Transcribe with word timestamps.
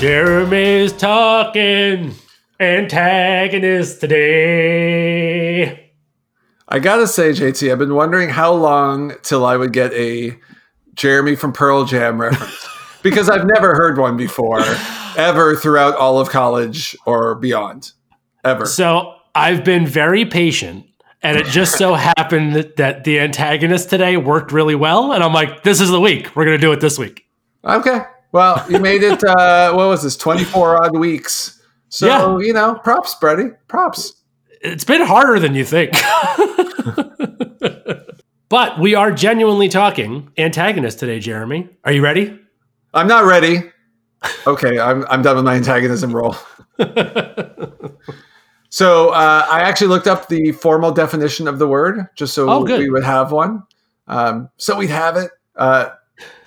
Jeremy's 0.00 0.94
talking 0.94 2.14
antagonist 2.58 4.00
today. 4.00 5.90
I 6.66 6.78
gotta 6.78 7.06
say, 7.06 7.32
JT, 7.32 7.70
I've 7.70 7.78
been 7.78 7.94
wondering 7.94 8.30
how 8.30 8.54
long 8.54 9.12
till 9.22 9.44
I 9.44 9.58
would 9.58 9.74
get 9.74 9.92
a 9.92 10.38
Jeremy 10.94 11.36
from 11.36 11.52
Pearl 11.52 11.84
Jam 11.84 12.18
reference 12.18 12.66
because 13.02 13.28
I've 13.28 13.46
never 13.46 13.74
heard 13.74 13.98
one 13.98 14.16
before, 14.16 14.62
ever 15.18 15.54
throughout 15.54 15.96
all 15.96 16.18
of 16.18 16.30
college 16.30 16.96
or 17.04 17.34
beyond, 17.34 17.92
ever. 18.42 18.64
So 18.64 19.16
I've 19.34 19.64
been 19.64 19.86
very 19.86 20.24
patient, 20.24 20.86
and 21.22 21.36
it 21.36 21.44
just 21.44 21.76
so 21.76 21.92
happened 22.16 22.56
that, 22.56 22.76
that 22.76 23.04
the 23.04 23.20
antagonist 23.20 23.90
today 23.90 24.16
worked 24.16 24.50
really 24.50 24.74
well. 24.74 25.12
And 25.12 25.22
I'm 25.22 25.34
like, 25.34 25.62
this 25.62 25.78
is 25.78 25.90
the 25.90 26.00
week. 26.00 26.34
We're 26.34 26.46
going 26.46 26.56
to 26.56 26.66
do 26.66 26.72
it 26.72 26.80
this 26.80 26.98
week. 26.98 27.26
Okay. 27.62 28.00
Well, 28.32 28.64
you 28.70 28.78
made 28.78 29.02
it, 29.02 29.22
uh, 29.24 29.72
what 29.74 29.88
was 29.88 30.02
this, 30.02 30.16
24 30.16 30.84
odd 30.84 30.96
weeks. 30.96 31.60
So, 31.88 32.06
Yeah. 32.06 32.38
you 32.46 32.52
know, 32.52 32.76
props, 32.76 33.14
Brady. 33.16 33.50
Props. 33.68 34.14
It's 34.62 34.84
been 34.84 35.02
harder 35.02 35.40
than 35.40 35.54
you 35.54 35.64
think. 35.64 35.92
but 38.48 38.78
we 38.78 38.94
are 38.94 39.10
genuinely 39.10 39.68
talking 39.68 40.30
antagonist 40.38 40.98
today, 40.98 41.18
Jeremy. 41.18 41.68
Are 41.84 41.92
you 41.92 42.02
ready? 42.02 42.38
I'm 42.94 43.08
not 43.08 43.24
ready. 43.24 43.70
Okay, 44.46 44.78
I'm, 44.78 45.04
I'm 45.08 45.22
done 45.22 45.36
with 45.36 45.44
my 45.46 45.54
antagonism 45.54 46.14
role. 46.14 46.36
so 48.68 49.08
uh, 49.10 49.46
I 49.50 49.60
actually 49.62 49.88
looked 49.88 50.06
up 50.06 50.28
the 50.28 50.52
formal 50.52 50.92
definition 50.92 51.48
of 51.48 51.58
the 51.58 51.66
word 51.66 52.06
just 52.16 52.34
so 52.34 52.48
Oh, 52.50 52.62
we 52.62 52.90
would 52.90 53.04
have 53.04 53.32
one. 53.32 53.62
Um, 54.08 54.50
so 54.58 54.76
we'd 54.76 54.90
have 54.90 55.16
it. 55.16 55.30
Uh, 55.56 55.90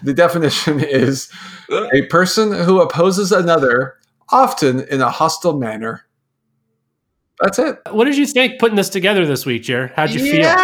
the 0.02 0.13
definition 0.13 0.79
is 0.83 1.31
a 1.69 2.03
person 2.09 2.53
who 2.53 2.81
opposes 2.81 3.31
another, 3.31 3.95
often 4.29 4.81
in 4.81 5.02
a 5.02 5.09
hostile 5.09 5.57
manner. 5.57 6.05
That's 7.41 7.59
it. 7.59 7.79
What 7.91 8.05
did 8.05 8.17
you 8.17 8.25
think 8.25 8.59
putting 8.59 8.77
this 8.77 8.89
together 8.89 9.25
this 9.25 9.45
week, 9.45 9.63
Jer? 9.63 9.91
How'd 9.95 10.11
you 10.11 10.23
Yeah. 10.23 10.63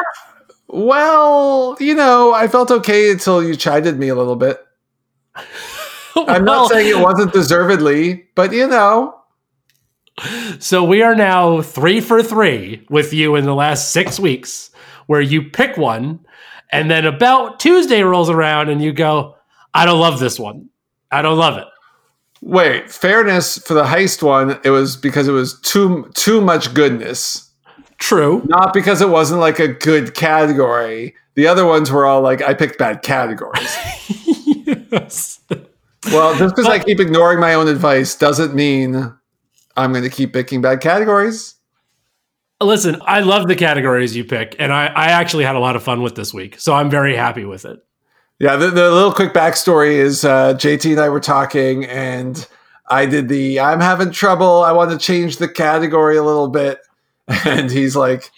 Well, 0.67 1.75
you 1.79 1.95
know, 1.95 2.31
I 2.33 2.47
felt 2.47 2.69
okay 2.69 3.11
until 3.11 3.43
you 3.43 3.55
chided 3.55 3.97
me 3.97 4.09
a 4.09 4.15
little 4.15 4.35
bit. 4.35 4.63
feel? 5.35 6.25
I'm 6.27 6.45
not 6.45 6.69
saying 6.69 6.89
it 6.89 7.01
wasn't 7.01 7.33
deservedly, 7.33 8.27
but 8.35 8.53
you 8.53 8.67
know, 8.67 9.19
So 10.59 10.83
we 10.83 11.01
are 11.01 11.15
now 11.15 11.61
three 11.61 12.01
for 12.01 12.21
three 12.21 12.85
with 12.89 13.13
you 13.13 13.35
in 13.35 13.45
the 13.45 13.55
last 13.55 13.91
six 13.91 14.19
weeks, 14.19 14.71
where 15.07 15.21
you 15.21 15.49
pick 15.49 15.77
one, 15.77 16.19
and 16.71 16.89
then 16.89 17.05
about 17.05 17.59
Tuesday 17.59 18.03
rolls 18.03 18.29
around 18.29 18.69
and 18.69 18.81
you 18.81 18.93
go, 18.93 19.35
I 19.73 19.85
don't 19.85 19.99
love 19.99 20.19
this 20.19 20.39
one. 20.39 20.69
I 21.11 21.21
don't 21.21 21.37
love 21.37 21.57
it. 21.57 21.67
Wait, 22.41 22.89
fairness 22.89 23.57
for 23.57 23.73
the 23.73 23.83
heist 23.83 24.23
one, 24.23 24.59
it 24.63 24.69
was 24.69 24.95
because 24.95 25.27
it 25.27 25.33
was 25.33 25.59
too 25.61 26.09
too 26.13 26.39
much 26.39 26.73
goodness. 26.73 27.51
True. 27.97 28.41
Not 28.47 28.73
because 28.73 29.01
it 29.01 29.09
wasn't 29.09 29.41
like 29.41 29.59
a 29.59 29.67
good 29.67 30.15
category. 30.15 31.15
The 31.35 31.47
other 31.47 31.65
ones 31.65 31.91
were 31.91 32.05
all 32.05 32.21
like 32.21 32.41
I 32.41 32.53
picked 32.53 32.77
bad 32.77 33.01
categories. 33.01 33.75
yes. 34.91 35.41
well, 36.11 36.33
just 36.37 36.55
because 36.55 36.69
I 36.69 36.77
uh, 36.77 36.83
keep 36.83 36.99
ignoring 36.99 37.39
my 37.39 37.53
own 37.53 37.67
advice 37.67 38.15
doesn't 38.15 38.55
mean 38.55 39.13
I'm 39.75 39.91
going 39.91 40.03
to 40.03 40.09
keep 40.09 40.31
picking 40.31 40.61
bad 40.61 40.79
categories. 40.79 41.55
Listen, 42.61 43.01
I 43.05 43.21
love 43.21 43.47
the 43.47 43.55
categories 43.55 44.15
you 44.15 44.25
pick, 44.25 44.55
and 44.59 44.73
I, 44.73 44.87
I 44.87 45.05
actually 45.11 45.45
had 45.45 45.55
a 45.55 45.59
lot 45.59 45.77
of 45.77 45.83
fun 45.83 46.01
with 46.01 46.15
this 46.15 46.33
week. 46.33 46.59
So 46.59 46.73
I'm 46.73 46.89
very 46.89 47.15
happy 47.15 47.45
with 47.45 47.63
it. 47.63 47.79
Yeah, 48.39 48.57
the, 48.57 48.69
the 48.69 48.91
little 48.91 49.13
quick 49.13 49.33
backstory 49.33 49.91
is 49.91 50.25
uh, 50.25 50.53
JT 50.55 50.91
and 50.91 50.99
I 50.99 51.09
were 51.09 51.21
talking, 51.21 51.85
and 51.85 52.45
I 52.89 53.05
did 53.05 53.29
the 53.29 53.59
I'm 53.59 53.79
having 53.79 54.11
trouble. 54.11 54.63
I 54.63 54.73
want 54.73 54.91
to 54.91 54.97
change 54.97 55.37
the 55.37 55.47
category 55.47 56.17
a 56.17 56.23
little 56.23 56.49
bit. 56.49 56.79
And 57.45 57.69
he's 57.69 57.95
like, 57.95 58.31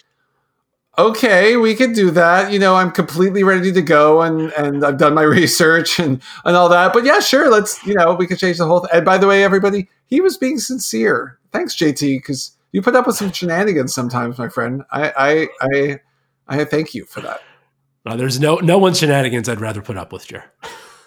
okay, 0.97 1.55
we 1.55 1.75
could 1.75 1.93
do 1.93 2.11
that. 2.11 2.51
You 2.51 2.59
know, 2.59 2.75
I'm 2.75 2.91
completely 2.91 3.41
ready 3.41 3.71
to 3.71 3.81
go, 3.81 4.21
and, 4.21 4.51
and 4.53 4.83
I've 4.83 4.97
done 4.97 5.13
my 5.13 5.21
research 5.39 5.97
and, 5.97 6.21
and 6.43 6.55
all 6.57 6.67
that. 6.67 6.91
But 6.91 7.05
yeah, 7.05 7.19
sure, 7.19 7.49
let's, 7.49 7.81
you 7.85 7.93
know, 7.93 8.13
we 8.13 8.27
could 8.27 8.37
change 8.37 8.57
the 8.57 8.65
whole 8.65 8.81
thing. 8.81 8.89
And 8.93 9.05
by 9.05 9.17
the 9.17 9.27
way, 9.27 9.45
everybody, 9.45 9.87
he 10.07 10.19
was 10.19 10.37
being 10.37 10.59
sincere. 10.59 11.39
Thanks, 11.53 11.75
JT, 11.75 12.17
because 12.17 12.51
you 12.71 12.81
put 12.81 12.95
up 12.95 13.07
with 13.07 13.15
some 13.15 13.31
shenanigans 13.31 13.93
sometimes, 13.93 14.37
my 14.37 14.49
friend. 14.49 14.83
I, 14.91 15.11
I, 15.17 15.47
I, 15.61 15.99
I 16.47 16.65
thank 16.65 16.93
you 16.93 17.05
for 17.05 17.21
that. 17.21 17.41
Uh, 18.05 18.15
there's 18.15 18.39
no 18.39 18.55
no 18.55 18.79
one's 18.79 18.97
shenanigans 18.97 19.47
I'd 19.47 19.61
rather 19.61 19.81
put 19.81 19.97
up 19.97 20.11
with, 20.11 20.27
Jer. 20.27 20.45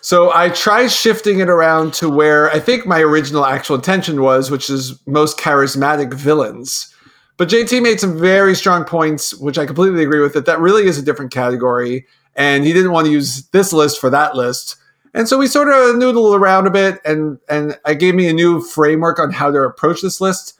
So 0.00 0.32
I 0.34 0.50
tried 0.50 0.88
shifting 0.88 1.40
it 1.40 1.48
around 1.48 1.94
to 1.94 2.10
where 2.10 2.50
I 2.50 2.60
think 2.60 2.86
my 2.86 3.00
original 3.00 3.46
actual 3.46 3.76
intention 3.76 4.20
was, 4.20 4.50
which 4.50 4.68
is 4.68 5.00
most 5.06 5.38
charismatic 5.38 6.12
villains. 6.12 6.94
But 7.36 7.48
JT 7.48 7.82
made 7.82 7.98
some 7.98 8.18
very 8.18 8.54
strong 8.54 8.84
points, 8.84 9.34
which 9.34 9.58
I 9.58 9.66
completely 9.66 10.02
agree 10.02 10.20
with. 10.20 10.34
That 10.34 10.46
that 10.46 10.60
really 10.60 10.84
is 10.84 10.98
a 10.98 11.02
different 11.02 11.32
category, 11.32 12.06
and 12.36 12.64
he 12.64 12.72
didn't 12.72 12.92
want 12.92 13.06
to 13.06 13.12
use 13.12 13.48
this 13.48 13.72
list 13.72 14.00
for 14.00 14.10
that 14.10 14.36
list. 14.36 14.76
And 15.14 15.28
so 15.28 15.38
we 15.38 15.46
sort 15.46 15.68
of 15.68 15.96
noodled 15.96 16.38
around 16.38 16.66
a 16.66 16.70
bit, 16.70 17.00
and 17.04 17.38
and 17.48 17.78
I 17.84 17.94
gave 17.94 18.14
me 18.14 18.28
a 18.28 18.32
new 18.32 18.60
framework 18.60 19.18
on 19.18 19.32
how 19.32 19.50
to 19.50 19.58
approach 19.62 20.00
this 20.00 20.20
list, 20.20 20.53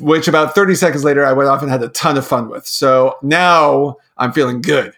which 0.00 0.28
about 0.28 0.54
30 0.54 0.74
seconds 0.74 1.04
later 1.04 1.24
I 1.24 1.32
went 1.32 1.48
off 1.48 1.62
and 1.62 1.70
had 1.70 1.82
a 1.82 1.88
ton 1.88 2.16
of 2.16 2.26
fun 2.26 2.48
with. 2.48 2.66
So 2.66 3.16
now 3.22 3.96
I'm 4.16 4.32
feeling 4.32 4.60
good. 4.60 4.94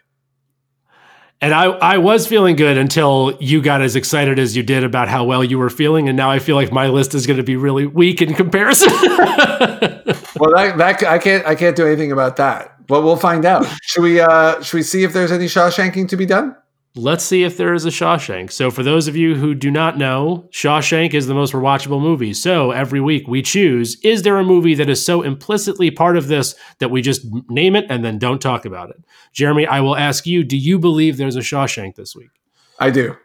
And 1.41 1.53
I, 1.53 1.65
I 1.65 1.99
was 1.99 2.27
feeling 2.27 2.57
good 2.57 2.79
until 2.79 3.37
you 3.41 3.61
got 3.61 3.83
as 3.83 3.95
excited 3.95 4.39
as 4.39 4.57
you 4.57 4.63
did 4.63 4.85
about 4.85 5.09
how 5.09 5.25
well 5.25 5.45
you 5.45 5.59
were 5.59 5.69
feeling. 5.69 6.09
And 6.09 6.17
now 6.17 6.31
I 6.31 6.39
feel 6.39 6.57
like 6.57 6.73
my 6.73 6.89
list 6.89 7.15
is 7.15 7.27
going 7.27 7.37
to 7.37 7.43
be 7.43 7.57
really 7.57 7.87
weak 7.87 8.23
in 8.23 8.33
comparison. 8.33 8.89
well, 9.01 10.51
that, 10.55 10.75
that 10.79 11.03
I 11.05 11.19
can't 11.19 11.47
I 11.47 11.55
can't 11.55 11.77
do 11.77 11.87
anything 11.87 12.11
about 12.11 12.37
that. 12.37 12.75
Well, 12.89 13.03
we'll 13.03 13.19
find 13.19 13.45
out. 13.45 13.67
Should 13.83 14.03
we 14.03 14.21
uh 14.21 14.63
should 14.63 14.79
we 14.79 14.83
see 14.83 15.05
if 15.05 15.13
there's 15.13 15.31
any 15.31 15.45
Shawshanking 15.45 16.09
to 16.09 16.17
be 16.17 16.25
done? 16.25 16.57
Let's 16.99 17.25
see 17.25 17.43
if 17.43 17.59
there 17.59 17.75
is 17.75 17.85
a 17.85 17.91
Shawshank. 17.91 18.51
So, 18.51 18.71
for 18.71 18.83
those 18.83 19.07
of 19.07 19.17
you 19.17 19.35
who 19.35 19.55
do 19.55 19.71
not 19.71 19.99
know, 19.99 20.49
Shawshank 20.51 21.13
is 21.13 21.27
the 21.27 21.35
most 21.35 21.53
rewatchable 21.53 22.01
movie. 22.01 22.33
So, 22.33 22.71
every 22.71 23.03
week 23.03 23.29
we 23.29 23.43
choose 23.43 24.01
is 24.03 24.23
there 24.23 24.39
a 24.39 24.45
movie 24.45 24.75
that 24.75 24.89
is 24.89 25.05
so 25.05 25.21
implicitly 25.21 25.91
part 25.91 26.17
of 26.17 26.29
this 26.29 26.55
that 26.79 26.91
we 26.91 27.03
just 27.03 27.27
name 27.51 27.77
it 27.77 27.85
and 27.91 28.03
then 28.03 28.19
don't 28.19 28.41
talk 28.41 28.65
about 28.65 28.89
it? 28.89 28.97
Jeremy, 29.33 29.67
I 29.67 29.81
will 29.81 29.97
ask 29.97 30.27
you 30.27 30.43
do 30.43 30.57
you 30.57 30.79
believe 30.79 31.19
there's 31.19 31.37
a 31.37 31.41
Shawshank 31.41 31.97
this 31.97 32.17
week? 32.17 32.31
I 32.79 32.91
do. 32.91 33.17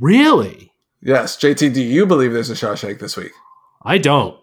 Really? 0.00 0.72
Yes, 1.00 1.36
JT, 1.36 1.74
do 1.74 1.82
you 1.82 2.06
believe 2.06 2.32
there's 2.32 2.50
a 2.50 2.54
Shawshank 2.54 2.98
this 2.98 3.16
week? 3.16 3.32
I 3.82 3.98
don't. 3.98 4.36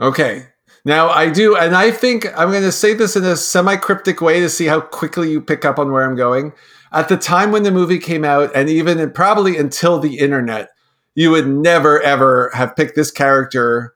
Okay. 0.00 0.46
Now 0.84 1.08
I 1.08 1.30
do, 1.30 1.56
and 1.56 1.76
I 1.76 1.90
think 1.90 2.26
I'm 2.36 2.50
going 2.50 2.62
to 2.62 2.72
say 2.72 2.94
this 2.94 3.16
in 3.16 3.24
a 3.24 3.36
semi 3.36 3.76
cryptic 3.76 4.20
way 4.20 4.40
to 4.40 4.50
see 4.50 4.66
how 4.66 4.80
quickly 4.80 5.30
you 5.30 5.40
pick 5.40 5.64
up 5.64 5.78
on 5.78 5.92
where 5.92 6.04
I'm 6.04 6.16
going. 6.16 6.52
At 6.94 7.08
the 7.08 7.16
time 7.16 7.50
when 7.50 7.64
the 7.64 7.72
movie 7.72 7.98
came 7.98 8.24
out, 8.24 8.52
and 8.54 8.70
even 8.70 9.10
probably 9.10 9.56
until 9.56 9.98
the 9.98 10.18
internet, 10.18 10.70
you 11.16 11.30
would 11.30 11.48
never 11.48 12.00
ever 12.00 12.50
have 12.54 12.76
picked 12.76 12.94
this 12.94 13.10
character 13.10 13.94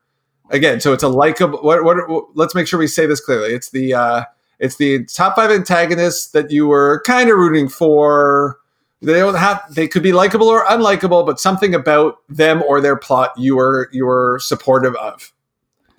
again. 0.49 0.81
So 0.81 0.91
it's 0.91 1.03
a 1.03 1.07
likable. 1.07 1.59
What, 1.59 1.83
what? 1.85 1.97
Let's 2.35 2.53
make 2.53 2.67
sure 2.67 2.77
we 2.77 2.87
say 2.87 3.05
this 3.05 3.21
clearly. 3.21 3.53
It's 3.53 3.69
the 3.69 3.93
uh, 3.93 4.23
it's 4.59 4.75
the 4.75 5.05
top 5.05 5.37
five 5.37 5.49
antagonists 5.49 6.31
that 6.31 6.51
you 6.51 6.67
were 6.67 7.01
kind 7.05 7.29
of 7.29 7.37
rooting 7.37 7.69
for. 7.69 8.57
They 9.01 9.13
don't 9.13 9.35
have. 9.35 9.63
They 9.73 9.87
could 9.87 10.03
be 10.03 10.11
likable 10.11 10.49
or 10.49 10.65
unlikable, 10.65 11.25
but 11.25 11.39
something 11.39 11.73
about 11.73 12.17
them 12.27 12.61
or 12.63 12.81
their 12.81 12.97
plot 12.97 13.31
you 13.37 13.55
were 13.55 13.89
you 13.93 14.05
were 14.05 14.39
supportive 14.39 14.95
of. 14.95 15.31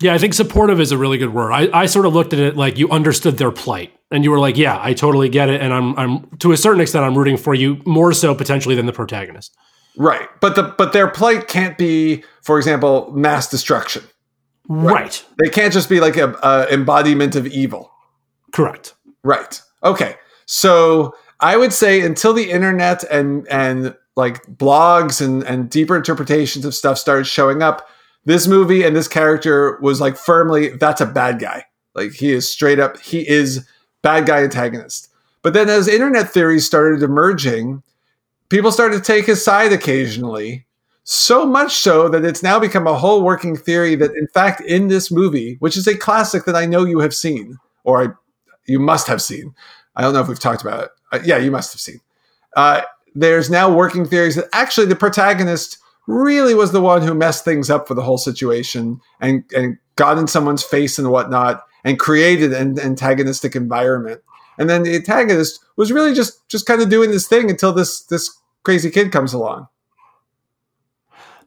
Yeah, 0.01 0.13
I 0.13 0.19
think 0.19 0.35
supportive 0.35 0.79
is 0.79 0.91
a 0.91 0.97
really 0.97 1.17
good 1.17 1.33
word. 1.33 1.51
I, 1.51 1.81
I 1.81 1.85
sort 1.87 2.05
of 2.05 2.13
looked 2.13 2.33
at 2.33 2.39
it 2.39 2.55
like 2.55 2.77
you 2.77 2.89
understood 2.89 3.37
their 3.37 3.51
plight 3.51 3.95
and 4.11 4.23
you 4.23 4.31
were 4.31 4.39
like, 4.39 4.57
yeah, 4.57 4.77
I 4.81 4.93
totally 4.93 5.29
get 5.29 5.49
it. 5.49 5.61
And 5.61 5.73
I'm, 5.73 5.97
I'm 5.97 6.37
to 6.37 6.51
a 6.51 6.57
certain 6.57 6.81
extent, 6.81 7.05
I'm 7.05 7.17
rooting 7.17 7.37
for 7.37 7.53
you 7.53 7.81
more 7.85 8.13
so 8.13 8.35
potentially 8.35 8.75
than 8.75 8.85
the 8.85 8.93
protagonist. 8.93 9.55
Right. 9.97 10.27
But 10.39 10.55
the 10.55 10.63
but 10.63 10.93
their 10.93 11.07
plight 11.09 11.47
can't 11.47 11.77
be, 11.77 12.23
for 12.41 12.57
example, 12.57 13.11
mass 13.13 13.49
destruction. 13.49 14.03
Right. 14.67 15.23
They 15.43 15.49
can't 15.49 15.73
just 15.73 15.89
be 15.89 15.99
like 15.99 16.17
a, 16.17 16.33
a 16.43 16.67
embodiment 16.71 17.35
of 17.35 17.47
evil. 17.47 17.91
Correct. 18.51 18.93
Right. 19.23 19.61
Okay. 19.83 20.15
So 20.45 21.15
I 21.39 21.57
would 21.57 21.73
say 21.73 22.01
until 22.01 22.33
the 22.33 22.51
internet 22.51 23.03
and 23.05 23.47
and 23.49 23.95
like 24.15 24.43
blogs 24.45 25.25
and 25.25 25.43
and 25.43 25.69
deeper 25.69 25.95
interpretations 25.95 26.65
of 26.65 26.75
stuff 26.75 26.97
started 26.97 27.25
showing 27.25 27.61
up, 27.61 27.87
this 28.25 28.47
movie 28.47 28.83
and 28.83 28.95
this 28.95 29.07
character 29.07 29.77
was 29.81 29.99
like 29.99 30.15
firmly 30.15 30.69
that's 30.77 31.01
a 31.01 31.05
bad 31.05 31.39
guy. 31.39 31.65
Like 31.95 32.11
he 32.11 32.31
is 32.31 32.49
straight 32.49 32.79
up 32.79 32.97
he 32.99 33.27
is 33.27 33.67
bad 34.01 34.25
guy 34.25 34.43
antagonist. 34.43 35.09
But 35.41 35.53
then 35.53 35.69
as 35.69 35.87
internet 35.87 36.29
theories 36.29 36.65
started 36.65 37.03
emerging, 37.03 37.83
people 38.49 38.71
started 38.71 38.97
to 38.97 39.03
take 39.03 39.25
his 39.25 39.43
side 39.43 39.73
occasionally. 39.73 40.65
So 41.03 41.47
much 41.47 41.77
so 41.77 42.09
that 42.09 42.23
it's 42.23 42.43
now 42.43 42.59
become 42.59 42.85
a 42.85 42.97
whole 42.97 43.23
working 43.23 43.55
theory 43.55 43.95
that 43.95 44.11
in 44.15 44.27
fact 44.27 44.61
in 44.61 44.87
this 44.87 45.11
movie, 45.11 45.55
which 45.59 45.75
is 45.75 45.87
a 45.87 45.97
classic 45.97 46.45
that 46.45 46.55
I 46.55 46.65
know 46.65 46.85
you 46.85 46.99
have 46.99 47.15
seen 47.15 47.57
or 47.83 48.03
I, 48.03 48.07
you 48.67 48.79
must 48.79 49.07
have 49.07 49.21
seen. 49.21 49.55
I 49.95 50.03
don't 50.03 50.13
know 50.13 50.21
if 50.21 50.27
we've 50.27 50.39
talked 50.39 50.61
about 50.61 50.83
it. 50.83 50.89
Uh, 51.11 51.19
yeah, 51.23 51.37
you 51.37 51.49
must 51.49 51.73
have 51.73 51.81
seen. 51.81 51.99
Uh, 52.55 52.81
there's 53.15 53.49
now 53.49 53.73
working 53.73 54.05
theories 54.05 54.35
that 54.35 54.47
actually 54.53 54.85
the 54.85 54.95
protagonist 54.95 55.79
really 56.07 56.53
was 56.53 56.71
the 56.71 56.81
one 56.81 57.01
who 57.01 57.13
messed 57.13 57.43
things 57.43 57.69
up 57.69 57.87
for 57.87 57.93
the 57.93 58.01
whole 58.01 58.17
situation 58.17 59.01
and, 59.19 59.43
and 59.55 59.77
got 59.95 60.17
in 60.17 60.27
someone's 60.27 60.63
face 60.63 60.99
and 60.99 61.09
whatnot 61.09 61.63
and 61.83 61.99
created 61.99 62.53
an 62.53 62.79
antagonistic 62.79 63.55
environment. 63.55 64.21
And 64.57 64.69
then 64.69 64.83
the 64.83 64.95
antagonist 64.95 65.59
was 65.75 65.91
really 65.91 66.13
just 66.13 66.47
just 66.49 66.65
kind 66.65 66.81
of 66.81 66.89
doing 66.89 67.11
this 67.11 67.27
thing 67.27 67.49
until 67.49 67.73
this 67.73 68.01
this 68.03 68.29
crazy 68.63 68.91
kid 68.91 69.11
comes 69.11 69.33
along. 69.33 69.67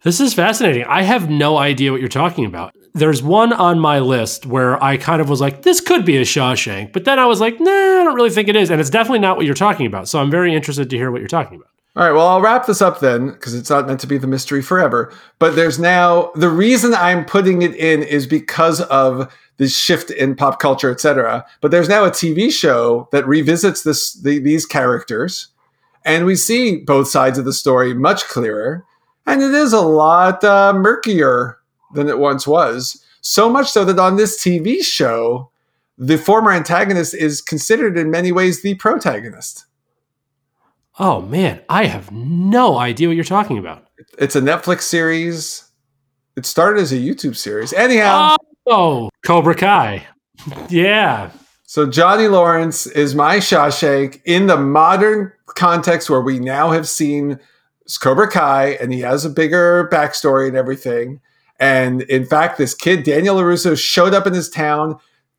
This 0.03 0.21
is 0.21 0.35
fascinating. 0.35 0.85
I 0.85 1.03
have 1.03 1.31
no 1.31 1.57
idea 1.57 1.91
what 1.91 2.01
you're 2.01 2.09
talking 2.11 2.45
about. 2.45 2.75
There's 2.93 3.23
one 3.23 3.55
on 3.55 3.81
my 3.81 4.01
list 4.01 4.45
where 4.45 4.83
I 4.85 4.99
kind 4.99 5.23
of 5.23 5.31
was 5.31 5.41
like, 5.41 5.63
this 5.63 5.81
could 5.81 6.05
be 6.05 6.19
a 6.19 6.23
Shawshank, 6.23 6.93
but 6.93 7.07
then 7.07 7.19
I 7.19 7.25
was 7.25 7.41
like, 7.41 7.59
nah, 7.59 7.71
I 7.71 8.05
don't 8.05 8.15
really 8.15 8.31
think 8.31 8.49
it 8.49 8.55
is. 8.55 8.71
And 8.71 8.81
it's 8.81 8.91
definitely 8.91 9.21
not 9.21 9.39
what 9.39 9.47
you're 9.47 9.55
talking 9.55 9.87
about. 9.87 10.07
So 10.07 10.21
I'm 10.21 10.31
very 10.31 10.55
interested 10.55 10.91
to 10.91 10.97
hear 10.97 11.11
what 11.11 11.21
you're 11.21 11.29
talking 11.29 11.57
about. 11.57 11.71
All 11.97 12.05
right, 12.05 12.13
well, 12.13 12.27
I'll 12.27 12.41
wrap 12.41 12.67
this 12.67 12.83
up 12.83 13.01
then 13.01 13.29
because 13.29 13.55
it's 13.55 13.71
not 13.71 13.87
meant 13.87 14.01
to 14.01 14.07
be 14.07 14.19
the 14.19 14.27
mystery 14.27 14.61
forever. 14.63 15.13
But 15.39 15.57
there's 15.57 15.79
now 15.79 16.33
the 16.35 16.51
reason 16.51 16.93
I'm 16.93 17.25
putting 17.25 17.63
it 17.63 17.75
in 17.75 18.03
is 18.03 18.27
because 18.27 18.81
of 18.83 19.33
this 19.57 19.77
shift 19.77 20.11
in 20.11 20.35
pop 20.35 20.59
culture, 20.59 20.91
etc. 20.91 21.45
But 21.61 21.71
there's 21.71 21.89
now 21.89 22.05
a 22.05 22.11
TV 22.11 22.53
show 22.53 23.09
that 23.13 23.27
revisits 23.27 23.83
this 23.83 24.15
the, 24.15 24.39
these 24.39 24.67
characters, 24.67 25.49
and 26.05 26.27
we 26.27 26.37
see 26.37 26.79
both 26.79 27.09
sides 27.09 27.39
of 27.39 27.45
the 27.45 27.53
story 27.53 27.95
much 27.95 28.25
clearer 28.25 28.85
and 29.27 29.43
it 29.43 29.55
is 29.55 29.73
a 29.73 29.81
lot 29.81 30.45
uh, 30.45 30.73
murkier 30.75 31.59
than 31.95 32.09
it 32.09 32.19
once 32.19 32.47
was. 32.47 33.03
So 33.21 33.49
much 33.49 33.71
so 33.71 33.85
that 33.85 33.99
on 33.99 34.17
this 34.17 34.43
TV 34.43 34.85
show, 34.85 35.51
the 35.97 36.19
former 36.19 36.53
antagonist 36.53 37.15
is 37.15 37.41
considered 37.41 37.97
in 37.97 38.11
many 38.11 38.33
ways 38.33 38.63
the 38.63 38.75
protagonist. 38.75 39.65
Oh 40.99 41.23
man, 41.23 41.63
I 41.69 41.87
have 41.87 42.13
no 42.13 42.77
idea 42.77 43.09
what 43.09 43.17
you're 43.17 43.25
talking 43.25 43.59
about. 43.59 43.87
It's 44.19 44.37
a 44.37 44.41
Netflix 44.41 44.83
series. 44.83 45.71
It 46.37 46.47
started 46.47 46.81
as 46.81 46.93
a 46.93 46.97
YouTube 46.97 47.37
series. 47.37 47.73
Anyhow. 47.73 48.37
Oh, 48.67 49.09
Cobra 49.25 49.55
Kai. 49.55 50.07
yeah. 50.69 51.31
So 51.65 51.89
Johnny 51.89 52.29
Lawrence 52.29 52.87
is 52.87 53.15
my 53.15 53.39
Shawshank 53.39 54.21
in 54.25 54.47
the 54.47 54.57
modern 54.57 55.33
context 55.47 56.11
where 56.11 56.21
we 56.21 56.39
now 56.39 56.71
have 56.71 56.87
seen 56.87 57.41
Cobra 58.01 58.31
Kai, 58.31 58.79
and 58.81 58.93
he 58.93 59.01
has 59.01 59.25
a 59.25 59.31
bigger 59.31 59.89
backstory 59.91 60.49
and 60.49 60.57
everything. 60.57 61.21
And 61.59 62.03
in 62.03 62.27
fact, 62.27 62.59
this 62.59 62.75
kid, 62.75 63.03
Daniel 63.03 63.37
LaRusso, 63.37 63.79
showed 63.79 64.15
up 64.15 64.27
in 64.27 64.35
his 64.35 64.51
town, 64.51 64.99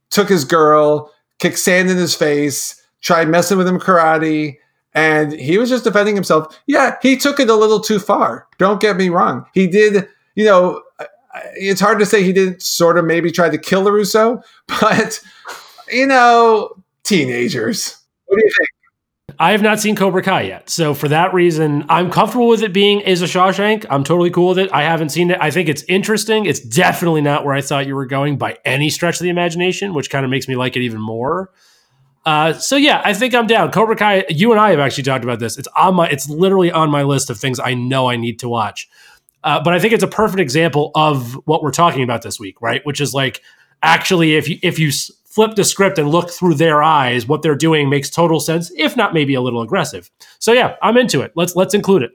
took 0.09 0.29
his 0.29 0.45
girl, 0.45 1.11
kicked 1.39 1.59
sand 1.59 1.89
in 1.89 1.97
his 1.97 2.15
face, 2.15 2.81
tried 3.01 3.29
messing 3.29 3.57
with 3.57 3.67
him 3.67 3.79
karate, 3.79 4.57
and 4.93 5.33
he 5.33 5.57
was 5.57 5.69
just 5.69 5.83
defending 5.83 6.15
himself. 6.15 6.59
Yeah, 6.67 6.95
he 7.01 7.17
took 7.17 7.39
it 7.39 7.49
a 7.49 7.55
little 7.55 7.79
too 7.79 7.99
far. 7.99 8.47
Don't 8.57 8.81
get 8.81 8.97
me 8.97 9.09
wrong. 9.09 9.45
He 9.53 9.67
did, 9.67 10.07
you 10.35 10.45
know, 10.45 10.81
it's 11.55 11.81
hard 11.81 11.99
to 11.99 12.05
say 12.05 12.23
he 12.23 12.33
didn't 12.33 12.61
sort 12.61 12.97
of 12.97 13.05
maybe 13.05 13.31
try 13.31 13.49
to 13.49 13.57
kill 13.57 13.83
LaRusso, 13.83 14.43
but, 14.67 15.21
you 15.91 16.07
know, 16.07 16.75
teenagers. 17.03 17.97
What 18.25 18.37
do 18.37 18.45
you 18.45 18.51
think? 18.57 18.69
I 19.37 19.51
have 19.51 19.61
not 19.61 19.79
seen 19.79 19.95
Cobra 19.95 20.21
Kai 20.21 20.43
yet. 20.43 20.69
So 20.69 20.93
for 20.93 21.09
that 21.09 21.33
reason, 21.33 21.85
I'm 21.89 22.09
comfortable 22.09 22.47
with 22.47 22.61
it 22.61 22.71
being 22.71 23.01
is 23.01 23.21
a 23.21 23.25
Shawshank. 23.25 23.85
I'm 23.89 24.03
totally 24.03 24.29
cool 24.29 24.49
with 24.49 24.59
it. 24.59 24.71
I 24.71 24.83
haven't 24.83 25.09
seen 25.09 25.31
it. 25.31 25.37
I 25.41 25.51
think 25.51 25.67
it's 25.67 25.83
interesting. 25.83 26.45
It's 26.45 26.61
definitely 26.61 27.21
not 27.21 27.43
where 27.43 27.53
I 27.53 27.61
thought 27.61 27.85
you 27.85 27.95
were 27.95 28.05
going 28.05 28.37
by 28.37 28.57
any 28.63 28.89
stretch 28.89 29.15
of 29.15 29.23
the 29.23 29.29
imagination, 29.29 29.93
which 29.93 30.09
kind 30.09 30.23
of 30.23 30.31
makes 30.31 30.47
me 30.47 30.55
like 30.55 30.77
it 30.77 30.83
even 30.83 31.01
more. 31.01 31.51
Uh, 32.25 32.53
so 32.53 32.75
yeah, 32.75 33.01
I 33.03 33.13
think 33.13 33.35
I'm 33.35 33.45
down. 33.45 33.71
Cobra 33.71 33.95
Kai. 33.95 34.25
You 34.29 34.51
and 34.51 34.59
I 34.59 34.71
have 34.71 34.79
actually 34.79 35.03
talked 35.03 35.23
about 35.23 35.39
this. 35.39 35.57
It's 35.57 35.67
on 35.75 35.95
my. 35.95 36.07
It's 36.07 36.27
literally 36.27 36.71
on 36.71 36.89
my 36.89 37.03
list 37.03 37.29
of 37.29 37.37
things 37.37 37.59
I 37.59 37.73
know 37.73 38.09
I 38.09 38.15
need 38.15 38.39
to 38.39 38.49
watch. 38.49 38.89
Uh, 39.45 39.61
but 39.63 39.73
I 39.73 39.79
think 39.79 39.93
it's 39.93 40.03
a 40.03 40.07
perfect 40.07 40.39
example 40.39 40.91
of 40.95 41.33
what 41.45 41.61
we're 41.61 41.71
talking 41.71 42.03
about 42.03 42.23
this 42.23 42.39
week, 42.39 42.59
right? 42.61 42.83
Which 42.83 42.99
is 42.99 43.13
like 43.13 43.41
actually, 43.83 44.35
if 44.35 44.49
you 44.49 44.57
if 44.63 44.79
you 44.79 44.91
flip 45.23 45.55
the 45.55 45.63
script 45.63 45.99
and 45.99 46.09
look 46.09 46.31
through 46.31 46.55
their 46.55 46.81
eyes, 46.81 47.27
what 47.27 47.43
they're 47.43 47.55
doing 47.55 47.87
makes 47.87 48.09
total 48.09 48.39
sense, 48.39 48.71
if 48.75 48.97
not 48.97 49.13
maybe 49.13 49.35
a 49.35 49.41
little 49.41 49.61
aggressive. 49.61 50.09
So 50.39 50.51
yeah, 50.51 50.75
I'm 50.81 50.97
into 50.97 51.21
it. 51.21 51.31
Let's 51.35 51.55
let's 51.55 51.75
include 51.75 52.01
it. 52.01 52.11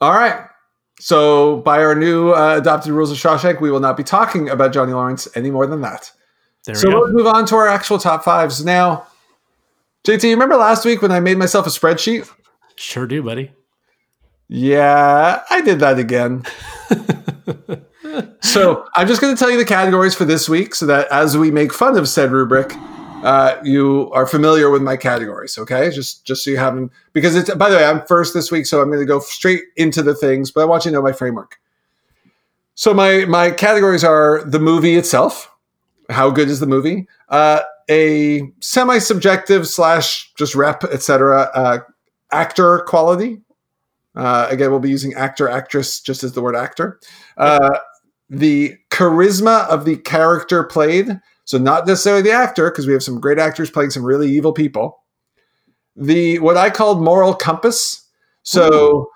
All 0.00 0.12
right. 0.12 0.46
So 1.00 1.56
by 1.58 1.82
our 1.82 1.94
new 1.94 2.32
uh, 2.32 2.58
adopted 2.58 2.92
rules 2.92 3.10
of 3.10 3.16
Shawshank, 3.16 3.60
we 3.60 3.70
will 3.70 3.80
not 3.80 3.96
be 3.96 4.04
talking 4.04 4.50
about 4.50 4.74
Johnny 4.74 4.92
Lawrence 4.92 5.26
any 5.34 5.50
more 5.50 5.66
than 5.66 5.80
that. 5.80 6.12
There 6.66 6.74
so 6.74 6.90
let's 6.90 7.12
move 7.12 7.26
on 7.26 7.46
to 7.46 7.56
our 7.56 7.66
actual 7.66 7.98
top 7.98 8.24
fives 8.24 8.64
now. 8.64 9.06
JT, 10.04 10.24
you 10.24 10.30
remember 10.30 10.56
last 10.56 10.84
week 10.84 11.00
when 11.00 11.10
I 11.10 11.18
made 11.18 11.38
myself 11.38 11.66
a 11.66 11.70
spreadsheet? 11.70 12.28
Sure 12.76 13.06
do, 13.06 13.22
buddy. 13.22 13.52
Yeah, 14.48 15.42
I 15.48 15.60
did 15.62 15.80
that 15.80 15.98
again. 15.98 16.44
so 18.40 18.86
I'm 18.94 19.06
just 19.06 19.20
going 19.20 19.34
to 19.34 19.38
tell 19.38 19.50
you 19.50 19.56
the 19.56 19.64
categories 19.64 20.14
for 20.14 20.24
this 20.24 20.48
week 20.48 20.74
so 20.74 20.86
that 20.86 21.08
as 21.10 21.36
we 21.36 21.50
make 21.50 21.72
fun 21.72 21.96
of 21.96 22.08
said 22.08 22.32
rubric, 22.32 22.74
uh, 23.22 23.56
you 23.62 24.10
are 24.12 24.26
familiar 24.26 24.68
with 24.70 24.82
my 24.82 24.96
categories. 24.96 25.56
Okay, 25.56 25.90
just 25.90 26.24
just 26.24 26.44
so 26.44 26.50
you 26.50 26.56
have 26.58 26.74
them 26.74 26.90
because 27.12 27.36
it's. 27.36 27.54
By 27.54 27.70
the 27.70 27.76
way, 27.76 27.84
I'm 27.84 28.04
first 28.06 28.34
this 28.34 28.50
week, 28.50 28.66
so 28.66 28.82
I'm 28.82 28.88
going 28.88 29.00
to 29.00 29.06
go 29.06 29.20
straight 29.20 29.62
into 29.76 30.02
the 30.02 30.14
things, 30.14 30.50
but 30.50 30.62
I 30.62 30.64
want 30.64 30.84
you 30.84 30.90
to 30.90 30.96
know 30.96 31.02
my 31.02 31.12
framework. 31.12 31.60
So 32.74 32.92
my 32.92 33.24
my 33.26 33.50
categories 33.50 34.02
are 34.02 34.42
the 34.44 34.58
movie 34.58 34.96
itself. 34.96 35.50
How 36.10 36.30
good 36.30 36.48
is 36.48 36.58
the 36.60 36.66
movie? 36.66 37.06
Uh, 37.28 37.60
a 37.88 38.50
semi-subjective 38.60 39.68
slash 39.68 40.32
just 40.34 40.54
rep, 40.54 40.84
etc. 40.84 41.50
Uh, 41.54 41.78
actor 42.32 42.80
quality. 42.80 43.40
Uh, 44.14 44.46
again, 44.50 44.70
we'll 44.70 44.80
be 44.80 44.90
using 44.90 45.14
actor, 45.14 45.48
actress 45.48 46.00
just 46.00 46.22
as 46.22 46.32
the 46.32 46.42
word 46.42 46.56
actor. 46.56 47.00
Uh, 47.36 47.78
the 48.28 48.76
charisma 48.90 49.66
of 49.68 49.84
the 49.84 49.96
character 49.96 50.64
played. 50.64 51.20
So 51.44 51.58
not 51.58 51.86
necessarily 51.86 52.22
the 52.22 52.32
actor, 52.32 52.70
because 52.70 52.86
we 52.86 52.92
have 52.92 53.02
some 53.02 53.20
great 53.20 53.38
actors 53.38 53.70
playing 53.70 53.90
some 53.90 54.04
really 54.04 54.30
evil 54.30 54.52
people. 54.52 55.02
The 55.96 56.38
what 56.38 56.56
I 56.56 56.70
called 56.70 57.02
moral 57.02 57.34
compass. 57.34 58.08
So 58.42 58.72
Ooh. 58.72 59.08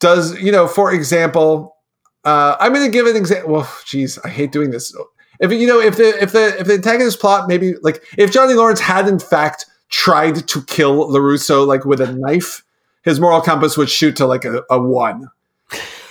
does 0.00 0.40
you 0.40 0.52
know, 0.52 0.66
for 0.66 0.92
example, 0.92 1.76
uh, 2.24 2.56
I'm 2.60 2.72
going 2.72 2.86
to 2.86 2.90
give 2.90 3.06
an 3.06 3.16
example. 3.16 3.52
Well, 3.52 3.76
geez, 3.86 4.18
I 4.18 4.28
hate 4.28 4.52
doing 4.52 4.70
this. 4.70 4.94
If 5.40 5.52
you 5.52 5.66
know, 5.66 5.80
if 5.80 5.96
the 5.96 6.22
if 6.22 6.32
the 6.32 6.58
if 6.58 6.66
the 6.66 6.74
antagonist 6.74 7.20
plot 7.20 7.48
maybe 7.48 7.74
like 7.82 8.02
if 8.16 8.32
Johnny 8.32 8.54
Lawrence 8.54 8.80
had 8.80 9.06
in 9.08 9.18
fact 9.18 9.66
tried 9.90 10.46
to 10.48 10.62
kill 10.62 11.08
Larusso 11.08 11.66
like 11.66 11.84
with 11.84 12.00
a 12.00 12.12
knife, 12.12 12.62
his 13.04 13.20
moral 13.20 13.40
compass 13.40 13.76
would 13.76 13.90
shoot 13.90 14.16
to 14.16 14.26
like 14.26 14.44
a, 14.44 14.62
a 14.70 14.80
one 14.80 15.30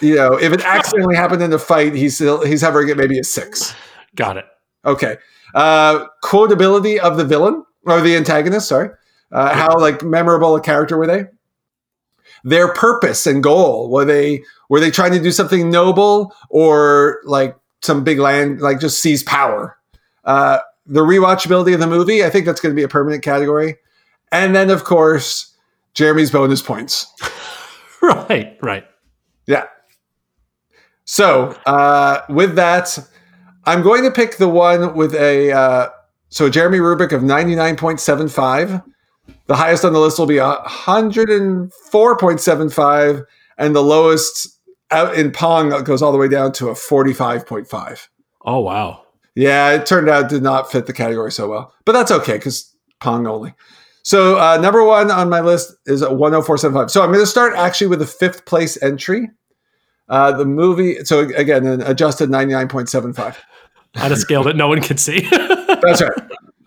you 0.02 0.16
know, 0.16 0.34
if 0.34 0.54
it 0.54 0.64
accidentally 0.64 1.16
happened 1.18 1.42
in 1.42 1.50
the 1.50 1.60
fight, 1.60 1.94
he's 1.94 2.16
still 2.16 2.46
he's 2.46 2.64
ever 2.64 2.84
get 2.84 2.98
maybe 2.98 3.20
a 3.20 3.24
six. 3.24 3.74
Got 4.16 4.38
it. 4.38 4.46
Okay. 4.86 5.18
Uh, 5.56 6.06
quotability 6.24 6.98
of 7.00 7.18
the 7.18 7.26
villain 7.26 7.64
or 7.86 8.02
the 8.02 8.16
antagonist. 8.16 8.68
Sorry. 8.68 8.90
Uh, 9.32 9.54
how 9.54 9.78
like 9.78 10.04
memorable 10.04 10.56
a 10.56 10.62
character 10.62 10.98
were 10.98 11.08
they? 11.08 11.26
Their 12.44 12.74
purpose 12.74 13.26
and 13.26 13.42
goal 13.42 13.90
were 13.90 14.06
they 14.06 14.44
were 14.70 14.80
they 14.80 14.92
trying 14.92 15.12
to 15.14 15.22
do 15.22 15.32
something 15.32 15.70
noble 15.70 16.34
or 16.50 17.20
like 17.26 17.58
some 17.82 18.04
big 18.04 18.20
land 18.20 18.62
like 18.62 18.80
just 18.80 19.00
seize 19.00 19.24
power? 19.24 19.78
Uh, 20.24 20.60
the 20.86 21.02
rewatchability 21.02 21.74
of 21.74 21.80
the 21.80 21.88
movie, 21.88 22.24
I 22.24 22.30
think 22.30 22.46
that's 22.46 22.62
going 22.62 22.74
to 22.74 22.80
be 22.80 22.84
a 22.84 22.88
permanent 22.88 23.24
category. 23.24 23.78
And 24.32 24.56
then, 24.56 24.70
of 24.70 24.84
course, 24.84 25.54
Jeremy's 25.98 26.30
bonus 26.30 26.62
points. 26.62 27.12
right, 28.04 28.56
right. 28.62 28.86
Yeah. 29.48 29.66
So 31.06 31.58
uh, 31.66 32.22
with 32.30 32.54
that, 32.56 33.00
I'm 33.66 33.82
going 33.82 34.04
to 34.04 34.12
pick 34.12 34.38
the 34.38 34.48
one 34.48 34.96
with 34.96 35.16
a 35.16 35.52
uh, 35.52 35.90
so 36.30 36.52
Jeremy 36.52 36.82
rubric 36.82 37.14
of 37.14 37.24
99.75. 37.24 38.84
The 39.48 39.56
highest 39.56 39.84
on 39.84 39.94
the 39.94 40.00
list 40.00 40.20
will 40.20 40.28
be 40.28 40.36
104.75, 40.36 43.26
and 43.58 43.76
the 43.76 43.82
lowest 43.82 44.60
out 44.92 45.16
in 45.16 45.32
Pong 45.32 45.84
goes 45.84 46.04
all 46.04 46.12
the 46.12 46.20
way 46.20 46.28
down 46.28 46.52
to 46.54 46.70
a 46.70 46.74
45.5. 46.74 48.08
Oh 48.46 48.60
wow! 48.60 49.02
Yeah, 49.34 49.72
it 49.72 49.88
turned 49.88 50.10
out 50.10 50.30
did 50.30 50.44
not 50.44 50.72
fit 50.72 50.86
the 50.86 50.94
category 50.94 51.32
so 51.32 51.50
well, 51.50 51.74
but 51.86 51.94
that's 51.94 52.12
okay 52.12 52.34
because 52.34 52.72
Pong 53.00 53.26
only. 53.26 53.56
So 54.08 54.40
uh, 54.40 54.58
number 54.62 54.86
one 54.86 55.12
on 55.12 55.30
my 55.30 55.42
list 55.42 55.76
is 55.86 56.02
104.75. 56.02 56.90
So 56.90 57.04
I'm 57.04 57.10
going 57.12 57.20
to 57.20 57.28
start 57.28 57.54
actually 57.58 57.88
with 57.88 58.00
the 58.00 58.06
fifth 58.06 58.46
place 58.46 58.82
entry. 58.82 59.30
Uh, 60.08 60.32
the 60.32 60.46
movie, 60.46 61.04
so 61.04 61.28
again, 61.36 61.66
an 61.66 61.82
adjusted 61.82 62.30
99.75. 62.30 63.36
On 63.96 64.10
a 64.10 64.16
scale 64.16 64.46
that 64.46 64.56
no 64.56 64.70
one 64.70 64.80
can 64.80 64.96
see. 64.96 65.28
That's 65.30 66.02
right. 66.02 66.12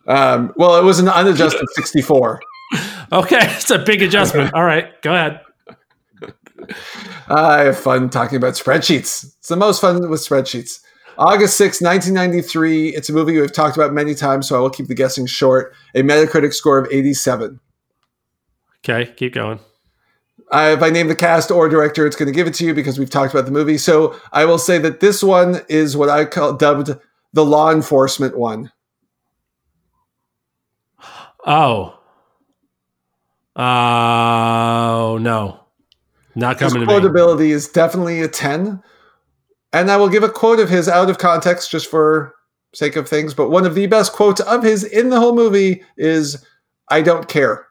Um, 0.07 0.53
well, 0.57 0.79
it 0.79 0.85
was 0.85 0.99
an 0.99 1.09
unadjusted 1.09 1.67
64. 1.77 2.43
Okay, 3.11 3.39
it's 3.41 3.71
a 3.71 3.79
big 3.79 4.03
adjustment. 4.03 4.53
All 4.53 4.65
right, 4.65 5.01
go 5.01 5.15
ahead. 5.15 5.41
I 7.29 7.61
have 7.61 7.79
fun 7.79 8.11
talking 8.11 8.37
about 8.37 8.53
spreadsheets. 8.53 9.25
It's 9.39 9.49
the 9.49 9.57
most 9.57 9.81
fun 9.81 10.11
with 10.11 10.21
spreadsheets. 10.21 10.81
August 11.21 11.59
6, 11.59 11.83
1993. 11.83 12.97
It's 12.97 13.11
a 13.11 13.13
movie 13.13 13.39
we've 13.39 13.53
talked 13.53 13.77
about 13.77 13.93
many 13.93 14.15
times, 14.15 14.49
so 14.49 14.57
I 14.57 14.61
will 14.61 14.71
keep 14.71 14.87
the 14.87 14.95
guessing 14.95 15.27
short. 15.27 15.75
A 15.95 16.01
Metacritic 16.01 16.55
score 16.55 16.79
of 16.79 16.89
87. 16.91 17.61
Okay, 18.79 19.13
keep 19.17 19.35
going. 19.35 19.61
I, 20.51 20.73
if 20.73 20.83
I 20.83 20.89
name 20.89 21.09
the 21.09 21.15
cast 21.15 21.51
or 21.51 21.69
director, 21.69 22.07
it's 22.07 22.17
going 22.17 22.27
to 22.27 22.33
give 22.33 22.47
it 22.47 22.55
to 22.55 22.65
you 22.65 22.73
because 22.73 22.99
we've 22.99 23.11
talked 23.11 23.35
about 23.35 23.45
the 23.45 23.53
movie. 23.53 23.77
So 23.77 24.19
I 24.33 24.47
will 24.47 24.59
say 24.59 24.79
that 24.79 25.01
this 25.01 25.23
one 25.23 25.61
is 25.69 25.95
what 25.95 26.09
I 26.09 26.25
call 26.25 26.55
dubbed 26.55 26.97
the 27.35 27.45
law 27.45 27.71
enforcement 27.71 28.37
one. 28.39 28.73
Oh. 31.47 31.99
Oh, 33.55 35.19
no. 35.21 35.61
Not 36.35 36.59
His 36.59 36.73
coming 36.73 36.89
to 36.89 36.95
me. 36.95 37.01
quotability 37.01 37.51
is 37.51 37.69
definitely 37.69 38.23
a 38.23 38.29
10. 38.29 38.83
And 39.73 39.91
I 39.91 39.97
will 39.97 40.09
give 40.09 40.23
a 40.23 40.29
quote 40.29 40.59
of 40.59 40.69
his 40.69 40.89
out 40.89 41.11
of 41.11 41.19
context 41.19 41.71
just 41.71 41.89
for 41.89 42.35
sake 42.73 42.97
of 42.97 43.09
things. 43.09 43.35
But 43.35 43.51
one 43.51 43.67
of 43.67 43.75
the 43.75 43.87
best 43.87 44.13
quotes 44.13 44.41
of 44.41 44.63
his 44.63 44.85
in 44.85 45.11
the 45.11 45.21
whole 45.21 45.35
movie 45.35 45.83
is 45.97 46.45
I 46.89 47.03
don't 47.03 47.29
care. 47.29 47.67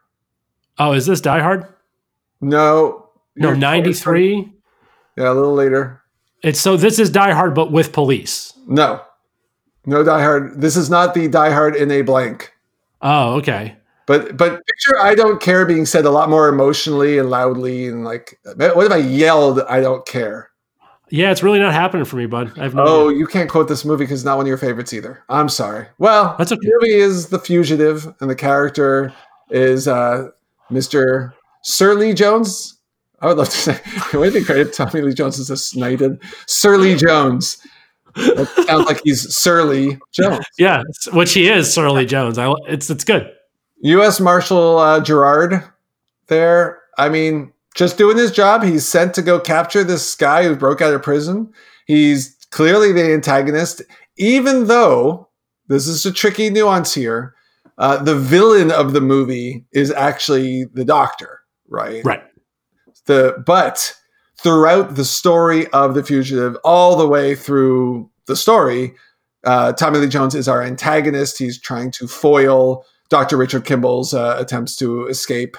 Oh, 0.78 0.94
is 0.94 1.06
this 1.06 1.22
Die 1.22 1.40
Hard? 1.40 1.68
No. 2.42 3.10
No, 3.36 3.54
93. 3.54 4.52
Yeah, 5.18 5.32
a 5.32 5.34
little 5.34 5.54
later. 5.54 6.02
It's 6.42 6.60
so 6.60 6.78
this 6.78 7.00
is 7.00 7.10
Die 7.10 7.32
Hard, 7.32 7.54
but 7.54 7.72
with 7.72 7.92
police. 7.92 8.54
No. 8.66 9.02
No 9.86 10.04
Die 10.04 10.22
Hard. 10.22 10.62
This 10.62 10.78
is 10.78 10.90
not 10.90 11.14
the 11.14 11.28
Die 11.28 11.52
Hard 11.52 11.76
in 11.76 11.92
a 11.92 12.02
blank. 12.02 12.54
Oh, 13.02 13.36
okay. 13.36 13.76
But 14.06 14.38
but 14.38 14.66
picture 14.66 15.00
I 15.00 15.14
don't 15.16 15.42
care 15.42 15.66
being 15.66 15.86
said 15.86 16.06
a 16.06 16.10
lot 16.10 16.30
more 16.30 16.50
emotionally 16.50 17.18
and 17.18 17.30
loudly 17.30 17.88
and 17.88 18.04
like 18.04 18.40
what 18.56 18.86
if 18.86 18.92
I 18.92 18.98
yelled 18.98 19.62
I 19.70 19.82
don't 19.82 20.06
care? 20.08 20.49
Yeah, 21.12 21.32
it's 21.32 21.42
really 21.44 21.60
not 21.60 21.74
happening 21.74 22.06
for 22.06 22.16
me, 22.18 22.26
bud. 22.26 22.58
I 22.60 22.64
have 22.64 22.76
no 22.76 22.84
Oh, 22.86 23.08
idea. 23.10 23.20
you 23.20 23.28
can't 23.28 23.50
quote 23.50 23.68
this 23.68 23.84
movie 23.86 24.04
because 24.06 24.20
it's 24.22 24.26
not 24.26 24.38
one 24.38 24.46
of 24.46 24.48
your 24.50 24.58
favorites 24.58 24.94
either. 24.94 25.24
I'm 25.30 25.50
sorry. 25.50 25.88
Well, 25.98 26.36
That's 26.38 26.52
okay. 26.52 26.60
the 26.62 26.72
movie 26.82 26.94
is 26.96 27.28
The 27.30 27.40
Fugitive, 27.40 28.08
and 28.22 28.30
the 28.30 28.36
character 28.36 29.14
is 29.50 29.88
uh, 29.88 30.30
Mr. 30.72 31.34
Sir 31.64 31.96
Lee 31.96 32.14
Jones. 32.14 32.78
I 33.22 33.28
would 33.28 33.38
love 33.38 33.50
to 33.50 33.58
say, 33.58 33.80
would 34.18 34.30
it 34.30 34.40
be 34.40 34.46
great 34.46 34.68
if 34.68 34.74
Tommy 34.76 35.02
Lee 35.02 35.14
Jones 35.14 35.40
is 35.40 35.50
a 35.50 35.58
snited 35.58 36.22
Sir 36.48 36.78
Lee 36.78 36.96
Jones? 36.96 37.58
That 38.16 38.48
sounds 38.68 38.86
like 38.88 39.02
he's 39.04 39.34
Surly 39.36 39.98
Jones. 40.12 40.44
Yeah, 40.58 40.84
which 41.14 41.34
he 41.34 41.48
is, 41.50 41.72
Surly 41.74 42.06
Jones. 42.06 42.38
I 42.38 42.52
it's 42.68 42.90
it's 42.90 43.04
good. 43.04 43.32
U.S. 43.82 44.20
Marshal 44.20 44.78
uh, 44.80 45.00
Gerard 45.00 45.64
there. 46.28 46.82
I 46.98 47.08
mean, 47.10 47.54
just 47.80 47.98
doing 47.98 48.18
his 48.18 48.34
job. 48.34 48.62
He's 48.62 48.86
sent 48.86 49.14
to 49.14 49.22
go 49.22 49.40
capture 49.40 49.86
this 49.86 50.14
guy 50.14 50.44
who 50.44 50.54
broke 50.54 50.82
out 50.82 50.94
of 50.94 51.02
prison. 51.02 51.50
He's 51.88 52.36
clearly 52.52 52.92
the 52.92 53.14
antagonist, 53.14 53.82
even 54.18 54.68
though 54.68 55.30
this 55.70 55.88
is 55.88 56.06
a 56.06 56.12
tricky 56.12 56.50
nuance 56.50 56.94
here. 56.94 57.34
Uh, 57.78 57.96
the 58.04 58.20
villain 58.20 58.70
of 58.70 58.92
the 58.92 59.00
movie 59.00 59.66
is 59.72 59.92
actually 59.92 60.66
the 60.66 60.84
doctor, 60.84 61.40
right? 61.70 62.04
Right. 62.04 62.22
The 63.06 63.42
but 63.46 63.96
throughout 64.44 64.96
the 64.96 65.06
story 65.06 65.68
of 65.68 65.96
the 65.96 66.04
fugitive, 66.04 66.58
all 66.66 66.98
the 66.98 67.08
way 67.08 67.34
through 67.34 68.12
the 68.26 68.36
story, 68.36 68.94
uh, 69.46 69.72
Tommy 69.72 70.00
Lee 70.00 70.10
Jones 70.10 70.36
is 70.36 70.50
our 70.50 70.62
antagonist. 70.62 71.40
He's 71.40 71.58
trying 71.58 71.92
to 71.92 72.10
foil 72.10 72.84
Dr. 73.10 73.38
Richard 73.38 73.64
Kimball's 73.64 74.14
uh, 74.14 74.36
attempts 74.38 74.76
to 74.76 75.08
escape. 75.08 75.56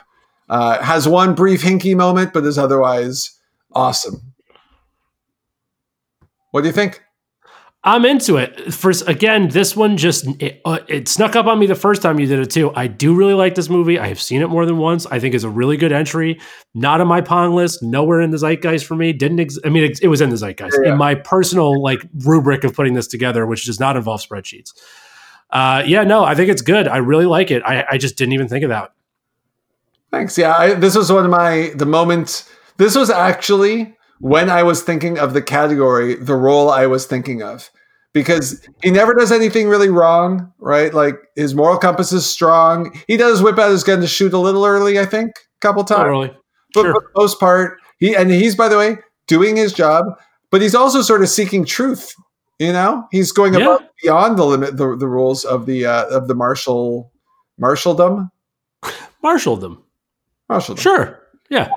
Uh, 0.50 0.82
has 0.82 1.06
one 1.06 1.34
brief 1.34 1.62
hinky 1.62 1.96
moment, 1.96 2.32
but 2.34 2.44
is 2.44 2.58
otherwise 2.58 3.30
awesome. 3.72 4.20
What 6.50 6.62
do 6.62 6.66
you 6.66 6.72
think? 6.72 7.00
I'm 7.82 8.04
into 8.04 8.36
it. 8.36 8.74
First, 8.74 9.08
again, 9.08 9.48
this 9.48 9.74
one 9.74 9.96
just 9.96 10.26
it, 10.42 10.60
uh, 10.66 10.80
it 10.86 11.08
snuck 11.08 11.34
up 11.34 11.46
on 11.46 11.58
me 11.58 11.66
the 11.66 11.74
first 11.74 12.02
time 12.02 12.20
you 12.20 12.26
did 12.26 12.38
it 12.40 12.50
too. 12.50 12.70
I 12.74 12.88
do 12.88 13.14
really 13.14 13.32
like 13.32 13.54
this 13.54 13.70
movie. 13.70 13.98
I 13.98 14.08
have 14.08 14.20
seen 14.20 14.42
it 14.42 14.48
more 14.48 14.66
than 14.66 14.76
once. 14.76 15.06
I 15.06 15.18
think 15.18 15.34
it's 15.34 15.44
a 15.44 15.48
really 15.48 15.78
good 15.78 15.92
entry. 15.92 16.38
Not 16.74 17.00
on 17.00 17.06
my 17.06 17.22
pong 17.22 17.54
list. 17.54 17.82
Nowhere 17.82 18.20
in 18.20 18.32
the 18.32 18.36
zeitgeist 18.36 18.84
for 18.84 18.96
me. 18.96 19.14
Didn't. 19.14 19.40
Ex- 19.40 19.58
I 19.64 19.70
mean, 19.70 19.84
it, 19.84 19.98
it 20.02 20.08
was 20.08 20.20
in 20.20 20.28
the 20.28 20.36
zeitgeist 20.36 20.78
Yeah. 20.82 20.92
in 20.92 20.98
my 20.98 21.14
personal 21.14 21.80
like 21.80 22.00
rubric 22.18 22.64
of 22.64 22.74
putting 22.74 22.92
this 22.92 23.06
together, 23.06 23.46
which 23.46 23.64
does 23.64 23.80
not 23.80 23.96
involve 23.96 24.20
spreadsheets. 24.20 24.72
Uh, 25.48 25.82
yeah, 25.86 26.04
no, 26.04 26.22
I 26.22 26.34
think 26.34 26.50
it's 26.50 26.62
good. 26.62 26.86
I 26.86 26.98
really 26.98 27.24
like 27.26 27.50
it. 27.50 27.62
I, 27.64 27.86
I 27.92 27.98
just 27.98 28.16
didn't 28.18 28.34
even 28.34 28.48
think 28.48 28.62
of 28.62 28.68
that. 28.68 28.90
Thanks. 30.12 30.36
Yeah, 30.36 30.56
I, 30.56 30.74
this 30.74 30.96
was 30.96 31.10
one 31.12 31.24
of 31.24 31.30
my 31.30 31.72
the 31.76 31.86
moment. 31.86 32.44
This 32.78 32.96
was 32.96 33.10
actually 33.10 33.96
when 34.18 34.50
I 34.50 34.62
was 34.62 34.82
thinking 34.82 35.18
of 35.18 35.32
the 35.34 35.42
category, 35.42 36.14
the 36.14 36.34
role 36.34 36.70
I 36.70 36.86
was 36.86 37.06
thinking 37.06 37.42
of, 37.42 37.70
because 38.12 38.66
he 38.82 38.90
never 38.90 39.14
does 39.14 39.32
anything 39.32 39.68
really 39.68 39.88
wrong, 39.88 40.52
right? 40.58 40.92
Like 40.92 41.14
his 41.36 41.54
moral 41.54 41.78
compass 41.78 42.12
is 42.12 42.26
strong. 42.28 42.98
He 43.06 43.16
does 43.16 43.42
whip 43.42 43.58
out 43.58 43.70
his 43.70 43.84
gun 43.84 44.00
to 44.00 44.06
shoot 44.06 44.32
a 44.32 44.38
little 44.38 44.64
early, 44.66 44.98
I 44.98 45.06
think, 45.06 45.30
a 45.30 45.60
couple 45.60 45.84
times, 45.84 46.08
really. 46.08 46.36
but 46.74 46.82
Sure. 46.82 46.92
for 46.94 47.00
the 47.00 47.20
most 47.20 47.38
part, 47.40 47.78
he 47.98 48.14
and 48.16 48.30
he's 48.30 48.56
by 48.56 48.68
the 48.68 48.76
way 48.78 48.98
doing 49.26 49.56
his 49.56 49.72
job, 49.72 50.04
but 50.50 50.60
he's 50.60 50.74
also 50.74 51.02
sort 51.02 51.22
of 51.22 51.28
seeking 51.28 51.64
truth. 51.64 52.14
You 52.58 52.72
know, 52.74 53.06
he's 53.10 53.32
going 53.32 53.54
Yeah. 53.54 53.60
above 53.60 53.82
beyond 54.02 54.38
the 54.38 54.44
limit, 54.44 54.76
the, 54.76 54.94
the 54.96 55.08
rules 55.08 55.44
of 55.46 55.64
the 55.66 55.86
uh, 55.86 56.06
of 56.08 56.28
the 56.28 56.34
martial 56.34 57.10
marshaldom. 57.58 58.30
Marshalled 59.22 59.62
them. 60.50 60.54
Marshaldom. 60.54 60.82
Sure. 60.82 61.20
Yeah. 61.48 61.72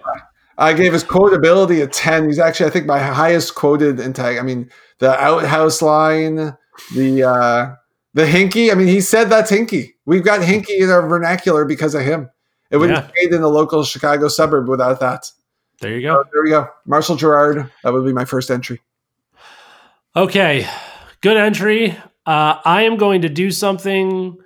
I 0.57 0.73
gave 0.73 0.93
his 0.93 1.03
quotability 1.03 1.81
a 1.83 1.87
10. 1.87 2.25
He's 2.25 2.39
actually, 2.39 2.67
I 2.67 2.69
think, 2.69 2.85
my 2.85 2.99
highest 2.99 3.55
quoted 3.55 3.99
in 3.99 4.13
tag. 4.13 4.37
I 4.37 4.41
mean, 4.43 4.69
the 4.99 5.11
outhouse 5.19 5.81
line, 5.81 6.55
the 6.95 7.23
uh 7.23 7.75
the 8.13 8.25
hinky. 8.25 8.71
I 8.71 8.75
mean, 8.75 8.87
he 8.87 9.01
said 9.01 9.25
that's 9.29 9.49
hinky. 9.51 9.93
We've 10.05 10.23
got 10.23 10.41
hinky 10.41 10.79
in 10.79 10.89
our 10.91 11.07
vernacular 11.07 11.65
because 11.65 11.95
of 11.95 12.03
him. 12.03 12.29
It 12.69 12.77
wouldn't 12.77 13.07
Yeah. 13.15 13.23
in 13.31 13.41
the 13.41 13.47
local 13.47 13.83
Chicago 13.83 14.27
suburb 14.27 14.67
without 14.69 14.99
that. 14.99 15.31
There 15.81 15.97
you 15.97 16.07
So 16.07 16.13
go. 16.15 16.23
there 16.31 16.43
we 16.43 16.49
go. 16.51 16.67
Marshal 16.85 17.15
Gerard. 17.15 17.71
That 17.83 17.91
would 17.93 18.05
be 18.05 18.13
my 18.13 18.25
first 18.25 18.51
entry. 18.51 18.79
Okay, 20.15 20.67
good 21.21 21.37
entry. 21.37 21.91
Uh, 22.25 22.57
I 22.63 22.83
am 22.83 22.97
going 22.97 23.23
to 23.23 23.29
do 23.29 23.49
something. 23.51 24.37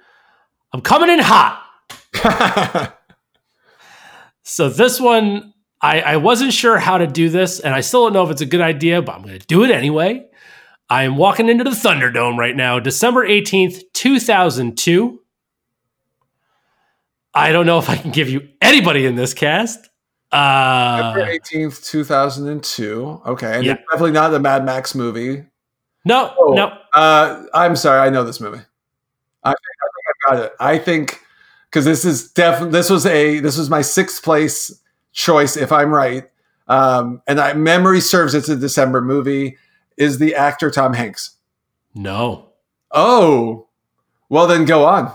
I'm 0.73 0.81
coming 0.81 1.09
in 1.09 1.19
hot. 1.19 1.63
So 4.49 4.69
this 4.69 4.97
one, 4.97 5.53
I, 5.81 5.99
I 5.99 6.17
wasn't 6.17 6.53
sure 6.53 6.77
how 6.77 6.97
to 6.97 7.05
do 7.05 7.27
this, 7.29 7.59
and 7.59 7.73
I 7.73 7.81
still 7.81 8.05
don't 8.05 8.13
know 8.13 8.23
if 8.23 8.31
it's 8.31 8.39
a 8.41 8.45
good 8.45 8.61
idea, 8.61 9.01
but 9.01 9.13
I'm 9.15 9.21
going 9.23 9.37
to 9.37 9.45
do 9.45 9.65
it 9.65 9.71
anyway. 9.71 10.25
I 10.89 11.03
am 11.03 11.17
walking 11.17 11.49
into 11.49 11.65
the 11.65 11.71
Thunderdome 11.71 12.37
right 12.37 12.55
now, 12.55 12.79
December 12.79 13.27
18th, 13.27 13.83
2002. 13.93 15.19
I 17.33 17.51
don't 17.51 17.65
know 17.65 17.77
if 17.77 17.89
I 17.89 17.97
can 17.97 18.11
give 18.11 18.29
you 18.29 18.47
anybody 18.61 19.05
in 19.05 19.15
this 19.15 19.33
cast. 19.33 19.89
Uh, 20.31 21.13
18th, 21.13 21.85
2002. 21.85 23.21
Okay. 23.25 23.53
And 23.57 23.65
Yeah. 23.65 23.73
it's 23.73 23.81
definitely 23.91 24.11
not 24.13 24.29
the 24.29 24.39
Mad 24.39 24.63
Max 24.63 24.95
movie. 24.95 25.43
no, 26.05 26.33
Oh. 26.39 26.53
no. 26.53 26.71
Uh, 26.93 27.43
I'm 27.53 27.75
sorry, 27.75 27.99
I 27.99 28.09
know 28.09 28.23
this 28.23 28.39
movie. 28.39 28.61
I 29.43 29.49
think 29.49 29.59
I, 29.83 29.87
think 29.91 30.05
I 30.07 30.35
got 30.35 30.45
it. 30.45 30.53
I 30.61 30.77
think 30.77 31.21
because 31.77 31.85
this 31.85 32.05
is 32.05 32.31
definitely 32.31 32.71
this 32.71 32.89
was 32.89 33.05
a 33.05 33.39
this 33.39 33.55
was 33.55 33.69
my 33.69 33.83
sixth 33.83 34.23
place 34.23 34.81
choice 35.11 35.55
if 35.55 35.71
I'm 35.71 35.93
right. 35.93 36.23
Um, 36.67 37.21
and 37.27 37.39
I, 37.39 37.53
memory 37.53 38.01
serves 38.01 38.33
it's 38.33 38.49
a 38.49 38.55
December 38.55 38.99
movie. 38.99 39.57
Is 39.95 40.17
the 40.17 40.33
actor 40.33 40.71
Tom 40.71 40.93
Hanks? 40.93 41.35
No. 41.93 42.49
Oh, 42.91 43.67
well 44.27 44.47
then 44.47 44.65
go 44.65 44.85
on. 44.85 45.13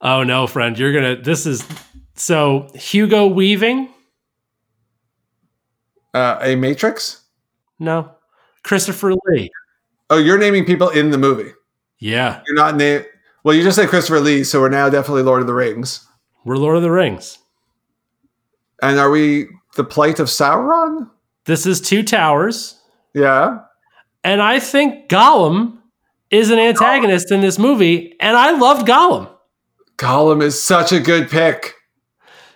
Oh 0.00 0.22
no, 0.22 0.46
friend, 0.46 0.78
you're 0.78 0.94
gonna. 0.94 1.20
This 1.20 1.44
is 1.44 1.62
so 2.14 2.70
Hugo 2.74 3.26
Weaving. 3.26 3.90
Uh, 6.14 6.38
a 6.40 6.56
Matrix. 6.56 7.24
No, 7.78 8.10
Christopher 8.62 9.12
Lee. 9.26 9.50
Oh, 10.08 10.16
you're 10.16 10.38
naming 10.38 10.64
people 10.64 10.88
in 10.88 11.10
the 11.10 11.18
movie. 11.18 11.52
Yeah, 11.98 12.40
You're 12.46 12.56
not 12.56 12.76
name. 12.76 13.04
Well, 13.44 13.54
you 13.54 13.62
just 13.62 13.76
said 13.76 13.88
Christopher 13.88 14.20
Lee, 14.20 14.42
so 14.44 14.60
we're 14.60 14.68
now 14.70 14.88
definitely 14.88 15.22
Lord 15.22 15.40
of 15.42 15.46
the 15.46 15.54
Rings. 15.54 16.06
we're 16.44 16.56
Lord 16.56 16.76
of 16.76 16.82
the 16.82 16.90
Rings. 16.90 17.38
And 18.82 18.98
are 18.98 19.10
we 19.10 19.46
the 19.76 19.84
plight 19.84 20.18
of 20.18 20.26
Sauron? 20.28 21.10
This 21.46 21.66
is 21.66 21.80
Two 21.80 22.02
Towers, 22.02 22.80
Yeah. 23.12 23.58
and 24.22 24.40
I 24.42 24.60
think 24.60 25.08
Gollum 25.08 25.78
is 26.30 26.50
an 26.50 26.58
antagonist 26.58 27.30
in 27.30 27.40
this 27.42 27.58
movie, 27.58 28.14
and 28.20 28.36
I 28.36 28.52
loved 28.52 28.86
Gollum. 28.88 29.28
Gollum 29.98 30.42
is 30.42 30.60
such 30.62 30.90
a 30.92 31.00
good 31.00 31.28
pick. 31.30 31.74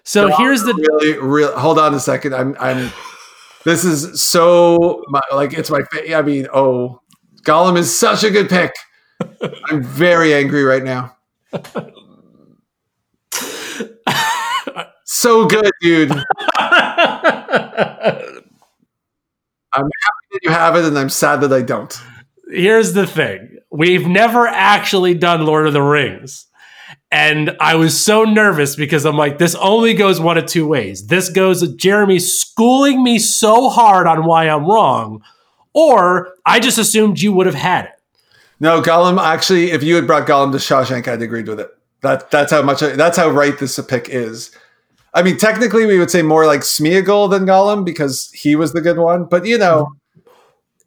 So 0.05 0.29
here's 0.37 0.63
the 0.63 0.73
really, 0.75 1.19
real. 1.19 1.57
Hold 1.59 1.79
on 1.79 1.95
a 1.95 2.01
second. 2.01 2.35
I'm, 2.35 2.57
I'm. 2.59 2.91
This 3.65 3.85
is 3.85 4.23
so 4.23 5.03
my, 5.09 5.21
like 5.33 5.53
it's 5.53 5.71
my. 5.71 5.83
I 6.15 6.23
mean, 6.23 6.47
oh, 6.53 7.03
Gollum 7.43 7.77
is 7.77 7.95
such 7.97 8.25
a 8.25 8.31
good 8.31 8.49
pick. 8.49 8.73
I'm 9.71 9.83
very 9.83 10.35
angry 10.35 10.65
right 10.65 10.85
now. 10.85 11.17
So 15.05 15.47
good, 15.47 15.71
dude. 15.81 16.11
I'm 16.13 16.23
happy 19.75 20.29
that 20.33 20.41
you 20.43 20.51
have 20.51 20.77
it, 20.77 20.85
and 20.85 20.99
I'm 20.99 21.09
sad 21.09 21.41
that 21.41 21.53
I 21.53 21.63
don't. 21.63 21.99
here's 22.51 22.93
the 22.95 23.07
thing: 23.07 23.59
we've 23.71 24.07
never 24.07 24.47
actually 24.47 25.15
done 25.15 25.47
Lord 25.47 25.67
of 25.67 25.73
the 25.73 25.83
Rings, 25.83 26.47
And 27.11 27.57
I 27.61 27.77
was 27.77 27.99
so 27.99 28.25
nervous 28.25 28.77
because 28.77 29.07
I'm 29.07 29.17
like, 29.17 29.39
this 29.39 29.55
only 29.57 29.95
goes 29.95 30.21
one 30.21 30.37
of 30.37 30.47
two 30.47 30.67
ways. 30.69 31.07
This 31.07 31.31
goes 31.31 31.67
Jeremy 31.77 32.19
schooling 32.19 33.03
me 33.03 33.19
so 33.19 33.71
hard 33.71 34.07
on 34.07 34.25
why 34.27 34.45
I'm 34.49 34.67
wrong, 34.67 35.23
or 35.73 36.35
I 36.45 36.61
just 36.61 36.79
assumed 36.79 37.21
you 37.21 37.33
would 37.33 37.47
have 37.47 37.55
had 37.55 37.87
it. 37.87 37.93
No, 38.61 38.81
Gollum. 38.83 39.23
Actually, 39.23 39.71
if 39.71 39.83
you 39.83 39.95
had 39.95 40.07
brought 40.07 40.27
Gollum 40.27 40.53
to 40.53 40.59
Shawshank, 40.59 41.07
I'd 41.07 41.23
agreed 41.23 41.49
with 41.49 41.61
it. 41.61 41.71
That 42.03 42.31
that's 42.31 42.53
how 42.53 42.63
much. 42.63 42.81
That's 42.81 43.17
how 43.17 43.29
right 43.29 43.59
this 43.59 43.79
pick 43.81 44.09
is. 44.09 44.51
I 45.15 45.23
mean, 45.23 45.37
technically, 45.37 45.87
we 45.87 45.99
would 45.99 46.11
say 46.11 46.23
more 46.23 46.47
like 46.47 46.61
Smeagol 46.61 47.31
than 47.31 47.45
Gollum 47.45 47.85
because 47.85 48.31
he 48.33 48.57
was 48.57 48.73
the 48.73 48.81
good 48.81 48.99
one. 48.99 49.25
But 49.25 49.47
you 49.47 49.59
know, 49.59 49.89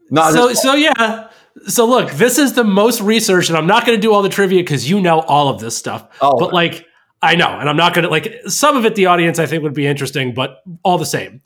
not 0.09 0.33
so. 0.33 0.53
So 0.53 0.73
yeah. 0.73 1.29
So 1.67 1.85
look, 1.85 2.11
this 2.11 2.37
is 2.37 2.53
the 2.53 2.63
most 2.63 3.01
research, 3.01 3.49
and 3.49 3.57
I'm 3.57 3.67
not 3.67 3.85
going 3.85 3.97
to 3.97 4.01
do 4.01 4.13
all 4.13 4.21
the 4.21 4.29
trivia 4.29 4.61
because 4.61 4.89
you 4.89 5.01
know 5.01 5.19
all 5.21 5.49
of 5.49 5.59
this 5.59 5.75
stuff. 5.75 6.07
Oh, 6.21 6.39
but 6.39 6.53
like, 6.53 6.85
I 7.21 7.35
know, 7.35 7.59
and 7.59 7.67
I'm 7.67 7.75
not 7.75 7.93
going 7.93 8.03
to 8.03 8.09
like 8.09 8.41
some 8.47 8.77
of 8.77 8.85
it. 8.85 8.95
The 8.95 9.07
audience, 9.07 9.37
I 9.37 9.45
think, 9.45 9.63
would 9.63 9.73
be 9.73 9.85
interesting, 9.85 10.33
but 10.33 10.61
all 10.83 10.97
the 10.97 11.05
same. 11.05 11.41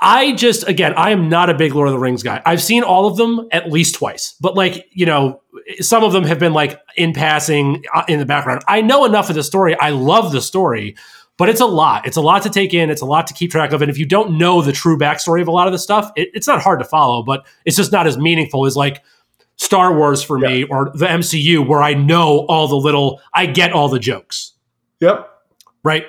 I 0.00 0.32
just, 0.32 0.66
again, 0.66 0.94
I 0.96 1.10
am 1.10 1.28
not 1.28 1.50
a 1.50 1.54
big 1.54 1.74
Lord 1.74 1.88
of 1.88 1.92
the 1.92 1.98
Rings 1.98 2.22
guy. 2.22 2.40
I've 2.46 2.62
seen 2.62 2.82
all 2.82 3.06
of 3.06 3.16
them 3.16 3.46
at 3.52 3.70
least 3.70 3.96
twice, 3.96 4.34
but 4.40 4.54
like, 4.54 4.88
you 4.92 5.04
know, 5.04 5.42
some 5.80 6.02
of 6.02 6.12
them 6.12 6.24
have 6.24 6.38
been 6.38 6.54
like 6.54 6.80
in 6.96 7.12
passing 7.12 7.84
uh, 7.94 8.04
in 8.08 8.18
the 8.18 8.24
background. 8.24 8.62
I 8.66 8.80
know 8.80 9.04
enough 9.04 9.28
of 9.28 9.34
the 9.34 9.42
story. 9.42 9.78
I 9.78 9.90
love 9.90 10.32
the 10.32 10.40
story, 10.40 10.96
but 11.36 11.50
it's 11.50 11.60
a 11.60 11.66
lot. 11.66 12.06
It's 12.06 12.16
a 12.16 12.22
lot 12.22 12.42
to 12.44 12.50
take 12.50 12.72
in. 12.72 12.88
It's 12.88 13.02
a 13.02 13.06
lot 13.06 13.26
to 13.26 13.34
keep 13.34 13.50
track 13.50 13.72
of. 13.72 13.82
And 13.82 13.90
if 13.90 13.98
you 13.98 14.06
don't 14.06 14.38
know 14.38 14.62
the 14.62 14.72
true 14.72 14.96
backstory 14.96 15.42
of 15.42 15.48
a 15.48 15.52
lot 15.52 15.66
of 15.66 15.72
the 15.72 15.78
stuff, 15.78 16.10
it, 16.16 16.30
it's 16.32 16.46
not 16.46 16.62
hard 16.62 16.78
to 16.80 16.84
follow, 16.84 17.22
but 17.22 17.46
it's 17.66 17.76
just 17.76 17.92
not 17.92 18.06
as 18.06 18.16
meaningful 18.16 18.64
as 18.64 18.76
like 18.76 19.02
Star 19.56 19.94
Wars 19.94 20.22
for 20.22 20.38
yeah. 20.38 20.48
me 20.48 20.64
or 20.64 20.90
the 20.94 21.06
MCU, 21.06 21.66
where 21.66 21.82
I 21.82 21.92
know 21.92 22.46
all 22.48 22.68
the 22.68 22.76
little, 22.76 23.20
I 23.34 23.44
get 23.44 23.72
all 23.72 23.90
the 23.90 23.98
jokes. 23.98 24.54
Yep. 25.00 25.28
Right. 25.82 26.04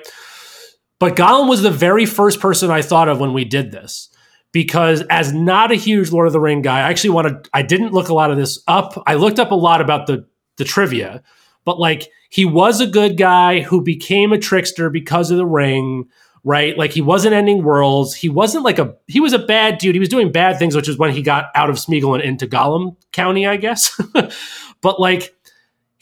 But 1.02 1.16
Gollum 1.16 1.48
was 1.48 1.62
the 1.62 1.70
very 1.72 2.06
first 2.06 2.38
person 2.38 2.70
I 2.70 2.80
thought 2.80 3.08
of 3.08 3.18
when 3.18 3.32
we 3.32 3.44
did 3.44 3.72
this. 3.72 4.08
Because 4.52 5.02
as 5.10 5.32
not 5.32 5.72
a 5.72 5.74
huge 5.74 6.12
Lord 6.12 6.28
of 6.28 6.32
the 6.32 6.38
Ring 6.38 6.62
guy, 6.62 6.78
I 6.78 6.90
actually 6.90 7.10
wanted 7.10 7.48
I 7.52 7.62
didn't 7.62 7.92
look 7.92 8.08
a 8.08 8.14
lot 8.14 8.30
of 8.30 8.36
this 8.36 8.62
up. 8.68 9.02
I 9.04 9.14
looked 9.14 9.40
up 9.40 9.50
a 9.50 9.56
lot 9.56 9.80
about 9.80 10.06
the 10.06 10.28
the 10.58 10.64
trivia, 10.64 11.24
but 11.64 11.80
like 11.80 12.08
he 12.30 12.44
was 12.44 12.80
a 12.80 12.86
good 12.86 13.18
guy 13.18 13.62
who 13.62 13.82
became 13.82 14.32
a 14.32 14.38
trickster 14.38 14.90
because 14.90 15.32
of 15.32 15.38
the 15.38 15.44
ring, 15.44 16.08
right? 16.44 16.78
Like 16.78 16.92
he 16.92 17.00
wasn't 17.00 17.34
ending 17.34 17.64
worlds. 17.64 18.14
He 18.14 18.28
wasn't 18.28 18.62
like 18.62 18.78
a 18.78 18.94
he 19.08 19.18
was 19.18 19.32
a 19.32 19.40
bad 19.40 19.78
dude. 19.78 19.96
He 19.96 19.98
was 19.98 20.08
doing 20.08 20.30
bad 20.30 20.56
things, 20.56 20.76
which 20.76 20.88
is 20.88 20.98
when 20.98 21.10
he 21.10 21.22
got 21.22 21.46
out 21.56 21.68
of 21.68 21.78
Smeagol 21.78 22.14
and 22.14 22.22
into 22.22 22.46
Gollum 22.46 22.94
County, 23.10 23.44
I 23.44 23.56
guess. 23.56 24.00
but 24.80 25.00
like 25.00 25.34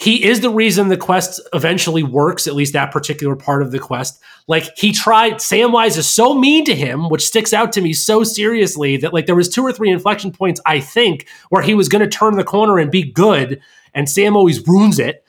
he 0.00 0.24
is 0.24 0.40
the 0.40 0.48
reason 0.48 0.88
the 0.88 0.96
quest 0.96 1.42
eventually 1.52 2.02
works, 2.02 2.46
at 2.46 2.54
least 2.54 2.72
that 2.72 2.90
particular 2.90 3.36
part 3.36 3.60
of 3.60 3.70
the 3.70 3.78
quest. 3.78 4.18
Like 4.48 4.70
he 4.74 4.92
tried, 4.92 5.34
Samwise 5.34 5.98
is 5.98 6.08
so 6.08 6.32
mean 6.32 6.64
to 6.64 6.74
him, 6.74 7.10
which 7.10 7.26
sticks 7.26 7.52
out 7.52 7.70
to 7.72 7.82
me 7.82 7.92
so 7.92 8.24
seriously 8.24 8.96
that 8.96 9.12
like 9.12 9.26
there 9.26 9.34
was 9.34 9.50
two 9.50 9.62
or 9.62 9.72
three 9.72 9.90
inflection 9.90 10.32
points, 10.32 10.58
I 10.64 10.80
think, 10.80 11.28
where 11.50 11.62
he 11.62 11.74
was 11.74 11.90
going 11.90 12.00
to 12.00 12.08
turn 12.08 12.36
the 12.36 12.44
corner 12.44 12.78
and 12.78 12.90
be 12.90 13.02
good, 13.12 13.60
and 13.92 14.08
Sam 14.08 14.36
always 14.36 14.66
ruins 14.66 14.98
it. 14.98 15.22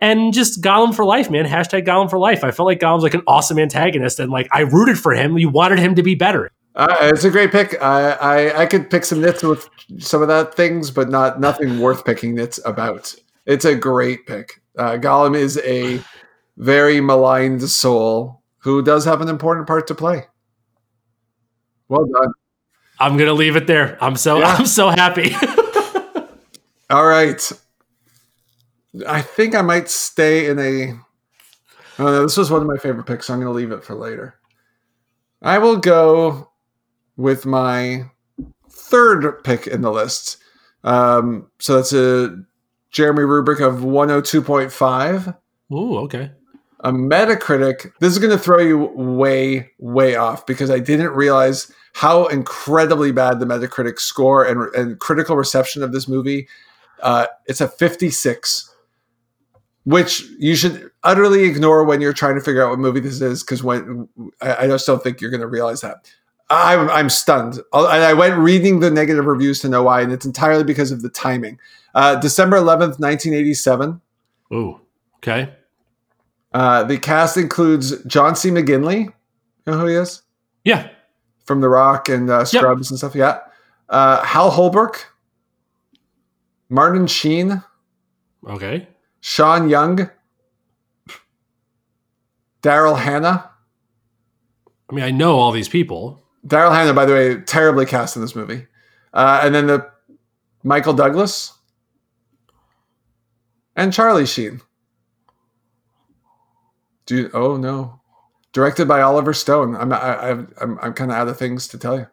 And 0.00 0.32
just 0.32 0.62
Gollum 0.62 0.94
for 0.94 1.04
life, 1.04 1.28
man. 1.28 1.44
Hashtag 1.44 1.84
Gollum 1.84 2.08
for 2.08 2.18
life. 2.18 2.44
I 2.44 2.50
felt 2.50 2.66
like 2.66 2.80
Gollum's 2.80 3.02
like 3.02 3.14
an 3.14 3.24
awesome 3.26 3.58
antagonist, 3.58 4.20
and 4.20 4.32
like 4.32 4.48
I 4.52 4.60
rooted 4.60 4.98
for 4.98 5.12
him. 5.12 5.36
You 5.36 5.50
wanted 5.50 5.80
him 5.80 5.96
to 5.96 6.02
be 6.02 6.14
better. 6.14 6.50
Uh, 6.74 6.96
it's 7.12 7.24
a 7.24 7.30
great 7.30 7.52
pick. 7.52 7.76
I, 7.82 8.12
I 8.12 8.62
I 8.62 8.66
could 8.66 8.88
pick 8.88 9.04
some 9.04 9.20
nits 9.20 9.42
with 9.42 9.68
some 9.98 10.22
of 10.22 10.28
that 10.28 10.54
things, 10.54 10.90
but 10.90 11.10
not 11.10 11.40
nothing 11.40 11.80
worth 11.80 12.06
picking 12.06 12.34
nits 12.34 12.58
about. 12.64 13.14
It's 13.48 13.64
a 13.64 13.74
great 13.74 14.26
pick. 14.26 14.60
Uh, 14.76 14.98
Gollum 14.98 15.34
is 15.34 15.58
a 15.64 16.00
very 16.58 17.00
maligned 17.00 17.68
soul 17.68 18.42
who 18.58 18.82
does 18.82 19.06
have 19.06 19.22
an 19.22 19.28
important 19.28 19.66
part 19.66 19.86
to 19.86 19.94
play. 19.94 20.26
Well 21.88 22.04
done. 22.04 22.32
I'm 23.00 23.16
gonna 23.16 23.32
leave 23.32 23.56
it 23.56 23.66
there. 23.66 23.96
I'm 24.04 24.16
so 24.16 24.38
yeah. 24.38 24.54
I'm 24.58 24.66
so 24.66 24.90
happy. 24.90 25.34
All 26.90 27.06
right. 27.06 27.50
I 29.06 29.22
think 29.22 29.54
I 29.54 29.62
might 29.62 29.88
stay 29.88 30.48
in 30.48 30.58
a. 30.58 30.92
Oh, 31.98 32.04
no, 32.04 32.22
this 32.22 32.36
was 32.36 32.50
one 32.50 32.60
of 32.60 32.68
my 32.68 32.76
favorite 32.76 33.06
picks, 33.06 33.26
so 33.26 33.34
I'm 33.34 33.40
going 33.40 33.52
to 33.52 33.56
leave 33.56 33.72
it 33.72 33.84
for 33.84 33.94
later. 33.94 34.38
I 35.42 35.58
will 35.58 35.76
go 35.76 36.52
with 37.16 37.44
my 37.44 38.04
third 38.70 39.42
pick 39.42 39.66
in 39.66 39.82
the 39.82 39.90
list. 39.90 40.38
Um, 40.84 41.50
so 41.58 41.74
that's 41.74 41.92
a 41.92 42.36
Jeremy 42.98 43.22
rubric 43.22 43.60
of 43.60 43.76
102.5. 43.76 45.36
Ooh, 45.72 45.98
okay. 45.98 46.32
A 46.80 46.90
Metacritic. 46.90 47.92
This 48.00 48.12
is 48.12 48.18
going 48.18 48.36
to 48.36 48.42
throw 48.42 48.58
you 48.58 48.76
way, 48.76 49.70
way 49.78 50.16
off 50.16 50.44
because 50.46 50.68
I 50.68 50.80
didn't 50.80 51.12
realize 51.12 51.70
how 51.92 52.26
incredibly 52.26 53.12
bad 53.12 53.38
the 53.38 53.46
Metacritic 53.46 54.00
score 54.00 54.44
and, 54.44 54.74
and 54.74 54.98
critical 54.98 55.36
reception 55.36 55.84
of 55.84 55.92
this 55.92 56.08
movie. 56.08 56.48
Uh, 57.00 57.28
it's 57.46 57.60
a 57.60 57.68
56, 57.68 58.74
which 59.84 60.24
you 60.40 60.56
should 60.56 60.90
utterly 61.04 61.44
ignore 61.44 61.84
when 61.84 62.00
you're 62.00 62.12
trying 62.12 62.34
to 62.34 62.40
figure 62.40 62.64
out 62.64 62.70
what 62.70 62.80
movie 62.80 62.98
this 62.98 63.20
is 63.20 63.44
because 63.44 63.62
when 63.62 64.08
I, 64.40 64.64
I 64.64 64.66
just 64.66 64.88
don't 64.88 65.04
think 65.04 65.20
you're 65.20 65.30
going 65.30 65.40
to 65.40 65.46
realize 65.46 65.82
that. 65.82 66.10
I'm, 66.50 66.88
I'm 66.90 67.10
stunned. 67.10 67.60
I 67.72 68.14
went 68.14 68.36
reading 68.38 68.80
the 68.80 68.90
negative 68.90 69.26
reviews 69.26 69.60
to 69.60 69.68
know 69.68 69.82
why, 69.82 70.00
and 70.00 70.12
it's 70.12 70.24
entirely 70.24 70.64
because 70.64 70.90
of 70.90 71.02
the 71.02 71.10
timing. 71.10 71.58
Uh, 71.94 72.16
December 72.16 72.56
11th, 72.56 72.98
1987. 72.98 74.00
Oh, 74.50 74.80
okay. 75.16 75.52
Uh, 76.52 76.84
the 76.84 76.98
cast 76.98 77.36
includes 77.36 78.02
John 78.04 78.34
C. 78.34 78.50
McGinley. 78.50 79.04
You 79.04 79.12
know 79.66 79.78
who 79.78 79.86
he 79.86 79.94
is? 79.94 80.22
Yeah. 80.64 80.88
From 81.44 81.60
The 81.60 81.68
Rock 81.68 82.08
and 82.08 82.30
uh, 82.30 82.44
Scrubs 82.44 82.86
yep. 82.86 82.90
and 82.90 82.98
stuff. 82.98 83.14
Yeah. 83.14 83.40
Uh, 83.88 84.22
Hal 84.24 84.50
Holbrook. 84.50 85.12
Martin 86.70 87.06
Sheen. 87.06 87.62
Okay. 88.46 88.88
Sean 89.20 89.68
Young. 89.68 90.10
Daryl 92.62 92.98
Hannah. 92.98 93.50
I 94.90 94.94
mean, 94.94 95.04
I 95.04 95.10
know 95.10 95.38
all 95.38 95.52
these 95.52 95.68
people. 95.68 96.22
Daryl 96.48 96.72
Hannah, 96.72 96.94
by 96.94 97.04
the 97.04 97.12
way, 97.12 97.40
terribly 97.42 97.86
cast 97.86 98.16
in 98.16 98.22
this 98.22 98.34
movie. 98.34 98.66
Uh, 99.12 99.40
and 99.42 99.54
then 99.54 99.66
the 99.66 99.88
Michael 100.62 100.94
Douglas 100.94 101.52
and 103.76 103.92
Charlie 103.92 104.26
Sheen. 104.26 104.60
Do 107.06 107.30
oh 107.32 107.56
no, 107.56 108.00
directed 108.52 108.86
by 108.86 109.00
Oliver 109.00 109.32
Stone. 109.32 109.76
I'm 109.76 109.92
I, 109.92 110.30
I'm 110.30 110.52
I'm, 110.60 110.78
I'm 110.80 110.92
kind 110.92 111.10
of 111.10 111.16
out 111.16 111.28
of 111.28 111.38
things 111.38 111.68
to 111.68 111.78
tell 111.78 111.98
you. 111.98 112.06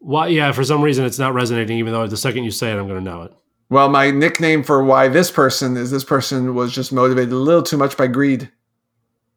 Why? 0.00 0.28
Yeah, 0.28 0.50
for 0.52 0.64
some 0.64 0.82
reason 0.82 1.04
it's 1.04 1.18
not 1.18 1.34
resonating. 1.34 1.78
Even 1.78 1.92
though 1.92 2.06
the 2.06 2.16
second 2.16 2.44
you 2.44 2.50
say 2.50 2.72
it, 2.72 2.76
I'm 2.76 2.88
going 2.88 3.04
to 3.04 3.10
know 3.10 3.22
it. 3.22 3.32
Well, 3.70 3.88
my 3.90 4.10
nickname 4.10 4.62
for 4.62 4.82
why 4.82 5.08
this 5.08 5.30
person 5.30 5.76
is 5.76 5.90
this 5.90 6.04
person 6.04 6.54
was 6.54 6.72
just 6.72 6.92
motivated 6.92 7.32
a 7.32 7.36
little 7.36 7.62
too 7.62 7.76
much 7.76 7.96
by 7.96 8.06
greed. 8.06 8.50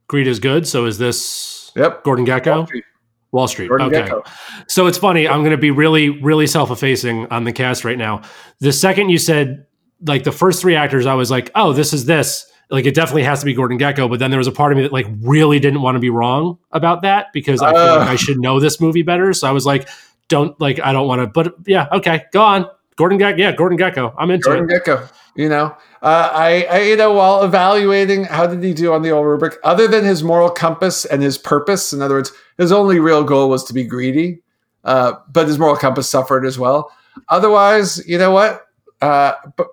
Greed 0.08 0.28
is 0.28 0.40
good. 0.40 0.68
So 0.68 0.86
is 0.86 0.98
this? 0.98 1.72
Yep. 1.76 2.04
Gordon 2.04 2.26
Gekko. 2.26 2.56
Wall 2.58 2.66
Street. 2.66 2.84
Gordon 3.32 3.88
okay. 3.88 4.10
Gekko. 4.10 4.28
So 4.68 4.88
it's 4.88 4.98
funny. 4.98 5.28
I'm 5.28 5.40
going 5.42 5.52
to 5.52 5.58
be 5.58 5.72
really, 5.72 6.10
really 6.10 6.48
self-effacing 6.48 7.28
on 7.28 7.44
the 7.44 7.54
cast 7.54 7.86
right 7.86 7.98
now. 7.98 8.22
The 8.60 8.74
second 8.74 9.10
you 9.10 9.18
said 9.18 9.66
like 10.06 10.24
the 10.24 10.32
first 10.32 10.62
three 10.62 10.76
actors, 10.76 11.06
I 11.06 11.14
was 11.14 11.32
like, 11.32 11.52
oh, 11.56 11.74
this 11.74 11.94
is 11.94 12.06
this. 12.06 12.52
Like 12.70 12.86
it 12.86 12.96
definitely 12.96 13.24
has 13.24 13.40
to 13.42 13.46
be 13.46 13.54
Gordon 13.54 13.78
Gekko. 13.78 14.10
But 14.10 14.20
then 14.20 14.32
there 14.32 14.38
was 14.38 14.48
a 14.48 14.52
part 14.52 14.72
of 14.72 14.78
me 14.78 14.84
that 14.84 14.94
like 14.94 15.08
really 15.22 15.60
didn't 15.60 15.82
want 15.82 15.96
to 15.96 16.00
be 16.00 16.10
wrong 16.10 16.58
about 16.72 17.02
that 17.02 17.28
because 17.34 17.62
I 17.62 17.70
uh, 17.70 17.74
feel 17.74 17.96
like 17.98 18.10
I 18.10 18.16
should 18.16 18.40
know 18.40 18.60
this 18.60 18.80
movie 18.80 19.02
better. 19.02 19.34
So 19.34 19.48
I 19.48 19.52
was 19.52 19.66
like, 19.66 19.90
don't 20.30 20.60
like 20.62 20.80
I 20.80 20.94
don't 20.94 21.08
want 21.08 21.22
to. 21.22 21.28
But 21.28 21.56
yeah, 21.68 21.88
okay, 21.92 22.24
go 22.32 22.42
on. 22.42 22.66
Gordon 22.96 23.20
Gekko. 23.20 23.38
Yeah, 23.38 23.52
Gordon 23.52 23.78
Gekko. 23.78 24.14
I'm 24.18 24.32
into 24.32 24.52
it. 24.52 24.56
Gordon 24.56 24.76
it. 24.76 24.84
Gekko. 24.84 25.12
You 25.36 25.50
know, 25.50 25.76
uh, 26.02 26.32
I, 26.34 26.64
I, 26.64 26.82
you 26.82 26.96
know, 26.96 27.14
while 27.14 27.44
evaluating 27.44 28.24
how 28.24 28.48
did 28.48 28.64
he 28.64 28.74
do 28.74 28.92
on 28.94 29.04
the 29.04 29.12
old 29.12 29.28
rubric, 29.28 29.58
other 29.64 29.88
than 29.88 30.04
his 30.04 30.24
moral 30.24 30.50
compass 30.50 31.06
and 31.06 31.22
his 31.22 31.38
purpose, 31.38 31.94
in 31.94 32.02
other 32.02 32.16
words, 32.16 32.32
his 32.58 32.72
only 32.72 33.00
real 33.00 33.24
goal 33.24 33.50
was 33.50 33.64
to 33.66 33.74
be 33.74 33.84
greedy, 33.84 34.42
uh, 34.84 35.14
but 35.32 35.48
his 35.48 35.60
moral 35.60 35.76
compass 35.76 36.10
suffered 36.10 36.46
as 36.46 36.58
well. 36.58 36.92
Otherwise, 37.30 38.06
you 38.08 38.18
know 38.18 38.32
what? 38.32 38.68
Uh, 39.02 39.34
but 39.56 39.68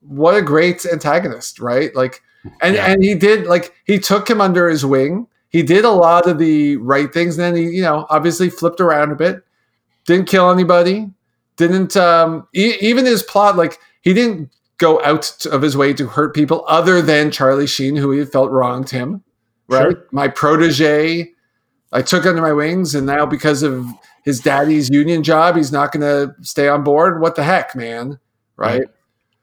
what 0.00 0.34
a 0.34 0.42
great 0.42 0.86
antagonist, 0.86 1.60
right? 1.60 1.94
Like, 1.94 2.22
and 2.62 2.74
yeah. 2.74 2.86
and 2.86 3.02
he 3.02 3.14
did 3.14 3.46
like 3.46 3.74
he 3.84 3.98
took 3.98 4.28
him 4.28 4.40
under 4.40 4.68
his 4.68 4.86
wing. 4.86 5.26
He 5.50 5.62
did 5.62 5.84
a 5.84 5.90
lot 5.90 6.26
of 6.26 6.38
the 6.38 6.76
right 6.76 7.12
things. 7.12 7.38
And 7.38 7.44
then 7.44 7.62
he, 7.62 7.76
you 7.76 7.82
know, 7.82 8.06
obviously 8.10 8.50
flipped 8.50 8.80
around 8.80 9.12
a 9.12 9.16
bit. 9.16 9.42
Didn't 10.06 10.28
kill 10.28 10.50
anybody. 10.50 11.10
Didn't 11.56 11.96
um, 11.96 12.46
e- 12.54 12.76
even 12.80 13.04
his 13.04 13.22
plot 13.22 13.56
like 13.56 13.78
he 14.02 14.14
didn't 14.14 14.50
go 14.78 15.02
out 15.04 15.44
of 15.46 15.62
his 15.62 15.76
way 15.76 15.92
to 15.92 16.06
hurt 16.06 16.34
people 16.34 16.64
other 16.68 17.02
than 17.02 17.30
Charlie 17.30 17.66
Sheen, 17.66 17.96
who 17.96 18.10
he 18.12 18.24
felt 18.24 18.50
wronged 18.50 18.90
him. 18.90 19.22
Right, 19.68 19.92
sure. 19.92 20.06
my 20.12 20.28
protege, 20.28 21.32
I 21.92 22.02
took 22.02 22.24
under 22.24 22.40
my 22.40 22.52
wings, 22.52 22.94
and 22.94 23.06
now 23.06 23.26
because 23.26 23.62
of 23.62 23.86
his 24.24 24.40
daddy's 24.40 24.88
union 24.88 25.22
job, 25.22 25.56
he's 25.56 25.72
not 25.72 25.92
going 25.92 26.02
to 26.02 26.34
stay 26.42 26.68
on 26.68 26.84
board. 26.84 27.20
What 27.20 27.34
the 27.36 27.42
heck, 27.42 27.76
man? 27.76 28.18
Right. 28.56 28.82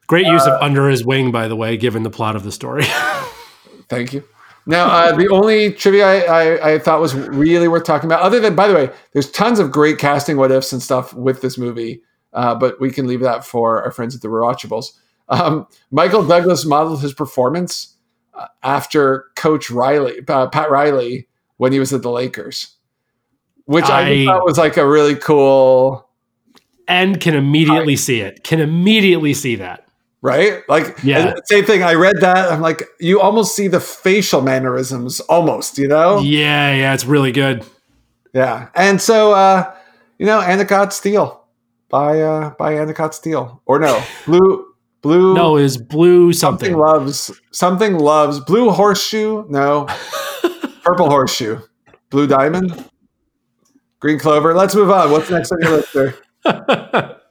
Great 0.07 0.27
use 0.27 0.45
of 0.45 0.61
under 0.61 0.89
his 0.89 1.03
wing, 1.03 1.31
by 1.31 1.47
the 1.47 1.55
way, 1.55 1.77
given 1.77 2.03
the 2.03 2.11
plot 2.11 2.35
of 2.35 2.43
the 2.43 2.51
story. 2.51 2.83
Thank 3.89 4.13
you. 4.13 4.23
Now, 4.67 4.87
uh, 4.87 5.15
the 5.15 5.27
only 5.29 5.71
trivia 5.71 6.05
I, 6.05 6.19
I, 6.19 6.73
I, 6.73 6.79
thought 6.79 6.99
was 6.99 7.13
really 7.13 7.67
worth 7.67 7.83
talking 7.83 8.07
about, 8.07 8.21
other 8.21 8.39
than, 8.39 8.55
by 8.55 8.67
the 8.67 8.73
way, 8.73 8.89
there's 9.13 9.29
tons 9.29 9.59
of 9.59 9.71
great 9.71 9.99
casting 9.99 10.37
what 10.37 10.51
ifs 10.51 10.73
and 10.73 10.81
stuff 10.81 11.13
with 11.13 11.41
this 11.41 11.57
movie, 11.57 12.01
uh, 12.33 12.55
but 12.55 12.79
we 12.81 12.89
can 12.89 13.05
leave 13.05 13.21
that 13.21 13.45
for 13.45 13.83
our 13.83 13.91
friends 13.91 14.15
at 14.15 14.21
the 14.21 14.27
Rewatchables. 14.27 14.93
Um, 15.29 15.67
Michael 15.91 16.25
Douglas 16.25 16.65
modeled 16.65 17.01
his 17.01 17.13
performance 17.13 17.95
uh, 18.33 18.47
after 18.63 19.25
Coach 19.35 19.69
Riley, 19.69 20.19
uh, 20.27 20.47
Pat 20.47 20.69
Riley, 20.69 21.27
when 21.57 21.71
he 21.71 21.79
was 21.79 21.93
at 21.93 22.01
the 22.01 22.11
Lakers, 22.11 22.75
which 23.65 23.85
I, 23.85 24.09
I 24.09 24.25
thought 24.25 24.45
was 24.45 24.57
like 24.57 24.77
a 24.77 24.87
really 24.87 25.15
cool. 25.15 26.07
And 26.87 27.19
can 27.19 27.33
immediately 27.33 27.93
I, 27.93 27.97
see 27.97 28.19
it. 28.21 28.43
Can 28.43 28.59
immediately 28.59 29.33
see 29.33 29.55
that 29.55 29.85
right? 30.25 30.67
Like, 30.67 30.97
yeah, 31.03 31.35
same 31.45 31.65
thing. 31.65 31.83
I 31.83 31.93
read 31.93 32.15
that. 32.21 32.51
I'm 32.51 32.59
like, 32.59 32.83
you 32.99 33.21
almost 33.21 33.55
see 33.55 33.67
the 33.67 33.79
facial 33.79 34.41
mannerisms, 34.41 35.19
almost, 35.19 35.77
you 35.77 35.87
know? 35.87 36.19
Yeah, 36.19 36.73
yeah, 36.73 36.95
it's 36.95 37.05
really 37.05 37.31
good. 37.31 37.63
Yeah, 38.33 38.69
and 38.73 38.99
so, 38.99 39.33
uh, 39.33 39.71
you 40.17 40.25
know, 40.25 40.41
Anacott 40.41 40.93
Steel 40.93 41.45
by 41.89 42.19
uh 42.19 42.49
by 42.57 42.73
Anacott 42.73 43.13
Steel, 43.13 43.61
or 43.67 43.77
no, 43.79 44.03
blue, 44.25 44.64
blue. 45.05 45.35
No, 45.35 45.55
is 45.55 45.77
blue 45.77 46.33
something. 46.33 46.71
something 46.71 46.79
loves 46.79 47.31
something 47.51 47.99
loves 47.99 48.39
blue 48.39 48.71
horseshoe. 48.71 49.45
No, 49.47 49.85
purple 50.83 51.11
horseshoe, 51.11 51.59
blue 52.09 52.25
diamond, 52.25 52.89
green 53.99 54.17
clover. 54.17 54.55
Let's 54.55 54.73
move 54.73 54.89
on. 54.89 55.11
What's 55.11 55.29
next 55.29 55.51
on 55.51 55.61
your 55.61 55.71
list 55.71 55.91
sir? 55.91 56.17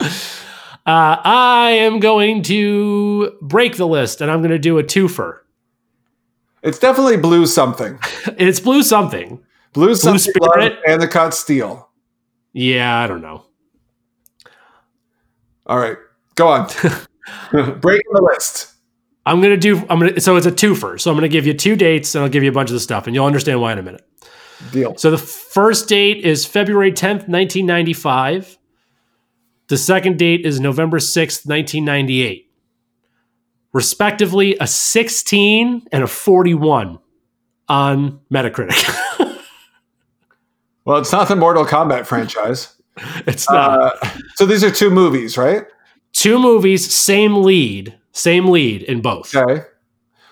Uh, 0.87 1.17
I 1.25 1.71
am 1.71 1.99
going 1.99 2.43
to 2.43 3.39
break 3.41 3.79
the 3.79 3.87
list 3.87 4.21
and 4.21 4.31
I'm 4.31 4.41
going 4.41 4.51
to 4.51 4.59
do 4.59 4.79
a 4.79 4.85
twofer. 4.85 5.39
It's 6.63 6.79
definitely 6.79 7.17
blue 7.17 7.47
something. 7.47 7.99
it's 8.37 8.61
blue 8.61 8.83
something. 8.83 9.43
Blue, 9.73 9.87
blue 9.87 9.95
something 9.95 10.19
spirit 10.19 10.79
and 10.87 11.01
the 11.01 11.09
cut 11.09 11.33
steel. 11.33 11.89
Yeah, 12.53 12.99
I 12.99 13.07
don't 13.07 13.23
know. 13.23 13.47
All 15.65 15.79
right, 15.79 15.97
go 16.35 16.49
on. 16.49 16.69
Breaking 17.53 18.13
the 18.13 18.23
list. 18.23 18.73
I'm 19.27 19.41
gonna 19.41 19.57
do. 19.57 19.79
I'm 19.89 19.99
gonna. 19.99 20.21
So 20.21 20.37
it's 20.37 20.47
a 20.47 20.53
twofer. 20.53 21.01
So 21.01 21.11
I'm 21.11 21.17
gonna 21.17 21.29
give 21.29 21.47
you 21.47 21.55
two 21.55 21.77
dates, 21.77 22.15
and 22.15 22.23
I'll 22.25 22.31
give 22.31 22.43
you 22.43 22.51
a 22.51 22.53
bunch 22.53 22.71
of 22.71 22.75
the 22.75 22.81
stuff, 22.81 23.07
and 23.07 23.15
you'll 23.15 23.27
understand 23.27 23.61
why 23.61 23.73
in 23.73 23.79
a 23.79 23.83
minute. 23.83 24.07
Deal. 24.71 24.97
So 24.97 25.11
the 25.11 25.19
first 25.19 25.89
date 25.89 26.25
is 26.25 26.47
February 26.47 26.93
10th, 26.93 27.29
1995. 27.29 28.59
The 29.69 29.79
second 29.79 30.19
date 30.19 30.45
is 30.45 30.61
November 30.61 30.99
6th, 30.99 31.47
1998. 31.47 32.51
Respectively, 33.73 34.57
a 34.61 34.67
16 34.67 35.87
and 35.91 36.05
a 36.05 36.07
41 36.07 36.99
on 37.69 38.21
Metacritic. 38.33 38.87
well, 40.85 40.99
it's 40.99 41.13
not 41.13 41.29
the 41.29 41.37
Mortal 41.37 41.65
Kombat 41.65 42.07
franchise. 42.07 42.71
It's 43.27 43.51
not. 43.51 43.81
Uh, 44.05 44.09
so 44.37 44.47
these 44.47 44.63
are 44.63 44.71
two 44.71 44.89
movies, 44.89 45.37
right? 45.37 45.65
Two 46.15 46.39
movies, 46.39 46.93
same 46.93 47.43
lead, 47.43 47.99
same 48.13 48.47
lead 48.47 48.83
in 48.83 49.03
both. 49.03 49.35
Okay. 49.35 49.65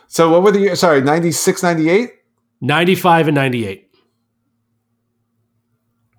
So 0.06 0.30
what 0.30 0.42
were 0.42 0.52
the? 0.52 0.74
Sorry, 0.76 1.00
96, 1.00 1.62
98? 1.62 2.12
95 2.60 3.28
and 3.28 3.34
98. 3.34 3.88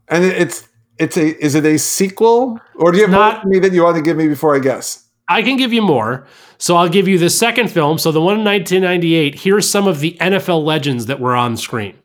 And 0.10 0.26
it's 0.26 0.68
it's 1.00 1.18
a 1.18 1.44
is 1.44 1.56
it 1.56 1.66
a 1.66 1.80
sequel 1.80 2.60
or 2.76 2.92
do 2.92 2.98
you 2.98 3.04
have 3.04 3.12
not, 3.12 3.46
more 3.46 3.54
me 3.54 3.60
that 3.60 3.72
you 3.72 3.84
want 3.84 3.96
to 3.96 4.02
give 4.02 4.18
me 4.18 4.28
before 4.28 4.56
I 4.56 4.60
guess? 4.60 5.08
I 5.30 5.42
can 5.42 5.58
give 5.58 5.72
you 5.72 5.82
more. 5.82 6.28
So 6.58 6.76
I'll 6.76 6.90
give 6.90 7.08
you 7.08 7.18
the 7.18 7.30
second 7.30 7.72
film. 7.72 7.98
So 7.98 8.12
the 8.12 8.22
one 8.22 8.40
in 8.40 8.44
1998. 8.44 9.36
Here's 9.36 9.70
some 9.70 9.88
of 9.88 10.02
the 10.02 10.18
NFL 10.20 10.64
legends 10.64 11.06
that 11.06 11.20
were 11.20 11.36
on 11.36 11.56
screen. 11.56 11.98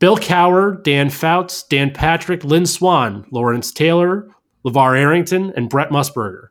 Bill 0.00 0.16
Cowher, 0.16 0.82
Dan 0.82 1.10
Fouts, 1.10 1.62
Dan 1.62 1.92
Patrick, 1.92 2.42
Lynn 2.42 2.66
Swann, 2.66 3.26
Lawrence 3.30 3.70
Taylor, 3.70 4.28
LeVar 4.64 4.98
Arrington, 4.98 5.52
and 5.56 5.68
Brent 5.68 5.90
Musburger. 5.90 6.48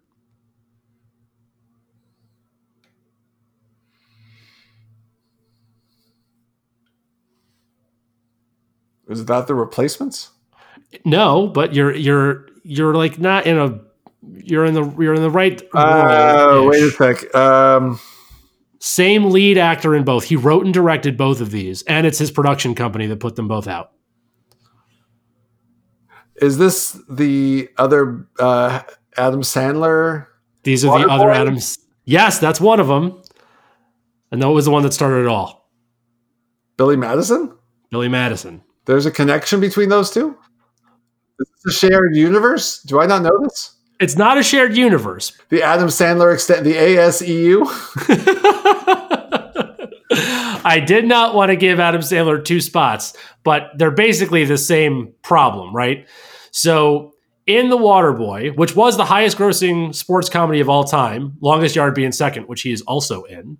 Is 9.08 9.26
that 9.26 9.48
the 9.48 9.56
replacements? 9.56 10.30
No, 11.04 11.48
but 11.48 11.74
you're 11.74 11.96
you're 11.96 12.48
you're 12.64 12.94
like 12.94 13.18
not 13.20 13.48
in 13.48 13.58
a 13.58 13.80
you're 14.44 14.66
in 14.66 14.74
the 14.76 14.84
you're 15.00 15.16
in 15.16 15.22
the 15.22 15.30
right. 15.30 15.62
Uh, 15.74 16.64
wait 16.66 16.84
a 16.84 16.92
sec. 16.92 17.34
Um, 17.36 18.00
Same 18.80 19.32
lead 19.32 19.58
actor 19.58 19.96
in 19.96 20.04
both. 20.04 20.26
He 20.26 20.36
wrote 20.36 20.66
and 20.66 20.74
directed 20.74 21.18
both 21.18 21.42
of 21.42 21.52
these, 21.52 21.82
and 21.84 22.06
it's 22.06 22.20
his 22.20 22.32
production 22.32 22.76
company 22.76 23.08
that 23.08 23.20
put 23.20 23.36
them 23.36 23.48
both 23.48 23.68
out. 23.68 23.92
Is 26.42 26.58
this 26.58 27.00
the 27.10 27.70
other 27.78 28.28
uh, 28.40 28.82
Adam 29.18 29.42
Sandler? 29.42 30.28
These 30.64 30.86
are 30.86 31.00
the 31.00 31.08
other 31.08 31.30
Adams. 31.30 31.78
Yes, 32.06 32.40
that's 32.40 32.60
one 32.60 32.80
of 32.80 32.88
them, 32.88 33.22
and 34.32 34.42
that 34.42 34.50
was 34.50 34.66
the 34.66 34.72
one 34.72 34.84
that 34.84 34.94
started 34.94 35.22
it 35.22 35.28
all. 35.28 35.70
Billy 36.78 36.96
Madison. 36.96 37.56
Billy 37.92 38.08
Madison. 38.08 38.64
There's 38.86 39.06
a 39.06 39.12
connection 39.12 39.60
between 39.60 39.90
those 39.90 40.10
two. 40.12 40.38
Is 41.40 41.50
this 41.64 41.76
a 41.76 41.78
shared 41.88 42.16
universe? 42.16 42.82
Do 42.84 43.00
I 43.00 43.06
not 43.06 43.22
know 43.22 43.38
this? 43.44 43.76
It's 44.00 44.16
not 44.16 44.38
a 44.38 44.44
shared 44.44 44.78
universe. 44.78 45.38
The 45.50 45.62
Adam 45.62 45.90
Sandler 45.90 46.34
extent, 46.34 46.64
the 46.64 46.74
ASEU. 46.74 47.66
I 50.66 50.80
did 50.80 51.06
not 51.06 51.36
want 51.36 51.50
to 51.50 51.56
give 51.56 51.80
Adam 51.80 52.02
Sandler 52.02 52.44
two 52.44 52.62
spots, 52.62 53.14
but 53.44 53.72
they're 53.78 53.92
basically 53.92 54.46
the 54.46 54.58
same 54.58 55.14
problem, 55.22 55.76
right? 55.76 56.08
So, 56.62 57.14
in 57.48 57.70
The 57.70 57.78
Waterboy, 57.78 58.58
which 58.58 58.76
was 58.76 58.98
the 58.98 59.06
highest 59.06 59.38
grossing 59.38 59.96
sports 59.96 60.30
comedy 60.30 60.60
of 60.60 60.68
all 60.68 60.84
time, 60.84 61.38
Longest 61.40 61.74
Yard 61.74 61.96
being 61.96 62.12
second, 62.12 62.48
which 62.48 62.64
he 62.64 62.74
is 62.74 62.82
also 62.82 63.24
in. 63.24 63.58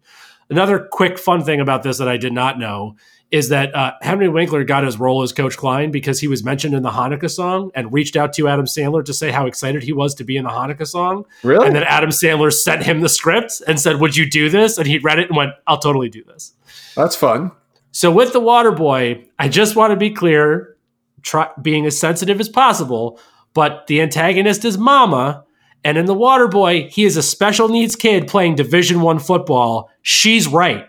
Another 0.50 0.80
quick 0.92 1.18
fun 1.18 1.44
thing 1.46 1.62
about 1.62 1.82
this 1.82 1.98
that 2.00 2.10
I 2.10 2.18
did 2.18 2.34
not 2.34 2.60
know 2.60 2.98
is 3.32 3.48
that 3.50 3.74
uh, 3.74 3.94
Henry 4.02 4.28
Winkler 4.28 4.66
got 4.66 4.84
his 4.84 5.00
role 5.00 5.22
as 5.22 5.32
Coach 5.32 5.56
Klein 5.56 5.92
because 5.92 6.20
he 6.20 6.28
was 6.28 6.44
mentioned 6.44 6.74
in 6.74 6.84
the 6.84 6.90
Hanukkah 6.90 7.30
song 7.30 7.72
and 7.74 7.94
reached 7.94 8.18
out 8.18 8.34
to 8.34 8.50
Adam 8.50 8.66
Sandler 8.66 9.06
to 9.06 9.14
say 9.14 9.32
how 9.32 9.46
excited 9.46 9.82
he 9.82 9.94
was 9.94 10.14
to 10.16 10.26
be 10.26 10.36
in 10.36 10.44
the 10.44 10.50
Hanukkah 10.50 10.88
song. 10.88 11.26
Really? 11.44 11.66
And 11.66 11.74
then 11.74 11.84
Adam 11.84 12.10
Sandler 12.10 12.52
sent 12.52 12.84
him 12.84 13.00
the 13.00 13.10
script 13.10 13.62
and 13.66 13.80
said, 13.80 14.02
Would 14.02 14.18
you 14.18 14.30
do 14.30 14.50
this? 14.50 14.78
And 14.78 14.88
he 14.88 14.98
read 14.98 15.20
it 15.20 15.30
and 15.30 15.38
went, 15.38 15.54
I'll 15.68 15.78
totally 15.78 16.10
do 16.10 16.24
this. 16.26 16.54
That's 16.96 17.16
fun. 17.16 17.52
So 17.92 18.12
with 18.12 18.34
The 18.34 18.40
Water 18.40 18.72
Boy, 18.72 19.26
I 19.38 19.48
just 19.48 19.76
want 19.76 19.92
to 19.92 19.98
be 19.98 20.10
clear, 20.10 20.76
try, 21.22 21.50
being 21.62 21.86
as 21.86 22.00
sensitive 22.00 22.40
as 22.40 22.50
possible, 22.50 23.20
but 23.54 23.88
the 23.88 24.02
antagonist 24.02 24.66
is 24.66 24.78
Mama. 24.78 25.46
And 25.84 25.98
in 25.98 26.08
The 26.08 26.14
Water 26.14 26.48
Boy, 26.48 26.90
he 26.90 27.06
is 27.06 27.16
a 27.16 27.24
special 27.24 27.70
needs 27.70 27.96
kid 27.96 28.28
playing 28.28 28.56
Division 28.56 29.02
One 29.02 29.20
football. 29.20 29.90
She's 30.02 30.48
right 30.48 30.86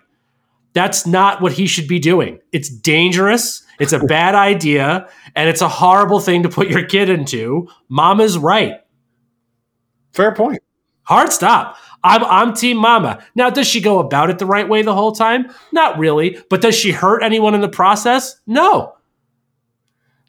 that's 0.72 1.06
not 1.06 1.40
what 1.40 1.52
he 1.52 1.66
should 1.66 1.88
be 1.88 1.98
doing. 1.98 2.38
It's 2.52 2.68
dangerous. 2.68 3.64
It's 3.78 3.92
a 3.92 3.98
bad 4.06 4.34
idea. 4.34 5.08
And 5.34 5.48
it's 5.48 5.62
a 5.62 5.68
horrible 5.68 6.20
thing 6.20 6.42
to 6.44 6.48
put 6.48 6.68
your 6.68 6.84
kid 6.84 7.08
into. 7.08 7.68
Mama's 7.88 8.38
right. 8.38 8.80
Fair 10.12 10.34
point. 10.34 10.62
Hard 11.02 11.32
stop. 11.32 11.76
I'm, 12.02 12.24
I'm 12.24 12.54
team 12.54 12.76
mama. 12.76 13.22
Now, 13.34 13.50
does 13.50 13.66
she 13.66 13.80
go 13.80 13.98
about 13.98 14.30
it 14.30 14.38
the 14.38 14.46
right 14.46 14.68
way 14.68 14.82
the 14.82 14.94
whole 14.94 15.12
time? 15.12 15.50
Not 15.72 15.98
really. 15.98 16.38
But 16.48 16.62
does 16.62 16.74
she 16.74 16.92
hurt 16.92 17.22
anyone 17.22 17.54
in 17.54 17.60
the 17.60 17.68
process? 17.68 18.40
No. 18.46 18.94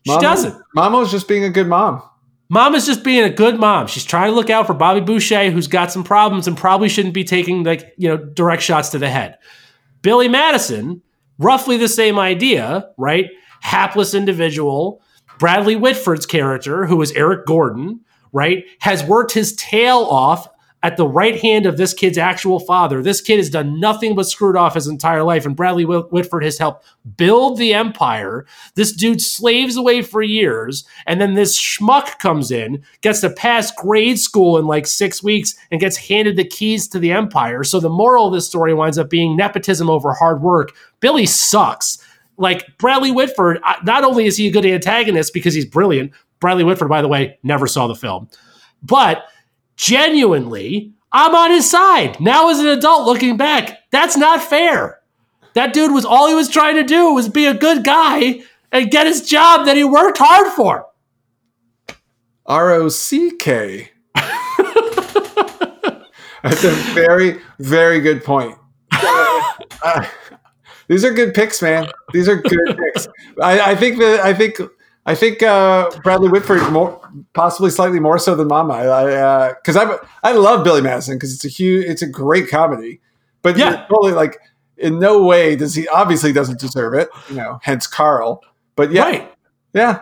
She 0.06 0.18
doesn't. 0.20 0.56
Mama's 0.74 1.12
just 1.12 1.28
being 1.28 1.44
a 1.44 1.50
good 1.50 1.68
mom. 1.68 2.02
Mama's 2.50 2.86
just 2.86 3.04
being 3.04 3.24
a 3.24 3.30
good 3.30 3.60
mom. 3.60 3.88
She's 3.88 4.04
trying 4.04 4.32
to 4.32 4.36
look 4.36 4.50
out 4.50 4.68
for 4.68 4.74
Bobby 4.74 5.00
Boucher, 5.00 5.52
who's 5.52 5.68
got 5.68 5.92
some 5.92 6.04
problems 6.04 6.48
and 6.48 6.58
probably 6.58 6.90
shouldn't 6.90 7.14
be 7.14 7.24
taking 7.24 7.64
like, 7.64 7.94
you 7.98 8.10
know, 8.10 8.18
direct 8.18 8.62
shots 8.62 8.90
to 8.90 9.00
the 9.00 9.10
head. 9.10 9.38
Billy 10.02 10.28
Madison, 10.28 11.02
roughly 11.38 11.78
the 11.78 11.88
same 11.88 12.20
idea, 12.20 12.90
right? 12.98 13.28
Hapless 13.62 14.14
individual. 14.14 15.02
Bradley 15.40 15.76
Whitford's 15.76 16.26
character, 16.26 16.86
who 16.86 17.02
is 17.02 17.14
Eric 17.14 17.46
Gordon, 17.46 18.02
right, 18.34 18.66
has 18.80 19.04
worked 19.04 19.32
his 19.32 19.56
tail 19.56 20.00
off 20.00 20.48
at 20.84 20.98
the 20.98 21.08
right 21.08 21.40
hand 21.40 21.66
of 21.66 21.78
this 21.78 21.94
kid's 21.94 22.18
actual 22.18 22.60
father. 22.60 23.04
This 23.04 23.22
kid 23.22 23.38
has 23.38 23.50
done 23.50 23.80
nothing 23.80 24.16
but 24.16 24.26
screwed 24.26 24.56
off 24.56 24.74
his 24.74 24.88
entire 24.88 25.24
life, 25.24 25.46
and 25.46 25.56
Bradley 25.56 25.86
Whitford 25.86 26.44
has 26.44 26.58
helped 26.58 26.86
build 27.18 27.58
the 27.58 27.74
empire. 27.74 28.46
This 28.76 28.92
dude 28.92 29.22
slaves 29.22 29.76
away 29.76 30.02
for 30.02 30.22
years, 30.22 30.84
and 31.06 31.22
then 31.22 31.36
this 31.36 31.60
schmuck 31.60 32.18
comes 32.20 32.50
in, 32.50 32.84
gets 33.02 33.22
to 33.22 33.30
pass 33.30 33.72
grade 33.72 34.20
school 34.20 34.58
in 34.58 34.66
like 34.66 34.88
six 34.88 35.22
weeks, 35.22 35.56
and 35.70 35.80
gets 35.80 35.98
handed 35.98 36.36
the 36.36 36.46
keys 36.46 36.88
to 36.88 37.00
the 37.00 37.12
empire. 37.12 37.64
So 37.64 37.80
the 37.80 37.90
moral 37.90 38.28
of 38.28 38.34
this 38.34 38.48
story 38.48 38.74
winds 38.74 38.98
up 38.98 39.10
being 39.10 39.38
nepotism 39.38 39.90
over 39.90 40.14
hard 40.14 40.42
work. 40.42 40.72
Billy 41.00 41.26
sucks. 41.26 42.04
Like 42.38 42.76
Bradley 42.80 43.12
Whitford, 43.12 43.60
not 43.84 44.04
only 44.04 44.26
is 44.26 44.38
he 44.38 44.48
a 44.48 44.52
good 44.52 44.66
antagonist 44.66 45.32
because 45.32 45.54
he's 45.54 45.66
brilliant, 45.66 46.12
Bradley 46.40 46.64
Whitford, 46.64 46.90
by 46.90 47.04
the 47.04 47.08
way, 47.08 47.38
never 47.44 47.68
saw 47.68 47.86
the 47.86 47.94
film, 47.94 48.30
but 48.82 49.26
genuinely, 49.82 50.94
I'm 51.12 51.36
on 51.36 51.52
his 51.52 51.70
side. 51.70 52.22
Now, 52.22 52.50
as 52.50 52.60
an 52.60 52.68
adult 52.68 53.06
looking 53.06 53.36
back, 53.36 53.80
that's 53.92 54.16
not 54.16 54.42
fair. 54.42 55.00
That 55.56 55.74
dude 55.74 55.92
was 55.92 56.06
all 56.06 56.30
he 56.30 56.36
was 56.36 56.48
trying 56.48 56.76
to 56.76 56.84
do 56.84 57.14
was 57.14 57.28
be 57.28 57.46
a 57.48 57.54
good 57.54 57.84
guy 57.84 58.42
and 58.72 58.92
get 58.92 59.08
his 59.08 59.28
job 59.28 59.66
that 59.66 59.76
he 59.76 59.84
worked 59.84 60.20
hard 60.20 60.54
for. 60.54 60.86
R 62.46 62.72
O 62.72 62.88
C 62.90 63.32
K. 63.38 63.90
That's 66.44 66.64
a 66.64 66.72
very, 66.94 67.42
very 67.60 68.00
good 68.00 68.24
point. 68.24 68.58
Uh, 69.84 70.06
these 70.90 71.04
are 71.04 71.12
good 71.12 71.34
picks, 71.34 71.60
man. 71.60 71.88
These 72.14 72.30
are 72.30 72.36
good 72.36 72.78
picks. 72.78 73.08
I, 73.42 73.72
I 73.72 73.76
think 73.76 73.98
that 73.98 74.20
I 74.20 74.32
think 74.32 74.60
I 75.06 75.16
think 75.16 75.42
uh, 75.42 75.90
Bradley 76.04 76.30
Whitford 76.30 76.72
more, 76.72 77.02
possibly 77.34 77.72
slightly 77.72 78.00
more 78.00 78.20
so 78.20 78.36
than 78.36 78.48
Mama. 78.48 78.74
I 78.74 79.54
because 79.54 79.76
I, 79.76 79.86
uh, 79.86 79.98
I 80.24 80.30
I 80.30 80.34
love 80.34 80.64
Billy 80.64 80.82
Madison 80.82 81.16
because 81.16 81.34
it's 81.34 81.46
a 81.46 81.50
huge, 81.50 81.86
it's 81.86 82.02
a 82.02 82.08
great 82.08 82.50
comedy. 82.50 83.02
But 83.42 83.58
yeah, 83.58 83.88
totally 83.88 84.14
like 84.14 84.38
in 84.78 85.00
no 85.00 85.24
way 85.24 85.56
does 85.56 85.74
he 85.74 85.88
obviously 85.88 86.34
doesn't 86.34 86.60
deserve 86.60 86.94
it. 86.94 87.10
You 87.30 87.38
know, 87.38 87.60
hence 87.64 87.88
Carl. 87.88 88.44
But 88.76 88.92
yeah, 88.92 89.04
right. 89.04 89.34
yeah, 89.74 90.02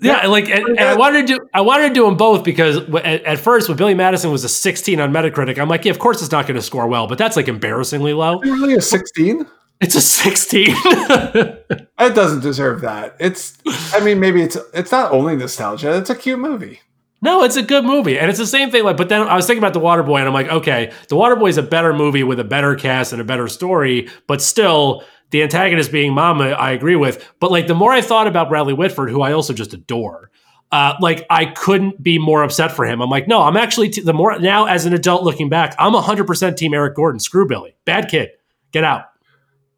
yeah, 0.00 0.26
like, 0.26 0.48
and, 0.50 0.68
and, 0.68 0.80
I 0.80 0.96
wanted 0.96 1.26
to 1.26 1.38
do, 1.38 1.48
I 1.54 1.60
wanted 1.60 1.88
to 1.88 1.94
do 1.94 2.04
them 2.04 2.16
both 2.16 2.44
because 2.44 2.76
at, 2.76 3.24
at, 3.24 3.38
first, 3.38 3.68
when 3.68 3.78
Billy 3.78 3.94
Madison 3.94 4.30
was 4.30 4.44
a 4.44 4.48
16 4.48 5.00
on 5.00 5.12
Metacritic, 5.12 5.58
I'm 5.58 5.68
like, 5.68 5.84
yeah, 5.84 5.92
of 5.92 5.98
course 5.98 6.20
it's 6.20 6.32
not 6.32 6.46
going 6.46 6.56
to 6.56 6.62
score 6.62 6.86
well, 6.86 7.06
but 7.06 7.16
that's 7.16 7.36
like 7.36 7.48
embarrassingly 7.48 8.12
low. 8.12 8.40
Really, 8.40 8.74
a 8.74 8.82
16? 8.82 9.46
It's 9.80 9.94
a 9.94 10.00
16. 10.00 10.66
it 10.68 11.88
doesn't 11.98 12.40
deserve 12.40 12.80
that. 12.82 13.16
It's, 13.18 13.58
I 13.92 14.00
mean, 14.00 14.20
maybe 14.20 14.42
it's, 14.42 14.56
it's 14.72 14.92
not 14.92 15.12
only 15.12 15.36
nostalgia. 15.36 15.96
It's 15.96 16.10
a 16.10 16.14
cute 16.14 16.38
movie. 16.38 16.80
No, 17.20 17.42
it's 17.42 17.56
a 17.56 17.62
good 17.62 17.86
movie, 17.86 18.18
and 18.18 18.28
it's 18.28 18.38
the 18.38 18.46
same 18.46 18.70
thing. 18.70 18.84
Like, 18.84 18.98
but 18.98 19.08
then 19.08 19.22
I 19.22 19.34
was 19.34 19.46
thinking 19.46 19.62
about 19.62 19.72
the 19.72 19.80
Waterboy, 19.80 20.18
and 20.18 20.28
I'm 20.28 20.34
like, 20.34 20.48
okay, 20.48 20.92
the 21.08 21.16
Waterboy 21.16 21.48
is 21.48 21.56
a 21.56 21.62
better 21.62 21.94
movie 21.94 22.22
with 22.22 22.38
a 22.38 22.44
better 22.44 22.74
cast 22.74 23.12
and 23.12 23.20
a 23.20 23.24
better 23.24 23.48
story, 23.48 24.10
but 24.26 24.42
still, 24.42 25.02
the 25.30 25.42
antagonist 25.42 25.90
being 25.90 26.12
Mama, 26.12 26.50
I 26.50 26.72
agree 26.72 26.96
with. 26.96 27.26
But 27.40 27.50
like 27.50 27.66
the 27.66 27.74
more 27.74 27.92
I 27.92 28.02
thought 28.02 28.26
about 28.26 28.48
Bradley 28.48 28.74
Whitford, 28.74 29.10
who 29.10 29.22
I 29.22 29.32
also 29.32 29.52
just 29.52 29.72
adore, 29.72 30.30
uh, 30.70 30.94
like 31.00 31.26
I 31.30 31.46
couldn't 31.46 32.02
be 32.02 32.18
more 32.18 32.42
upset 32.42 32.72
for 32.72 32.84
him. 32.84 33.00
I'm 33.00 33.10
like, 33.10 33.26
no, 33.26 33.42
I'm 33.42 33.56
actually 33.56 33.88
t- 33.88 34.02
the 34.02 34.12
more 34.12 34.38
now 34.38 34.66
as 34.66 34.86
an 34.86 34.92
adult 34.92 35.24
looking 35.24 35.48
back, 35.48 35.74
I'm 35.78 35.92
100% 35.92 36.56
team 36.56 36.74
Eric 36.74 36.94
Gordon. 36.94 37.18
Screw 37.18 37.48
Billy, 37.48 37.74
bad 37.84 38.08
kid, 38.08 38.30
get 38.70 38.84
out. 38.84 39.06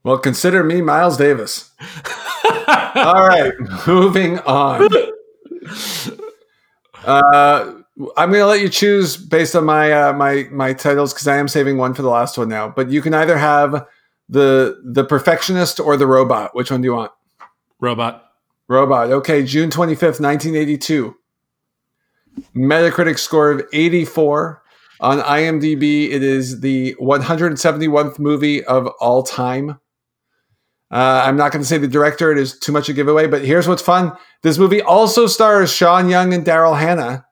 Well, 0.07 0.19
consider 0.19 0.63
me 0.63 0.83
Miles 0.83 1.17
Davis. 1.17 1.73
All 2.95 3.27
right, 3.27 3.53
moving 3.89 4.39
on. 4.39 4.89
Uh, 7.05 7.73
I'm 8.17 8.31
going 8.31 8.41
to 8.41 8.47
let 8.47 8.61
you 8.61 8.69
choose 8.69 9.17
based 9.17 9.57
on 9.57 9.65
my 9.65 9.91
uh, 9.91 10.13
my 10.13 10.47
my 10.53 10.75
titles 10.75 11.13
because 11.13 11.27
I 11.27 11.39
am 11.39 11.49
saving 11.49 11.77
one 11.77 11.93
for 11.93 12.03
the 12.03 12.09
last 12.09 12.39
one 12.39 12.49
now. 12.49 12.69
But 12.69 12.89
you 12.89 13.03
can 13.03 13.15
either 13.15 13.37
have 13.37 13.85
the 14.29 14.81
the 14.85 15.03
perfectionist 15.03 15.81
or 15.81 15.97
the 15.97 16.07
robot 16.07 16.55
which 16.55 16.71
one 16.71 16.83
do 16.83 16.87
you 16.87 16.95
want 16.95 17.13
robot 17.81 18.31
robot 18.69 19.11
okay 19.13 19.45
june 19.45 19.71
25th 19.71 20.21
1982 20.21 21.15
metacritic 22.57 23.21
score 23.21 23.53
of 23.53 23.63
84 23.73 24.63
on 24.99 25.19
imdb 25.21 26.11
it 26.11 26.25
is 26.25 26.61
the 26.61 26.97
171th 26.97 28.19
movie 28.19 28.65
of 28.65 28.89
all 28.99 29.23
time 29.23 29.79
uh, 30.91 31.23
i'm 31.25 31.37
not 31.37 31.53
going 31.53 31.63
to 31.63 31.69
say 31.69 31.79
the 31.79 31.89
director 31.89 32.31
it 32.33 32.39
is 32.39 32.59
too 32.59 32.73
much 32.73 32.89
a 32.89 32.93
giveaway 32.93 33.27
but 33.27 33.45
here's 33.45 33.69
what's 33.69 33.83
fun 33.83 34.13
this 34.43 34.59
movie 34.59 34.83
also 34.83 35.27
stars 35.27 35.73
sean 35.73 36.09
young 36.09 36.33
and 36.33 36.45
daryl 36.45 36.79
hannah 36.79 37.25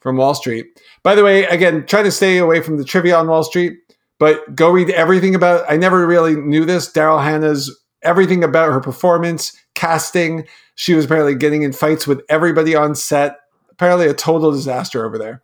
from 0.00 0.16
wall 0.16 0.34
street 0.34 0.66
by 1.02 1.14
the 1.14 1.24
way 1.24 1.44
again 1.44 1.84
try 1.86 2.02
to 2.02 2.10
stay 2.10 2.38
away 2.38 2.60
from 2.60 2.76
the 2.76 2.84
trivia 2.84 3.16
on 3.16 3.28
wall 3.28 3.44
street 3.44 3.78
but 4.20 4.54
go 4.54 4.70
read 4.70 4.90
everything 4.90 5.34
about. 5.34 5.64
I 5.68 5.76
never 5.76 6.06
really 6.06 6.36
knew 6.36 6.64
this. 6.64 6.92
Daryl 6.92 7.24
Hannah's 7.24 7.74
everything 8.02 8.44
about 8.44 8.70
her 8.70 8.80
performance, 8.80 9.56
casting. 9.74 10.46
She 10.76 10.94
was 10.94 11.06
apparently 11.06 11.34
getting 11.34 11.62
in 11.62 11.72
fights 11.72 12.06
with 12.06 12.20
everybody 12.28 12.76
on 12.76 12.94
set. 12.94 13.38
Apparently, 13.70 14.06
a 14.06 14.14
total 14.14 14.52
disaster 14.52 15.06
over 15.06 15.18
there, 15.18 15.42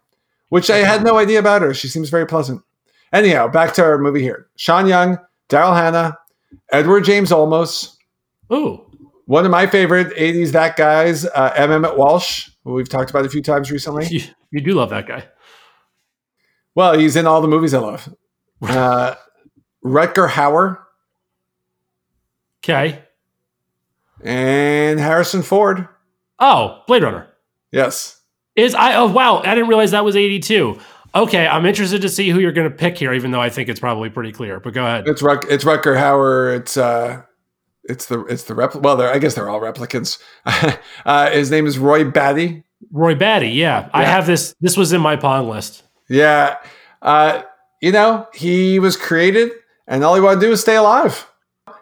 which 0.50 0.70
I 0.70 0.76
had 0.78 1.02
no 1.02 1.16
idea 1.16 1.38
about 1.38 1.62
her. 1.62 1.72
She 1.72 1.88
seems 1.88 2.10
very 2.10 2.26
pleasant. 2.26 2.62
Anyhow, 3.12 3.48
back 3.48 3.72
to 3.74 3.82
our 3.82 3.96
movie 3.96 4.20
here. 4.20 4.46
Sean 4.56 4.86
Young, 4.86 5.18
Daryl 5.48 5.74
Hannah, 5.74 6.18
Edward 6.72 7.04
James 7.04 7.30
Olmos. 7.30 7.96
Ooh. 8.52 8.82
One 9.26 9.44
of 9.44 9.50
my 9.50 9.66
favorite 9.66 10.14
80s 10.16 10.52
that 10.52 10.76
guys, 10.76 11.24
uh, 11.24 11.52
M. 11.56 11.72
Emmett 11.72 11.96
Walsh, 11.96 12.48
who 12.64 12.74
we've 12.74 12.88
talked 12.88 13.10
about 13.10 13.24
a 13.26 13.28
few 13.28 13.42
times 13.42 13.70
recently. 13.70 14.06
You, 14.10 14.20
you 14.50 14.60
do 14.60 14.72
love 14.72 14.90
that 14.90 15.06
guy. 15.08 15.26
Well, 16.74 16.96
he's 16.98 17.16
in 17.16 17.26
all 17.26 17.40
the 17.40 17.48
movies 17.48 17.74
I 17.74 17.78
love. 17.78 18.14
Uh, 18.62 19.14
Rutger 19.84 20.30
Hauer. 20.30 20.78
Okay. 22.64 23.02
And 24.24 24.98
Harrison 24.98 25.42
Ford. 25.42 25.86
Oh, 26.38 26.82
Blade 26.86 27.02
Runner. 27.02 27.28
Yes. 27.70 28.20
Is 28.56 28.74
I 28.74 28.94
oh 28.94 29.06
wow, 29.06 29.42
I 29.44 29.54
didn't 29.54 29.68
realize 29.68 29.90
that 29.90 30.06
was 30.06 30.16
82. 30.16 30.78
Okay, 31.16 31.46
I'm 31.46 31.64
interested 31.64 32.02
to 32.02 32.08
see 32.08 32.28
who 32.28 32.40
you're 32.40 32.52
going 32.52 32.70
to 32.70 32.76
pick 32.76 32.98
here, 32.98 33.14
even 33.14 33.30
though 33.30 33.40
I 33.40 33.48
think 33.48 33.68
it's 33.68 33.80
probably 33.80 34.10
pretty 34.10 34.32
clear. 34.32 34.60
But 34.60 34.74
go 34.74 34.84
ahead. 34.84 35.08
It's 35.08 35.22
Ruck, 35.22 35.46
it's 35.48 35.64
Rutger 35.64 35.96
Hauer. 35.96 36.54
It's 36.54 36.76
uh, 36.76 37.22
it's 37.84 38.06
the 38.06 38.24
it's 38.26 38.44
the 38.44 38.54
rep. 38.54 38.74
Well, 38.74 39.00
I 39.00 39.18
guess 39.18 39.34
they're 39.34 39.48
all 39.48 39.60
replicants. 39.60 40.18
uh, 41.06 41.30
his 41.30 41.50
name 41.50 41.66
is 41.66 41.78
Roy 41.78 42.04
Batty. 42.04 42.64
Roy 42.92 43.14
Batty. 43.14 43.48
Yeah. 43.48 43.84
yeah, 43.84 43.90
I 43.94 44.04
have 44.04 44.26
this. 44.26 44.54
This 44.60 44.76
was 44.76 44.92
in 44.92 45.00
my 45.00 45.16
pong 45.16 45.48
list. 45.48 45.84
Yeah. 46.08 46.56
Uh, 47.00 47.42
you 47.80 47.92
know, 47.92 48.26
he 48.34 48.78
was 48.78 48.96
created 48.96 49.52
and 49.86 50.04
all 50.04 50.14
he 50.14 50.20
wanted 50.20 50.40
to 50.40 50.46
do 50.46 50.50
was 50.50 50.60
stay 50.60 50.76
alive. 50.76 51.26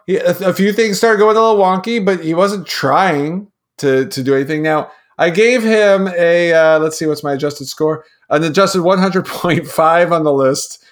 He, 0.07 0.17
a, 0.17 0.37
a, 0.49 0.53
few 0.53 0.71
things 0.71 0.97
started 0.97 1.17
going 1.17 1.35
a 1.35 1.41
little 1.41 1.57
wonky, 1.59 2.03
but 2.03 2.23
he 2.23 2.33
wasn't 2.33 2.67
trying 2.67 3.51
to, 3.77 4.07
to 4.07 4.23
do 4.23 4.35
anything. 4.35 4.61
Now, 4.61 4.91
I 5.17 5.29
gave 5.29 5.63
him 5.63 6.07
a, 6.07 6.53
uh, 6.53 6.79
let's 6.79 6.99
see, 6.99 7.07
what's 7.07 7.23
my 7.23 7.33
adjusted 7.33 7.65
score? 7.65 8.05
An 8.29 8.43
adjusted 8.43 8.79
100.5 8.79 10.11
on 10.11 10.23
the 10.23 10.33
list. 10.33 10.83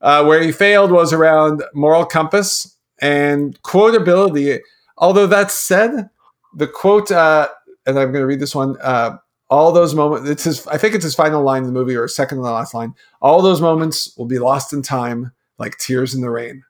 Uh, 0.00 0.22
where 0.22 0.42
he 0.42 0.52
failed 0.52 0.92
was 0.92 1.12
around 1.12 1.64
moral 1.74 2.04
compass 2.04 2.76
and 3.00 3.60
quotability. 3.62 4.60
Although 4.98 5.26
that 5.26 5.50
said, 5.50 6.10
the 6.54 6.66
quote, 6.66 7.10
uh, 7.10 7.48
and 7.86 7.98
I'm 7.98 8.12
going 8.12 8.22
to 8.22 8.26
read 8.26 8.40
this 8.40 8.54
one 8.54 8.76
uh, 8.82 9.16
all 9.48 9.72
those 9.72 9.94
moments 9.94 10.28
it's 10.28 10.44
his 10.44 10.66
i 10.66 10.76
think 10.76 10.94
it's 10.94 11.04
his 11.04 11.14
final 11.14 11.42
line 11.42 11.62
in 11.62 11.66
the 11.66 11.72
movie 11.72 11.96
or 11.96 12.08
second 12.08 12.38
to 12.38 12.42
the 12.42 12.50
last 12.50 12.74
line 12.74 12.94
all 13.20 13.42
those 13.42 13.60
moments 13.60 14.16
will 14.16 14.26
be 14.26 14.38
lost 14.38 14.72
in 14.72 14.82
time 14.82 15.32
like 15.58 15.76
tears 15.78 16.14
in 16.14 16.20
the 16.20 16.30
rain 16.30 16.62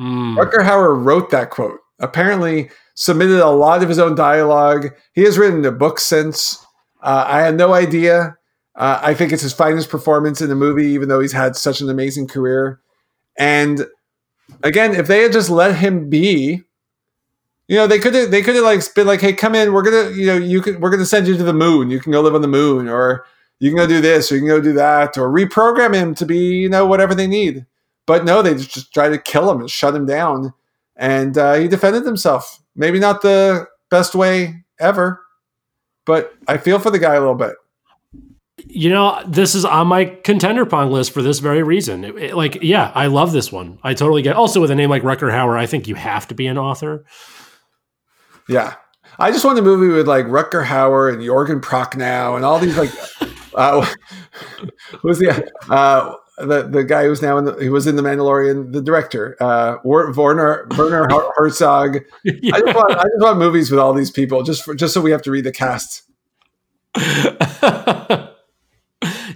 mm. 0.00 0.36
Rutger 0.36 0.64
Hauer 0.64 1.02
wrote 1.02 1.30
that 1.30 1.50
quote 1.50 1.80
apparently 1.98 2.70
submitted 2.94 3.40
a 3.40 3.50
lot 3.50 3.82
of 3.82 3.88
his 3.88 3.98
own 3.98 4.14
dialogue 4.14 4.88
he 5.12 5.22
has 5.22 5.38
written 5.38 5.64
a 5.64 5.72
book 5.72 5.98
since 5.98 6.64
uh, 7.02 7.24
i 7.28 7.42
had 7.42 7.56
no 7.56 7.74
idea 7.74 8.36
uh, 8.76 9.00
i 9.02 9.14
think 9.14 9.32
it's 9.32 9.42
his 9.42 9.52
finest 9.52 9.88
performance 9.88 10.40
in 10.40 10.48
the 10.48 10.54
movie 10.54 10.86
even 10.86 11.08
though 11.08 11.20
he's 11.20 11.32
had 11.32 11.56
such 11.56 11.80
an 11.80 11.88
amazing 11.88 12.26
career 12.26 12.80
and 13.38 13.86
again 14.62 14.94
if 14.94 15.06
they 15.06 15.22
had 15.22 15.32
just 15.32 15.50
let 15.50 15.76
him 15.76 16.08
be 16.08 16.62
you 17.72 17.78
know, 17.78 17.86
they 17.86 17.98
could 17.98 18.14
have 18.14 18.30
they 18.30 18.42
could 18.42 18.54
have 18.54 18.64
like 18.64 18.82
been 18.94 19.06
like, 19.06 19.22
hey, 19.22 19.32
come 19.32 19.54
in, 19.54 19.72
we're 19.72 19.80
gonna, 19.80 20.10
you 20.10 20.26
know, 20.26 20.36
you 20.36 20.60
can 20.60 20.78
we're 20.78 20.90
gonna 20.90 21.06
send 21.06 21.26
you 21.26 21.38
to 21.38 21.42
the 21.42 21.54
moon. 21.54 21.88
You 21.88 22.00
can 22.00 22.12
go 22.12 22.20
live 22.20 22.34
on 22.34 22.42
the 22.42 22.46
moon, 22.48 22.86
or 22.86 23.24
you 23.60 23.70
can 23.70 23.78
go 23.78 23.86
do 23.86 24.02
this, 24.02 24.30
or 24.30 24.34
you 24.34 24.42
can 24.42 24.48
go 24.48 24.60
do 24.60 24.74
that, 24.74 25.16
or 25.16 25.30
reprogram 25.30 25.94
him 25.94 26.14
to 26.16 26.26
be, 26.26 26.36
you 26.36 26.68
know, 26.68 26.84
whatever 26.86 27.14
they 27.14 27.26
need. 27.26 27.64
But 28.04 28.26
no, 28.26 28.42
they 28.42 28.54
just 28.56 28.92
try 28.92 29.08
to 29.08 29.16
kill 29.16 29.50
him 29.50 29.60
and 29.60 29.70
shut 29.70 29.94
him 29.94 30.04
down. 30.04 30.52
And 30.96 31.38
uh, 31.38 31.54
he 31.54 31.66
defended 31.66 32.04
himself. 32.04 32.60
Maybe 32.76 32.98
not 32.98 33.22
the 33.22 33.66
best 33.90 34.14
way 34.14 34.64
ever, 34.78 35.22
but 36.04 36.34
I 36.48 36.58
feel 36.58 36.78
for 36.78 36.90
the 36.90 36.98
guy 36.98 37.14
a 37.14 37.20
little 37.20 37.34
bit. 37.34 37.54
You 38.66 38.90
know, 38.90 39.22
this 39.26 39.54
is 39.54 39.64
on 39.64 39.88
my 39.88 40.04
contender 40.04 40.64
pong 40.64 40.90
list 40.90 41.12
for 41.12 41.22
this 41.22 41.40
very 41.40 41.62
reason. 41.62 42.04
It, 42.04 42.16
it, 42.16 42.34
like, 42.34 42.62
yeah, 42.62 42.92
I 42.94 43.06
love 43.06 43.32
this 43.32 43.50
one. 43.50 43.78
I 43.82 43.94
totally 43.94 44.22
get. 44.22 44.36
Also, 44.36 44.60
with 44.60 44.70
a 44.70 44.74
name 44.74 44.90
like 44.90 45.02
Rutger 45.02 45.30
Hauer, 45.30 45.58
I 45.58 45.66
think 45.66 45.88
you 45.88 45.94
have 45.94 46.28
to 46.28 46.34
be 46.34 46.46
an 46.46 46.58
author. 46.58 47.04
Yeah. 48.48 48.74
I 49.18 49.30
just 49.30 49.44
want 49.44 49.58
a 49.58 49.62
movie 49.62 49.88
with 49.88 50.08
like 50.08 50.26
Rutger 50.26 50.64
Hauer 50.64 51.12
and 51.12 51.22
Jürgen 51.22 51.60
Prochnow 51.60 52.36
and 52.36 52.44
all 52.44 52.58
these 52.58 52.76
like 52.76 52.90
uh 53.54 53.86
was 55.02 55.18
the 55.18 55.50
uh 55.70 56.14
the 56.38 56.62
the 56.62 56.82
guy 56.82 57.04
who's 57.04 57.20
now 57.22 57.36
in 57.38 57.44
the 57.44 57.54
he 57.56 57.68
was 57.68 57.86
in 57.86 57.96
the 57.96 58.02
Mandalorian, 58.02 58.72
the 58.72 58.80
director, 58.80 59.36
uh 59.40 59.76
Werner 59.84 60.66
Werner 60.76 61.06
Herzog. 61.36 61.98
yeah. 62.24 62.56
I 62.56 62.60
just 62.60 62.74
want 62.74 62.92
I 62.92 63.02
just 63.02 63.20
want 63.20 63.38
movies 63.38 63.70
with 63.70 63.80
all 63.80 63.92
these 63.92 64.10
people 64.10 64.42
just 64.42 64.64
for 64.64 64.74
just 64.74 64.94
so 64.94 65.00
we 65.00 65.10
have 65.10 65.22
to 65.22 65.30
read 65.30 65.44
the 65.44 65.52
cast. 65.52 66.02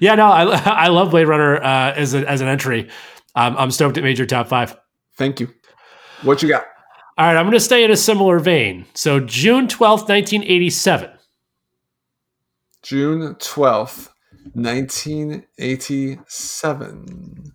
Yeah, 0.00 0.14
no, 0.14 0.26
I 0.26 0.44
I 0.64 0.88
love 0.88 1.10
Blade 1.10 1.28
Runner 1.28 1.62
uh, 1.62 1.92
as 1.94 2.14
a, 2.14 2.26
as 2.28 2.40
an 2.40 2.48
entry. 2.48 2.88
Um, 3.34 3.54
I'm 3.58 3.70
stoked 3.70 3.98
it 3.98 4.02
made 4.02 4.18
your 4.18 4.26
top 4.26 4.48
five. 4.48 4.76
Thank 5.16 5.40
you. 5.40 5.48
What 6.22 6.42
you 6.42 6.48
got? 6.48 6.64
All 7.18 7.26
right, 7.26 7.36
I'm 7.36 7.44
going 7.44 7.52
to 7.52 7.60
stay 7.60 7.82
in 7.82 7.90
a 7.90 7.96
similar 7.96 8.38
vein. 8.38 8.84
So, 8.92 9.20
June 9.20 9.68
12th, 9.68 10.06
1987. 10.08 11.10
June 12.82 13.34
12th, 13.36 14.10
1987. 14.52 17.52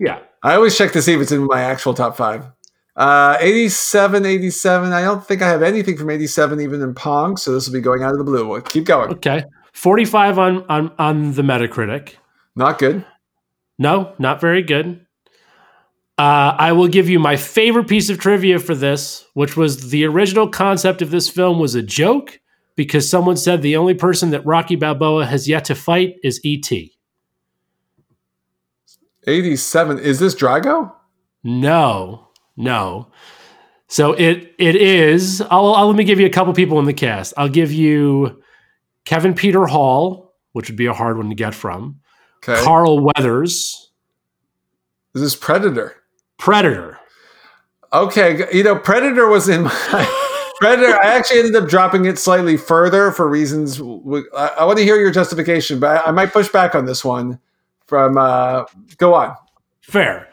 Yeah. 0.00 0.18
I 0.42 0.56
always 0.56 0.76
check 0.76 0.90
to 0.92 1.00
see 1.00 1.14
if 1.14 1.20
it's 1.20 1.30
in 1.30 1.46
my 1.46 1.62
actual 1.62 1.94
top 1.94 2.16
five. 2.16 2.44
Uh, 2.96 3.36
87, 3.40 4.26
87. 4.26 4.92
I 4.92 5.02
don't 5.02 5.24
think 5.24 5.42
I 5.42 5.48
have 5.48 5.62
anything 5.62 5.96
from 5.96 6.10
87 6.10 6.60
even 6.60 6.82
in 6.82 6.92
Pong, 6.94 7.36
so 7.36 7.52
this 7.52 7.68
will 7.68 7.74
be 7.74 7.80
going 7.80 8.02
out 8.02 8.10
of 8.12 8.18
the 8.18 8.24
blue. 8.24 8.60
Keep 8.62 8.84
going. 8.84 9.12
Okay. 9.12 9.44
45 9.74 10.38
on 10.38 10.64
on 10.70 10.92
on 10.98 11.32
the 11.34 11.42
Metacritic. 11.42 12.14
Not 12.56 12.78
good. 12.78 13.04
No, 13.78 14.14
not 14.18 14.40
very 14.40 14.62
good. 14.62 15.04
Uh, 16.16 16.54
I 16.56 16.72
will 16.72 16.86
give 16.86 17.08
you 17.08 17.18
my 17.18 17.36
favorite 17.36 17.88
piece 17.88 18.08
of 18.08 18.18
trivia 18.18 18.60
for 18.60 18.76
this, 18.76 19.26
which 19.34 19.56
was 19.56 19.90
the 19.90 20.04
original 20.04 20.48
concept 20.48 21.02
of 21.02 21.10
this 21.10 21.28
film 21.28 21.58
was 21.58 21.74
a 21.74 21.82
joke 21.82 22.40
because 22.76 23.08
someone 23.08 23.36
said 23.36 23.62
the 23.62 23.76
only 23.76 23.94
person 23.94 24.30
that 24.30 24.46
Rocky 24.46 24.76
Balboa 24.76 25.26
has 25.26 25.48
yet 25.48 25.64
to 25.66 25.74
fight 25.74 26.16
is 26.22 26.40
E.T. 26.44 26.92
87. 29.26 29.98
Is 29.98 30.20
this 30.20 30.36
Drago? 30.36 30.92
No, 31.42 32.28
no. 32.56 33.08
So 33.88 34.12
it 34.12 34.54
it 34.58 34.76
is. 34.76 35.40
I'll, 35.40 35.74
I'll 35.74 35.88
let 35.88 35.96
me 35.96 36.04
give 36.04 36.20
you 36.20 36.26
a 36.26 36.30
couple 36.30 36.52
people 36.52 36.78
in 36.78 36.84
the 36.84 36.92
cast. 36.92 37.34
I'll 37.36 37.48
give 37.48 37.72
you 37.72 38.40
Kevin 39.04 39.34
Peter 39.34 39.66
Hall, 39.66 40.34
which 40.52 40.68
would 40.68 40.76
be 40.76 40.86
a 40.86 40.92
hard 40.92 41.16
one 41.18 41.28
to 41.28 41.34
get 41.34 41.54
from. 41.54 42.00
Okay. 42.46 42.62
Carl 42.62 43.00
Weathers, 43.00 43.90
This 45.12 45.22
Is 45.22 45.36
Predator? 45.36 45.96
Predator. 46.38 46.98
Okay, 47.92 48.46
you 48.56 48.62
know, 48.64 48.76
Predator 48.76 49.28
was 49.28 49.48
in 49.48 49.62
my 49.62 50.50
Predator. 50.60 50.94
I 50.96 51.14
actually 51.16 51.40
ended 51.40 51.56
up 51.56 51.68
dropping 51.68 52.04
it 52.06 52.18
slightly 52.18 52.56
further 52.56 53.12
for 53.12 53.28
reasons. 53.28 53.78
w- 53.78 54.24
I, 54.36 54.48
I 54.60 54.64
want 54.64 54.78
to 54.78 54.84
hear 54.84 54.96
your 54.96 55.10
justification, 55.12 55.78
but 55.80 56.02
I, 56.04 56.08
I 56.08 56.10
might 56.10 56.32
push 56.32 56.48
back 56.48 56.74
on 56.74 56.84
this 56.86 57.04
one. 57.04 57.38
From 57.86 58.16
uh, 58.18 58.64
go 58.96 59.14
on. 59.14 59.36
Fair. 59.82 60.28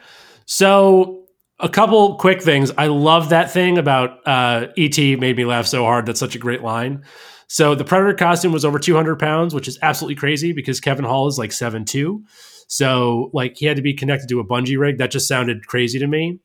So 0.45 1.25
a 1.59 1.67
couple 1.69 2.15
quick 2.15 2.41
things. 2.41 2.71
I 2.77 2.87
love 2.87 3.29
that 3.29 3.51
thing 3.51 3.77
about 3.77 4.25
uh, 4.25 4.67
ET 4.77 4.97
made 4.97 5.35
me 5.37 5.43
laugh 5.45 5.67
so 5.67 5.83
hard. 5.83 6.05
That's 6.05 6.19
such 6.19 6.33
a 6.35 6.39
great 6.39 6.63
line. 6.63 7.03
So 7.51 7.75
the 7.75 7.83
Predator 7.83 8.13
costume 8.13 8.53
was 8.53 8.63
over 8.63 8.79
200 8.79 9.19
pounds, 9.19 9.53
which 9.53 9.67
is 9.67 9.77
absolutely 9.81 10.15
crazy 10.15 10.53
because 10.53 10.79
Kevin 10.79 11.03
Hall 11.03 11.27
is 11.27 11.37
like 11.37 11.51
seven 11.51 11.83
two. 11.83 12.23
So 12.67 13.29
like 13.33 13.57
he 13.57 13.65
had 13.65 13.75
to 13.75 13.81
be 13.81 13.93
connected 13.93 14.29
to 14.29 14.39
a 14.39 14.45
bungee 14.45 14.79
rig. 14.79 14.99
That 14.99 15.11
just 15.11 15.27
sounded 15.27 15.67
crazy 15.67 15.99
to 15.99 16.07
me. 16.07 16.39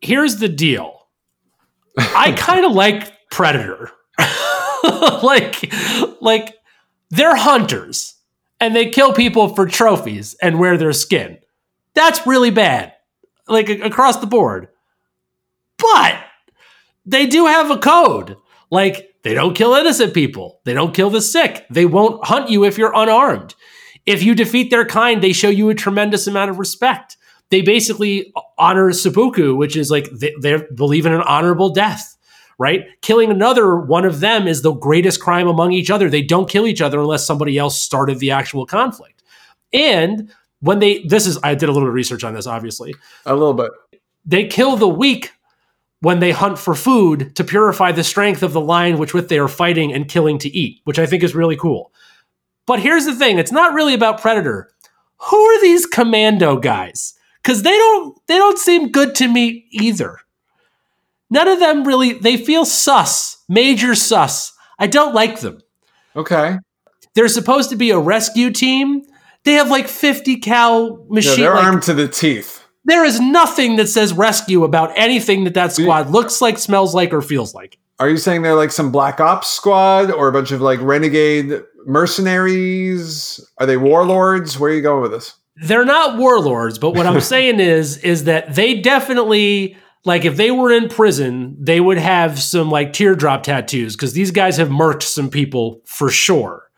Here's 0.00 0.36
the 0.36 0.48
deal. 0.48 1.08
I 1.98 2.32
kind 2.38 2.64
of 2.64 2.72
like 2.72 3.12
Predator. 3.30 3.90
like 5.22 5.70
like 6.22 6.56
they're 7.10 7.36
hunters 7.36 8.14
and 8.60 8.74
they 8.74 8.88
kill 8.88 9.12
people 9.12 9.54
for 9.54 9.66
trophies 9.66 10.34
and 10.40 10.58
wear 10.58 10.78
their 10.78 10.94
skin. 10.94 11.36
That's 11.92 12.26
really 12.26 12.50
bad, 12.50 12.94
like 13.46 13.68
across 13.68 14.16
the 14.16 14.26
board. 14.26 14.68
But 15.76 16.18
they 17.04 17.26
do 17.26 17.44
have 17.44 17.70
a 17.70 17.76
code. 17.76 18.38
Like 18.70 19.11
they 19.22 19.34
don't 19.34 19.54
kill 19.54 19.74
innocent 19.74 20.14
people, 20.14 20.60
they 20.64 20.74
don't 20.74 20.94
kill 20.94 21.10
the 21.10 21.22
sick, 21.22 21.66
they 21.70 21.86
won't 21.86 22.24
hunt 22.26 22.50
you 22.50 22.64
if 22.64 22.78
you're 22.78 22.94
unarmed. 22.94 23.54
If 24.04 24.22
you 24.22 24.34
defeat 24.34 24.70
their 24.70 24.84
kind, 24.84 25.22
they 25.22 25.32
show 25.32 25.48
you 25.48 25.68
a 25.68 25.74
tremendous 25.74 26.26
amount 26.26 26.50
of 26.50 26.58
respect. 26.58 27.16
They 27.50 27.60
basically 27.60 28.32
honor 28.58 28.92
seppuku, 28.92 29.54
which 29.54 29.76
is 29.76 29.90
like 29.90 30.08
they, 30.10 30.34
they 30.40 30.62
believe 30.74 31.06
in 31.06 31.12
an 31.12 31.22
honorable 31.22 31.70
death 31.70 32.16
right? 32.62 32.86
Killing 33.00 33.30
another 33.30 33.76
one 33.76 34.04
of 34.04 34.20
them 34.20 34.46
is 34.46 34.62
the 34.62 34.72
greatest 34.72 35.20
crime 35.20 35.48
among 35.48 35.72
each 35.72 35.90
other. 35.90 36.08
They 36.08 36.22
don't 36.22 36.48
kill 36.48 36.66
each 36.66 36.80
other 36.80 37.00
unless 37.00 37.26
somebody 37.26 37.58
else 37.58 37.80
started 37.80 38.20
the 38.20 38.30
actual 38.30 38.66
conflict. 38.66 39.22
And 39.72 40.32
when 40.60 40.78
they, 40.78 41.02
this 41.02 41.26
is, 41.26 41.40
I 41.42 41.56
did 41.56 41.68
a 41.68 41.72
little 41.72 41.86
bit 41.86 41.88
of 41.88 41.94
research 41.94 42.22
on 42.22 42.34
this, 42.34 42.46
obviously. 42.46 42.94
A 43.26 43.34
little 43.34 43.54
bit. 43.54 43.72
They 44.24 44.46
kill 44.46 44.76
the 44.76 44.88
weak 44.88 45.32
when 46.02 46.18
they 46.18 46.32
hunt 46.32 46.58
for 46.58 46.74
food 46.74 47.34
to 47.36 47.44
purify 47.44 47.92
the 47.92 48.02
strength 48.02 48.42
of 48.42 48.52
the 48.52 48.60
lion 48.60 48.98
which 48.98 49.14
with 49.14 49.28
they 49.28 49.38
are 49.38 49.48
fighting 49.48 49.92
and 49.92 50.08
killing 50.08 50.36
to 50.36 50.48
eat, 50.48 50.80
which 50.82 50.98
I 50.98 51.06
think 51.06 51.22
is 51.22 51.34
really 51.34 51.56
cool. 51.56 51.92
But 52.66 52.80
here's 52.80 53.06
the 53.06 53.14
thing, 53.14 53.38
it's 53.38 53.52
not 53.52 53.72
really 53.72 53.94
about 53.94 54.20
Predator. 54.20 54.68
Who 55.30 55.36
are 55.36 55.60
these 55.60 55.86
commando 55.86 56.56
guys? 56.56 57.14
Cuz 57.44 57.62
they 57.62 57.70
don't 57.70 58.18
they 58.26 58.36
don't 58.36 58.58
seem 58.58 58.90
good 58.90 59.14
to 59.16 59.28
me 59.28 59.66
either. 59.70 60.18
None 61.30 61.46
of 61.46 61.60
them 61.60 61.84
really 61.84 62.14
they 62.14 62.36
feel 62.36 62.64
sus, 62.64 63.38
major 63.48 63.94
sus. 63.94 64.52
I 64.80 64.88
don't 64.88 65.14
like 65.14 65.40
them. 65.40 65.60
Okay. 66.16 66.58
They're 67.14 67.28
supposed 67.28 67.70
to 67.70 67.76
be 67.76 67.90
a 67.90 67.98
rescue 67.98 68.50
team. 68.50 69.02
They 69.44 69.52
have 69.54 69.70
like 69.70 69.86
50 69.86 70.36
cal 70.38 71.04
machine. 71.08 71.38
Yeah, 71.38 71.44
they're 71.44 71.54
like, 71.54 71.64
armed 71.64 71.82
to 71.84 71.94
the 71.94 72.08
teeth. 72.08 72.61
There 72.84 73.04
is 73.04 73.20
nothing 73.20 73.76
that 73.76 73.88
says 73.88 74.12
rescue 74.12 74.64
about 74.64 74.92
anything 74.96 75.44
that 75.44 75.54
that 75.54 75.72
squad 75.72 76.10
looks 76.10 76.40
like, 76.40 76.58
smells 76.58 76.94
like, 76.94 77.12
or 77.12 77.22
feels 77.22 77.54
like. 77.54 77.78
Are 77.98 78.08
you 78.08 78.16
saying 78.16 78.42
they're 78.42 78.56
like 78.56 78.72
some 78.72 78.90
black 78.90 79.20
ops 79.20 79.48
squad 79.48 80.10
or 80.10 80.28
a 80.28 80.32
bunch 80.32 80.50
of 80.50 80.60
like 80.60 80.80
renegade 80.80 81.62
mercenaries? 81.86 83.40
Are 83.58 83.66
they 83.66 83.76
warlords? 83.76 84.58
Where 84.58 84.72
are 84.72 84.74
you 84.74 84.82
going 84.82 85.02
with 85.02 85.12
this? 85.12 85.34
They're 85.56 85.84
not 85.84 86.18
warlords, 86.18 86.78
but 86.78 86.94
what 86.94 87.06
I'm 87.06 87.20
saying 87.34 87.60
is, 87.60 87.98
is 87.98 88.24
that 88.24 88.54
they 88.54 88.80
definitely 88.80 89.76
like 90.04 90.24
if 90.24 90.36
they 90.36 90.50
were 90.50 90.72
in 90.72 90.88
prison, 90.88 91.56
they 91.60 91.80
would 91.80 91.98
have 91.98 92.40
some 92.40 92.70
like 92.70 92.92
teardrop 92.92 93.44
tattoos 93.44 93.94
because 93.94 94.14
these 94.14 94.30
guys 94.30 94.56
have 94.56 94.68
murked 94.68 95.04
some 95.04 95.30
people 95.30 95.80
for 95.84 96.10
sure. 96.10 96.68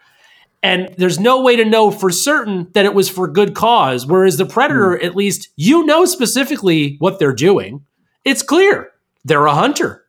And 0.64 0.94
there's 0.96 1.20
no 1.20 1.42
way 1.42 1.56
to 1.56 1.64
know 1.66 1.90
for 1.90 2.10
certain 2.10 2.68
that 2.72 2.86
it 2.86 2.94
was 2.94 3.10
for 3.10 3.28
good 3.28 3.54
cause. 3.54 4.06
Whereas 4.06 4.38
the 4.38 4.46
predator, 4.46 4.96
hmm. 4.96 5.04
at 5.04 5.14
least 5.14 5.50
you 5.56 5.84
know 5.84 6.06
specifically 6.06 6.96
what 7.00 7.18
they're 7.18 7.34
doing. 7.34 7.84
It's 8.24 8.42
clear 8.42 8.90
they're 9.26 9.44
a 9.44 9.54
hunter. 9.54 10.04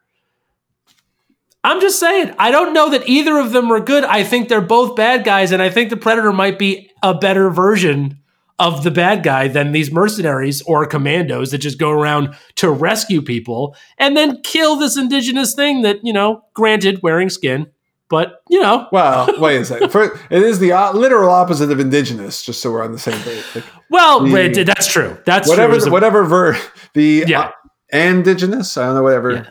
I'm 1.66 1.82
just 1.82 2.00
saying, 2.00 2.34
I 2.40 2.52
don't 2.52 2.74
know 2.74 2.92
that 2.92 3.10
either 3.10 3.38
of 3.38 3.52
them 3.52 3.70
are 3.72 3.80
good. 3.82 4.06
I 4.06 4.24
think 4.24 4.48
they're 4.48 4.62
both 4.62 4.96
bad 4.96 5.26
guys, 5.26 5.52
and 5.52 5.62
I 5.62 5.70
think 5.70 5.90
the 5.90 5.98
Predator 5.98 6.32
might 6.32 6.60
be 6.60 6.92
a 7.02 7.14
better 7.14 7.50
version 7.50 8.20
of 8.60 8.84
the 8.84 8.92
bad 8.92 9.24
guy 9.24 9.48
than 9.48 9.72
these 9.72 9.92
mercenaries 9.92 10.62
or 10.62 10.86
commandos 10.86 11.52
that 11.52 11.58
just 11.58 11.80
go 11.80 11.90
around 11.90 12.36
to 12.56 12.72
rescue 12.72 13.22
people 13.22 13.76
and 13.98 14.16
then 14.16 14.42
kill 14.44 14.76
this 14.76 14.96
indigenous 14.96 15.56
thing 15.56 15.82
that, 15.82 15.98
you 16.04 16.14
know, 16.14 16.44
granted, 16.54 17.02
wearing 17.02 17.30
skin, 17.30 17.68
but, 18.16 18.42
you 18.50 18.62
know, 18.62 18.88
Well, 18.94 19.28
wait 19.40 19.58
a 19.62 19.66
second. 19.66 19.90
For, 19.92 20.04
it 20.30 20.42
is 20.42 20.60
the 20.60 20.72
literal 20.94 21.30
opposite 21.32 21.70
of 21.72 21.80
indigenous, 21.80 22.44
just 22.44 22.62
so 22.62 22.72
we're 22.72 22.84
on 22.84 22.92
the 22.94 23.00
same 23.00 23.20
page. 23.24 23.44
Like, 23.54 23.64
well, 23.90 24.22
The- 24.24 24.32
wait, 24.32 24.66
that's 24.66 24.88
true. 24.88 25.18
That's 25.26 25.50
whatever, 25.50 25.78
true. 25.78 25.88
A- 25.88 25.92
whatever 25.92 26.24
ver 26.24 26.58
the 26.94 27.26
Yeah. 27.28 27.40
uh, 27.42 27.52
indigenous. 27.92 28.78
I 28.78 28.86
don't 28.86 28.96
know. 28.96 29.04
Whatever. 29.04 29.32
Yeah. 29.34 29.50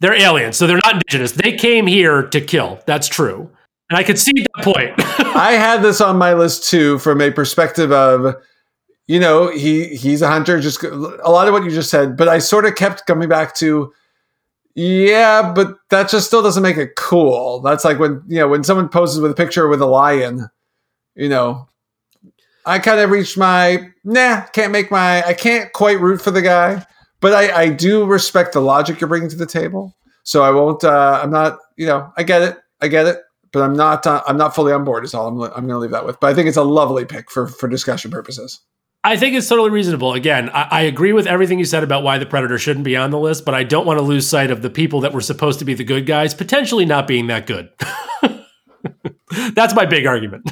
They're 0.00 0.14
aliens, 0.14 0.56
so 0.56 0.66
they're 0.66 0.80
not 0.84 0.94
indigenous. 0.94 1.32
They 1.32 1.52
came 1.52 1.86
here 1.86 2.22
to 2.28 2.40
kill. 2.40 2.80
That's 2.86 3.08
true. 3.08 3.50
And 3.90 3.98
I 3.98 4.02
could 4.02 4.18
see 4.18 4.32
that 4.54 4.64
point. 4.64 4.92
I 5.36 5.52
had 5.52 5.82
this 5.82 6.00
on 6.00 6.16
my 6.18 6.34
list 6.34 6.68
too, 6.70 6.98
from 6.98 7.20
a 7.20 7.30
perspective 7.30 7.90
of, 7.92 8.34
you 9.06 9.20
know, 9.20 9.48
he 9.50 9.94
he's 9.96 10.22
a 10.22 10.28
hunter. 10.28 10.60
Just 10.60 10.82
a 10.82 10.88
lot 11.30 11.46
of 11.48 11.52
what 11.54 11.64
you 11.64 11.70
just 11.70 11.90
said, 11.90 12.16
but 12.16 12.28
I 12.28 12.38
sort 12.38 12.64
of 12.64 12.74
kept 12.74 13.06
coming 13.06 13.28
back 13.28 13.54
to, 13.56 13.92
yeah, 14.74 15.52
but 15.54 15.76
that 15.90 16.08
just 16.08 16.26
still 16.26 16.42
doesn't 16.42 16.62
make 16.62 16.76
it 16.76 16.96
cool. 16.96 17.60
That's 17.60 17.84
like 17.84 17.98
when 17.98 18.22
you 18.26 18.38
know 18.38 18.48
when 18.48 18.64
someone 18.64 18.88
poses 18.88 19.20
with 19.20 19.30
a 19.30 19.34
picture 19.34 19.68
with 19.68 19.80
a 19.80 19.86
lion, 19.86 20.48
you 21.14 21.28
know. 21.28 21.68
I 22.66 22.78
kind 22.78 22.98
of 22.98 23.10
reached 23.10 23.36
my 23.36 23.90
nah. 24.04 24.42
Can't 24.52 24.72
make 24.72 24.90
my. 24.90 25.22
I 25.22 25.34
can't 25.34 25.70
quite 25.74 26.00
root 26.00 26.22
for 26.22 26.30
the 26.30 26.40
guy, 26.40 26.86
but 27.20 27.34
I 27.34 27.62
I 27.62 27.68
do 27.68 28.06
respect 28.06 28.54
the 28.54 28.60
logic 28.60 29.00
you're 29.00 29.08
bringing 29.08 29.28
to 29.28 29.36
the 29.36 29.46
table. 29.46 29.94
So 30.22 30.42
I 30.42 30.50
won't. 30.50 30.82
Uh, 30.82 31.20
I'm 31.22 31.30
not. 31.30 31.58
You 31.76 31.86
know, 31.86 32.10
I 32.16 32.22
get 32.22 32.40
it. 32.40 32.58
I 32.80 32.88
get 32.88 33.06
it 33.06 33.20
but 33.54 33.62
I'm 33.62 33.74
not 33.74 34.06
uh, 34.06 34.22
I'm 34.26 34.36
not 34.36 34.54
fully 34.54 34.72
on 34.72 34.84
board. 34.84 35.04
Is 35.04 35.14
all 35.14 35.28
I'm, 35.28 35.40
I'm 35.40 35.50
going 35.50 35.68
to 35.68 35.78
leave 35.78 35.92
that 35.92 36.04
with. 36.04 36.18
But 36.20 36.26
I 36.26 36.34
think 36.34 36.48
it's 36.48 36.58
a 36.58 36.64
lovely 36.64 37.06
pick 37.06 37.30
for 37.30 37.46
for 37.46 37.68
discussion 37.68 38.10
purposes. 38.10 38.60
I 39.04 39.18
think 39.18 39.36
it's 39.36 39.48
totally 39.48 39.68
reasonable. 39.68 40.14
Again, 40.14 40.48
I, 40.48 40.62
I 40.70 40.80
agree 40.82 41.12
with 41.12 41.26
everything 41.26 41.58
you 41.58 41.66
said 41.66 41.84
about 41.84 42.02
why 42.02 42.16
the 42.16 42.24
Predator 42.24 42.58
shouldn't 42.58 42.86
be 42.86 42.96
on 42.96 43.10
the 43.10 43.18
list, 43.18 43.44
but 43.44 43.54
I 43.54 43.62
don't 43.62 43.84
want 43.86 43.98
to 43.98 44.02
lose 44.02 44.26
sight 44.26 44.50
of 44.50 44.62
the 44.62 44.70
people 44.70 45.00
that 45.02 45.12
were 45.12 45.20
supposed 45.20 45.58
to 45.58 45.66
be 45.66 45.74
the 45.74 45.84
good 45.84 46.06
guys 46.06 46.32
potentially 46.32 46.86
not 46.86 47.06
being 47.06 47.26
that 47.26 47.46
good. 47.46 47.70
That's 49.54 49.74
my 49.74 49.84
big 49.84 50.06
argument. 50.06 50.50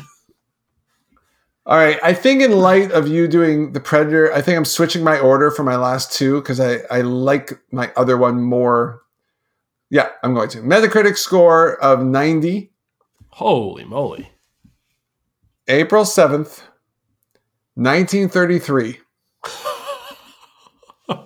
All 1.64 1.78
right, 1.78 1.98
I 2.02 2.12
think 2.12 2.42
in 2.42 2.52
light 2.52 2.90
of 2.90 3.08
you 3.08 3.26
doing 3.26 3.72
the 3.72 3.80
Predator, 3.80 4.32
I 4.34 4.42
think 4.42 4.58
I'm 4.58 4.64
switching 4.64 5.02
my 5.02 5.18
order 5.18 5.50
for 5.50 5.62
my 5.62 5.76
last 5.76 6.12
two 6.12 6.40
because 6.40 6.60
I 6.60 6.78
I 6.90 7.02
like 7.02 7.52
my 7.70 7.90
other 7.96 8.18
one 8.18 8.42
more. 8.42 9.00
Yeah, 9.88 10.08
I'm 10.22 10.34
going 10.34 10.48
to 10.50 10.58
Metacritic 10.58 11.16
score 11.16 11.76
of 11.82 12.04
90, 12.04 12.72
Holy 13.28 13.84
moly. 13.84 14.30
April 15.68 16.04
7th, 16.04 16.62
1933. 17.74 18.98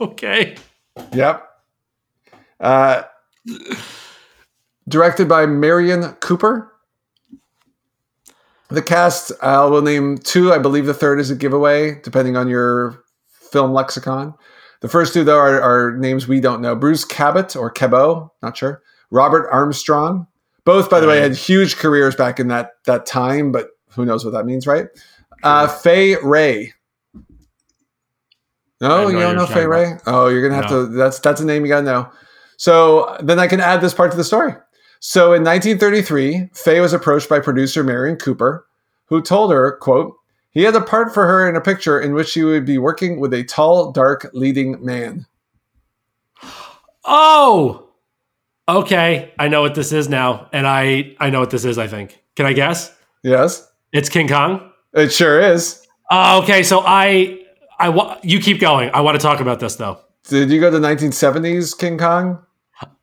Okay. 0.01 0.57
Yep. 1.13 1.49
Uh, 2.59 3.03
directed 4.89 5.29
by 5.29 5.47
Merian 5.47 6.13
Cooper. 6.15 6.73
The 8.69 8.83
cast, 8.83 9.31
I 9.43 9.65
will 9.67 9.83
name 9.83 10.19
two. 10.19 10.53
I 10.53 10.59
believe 10.59 10.87
the 10.87 10.95
third 10.95 11.21
is 11.21 11.31
a 11.31 11.37
giveaway, 11.37 12.01
depending 12.03 12.37
on 12.37 12.49
your 12.49 13.05
film 13.29 13.73
lexicon. 13.73 14.35
The 14.81 14.89
first 14.89 15.15
two, 15.15 15.23
though, 15.23 15.39
are, 15.39 15.61
are 15.61 15.97
names 15.97 16.27
we 16.27 16.41
don't 16.41 16.61
know 16.61 16.75
Bruce 16.75 17.05
Cabot 17.05 17.55
or 17.55 17.71
Cabot, 17.71 18.29
not 18.43 18.57
sure. 18.57 18.83
Robert 19.11 19.49
Armstrong. 19.53 20.27
Both, 20.65 20.91
by 20.91 20.99
the 20.99 21.07
way, 21.07 21.21
had 21.21 21.37
huge 21.37 21.77
careers 21.77 22.17
back 22.17 22.41
in 22.41 22.49
that, 22.49 22.73
that 22.87 23.07
time, 23.07 23.53
but 23.53 23.69
who 23.91 24.05
knows 24.05 24.25
what 24.25 24.33
that 24.33 24.47
means, 24.47 24.67
right? 24.67 24.89
Uh, 25.43 25.67
Fay 25.69 26.17
Wray. 26.23 26.73
No, 28.81 29.09
you 29.09 29.19
don't 29.19 29.37
know 29.37 29.47
Fay 29.47 29.65
Wray? 29.67 29.85
talking 29.85 30.01
Oh, 30.07 30.29
you're 30.29 30.47
gonna 30.47 30.61
have 30.63 30.71
No. 30.71 30.87
to. 30.87 30.93
That's 30.93 31.19
that's 31.21 31.41
a 31.41 31.45
name 31.47 31.63
you 31.65 31.69
gotta 31.69 31.87
know. 31.87 32.09
So 32.59 33.17
then 33.23 33.39
I 33.39 33.47
can 33.47 33.61
add 33.61 33.81
this 33.81 33.95
part 33.95 34.11
to 34.11 34.17
the 34.17 34.25
story. 34.25 34.55
So 35.01 35.33
in 35.35 35.43
1933, 35.45 36.51
Fay 36.55 36.81
was 36.81 36.93
approached 36.93 37.29
by 37.29 37.39
producer 37.41 37.83
Merian 37.85 38.17
Cooper, 38.17 38.67
who 39.07 39.23
told 39.23 39.53
her, 39.53 39.73
"quote 39.79 40.15
He 40.51 40.63
had 40.63 40.75
a 40.75 40.81
part 40.81 41.13
for 41.15 41.27
her 41.27 41.49
in 41.49 41.55
a 41.57 41.61
picture 41.61 42.01
in 42.01 42.13
which 42.15 42.29
she 42.29 42.43
would 42.43 42.65
be 42.65 42.79
working 42.79 43.21
with 43.21 43.33
a 43.35 43.45
tall, 43.45 43.93
dark, 43.93 44.29
leading 44.33 44.83
man." 44.85 45.27
Oh, 47.05 47.89
okay. 48.69 49.33
I 49.39 49.49
know 49.49 49.61
what 49.61 49.75
this 49.75 49.93
is 49.93 50.09
now, 50.09 50.49
and 50.53 50.67
I 50.67 51.15
I 51.21 51.31
know 51.31 51.41
what 51.41 51.51
this 51.51 51.65
is. 51.65 51.79
I 51.79 51.87
think. 51.87 52.21
Can 52.37 52.47
I 52.47 52.53
guess? 52.53 52.93
Yes, 53.23 53.67
It's 53.93 54.09
King 54.09 54.29
Kong. 54.29 54.66
It 54.97 55.13
sure 55.13 55.41
is. 55.41 55.87
Oh, 56.11 56.43
okay. 56.43 56.63
So 56.63 56.83
I 56.85 57.41
I 57.79 57.89
wa- 57.91 58.19
you 58.23 58.41
keep 58.41 58.61
going. 58.61 58.91
I 58.93 59.01
want 59.01 59.19
to 59.21 59.23
talk 59.25 59.41
about 59.41 59.61
this 59.61 59.77
though. 59.77 60.01
Did 60.29 60.51
you 60.51 60.61
go 60.61 60.71
to 60.71 60.79
1970s 60.79 61.79
King 61.79 61.99
Kong? 61.99 62.43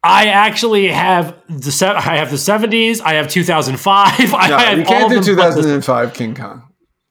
I 0.04 0.28
actually 0.28 0.88
have 0.90 1.36
the 1.48 1.72
se- 1.72 1.88
I 1.88 2.18
have 2.18 2.30
the 2.30 2.38
seventies. 2.38 3.00
I 3.02 3.14
have 3.14 3.30
two 3.30 3.44
thousand 3.44 3.78
five. 3.78 4.12
I 4.34 4.50
No, 4.50 4.58
have 4.58 4.78
you 4.78 4.84
can't 4.86 5.10
do 5.10 5.22
them 5.22 5.36
but 5.36 5.56
2005 5.56 6.14
King 6.14 6.36
Kong. 6.36 6.64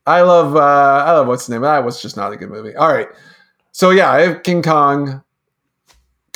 I 0.07 0.21
love 0.23 0.57
uh 0.57 0.61
I 0.61 1.13
love 1.13 1.27
what's 1.27 1.47
the 1.47 1.55
name. 1.55 1.63
That 1.63 1.85
was 1.85 2.01
just 2.03 2.17
not 2.17 2.33
a 2.33 2.37
good 2.37 2.51
movie. 2.51 2.75
All 2.77 2.93
right. 2.93 3.09
So 3.73 3.91
yeah, 3.91 4.11
I 4.11 4.21
have 4.23 4.43
King 4.43 4.63
Kong. 4.63 5.23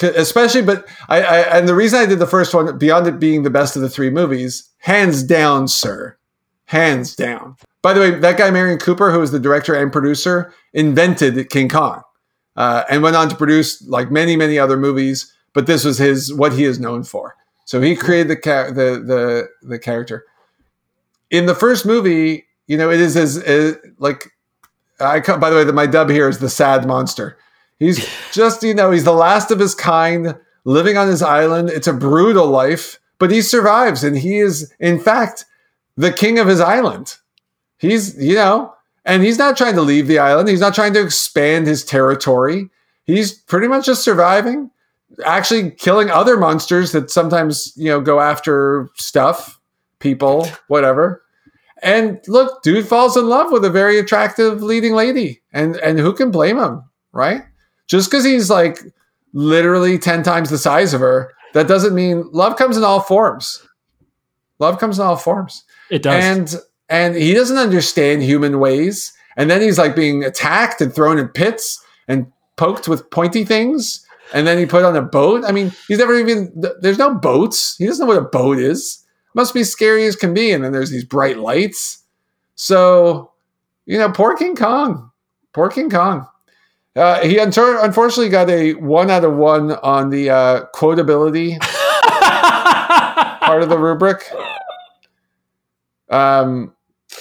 Especially, 0.03 0.61
but 0.63 0.87
I, 1.09 1.23
I 1.23 1.59
and 1.59 1.67
the 1.69 1.75
reason 1.75 1.99
I 1.99 2.05
did 2.07 2.19
the 2.19 2.27
first 2.27 2.53
one, 2.53 2.77
beyond 2.77 3.07
it 3.07 3.19
being 3.19 3.45
the 3.45 3.51
best 3.51 3.77
of 3.77 3.83
the 3.83 3.89
three 3.89 4.11
movies, 4.11 4.69
hands 4.79 5.23
down, 5.23 5.69
sir, 5.69 6.16
hands 6.67 7.15
down. 7.15 7.57
By 7.83 7.93
the 7.93 8.01
way, 8.01 8.11
that 8.11 8.37
guy 8.37 8.51
Merian 8.51 8.79
Cooper, 8.79 9.11
who 9.11 9.21
was 9.21 9.31
the 9.31 9.41
director 9.41 9.75
and 9.75 9.93
producer, 9.93 10.53
invented 10.73 11.51
King 11.51 11.69
Kong, 11.69 12.03
uh, 12.57 12.85
and 12.91 13.03
went 13.03 13.17
on 13.17 13.29
to 13.29 13.37
produce 13.37 13.87
like 13.87 14.11
many, 14.11 14.37
many 14.37 14.59
other 14.59 14.77
movies. 14.77 15.33
But 15.53 15.67
this 15.67 15.85
was 15.85 15.99
his 15.99 16.33
what 16.35 16.53
he 16.53 16.65
is 16.65 16.79
known 16.79 17.03
for. 17.05 17.35
So 17.65 17.81
he 17.81 17.97
created 17.97 18.29
the 18.29 18.37
ca- 18.37 18.69
the 18.69 19.03
the 19.05 19.49
the 19.63 19.79
character. 19.79 20.25
In 21.31 21.47
the 21.47 21.55
first 21.55 21.87
movie, 21.87 22.47
you 22.67 22.77
know, 22.77 22.91
it 22.91 23.01
is 23.01 23.17
as, 23.17 23.39
as 23.39 23.77
like 23.99 24.31
I 25.01 25.21
by 25.21 25.51
the 25.51 25.57
way, 25.57 25.65
that 25.65 25.73
my 25.75 25.87
dub 25.87 26.11
here 26.11 26.29
is 26.29 26.39
the 26.39 26.51
sad 26.51 26.87
monster. 26.87 27.39
He's 27.79 28.07
just, 28.33 28.63
you 28.63 28.75
know, 28.75 28.91
he's 28.91 29.05
the 29.05 29.13
last 29.13 29.51
of 29.51 29.59
his 29.59 29.75
kind, 29.75 30.37
living 30.65 30.97
on 30.97 31.09
his 31.09 31.23
island. 31.23 31.71
It's 31.71 31.87
a 31.87 31.93
brutal 31.93 32.47
life, 32.47 32.99
but 33.19 33.31
he 33.31 33.43
survives, 33.43 34.05
and 34.05 34.17
he 34.17 34.39
is, 34.39 34.73
in 34.81 34.99
fact, 34.99 35.45
the 35.97 36.13
king 36.13 36.39
of 36.39 36.47
his 36.47 36.61
island. 36.61 37.17
He's, 37.79 38.17
you 38.23 38.35
know, 38.35 38.75
and 39.05 39.23
he's 39.23 39.39
not 39.39 39.57
trying 39.57 39.75
to 39.75 39.83
leave 39.83 40.09
the 40.09 40.19
island. 40.19 40.49
He's 40.49 40.61
not 40.61 40.75
trying 40.75 40.93
to 40.95 41.03
expand 41.03 41.67
his 41.67 41.85
territory. 41.85 42.69
He's 43.05 43.33
pretty 43.33 43.69
much 43.69 43.87
just 43.87 44.03
surviving, 44.03 44.71
actually 45.25 45.71
killing 45.71 46.11
other 46.11 46.37
monsters 46.37 46.93
that 46.93 47.11
sometimes, 47.11 47.73
you 47.77 47.89
know, 47.89 48.01
go 48.01 48.21
after 48.21 48.89
stuff, 48.97 49.61
people, 50.01 50.49
whatever. 50.69 51.23
And 51.83 52.21
look, 52.27 52.63
dude 52.63 52.89
falls 52.89 53.17
in 53.17 53.29
love 53.29 53.53
with 53.53 53.65
a 53.65 53.71
very 53.71 53.99
attractive 53.99 54.63
leading 54.63 54.95
lady. 54.95 55.43
And 55.53 55.77
and 55.77 55.99
who 55.99 56.13
can 56.15 56.31
blame 56.31 56.59
him, 56.59 56.83
right? 57.13 57.43
Just 57.87 58.11
because 58.11 58.25
he's 58.25 58.51
like 58.51 58.79
literally 59.33 59.99
10 59.99 60.23
times 60.23 60.51
the 60.51 60.59
size 60.59 60.95
of 60.95 61.01
her, 61.01 61.33
that 61.53 61.69
doesn't 61.69 61.95
mean 61.95 62.29
love 62.33 62.57
comes 62.57 62.77
in 62.77 62.83
all 62.83 63.01
forms. 63.01 63.67
Love 64.59 64.79
comes 64.79 64.99
in 64.99 65.05
all 65.05 65.17
forms. 65.17 65.65
It 65.91 66.03
does. 66.03 66.25
And 66.25 66.55
and 66.89 67.17
he 67.17 67.35
doesn't 67.35 67.57
understand 67.57 68.23
human 68.23 68.61
ways. 68.61 69.13
And 69.37 69.51
then 69.51 69.61
he's 69.61 69.79
like 69.79 69.95
being 69.95 70.25
attacked 70.25 70.81
and 70.81 70.95
thrown 70.95 71.19
in 71.19 71.29
pits 71.29 71.83
and 72.09 72.31
poked 72.57 72.89
with 72.89 73.11
pointy 73.11 73.45
things. 73.45 74.05
And 74.33 74.47
then 74.47 74.59
he 74.59 74.67
put 74.67 74.85
on 74.85 74.97
a 74.97 75.03
boat. 75.03 75.45
I 75.45 75.53
mean, 75.53 75.73
he's 75.89 75.99
never 75.99 76.17
even 76.17 76.53
there's 76.81 76.99
no 76.99 77.15
boats. 77.15 77.77
He 77.77 77.87
doesn't 77.87 78.05
know 78.05 78.13
what 78.13 78.23
a 78.23 78.29
boat 78.29 78.59
is. 78.59 79.05
Must 79.35 79.53
be 79.53 79.65
scary 79.65 80.07
as 80.07 80.17
can 80.17 80.33
be. 80.33 80.51
And 80.53 80.65
then 80.65 80.73
there's 80.73 80.91
these 80.91 81.05
bright 81.05 81.39
lights. 81.39 82.03
So, 82.55 83.33
you 83.85 83.99
know, 83.99 84.11
poor 84.11 84.35
King 84.35 84.57
Kong. 84.57 85.11
Poor 85.53 85.69
King 85.69 85.91
Kong. 85.91 86.27
Uh, 86.97 87.21
he 87.21 87.37
unfor- 87.37 87.85
unfortunately 87.85 88.31
got 88.31 88.49
a 88.49 88.73
one 88.75 89.11
out 89.11 89.23
of 89.23 89.37
one 89.37 89.73
on 89.73 90.09
the 90.09 90.31
uh, 90.31 90.65
quotability 90.75 91.61
part 93.41 93.63
of 93.63 93.69
the 93.69 93.79
rubric. 93.79 94.25
Um, 96.11 96.73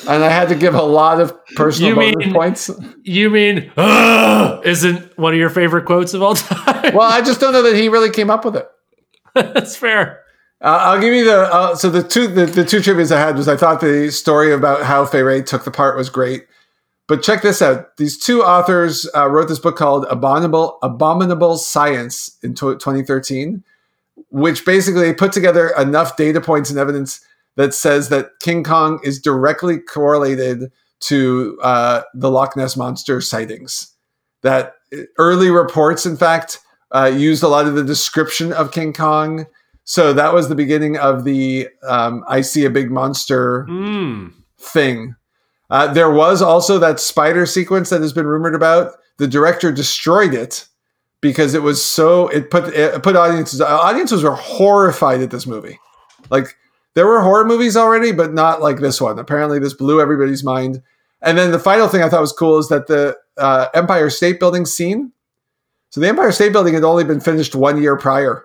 and 0.10 0.24
I 0.24 0.30
had 0.30 0.50
to 0.50 0.56
give 0.56 0.74
a 0.76 0.82
lot 0.82 1.22
of 1.22 1.34
personal 1.56 1.92
You 1.92 1.96
mean- 1.96 2.34
points. 2.34 2.70
you 3.04 3.30
mean 3.30 3.72
isn't 3.78 5.18
one 5.18 5.34
of 5.34 5.40
your 5.40 5.50
favorite 5.50 5.86
quotes 5.86 6.14
of 6.14 6.22
all 6.22 6.36
time? 6.36 6.94
Well, 6.96 7.10
I 7.10 7.22
just 7.26 7.40
don't 7.40 7.54
know 7.54 7.64
that 7.64 7.76
he 7.76 7.90
really 7.90 8.10
came 8.10 8.30
up 8.30 8.46
with 8.46 8.56
it. 8.56 8.68
That's 9.34 9.76
fair. 9.76 10.22
Uh, 10.62 10.80
I'll 10.82 11.02
give 11.02 11.14
you 11.14 11.26
the 11.26 11.54
uh, 11.54 11.76
so 11.76 11.90
the 11.90 12.02
two 12.02 12.28
the, 12.28 12.46
the 12.46 12.64
two 12.66 12.78
trivias 12.80 13.12
I 13.12 13.20
had 13.20 13.36
was 13.36 13.48
I 13.48 13.58
thought 13.58 13.82
the 13.82 14.10
story 14.12 14.54
about 14.54 14.84
how 14.84 15.06
Fay 15.06 15.22
Wray 15.22 15.42
took 15.42 15.66
the 15.66 15.72
part 15.72 15.98
was 15.98 16.10
great, 16.10 16.48
but 17.08 17.22
check 17.22 17.42
this 17.42 17.62
out. 17.62 17.98
These 17.98 18.18
two 18.18 18.42
authors 18.42 19.08
uh, 19.16 19.30
wrote 19.30 19.50
this 19.50 19.60
book 19.60 19.76
called 19.76 20.06
Abominable 20.10 20.80
Abominable 20.82 21.58
Science 21.58 22.38
in 22.42 22.54
tw 22.56 22.80
2013, 22.80 23.64
which 24.30 24.66
basically 24.66 25.14
put 25.14 25.34
together 25.34 25.70
enough 25.78 26.16
data 26.16 26.40
points 26.40 26.70
and 26.70 26.80
evidence 26.80 27.20
that 27.56 27.74
says 27.74 28.10
that 28.10 28.32
King 28.42 28.64
Kong 28.64 29.00
is 29.04 29.20
directly 29.20 29.80
correlated 29.80 30.72
to 31.02 31.58
uh, 31.62 32.02
the 32.14 32.30
Loch 32.32 32.56
Ness 32.58 32.76
monster 32.78 33.22
sightings. 33.22 33.92
That 34.42 34.76
early 35.18 35.50
reports, 35.50 36.06
in 36.06 36.18
fact, 36.18 36.60
uh, 36.92 37.12
used 37.14 37.44
a 37.44 37.48
lot 37.48 37.66
of 37.66 37.76
the 37.76 37.84
description 37.84 38.54
of 38.54 38.72
King 38.72 38.94
Kong. 38.94 39.46
So 39.84 40.14
that 40.14 40.34
was 40.34 40.50
the 40.50 40.56
beginning 40.56 40.98
of 40.98 41.24
the 41.24 41.68
um, 41.88 42.24
I 42.28 42.42
see 42.42 42.66
a 42.66 42.70
big 42.70 42.92
monster 42.92 43.66
Mm. 43.70 44.34
thing. 44.60 45.16
Uh, 45.70 45.92
there 45.94 46.12
was 46.12 46.42
also 46.42 46.78
that 46.80 47.00
spider 47.00 47.46
sequence 47.46 47.90
that 47.90 48.02
has 48.02 48.14
been 48.14 48.28
rumored 48.28 48.56
about. 48.56 48.94
The 49.18 49.28
director 49.28 49.72
destroyed 49.72 50.34
it 50.34 50.68
because 51.22 51.54
it 51.56 51.64
was 51.64 51.84
so 51.84 52.28
it 52.28 52.52
put 52.52 52.66
it 52.74 53.02
put 53.02 53.16
audiences 53.16 53.62
audiences 53.62 54.24
were 54.24 54.36
horrified 54.36 55.22
at 55.22 55.32
this 55.32 55.48
movie. 55.48 55.80
Like 56.30 56.56
there 56.96 57.06
were 57.08 57.22
horror 57.22 57.46
movies 57.46 57.78
already, 57.78 58.12
but 58.12 58.34
not 58.34 58.62
like 58.62 58.80
this 58.80 59.00
one. 59.00 59.20
Apparently, 59.20 59.60
this 59.60 59.74
blew 59.74 60.02
everybody's 60.02 60.44
mind. 60.44 60.82
And 61.22 61.38
then 61.38 61.52
the 61.52 61.60
final 61.60 61.88
thing 61.88 62.02
I 62.02 62.10
thought 62.10 62.22
was 62.22 62.32
cool 62.34 62.58
is 62.58 62.70
that 62.70 62.88
the 62.88 63.18
uh, 63.38 63.68
Empire 63.74 64.10
State 64.10 64.40
Building 64.40 64.66
scene. 64.66 65.12
So 65.90 66.02
the 66.02 66.08
Empire 66.08 66.32
State 66.32 66.52
Building 66.52 66.74
had 66.74 66.84
only 66.84 67.04
been 67.04 67.20
finished 67.22 67.56
one 67.56 67.82
year 67.82 67.96
prior. 67.98 68.44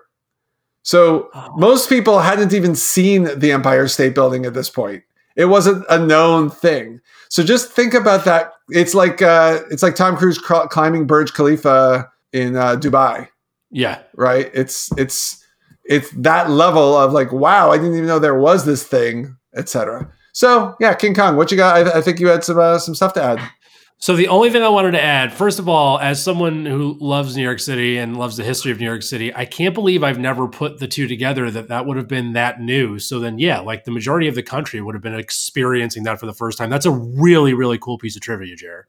So 0.83 1.29
most 1.55 1.89
people 1.89 2.19
hadn't 2.19 2.53
even 2.53 2.75
seen 2.75 3.27
the 3.39 3.51
Empire 3.51 3.87
State 3.87 4.15
Building 4.15 4.45
at 4.45 4.53
this 4.53 4.69
point. 4.69 5.03
It 5.35 5.45
wasn't 5.45 5.85
a 5.89 5.99
known 5.99 6.49
thing. 6.49 7.01
So 7.29 7.43
just 7.43 7.71
think 7.71 7.93
about 7.93 8.25
that. 8.25 8.53
It's 8.69 8.93
like 8.93 9.21
uh, 9.21 9.59
it's 9.69 9.83
like 9.83 9.95
Tom 9.95 10.17
Cruise 10.17 10.37
cr- 10.37 10.67
climbing 10.69 11.07
Burj 11.07 11.33
Khalifa 11.33 12.09
in 12.33 12.55
uh, 12.55 12.75
Dubai, 12.77 13.27
Yeah. 13.69 13.99
right? 14.15 14.49
It's 14.53 14.89
it's 14.97 15.40
it's 15.85 16.09
that 16.11 16.49
level 16.49 16.95
of 16.95 17.13
like, 17.13 17.31
wow, 17.31 17.71
I 17.71 17.77
didn't 17.77 17.95
even 17.95 18.07
know 18.07 18.19
there 18.19 18.39
was 18.39 18.65
this 18.65 18.83
thing, 18.83 19.35
etc. 19.55 20.11
So 20.33 20.75
yeah, 20.79 20.93
King 20.93 21.15
Kong, 21.15 21.35
what 21.35 21.51
you 21.51 21.57
got? 21.57 21.87
I, 21.87 21.99
I 21.99 22.01
think 22.01 22.19
you 22.19 22.27
had 22.27 22.43
some 22.43 22.59
uh, 22.59 22.79
some 22.79 22.95
stuff 22.95 23.13
to 23.13 23.23
add. 23.23 23.41
So 24.01 24.15
the 24.15 24.29
only 24.29 24.49
thing 24.49 24.63
I 24.63 24.69
wanted 24.69 24.91
to 24.93 25.01
add, 25.01 25.31
first 25.31 25.59
of 25.59 25.69
all, 25.69 25.99
as 25.99 26.23
someone 26.23 26.65
who 26.65 26.97
loves 26.99 27.37
New 27.37 27.43
York 27.43 27.59
City 27.59 27.99
and 27.99 28.17
loves 28.17 28.35
the 28.35 28.43
history 28.43 28.71
of 28.71 28.79
New 28.79 28.87
York 28.87 29.03
City, 29.03 29.31
I 29.35 29.45
can't 29.45 29.75
believe 29.75 30.03
I've 30.03 30.17
never 30.17 30.47
put 30.47 30.79
the 30.79 30.87
two 30.87 31.07
together 31.07 31.51
that 31.51 31.67
that 31.67 31.85
would 31.85 31.97
have 31.97 32.07
been 32.07 32.33
that 32.33 32.59
new. 32.59 32.97
So 32.97 33.19
then, 33.19 33.37
yeah, 33.37 33.59
like 33.59 33.83
the 33.83 33.91
majority 33.91 34.27
of 34.27 34.33
the 34.33 34.41
country 34.41 34.81
would 34.81 34.95
have 34.95 35.03
been 35.03 35.13
experiencing 35.13 36.01
that 36.05 36.19
for 36.19 36.25
the 36.25 36.33
first 36.33 36.57
time. 36.57 36.71
That's 36.71 36.87
a 36.87 36.91
really, 36.91 37.53
really 37.53 37.77
cool 37.77 37.99
piece 37.99 38.15
of 38.15 38.23
trivia, 38.23 38.55
Jared. 38.55 38.85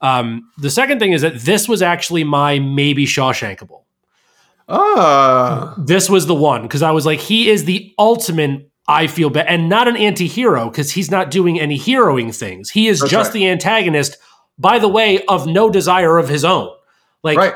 Um, 0.00 0.48
the 0.58 0.70
second 0.70 1.00
thing 1.00 1.12
is 1.12 1.22
that 1.22 1.40
this 1.40 1.68
was 1.68 1.82
actually 1.82 2.22
my 2.22 2.60
maybe 2.60 3.06
Shawshankable. 3.06 3.82
Ah, 4.70 5.74
This 5.78 6.08
was 6.08 6.26
the 6.26 6.34
one 6.34 6.62
because 6.62 6.82
I 6.82 6.90
was 6.92 7.04
like, 7.06 7.20
he 7.20 7.48
is 7.50 7.64
the 7.64 7.92
ultimate. 7.98 8.66
I 8.88 9.06
feel 9.06 9.30
bad, 9.30 9.46
and 9.46 9.68
not 9.68 9.86
an 9.86 9.96
anti-hero 9.96 10.68
because 10.68 10.90
he's 10.90 11.10
not 11.12 11.30
doing 11.30 11.60
any 11.60 11.78
heroing 11.78 12.34
things. 12.36 12.70
He 12.70 12.88
is 12.88 12.98
That's 12.98 13.10
just 13.10 13.28
right. 13.28 13.34
the 13.34 13.48
antagonist, 13.48 14.16
by 14.58 14.80
the 14.80 14.88
way, 14.88 15.22
of 15.26 15.46
no 15.46 15.70
desire 15.70 16.18
of 16.18 16.28
his 16.28 16.44
own. 16.44 16.70
Like 17.22 17.38
right. 17.38 17.54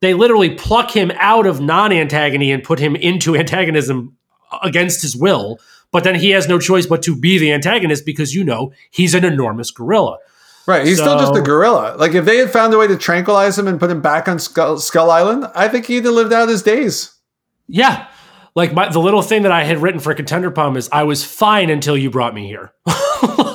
they 0.00 0.14
literally 0.14 0.54
pluck 0.54 0.90
him 0.94 1.10
out 1.16 1.44
of 1.46 1.60
non-antagony 1.60 2.52
and 2.52 2.62
put 2.62 2.78
him 2.78 2.94
into 2.94 3.34
antagonism 3.42 4.16
against 4.62 5.02
his 5.02 5.16
will. 5.16 5.58
but 5.90 6.04
then 6.04 6.14
he 6.14 6.30
has 6.30 6.46
no 6.46 6.58
choice 6.58 6.86
but 6.86 7.02
to 7.02 7.16
be 7.18 7.36
the 7.38 7.52
antagonist 7.52 8.04
because 8.06 8.32
you 8.34 8.44
know 8.44 8.72
he's 8.90 9.14
an 9.14 9.24
enormous 9.24 9.70
gorilla. 9.72 10.18
Right. 10.66 10.84
He's 10.86 10.98
still 10.98 11.18
just 11.18 11.36
a 11.36 11.40
gorilla. 11.42 11.96
Like 11.96 12.14
if 12.14 12.24
they 12.24 12.38
had 12.38 12.50
found 12.50 12.74
a 12.74 12.78
way 12.78 12.88
to 12.88 12.96
tranquilize 12.96 13.56
him 13.58 13.68
and 13.68 13.78
put 13.78 13.90
him 13.90 14.00
back 14.00 14.26
on 14.28 14.38
Skull, 14.40 14.78
Skull 14.78 15.10
Island, 15.10 15.46
I 15.54 15.68
think 15.68 15.86
he'd 15.86 16.04
have 16.04 16.14
lived 16.14 16.32
out 16.32 16.48
his 16.48 16.62
days. 16.62 17.14
Yeah. 17.68 18.08
Like 18.56 18.72
my, 18.72 18.88
the 18.88 18.98
little 18.98 19.22
thing 19.22 19.42
that 19.42 19.52
I 19.52 19.62
had 19.64 19.80
written 19.80 20.00
for 20.00 20.12
Contender 20.14 20.50
Pong 20.50 20.76
is 20.76 20.88
I 20.90 21.04
was 21.04 21.22
fine 21.24 21.70
until 21.70 21.96
you 21.96 22.10
brought 22.10 22.34
me 22.34 22.46
here. 22.48 22.72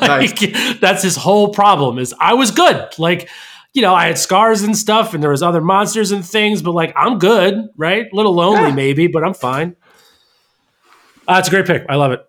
like 0.01 0.39
that's 0.80 1.03
his 1.03 1.16
whole 1.18 1.49
problem 1.53 1.99
is 1.99 2.14
I 2.20 2.34
was 2.36 2.51
good. 2.51 2.88
Like, 2.97 3.28
you 3.74 3.82
know, 3.82 3.93
I 3.93 4.07
had 4.07 4.18
scars 4.18 4.62
and 4.62 4.78
stuff 4.78 5.14
and 5.14 5.22
there 5.22 5.32
was 5.32 5.43
other 5.43 5.59
monsters 5.62 6.12
and 6.12 6.24
things, 6.26 6.62
but 6.62 6.72
like 6.74 6.93
I'm 6.95 7.20
good, 7.20 7.68
right? 7.76 8.05
A 8.12 8.16
little 8.16 8.34
lonely 8.34 8.70
Yeah. 8.70 8.76
maybe, 8.76 9.07
but 9.07 9.24
I'm 9.24 9.34
fine. 9.34 9.76
Uh, 11.28 11.36
it's 11.39 11.47
a 11.49 11.51
great 11.51 11.66
pick. 11.66 11.86
I 11.89 11.95
love 11.95 12.12
it. 12.14 12.26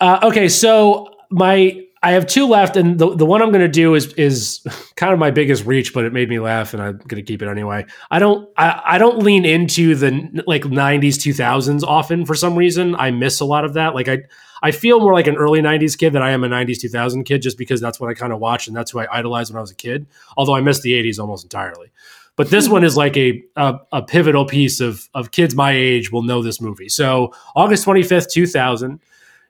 Uh, 0.00 0.20
okay, 0.24 0.48
so 0.48 1.08
my 1.30 1.84
I 2.02 2.12
have 2.12 2.26
two 2.26 2.46
left, 2.46 2.76
and 2.76 2.98
the, 2.98 3.14
the 3.14 3.26
one 3.26 3.42
I'm 3.42 3.50
going 3.50 3.60
to 3.60 3.68
do 3.68 3.94
is 3.94 4.12
is 4.14 4.66
kind 4.96 5.12
of 5.12 5.18
my 5.18 5.30
biggest 5.30 5.66
reach, 5.66 5.92
but 5.92 6.04
it 6.04 6.12
made 6.14 6.30
me 6.30 6.38
laugh, 6.38 6.72
and 6.72 6.82
I'm 6.82 6.96
going 6.96 7.22
to 7.22 7.22
keep 7.22 7.42
it 7.42 7.48
anyway. 7.48 7.84
I 8.10 8.18
don't 8.18 8.48
I, 8.56 8.82
I 8.84 8.98
don't 8.98 9.18
lean 9.18 9.44
into 9.44 9.94
the 9.94 10.42
like 10.46 10.62
90s 10.62 11.16
2000s 11.16 11.82
often 11.82 12.24
for 12.24 12.34
some 12.34 12.56
reason. 12.56 12.94
I 12.96 13.10
miss 13.10 13.40
a 13.40 13.44
lot 13.44 13.66
of 13.66 13.74
that. 13.74 13.94
Like 13.94 14.08
I 14.08 14.20
I 14.62 14.70
feel 14.70 15.00
more 15.00 15.12
like 15.12 15.26
an 15.26 15.36
early 15.36 15.60
90s 15.60 15.96
kid 15.98 16.14
than 16.14 16.22
I 16.22 16.30
am 16.30 16.42
a 16.42 16.48
90s 16.48 16.80
2000 16.80 17.24
kid, 17.24 17.42
just 17.42 17.58
because 17.58 17.82
that's 17.82 18.00
what 18.00 18.08
I 18.08 18.14
kind 18.14 18.32
of 18.32 18.38
watched 18.38 18.68
and 18.68 18.76
that's 18.76 18.92
who 18.92 19.00
I 19.00 19.18
idolized 19.18 19.52
when 19.52 19.58
I 19.58 19.60
was 19.60 19.70
a 19.70 19.76
kid. 19.76 20.06
Although 20.38 20.54
I 20.54 20.62
miss 20.62 20.80
the 20.80 20.92
80s 20.92 21.18
almost 21.18 21.44
entirely. 21.44 21.90
But 22.34 22.48
this 22.48 22.66
one 22.66 22.82
is 22.82 22.96
like 22.96 23.18
a, 23.18 23.42
a 23.56 23.78
a 23.92 24.02
pivotal 24.02 24.46
piece 24.46 24.80
of 24.80 25.06
of 25.12 25.32
kids 25.32 25.54
my 25.54 25.72
age 25.72 26.10
will 26.10 26.22
know 26.22 26.42
this 26.42 26.62
movie. 26.62 26.88
So 26.88 27.34
August 27.54 27.86
25th 27.86 28.30
2000. 28.30 29.00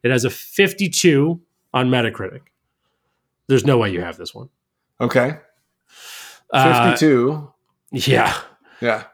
It 0.03 0.11
has 0.11 0.25
a 0.25 0.31
52 0.31 1.41
on 1.73 1.89
Metacritic. 1.91 2.43
There's 3.47 3.65
no 3.65 3.79
way 3.79 3.91
you 3.91 4.01
have 4.01 4.17
this 4.17 4.35
one. 4.35 4.49
Okay. 5.01 5.39
Uh, 6.53 6.91
52. 6.91 7.53
yeah. 7.93 8.37
yeah. 8.81 9.05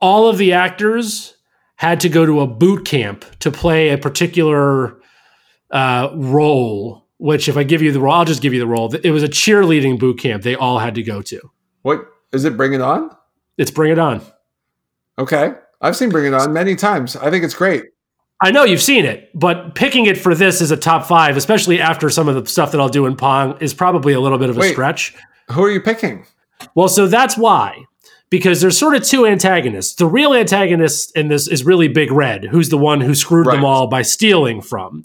All 0.00 0.28
of 0.28 0.38
the 0.38 0.52
actors 0.52 1.34
had 1.76 2.00
to 2.00 2.08
go 2.08 2.26
to 2.26 2.40
a 2.40 2.46
boot 2.46 2.84
camp 2.84 3.24
to 3.40 3.50
play 3.50 3.90
a 3.90 3.98
particular 3.98 5.00
uh, 5.70 6.10
role, 6.14 7.08
which, 7.18 7.48
if 7.48 7.56
I 7.56 7.64
give 7.64 7.82
you 7.82 7.92
the 7.92 8.00
role, 8.00 8.14
I'll 8.14 8.24
just 8.24 8.42
give 8.42 8.52
you 8.52 8.60
the 8.60 8.66
role. 8.66 8.94
It 8.94 9.10
was 9.10 9.22
a 9.22 9.28
cheerleading 9.28 9.98
boot 9.98 10.18
camp 10.18 10.42
they 10.42 10.54
all 10.54 10.78
had 10.78 10.94
to 10.96 11.02
go 11.02 11.22
to. 11.22 11.40
What 11.82 12.06
is 12.32 12.44
it 12.44 12.56
Bring 12.56 12.72
It 12.72 12.80
On? 12.80 13.10
It's 13.58 13.70
Bring 13.70 13.92
It 13.92 13.98
On. 13.98 14.20
Okay. 15.18 15.54
I've 15.80 15.96
seen 15.96 16.10
Bring 16.10 16.26
It 16.26 16.34
On 16.34 16.52
many 16.52 16.76
times. 16.76 17.16
I 17.16 17.30
think 17.30 17.44
it's 17.44 17.54
great. 17.54 17.84
I 18.42 18.50
know 18.50 18.64
you've 18.64 18.82
seen 18.82 19.04
it, 19.04 19.30
but 19.34 19.76
picking 19.76 20.06
it 20.06 20.18
for 20.18 20.34
this 20.34 20.60
as 20.60 20.72
a 20.72 20.76
top 20.76 21.06
five, 21.06 21.36
especially 21.36 21.80
after 21.80 22.10
some 22.10 22.28
of 22.28 22.34
the 22.34 22.50
stuff 22.50 22.72
that 22.72 22.80
I'll 22.80 22.88
do 22.88 23.06
in 23.06 23.14
Pong, 23.14 23.56
is 23.60 23.72
probably 23.72 24.12
a 24.12 24.20
little 24.20 24.36
bit 24.36 24.50
of 24.50 24.56
a 24.56 24.60
Wait. 24.60 24.72
stretch. 24.72 25.14
Who 25.52 25.62
are 25.62 25.70
you 25.70 25.80
picking? 25.80 26.26
Well, 26.74 26.88
so 26.88 27.06
that's 27.06 27.36
why. 27.38 27.84
Because 28.30 28.60
there's 28.60 28.76
sort 28.76 28.96
of 28.96 29.04
two 29.04 29.26
antagonists. 29.26 29.94
The 29.94 30.06
real 30.06 30.34
antagonist 30.34 31.16
in 31.16 31.28
this 31.28 31.46
is 31.46 31.64
really 31.64 31.86
Big 31.86 32.10
Red, 32.10 32.44
who's 32.46 32.70
the 32.70 32.78
one 32.78 33.00
who 33.00 33.14
screwed 33.14 33.46
them 33.46 33.64
all 33.64 33.86
by 33.86 34.02
stealing 34.02 34.60
from. 34.60 35.04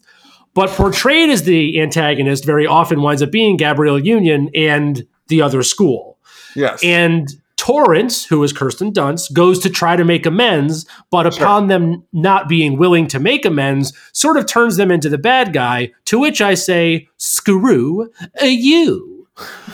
But 0.56 0.72
portrayed 0.72 1.30
as 1.30 1.44
the 1.44 1.80
antagonist 1.80 2.44
very 2.44 2.66
often 2.66 3.04
winds 3.04 3.22
up 3.22 3.30
being 3.30 3.58
Gabrielle 3.58 4.00
Union 4.00 4.50
and 4.56 5.06
the 5.28 5.44
other 5.44 5.62
school. 5.62 6.18
Yes. 6.56 6.84
And 6.84 7.30
Torrance, 7.68 8.24
who 8.24 8.42
is 8.46 8.54
Kirsten 8.54 8.94
Dunst, 8.94 9.34
goes 9.34 9.60
to 9.60 9.70
try 9.70 9.98
to 9.98 10.06
make 10.06 10.26
amends, 10.26 10.86
but 11.12 11.28
upon 11.28 11.68
them 11.68 12.02
not 12.14 12.48
being 12.48 12.78
willing 12.78 13.08
to 13.08 13.20
make 13.20 13.44
amends, 13.44 13.92
sort 14.14 14.38
of 14.38 14.46
turns 14.46 14.78
them 14.78 14.90
into 14.90 15.10
the 15.10 15.18
bad 15.18 15.52
guy. 15.52 15.92
To 16.06 16.18
which 16.18 16.40
I 16.40 16.54
say, 16.54 17.10
screw 17.18 18.10
you. 18.42 19.28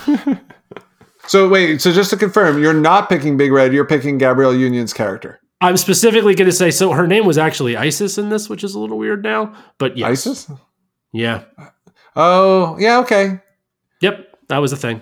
so 1.28 1.48
wait, 1.48 1.82
so 1.82 1.92
just 1.92 2.10
to 2.10 2.18
confirm, 2.18 2.60
you're 2.60 2.74
not 2.74 3.10
picking 3.10 3.38
Big 3.38 3.52
Red, 3.52 3.74
you're 3.74 3.86
picking 3.86 4.18
Gabrielle 4.18 4.56
Union's 4.56 4.92
character. 4.92 5.40
I'm 5.62 5.78
specifically 5.78 6.34
going 6.34 6.50
to 6.50 6.56
say 6.56 6.72
so. 6.72 6.94
Her 6.94 7.06
name 7.06 7.28
was 7.28 7.38
actually 7.38 7.78
Isis 7.78 8.18
in 8.18 8.30
this, 8.30 8.50
which 8.50 8.64
is 8.64 8.74
a 8.74 8.80
little 8.80 8.98
weird 8.98 9.22
now. 9.22 9.54
But 9.78 10.00
yes, 10.00 10.26
ISIS? 10.26 10.52
yeah, 11.12 11.44
Oh, 12.16 12.76
yeah, 12.80 12.98
okay. 13.02 13.40
yep, 14.02 14.36
that 14.48 14.58
was 14.58 14.74
a 14.74 14.78
thing. 14.78 15.02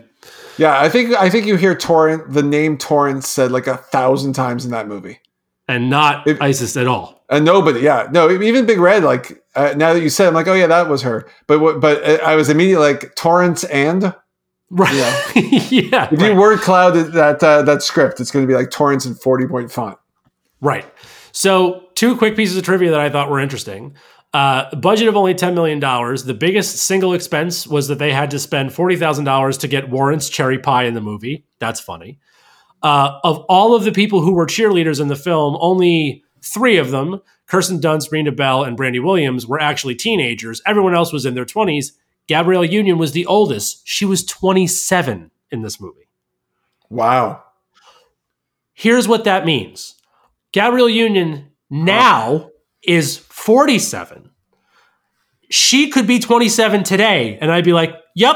Yeah, 0.58 0.80
I 0.80 0.90
think 0.90 1.14
I 1.16 1.30
think 1.30 1.46
you 1.46 1.56
hear 1.56 1.76
Torrent 1.76 2.32
the 2.32 2.44
name 2.44 2.78
Torrance 2.78 3.28
said 3.28 3.52
like 3.52 3.68
a 3.68 3.78
thousand 3.78 4.34
times 4.34 4.66
in 4.66 4.72
that 4.72 4.88
movie. 4.88 5.20
And 5.68 5.90
not 5.90 6.28
It- 6.28 6.42
Isis 6.42 6.76
at 6.78 6.88
all. 6.88 7.24
And 7.30 7.46
nobody, 7.46 7.80
yeah, 7.80 8.10
no, 8.12 8.30
even 8.30 8.66
Big 8.66 8.80
Red. 8.80 9.04
Like 9.04 9.42
uh, 9.56 9.74
now 9.78 9.94
that 9.94 10.02
you 10.02 10.10
said, 10.10 10.28
I'm 10.28 10.34
like, 10.34 10.48
oh 10.48 10.54
yeah, 10.54 10.68
that 10.68 10.90
was 10.90 11.02
her. 11.04 11.30
But 11.48 11.60
what? 11.60 11.80
But 11.80 12.04
uh, 12.04 12.18
I 12.26 12.36
was 12.36 12.50
immediately 12.50 12.86
like 12.94 13.16
Torrance 13.16 13.64
and 13.66 14.14
Right? 14.72 14.94
Yeah, 14.94 15.22
if 16.12 16.20
right. 16.22 16.32
you 16.32 16.36
word 16.40 16.60
cloud 16.60 16.92
that 16.92 17.44
uh, 17.44 17.62
that 17.64 17.84
script, 17.84 18.22
it's 18.22 18.32
going 18.32 18.44
to 18.44 18.48
be 18.48 18.56
like 18.56 18.72
Torrance 18.72 19.06
in 19.06 19.16
40 19.16 19.48
point 19.48 19.70
font. 19.70 19.98
Right. 20.62 20.86
So, 21.34 21.90
two 21.96 22.16
quick 22.16 22.38
pieces 22.38 22.56
of 22.56 22.64
trivia 22.64 22.90
that 22.92 23.00
I 23.02 23.10
thought 23.10 23.30
were 23.30 23.42
interesting. 23.42 23.96
Uh, 24.34 24.74
budget 24.76 25.10
of 25.10 25.18
only 25.18 25.34
$10 25.34 25.54
million. 25.54 25.80
The 25.80 26.38
biggest 26.38 26.78
single 26.78 27.14
expense 27.14 27.68
was 27.68 27.90
that 27.90 28.00
they 28.00 28.14
had 28.14 28.32
to 28.32 28.40
spend 28.40 28.70
$40,000 28.70 29.60
to 29.60 29.68
get 29.68 29.90
Warrant's 29.90 30.30
cherry 30.30 30.58
pie 30.58 30.84
in 30.86 30.94
the 30.94 31.02
movie. 31.02 31.46
That's 31.60 31.82
funny. 31.82 32.20
Uh, 32.82 33.20
of 33.24 33.40
all 33.50 33.76
of 33.76 33.84
the 33.84 33.92
people 33.92 34.22
who 34.22 34.34
were 34.34 34.46
cheerleaders 34.46 35.02
in 35.02 35.10
the 35.10 35.16
film, 35.16 35.58
only 35.60 36.24
three 36.42 36.78
of 36.78 36.92
them, 36.92 37.22
Kirsten 37.46 37.80
Dunst, 37.80 38.10
Rini 38.12 38.36
Bell, 38.36 38.64
and 38.64 38.78
Brandi 38.78 39.04
Williams, 39.04 39.46
were 39.46 39.60
actually 39.60 39.96
teenagers. 39.96 40.62
Everyone 40.66 40.96
else 40.96 41.12
was 41.12 41.26
in 41.26 41.36
their 41.36 41.46
20s. 41.46 41.92
Gabrielle 42.28 42.64
Union 42.64 42.98
was 42.98 43.12
the 43.12 43.26
oldest. 43.26 43.82
She 43.84 44.06
was 44.06 44.24
27 44.26 45.30
in 45.52 45.62
this 45.62 45.82
movie. 45.82 46.08
Wow. 46.90 47.44
Here's 48.74 49.08
what 49.08 49.26
that 49.26 49.46
means 49.46 49.96
Gabrielle 50.54 50.90
Union 50.90 51.52
now 51.70 52.50
is 52.84 53.18
47. 53.42 54.30
She 55.50 55.90
could 55.90 56.06
be 56.06 56.20
27 56.20 56.84
today, 56.84 57.40
and 57.42 57.52
I'd 57.52 57.66
be 57.66 57.74
like, 57.74 57.96
yep, 58.16 58.36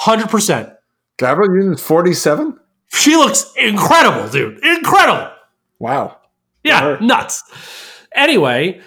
100%. 0.00 0.74
Gabrielle 1.18 1.54
Union's 1.54 1.82
47. 1.82 2.58
She 2.88 3.16
looks 3.16 3.52
incredible, 3.56 4.28
dude. 4.30 4.64
Incredible. 4.64 5.30
Wow. 5.78 6.16
Yeah, 6.64 6.96
nuts. 7.02 7.42
Anyway, 8.14 8.80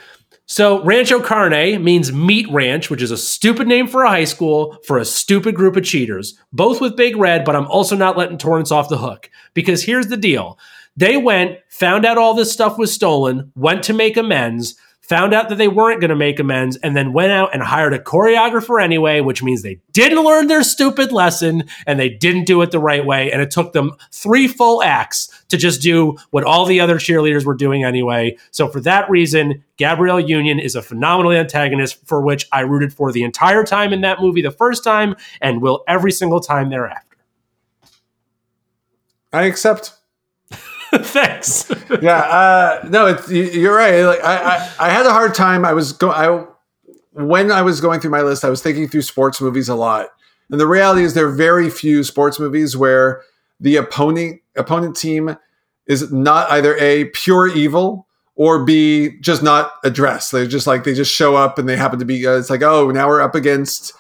so 0.48 0.84
Rancho 0.84 1.22
Carne 1.22 1.84
means 1.84 2.12
meat 2.12 2.50
ranch, 2.50 2.90
which 2.90 3.04
is 3.04 3.12
a 3.12 3.18
stupid 3.18 3.68
name 3.68 3.88
for 3.88 4.04
a 4.04 4.10
high 4.10 4.24
school 4.24 4.76
for 4.88 4.98
a 4.98 5.06
stupid 5.06 5.54
group 5.54 5.76
of 5.76 5.84
cheaters, 5.84 6.38
both 6.52 6.82
with 6.82 6.98
Big 6.98 7.16
Red, 7.16 7.46
but 7.46 7.56
I'm 7.56 7.68
also 7.68 7.96
not 7.96 8.18
letting 8.18 8.40
Torrance 8.40 8.72
off 8.72 8.90
the 8.90 8.98
hook. 8.98 9.30
Because 9.54 9.84
here's 9.84 10.08
the 10.08 10.18
deal 10.18 10.58
they 10.98 11.16
went, 11.16 11.60
found 11.70 12.06
out 12.06 12.18
all 12.18 12.34
this 12.34 12.52
stuff 12.52 12.78
was 12.80 12.92
stolen, 12.92 13.52
went 13.56 13.84
to 13.84 13.94
make 13.94 14.18
amends, 14.18 14.76
found 15.10 15.34
out 15.34 15.50
that 15.50 15.58
they 15.58 15.68
weren't 15.68 16.00
going 16.00 16.10
to 16.10 16.16
make 16.16 16.40
amends, 16.40 16.78
and 16.78 16.96
then 16.96 17.12
went 17.14 17.32
out 17.32 17.50
and 17.52 17.64
hired 17.64 17.94
a 17.94 18.00
choreographer 18.00 18.82
anyway, 18.82 19.20
which 19.22 19.42
means 19.42 19.64
they 19.64 19.82
didn't 19.92 20.24
learn 20.24 20.46
their 20.46 20.64
stupid 20.64 21.12
lesson 21.12 21.64
and 21.88 22.00
they 22.00 22.10
didn't 22.10 22.46
do 22.46 22.62
it 22.62 22.70
the 22.70 22.80
right 22.80 23.04
way. 23.04 23.32
And 23.32 23.42
it 23.42 23.50
took 23.50 23.74
them 23.74 23.94
three 24.12 24.48
full 24.48 24.84
acts 24.84 25.44
to 25.50 25.58
just 25.58 25.82
do 25.82 26.16
what 26.30 26.44
all 26.44 26.66
the 26.66 26.80
other 26.80 26.96
cheerleaders 26.98 27.44
were 27.44 27.56
doing 27.56 27.84
anyway. 27.84 28.38
So 28.52 28.68
for 28.68 28.80
that 28.82 29.10
reason, 29.10 29.64
Gabrielle 29.78 30.20
Union 30.20 30.60
is 30.60 30.76
a 30.76 30.82
phenomenal 30.82 31.32
antagonist 31.32 32.06
for 32.06 32.22
which 32.22 32.48
I 32.52 32.62
rooted 32.62 32.94
for 32.94 33.12
the 33.12 33.24
entire 33.24 33.64
time 33.64 33.92
in 33.92 34.02
that 34.02 34.22
movie 34.22 34.44
the 34.44 34.52
first 34.52 34.84
time 34.84 35.16
and 35.42 35.62
will 35.62 35.84
every 35.88 36.12
single 36.12 36.40
time 36.40 36.70
thereafter. 36.70 37.18
I 39.34 39.44
accept. 39.44 39.99
Thanks. 40.96 41.70
yeah, 42.02 42.20
uh, 42.20 42.88
no, 42.90 43.08
it's 43.08 43.30
you- 43.30 43.44
you're 43.44 43.76
right. 43.76 44.02
Like 44.04 44.24
I, 44.24 44.38
I, 44.58 44.72
I 44.80 44.90
had 44.90 45.06
a 45.06 45.12
hard 45.12 45.36
time. 45.36 45.66
I 45.66 45.74
was 45.74 45.94
going. 45.94 46.16
I 46.16 46.46
when 47.14 47.52
I 47.52 47.62
was 47.62 47.82
going 47.82 48.00
through 48.00 48.12
my 48.12 48.22
list, 48.22 48.46
I 48.46 48.50
was 48.50 48.62
thinking 48.62 48.88
through 48.88 49.02
sports 49.02 49.42
movies 49.42 49.68
a 49.70 49.76
lot, 49.76 50.08
and 50.50 50.60
the 50.60 50.68
reality 50.68 51.04
is 51.04 51.14
there 51.14 51.28
are 51.28 51.32
very 51.36 51.70
few 51.70 52.04
sports 52.04 52.40
movies 52.40 52.76
where 52.78 53.22
the 53.60 53.76
opponent 53.76 54.42
opponent 54.56 54.96
team 54.96 55.36
is 55.88 56.12
not 56.12 56.50
either 56.52 56.78
a 56.78 57.06
pure 57.06 57.48
evil 57.48 58.08
or 58.36 58.64
b 58.64 59.18
just 59.22 59.44
not 59.44 59.74
addressed. 59.84 60.32
They're 60.32 60.48
just 60.48 60.66
like 60.68 60.86
they 60.86 60.94
just 60.94 61.14
show 61.14 61.36
up 61.36 61.58
and 61.60 61.68
they 61.68 61.76
happen 61.76 62.00
to 62.00 62.06
be. 62.06 62.26
Uh, 62.26 62.38
it's 62.38 62.50
like 62.50 62.62
oh 62.64 62.90
now 62.90 63.08
we're 63.08 63.22
up 63.22 63.36
against 63.36 63.94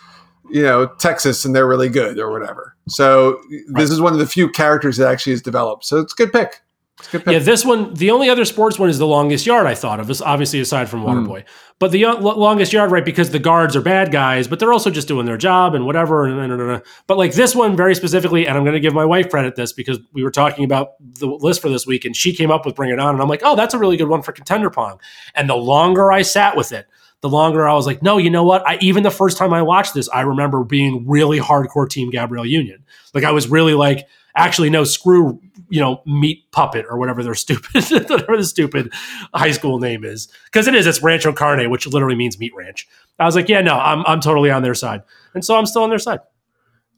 you 0.49 0.63
know 0.63 0.87
Texas 0.97 1.45
and 1.45 1.53
they're 1.55 1.67
really 1.67 1.89
good 1.89 2.17
or 2.19 2.31
whatever. 2.31 2.75
So 2.87 3.41
this 3.73 3.91
is 3.91 3.99
one 4.01 4.13
of 4.13 4.19
the 4.19 4.25
few 4.25 4.49
characters 4.49 4.97
that 4.97 5.07
actually 5.07 5.33
is 5.33 5.41
developed. 5.41 5.85
So 5.85 5.99
it's 5.99 6.13
a 6.13 6.15
good 6.15 6.31
pick. 6.31 6.61
It's 7.00 7.08
a 7.08 7.12
good 7.12 7.26
pick. 7.26 7.34
Yeah, 7.34 7.39
this 7.39 7.66
one, 7.66 7.93
the 7.93 8.12
only 8.12 8.30
other 8.30 8.45
sports 8.45 8.78
one 8.78 8.89
is 8.89 8.97
the 9.00 9.08
longest 9.08 9.45
yard 9.45 9.66
I 9.66 9.74
thought 9.76 10.00
of, 10.00 10.10
is 10.10 10.22
obviously 10.22 10.60
aside 10.60 10.89
from 10.89 11.04
Waterboy. 11.04 11.45
But 11.80 11.91
the 11.91 12.04
uh, 12.04 12.16
lo- 12.20 12.38
longest 12.38 12.74
yard, 12.74 12.91
right, 12.91 13.06
because 13.06 13.30
the 13.32 13.39
guards 13.39 13.74
are 13.78 13.82
bad 13.82 14.12
guys, 14.12 14.50
but 14.50 14.60
they're 14.60 14.74
also 14.74 14.89
just 14.89 15.08
doing 15.08 15.26
their 15.26 15.38
job 15.38 15.76
and 15.76 15.86
whatever. 15.86 16.26
And, 16.26 16.38
and, 16.39 16.52
and, 16.52 16.62
and- 16.72 16.84
But 17.08 17.18
like 17.18 17.34
this 17.34 17.56
one 17.56 17.78
very 17.78 17.95
specifically, 17.95 18.45
and 18.47 18.58
I'm 18.58 18.64
going 18.66 18.74
to 18.74 18.82
give 18.82 18.93
my 18.93 19.06
wife 19.06 19.30
credit 19.30 19.56
this 19.56 19.72
because 19.72 19.97
we 20.12 20.22
were 20.24 20.32
talking 20.32 20.66
about 20.66 20.95
the 21.00 21.28
list 21.28 21.62
for 21.62 21.70
this 21.70 21.88
week 21.88 22.04
and 22.04 22.14
she 22.16 22.34
came 22.36 22.52
up 22.52 22.66
with 22.66 22.76
Bring 22.76 22.91
It 22.91 23.00
On. 23.00 23.14
And 23.16 23.22
I'm 23.22 23.30
like, 23.30 23.41
oh, 23.45 23.56
that's 23.56 23.74
a 23.74 23.80
really 23.80 23.95
good 23.95 24.10
one 24.10 24.22
for 24.22 24.34
Contender 24.34 24.70
Pong. 24.70 25.00
And 25.36 25.50
the 25.50 25.56
longer 25.56 26.12
I 26.12 26.22
sat 26.24 26.58
with 26.58 26.74
it, 26.74 26.86
the 27.22 27.30
longer 27.30 27.66
I 27.68 27.74
was 27.76 27.86
like, 27.86 28.02
no, 28.04 28.18
you 28.18 28.30
know 28.30 28.43
what? 28.43 28.66
I 28.68 28.78
even 28.82 29.04
the 29.04 29.12
first 29.12 29.38
time 29.38 29.54
I 29.54 29.62
watched 29.62 29.93
this, 29.93 30.10
I 30.10 30.22
remember 30.22 30.64
being 30.66 31.06
really 31.08 31.39
hardcore 31.39 31.89
Team 31.89 32.10
Gabrielle 32.10 32.45
Union. 32.45 32.84
Like 33.14 33.24
I 33.24 33.32
was 33.32 33.50
really 33.50 33.74
like, 33.74 34.06
actually, 34.36 34.70
no, 34.70 34.84
screw, 34.86 35.41
you 35.70 35.80
know, 35.80 36.01
Meat 36.05 36.51
Puppet 36.51 36.86
or 36.89 36.97
whatever 36.97 37.24
their 37.24 37.36
stupid, 37.36 37.84
whatever 38.09 38.38
the 38.38 38.43
stupid 38.43 38.91
high 39.34 39.51
school 39.51 39.80
name 39.80 40.03
is, 40.03 40.28
because 40.45 40.67
it 40.67 40.76
is. 40.76 40.88
It's 40.88 41.01
Rancho 41.01 41.34
Carne, 41.34 41.70
which 41.70 41.88
literally 41.88 42.15
means 42.15 42.39
meat 42.39 42.53
ranch. 42.55 42.88
I 43.20 43.26
was 43.26 43.36
like, 43.36 43.49
yeah, 43.49 43.61
no, 43.61 43.76
I'm 43.76 44.03
I'm 44.05 44.22
totally 44.22 44.51
on 44.51 44.63
their 44.63 44.76
side, 44.76 45.03
and 45.34 45.43
so 45.43 45.55
I'm 45.55 45.65
still 45.65 45.84
on 45.84 45.89
their 45.89 45.99
side. 45.99 46.20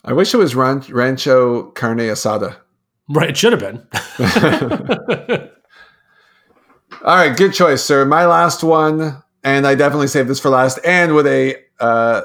I 0.03 0.13
wish 0.13 0.33
it 0.33 0.37
was 0.37 0.55
Ran- 0.55 0.83
Rancho 0.89 1.71
Carne 1.71 1.99
Asada. 1.99 2.57
Right, 3.07 3.29
it 3.29 3.37
should 3.37 3.53
have 3.53 3.59
been. 3.59 3.85
All 7.03 7.15
right, 7.15 7.35
good 7.35 7.53
choice, 7.53 7.83
sir. 7.83 8.05
My 8.05 8.25
last 8.25 8.63
one, 8.63 9.21
and 9.43 9.67
I 9.67 9.75
definitely 9.75 10.07
saved 10.07 10.29
this 10.29 10.39
for 10.39 10.49
last, 10.49 10.79
and 10.85 11.13
with 11.15 11.27
a 11.27 11.55
uh, 11.79 12.21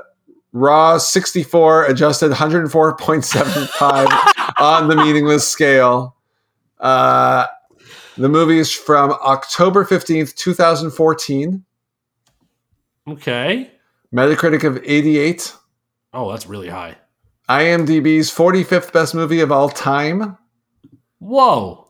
raw 0.52 0.98
64 0.98 1.86
adjusted 1.86 2.30
104.75 2.32 4.60
on 4.60 4.88
the 4.88 4.96
meaningless 4.96 5.48
scale. 5.48 6.15
Uh, 6.80 7.46
the 8.16 8.28
movie 8.28 8.58
is 8.58 8.72
from 8.72 9.12
October 9.12 9.84
15th, 9.84 10.34
2014. 10.34 11.64
Okay. 13.08 13.70
Metacritic 14.12 14.64
of 14.64 14.80
88. 14.84 15.54
Oh, 16.14 16.30
that's 16.30 16.46
really 16.46 16.68
high. 16.68 16.96
IMDb's 17.48 18.30
45th 18.30 18.92
best 18.92 19.14
movie 19.14 19.40
of 19.40 19.52
all 19.52 19.68
time. 19.68 20.36
Whoa. 21.18 21.86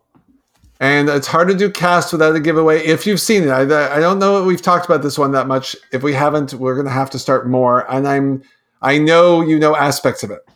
And 0.78 1.08
it's 1.08 1.26
hard 1.26 1.48
to 1.48 1.54
do 1.54 1.70
cast 1.70 2.12
without 2.12 2.36
a 2.36 2.40
giveaway 2.40 2.84
if 2.84 3.06
you've 3.06 3.20
seen 3.20 3.44
it. 3.44 3.48
I, 3.48 3.96
I 3.96 4.00
don't 4.00 4.18
know 4.18 4.44
we've 4.44 4.60
talked 4.60 4.84
about 4.84 5.02
this 5.02 5.18
one 5.18 5.32
that 5.32 5.46
much. 5.46 5.74
If 5.92 6.02
we 6.02 6.12
haven't, 6.12 6.52
we're 6.54 6.74
going 6.74 6.86
to 6.86 6.92
have 6.92 7.08
to 7.10 7.18
start 7.18 7.48
more. 7.48 7.90
And 7.90 8.06
I'm 8.06 8.42
I 8.82 8.98
know 8.98 9.40
you 9.40 9.58
know 9.58 9.74
aspects 9.74 10.22
of 10.22 10.30
it. 10.30 10.46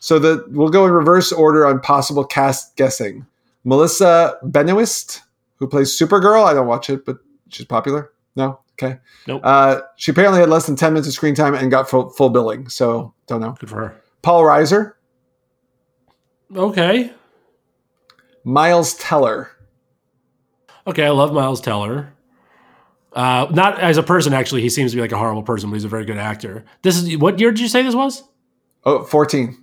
So 0.00 0.18
the 0.18 0.44
we'll 0.48 0.70
go 0.70 0.86
in 0.86 0.92
reverse 0.92 1.30
order 1.30 1.66
on 1.66 1.80
possible 1.80 2.24
cast 2.24 2.76
guessing. 2.76 3.26
Melissa 3.66 4.38
Benoist, 4.44 5.22
who 5.56 5.66
plays 5.66 5.90
Supergirl. 5.98 6.44
I 6.46 6.54
don't 6.54 6.68
watch 6.68 6.88
it, 6.88 7.04
but 7.04 7.18
she's 7.48 7.66
popular. 7.66 8.12
No, 8.36 8.60
okay. 8.74 8.98
Nope. 9.26 9.40
Uh, 9.44 9.80
she 9.96 10.12
apparently 10.12 10.38
had 10.40 10.48
less 10.48 10.66
than 10.66 10.76
ten 10.76 10.92
minutes 10.92 11.08
of 11.08 11.14
screen 11.14 11.34
time 11.34 11.54
and 11.54 11.70
got 11.70 11.90
full, 11.90 12.10
full 12.10 12.30
billing. 12.30 12.68
So 12.68 13.12
don't 13.26 13.40
know. 13.40 13.56
Good 13.58 13.68
for 13.68 13.76
her. 13.76 14.02
Paul 14.22 14.42
Reiser, 14.44 14.92
Okay. 16.54 17.12
Miles 18.44 18.94
Teller. 18.94 19.50
Okay, 20.86 21.04
I 21.04 21.10
love 21.10 21.32
Miles 21.32 21.60
Teller. 21.60 22.12
Uh, 23.12 23.48
not 23.50 23.80
as 23.80 23.96
a 23.96 24.02
person, 24.04 24.32
actually. 24.32 24.60
He 24.62 24.68
seems 24.68 24.92
to 24.92 24.96
be 24.96 25.00
like 25.00 25.10
a 25.10 25.18
horrible 25.18 25.42
person, 25.42 25.70
but 25.70 25.74
he's 25.74 25.84
a 25.84 25.88
very 25.88 26.04
good 26.04 26.18
actor. 26.18 26.64
This 26.82 26.96
is 26.96 27.16
what 27.18 27.40
year 27.40 27.50
did 27.50 27.58
you 27.60 27.66
say 27.68 27.82
this 27.82 27.94
was? 27.96 28.22
Oh, 28.84 29.02
14. 29.02 29.56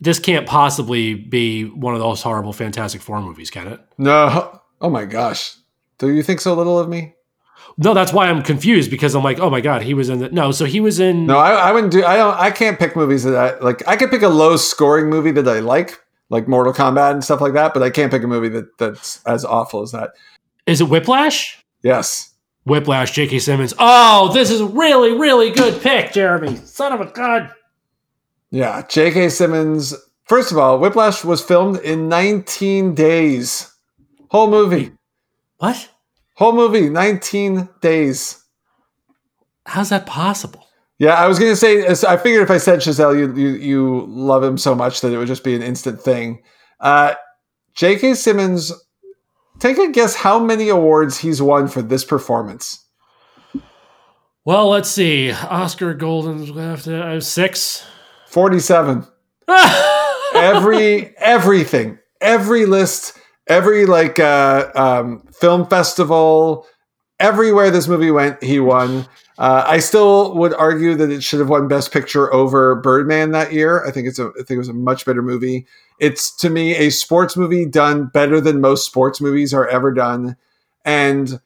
This 0.00 0.18
can't 0.18 0.46
possibly 0.46 1.14
be 1.14 1.64
one 1.64 1.94
of 1.94 2.00
those 2.00 2.22
horrible 2.22 2.52
Fantastic 2.52 3.02
Four 3.02 3.20
movies, 3.20 3.50
can 3.50 3.68
it? 3.68 3.80
No. 3.98 4.60
Oh 4.80 4.88
my 4.88 5.04
gosh. 5.04 5.56
Do 5.98 6.10
you 6.10 6.22
think 6.22 6.40
so 6.40 6.54
little 6.54 6.78
of 6.78 6.88
me? 6.88 7.14
No, 7.76 7.94
that's 7.94 8.12
why 8.12 8.28
I'm 8.28 8.42
confused 8.42 8.90
because 8.90 9.14
I'm 9.14 9.22
like, 9.22 9.38
oh 9.38 9.50
my 9.50 9.60
god, 9.60 9.82
he 9.82 9.94
was 9.94 10.08
in 10.08 10.18
the 10.18 10.30
no. 10.30 10.52
So 10.52 10.64
he 10.64 10.80
was 10.80 11.00
in. 11.00 11.26
No, 11.26 11.38
I, 11.38 11.52
I 11.52 11.72
wouldn't 11.72 11.92
do. 11.92 12.04
I 12.04 12.16
don't. 12.16 12.34
I 12.38 12.50
can't 12.50 12.78
pick 12.78 12.96
movies 12.96 13.24
that 13.24 13.36
I 13.36 13.58
like. 13.58 13.86
I 13.86 13.96
could 13.96 14.10
pick 14.10 14.22
a 14.22 14.28
low 14.28 14.56
scoring 14.56 15.08
movie 15.08 15.30
that 15.32 15.46
I 15.46 15.60
like, 15.60 15.98
like 16.30 16.48
Mortal 16.48 16.72
Kombat 16.72 17.12
and 17.12 17.24
stuff 17.24 17.40
like 17.40 17.52
that. 17.52 17.74
But 17.74 17.82
I 17.82 17.90
can't 17.90 18.10
pick 18.10 18.22
a 18.22 18.26
movie 18.26 18.48
that 18.48 18.76
that's 18.78 19.24
as 19.24 19.44
awful 19.44 19.82
as 19.82 19.92
that. 19.92 20.10
Is 20.66 20.80
it 20.80 20.88
Whiplash? 20.88 21.62
Yes. 21.82 22.34
Whiplash, 22.64 23.12
J.K. 23.12 23.38
Simmons. 23.38 23.72
Oh, 23.78 24.30
this 24.34 24.50
is 24.50 24.60
a 24.60 24.66
really, 24.66 25.18
really 25.18 25.50
good 25.50 25.80
pick, 25.80 26.12
Jeremy. 26.12 26.56
Son 26.56 26.92
of 26.92 27.00
a 27.00 27.06
god. 27.06 27.50
Yeah. 28.50 28.82
J.K. 28.88 29.28
Simmons. 29.28 29.94
First 30.24 30.52
of 30.52 30.58
all, 30.58 30.78
Whiplash 30.78 31.24
was 31.24 31.42
filmed 31.42 31.78
in 31.78 32.08
19 32.08 32.94
days. 32.94 33.72
Whole 34.28 34.50
movie. 34.50 34.92
What? 35.58 35.90
Whole 36.34 36.52
movie, 36.52 36.88
19 36.88 37.68
days. 37.80 38.42
How's 39.66 39.90
that 39.90 40.06
possible? 40.06 40.66
Yeah, 40.98 41.14
I 41.14 41.26
was 41.26 41.38
gonna 41.38 41.56
say. 41.56 41.86
I 41.86 42.16
figured 42.16 42.42
if 42.42 42.50
I 42.50 42.58
said 42.58 42.80
Chazelle, 42.80 43.18
you 43.18 43.34
you, 43.34 43.48
you 43.56 44.06
love 44.06 44.42
him 44.42 44.58
so 44.58 44.74
much 44.74 45.00
that 45.00 45.12
it 45.12 45.18
would 45.18 45.28
just 45.28 45.44
be 45.44 45.54
an 45.54 45.62
instant 45.62 46.00
thing. 46.00 46.42
Uh, 46.78 47.14
J.K. 47.74 48.14
Simmons, 48.14 48.72
take 49.58 49.78
a 49.78 49.90
guess 49.90 50.14
how 50.14 50.38
many 50.38 50.68
awards 50.68 51.18
he's 51.18 51.40
won 51.40 51.68
for 51.68 51.82
this 51.82 52.04
performance. 52.04 52.86
Well, 54.44 54.68
let's 54.68 54.90
see. 54.90 55.30
Oscar 55.30 55.94
Golden's 55.94 56.50
after 56.56 57.02
uh, 57.02 57.20
six. 57.20 57.86
Forty-seven. 58.30 59.06
every 60.34 61.16
everything, 61.18 61.98
every 62.20 62.64
list, 62.64 63.18
every 63.48 63.86
like 63.86 64.20
uh, 64.20 64.70
um, 64.76 65.26
film 65.32 65.66
festival, 65.66 66.64
everywhere 67.18 67.70
this 67.72 67.88
movie 67.88 68.12
went, 68.12 68.42
he 68.42 68.60
won. 68.60 69.06
Uh, 69.36 69.64
I 69.66 69.78
still 69.80 70.34
would 70.36 70.54
argue 70.54 70.94
that 70.94 71.10
it 71.10 71.22
should 71.22 71.40
have 71.40 71.48
won 71.48 71.66
Best 71.66 71.92
Picture 71.92 72.32
over 72.32 72.76
Birdman 72.76 73.32
that 73.32 73.52
year. 73.52 73.84
I 73.84 73.90
think 73.90 74.06
it's 74.06 74.18
a, 74.18 74.26
I 74.38 74.42
think 74.44 74.50
it 74.50 74.58
was 74.58 74.68
a 74.68 74.74
much 74.74 75.04
better 75.04 75.22
movie. 75.22 75.66
It's 75.98 76.34
to 76.36 76.50
me 76.50 76.76
a 76.76 76.90
sports 76.90 77.36
movie 77.36 77.66
done 77.66 78.06
better 78.06 78.40
than 78.40 78.60
most 78.60 78.86
sports 78.86 79.20
movies 79.20 79.52
are 79.52 79.66
ever 79.66 79.92
done. 79.92 80.36
And 80.84 81.40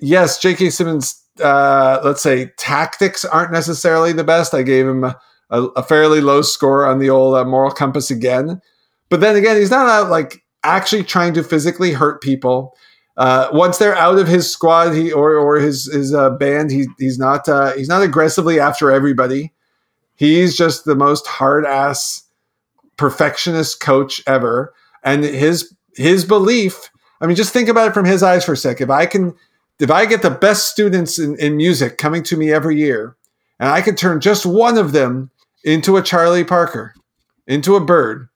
yes, 0.00 0.38
J.K. 0.40 0.70
Simmons, 0.70 1.22
uh, 1.40 2.00
let's 2.04 2.22
say 2.22 2.52
tactics 2.58 3.24
aren't 3.24 3.52
necessarily 3.52 4.12
the 4.12 4.24
best. 4.24 4.52
I 4.52 4.62
gave 4.62 4.86
him 4.86 5.04
a, 5.52 5.62
a 5.76 5.82
fairly 5.82 6.20
low 6.20 6.42
score 6.42 6.84
on 6.84 6.98
the 6.98 7.10
old 7.10 7.36
uh, 7.36 7.44
moral 7.44 7.70
compass 7.70 8.10
again. 8.10 8.60
But 9.08 9.20
then 9.20 9.36
again, 9.36 9.56
he's 9.56 9.70
not 9.70 9.86
out 9.86 10.10
like 10.10 10.42
actually 10.64 11.04
trying 11.04 11.34
to 11.34 11.44
physically 11.44 11.92
hurt 11.92 12.22
people. 12.22 12.74
Uh, 13.16 13.48
once 13.52 13.76
they're 13.76 13.94
out 13.94 14.18
of 14.18 14.26
his 14.26 14.50
squad, 14.50 14.92
he 14.92 15.12
or 15.12 15.34
or 15.34 15.56
his 15.56 15.84
his 15.92 16.14
uh, 16.14 16.30
band, 16.30 16.70
he 16.70 16.86
he's 16.98 17.18
not 17.18 17.46
uh, 17.48 17.72
he's 17.74 17.88
not 17.88 18.02
aggressively 18.02 18.58
after 18.58 18.90
everybody. 18.90 19.52
He's 20.16 20.56
just 20.56 20.86
the 20.86 20.96
most 20.96 21.26
hard 21.26 21.66
ass 21.66 22.22
perfectionist 22.96 23.80
coach 23.80 24.22
ever, 24.26 24.72
and 25.04 25.24
his 25.24 25.74
his 25.94 26.24
belief. 26.24 26.90
I 27.20 27.26
mean, 27.26 27.36
just 27.36 27.52
think 27.52 27.68
about 27.68 27.88
it 27.88 27.94
from 27.94 28.06
his 28.06 28.22
eyes 28.22 28.44
for 28.44 28.54
a 28.54 28.56
sec. 28.56 28.80
If 28.80 28.88
I 28.88 29.04
can, 29.04 29.34
if 29.78 29.90
I 29.90 30.06
get 30.06 30.22
the 30.22 30.30
best 30.30 30.68
students 30.68 31.18
in, 31.18 31.36
in 31.36 31.56
music 31.56 31.98
coming 31.98 32.22
to 32.24 32.36
me 32.36 32.50
every 32.50 32.78
year, 32.78 33.16
and 33.60 33.68
I 33.68 33.82
can 33.82 33.94
turn 33.94 34.20
just 34.20 34.46
one 34.46 34.78
of 34.78 34.92
them 34.92 35.30
into 35.64 35.96
a 35.96 36.02
Charlie 36.02 36.44
Parker, 36.44 36.94
into 37.46 37.76
a 37.76 37.80
bird, 37.84 38.28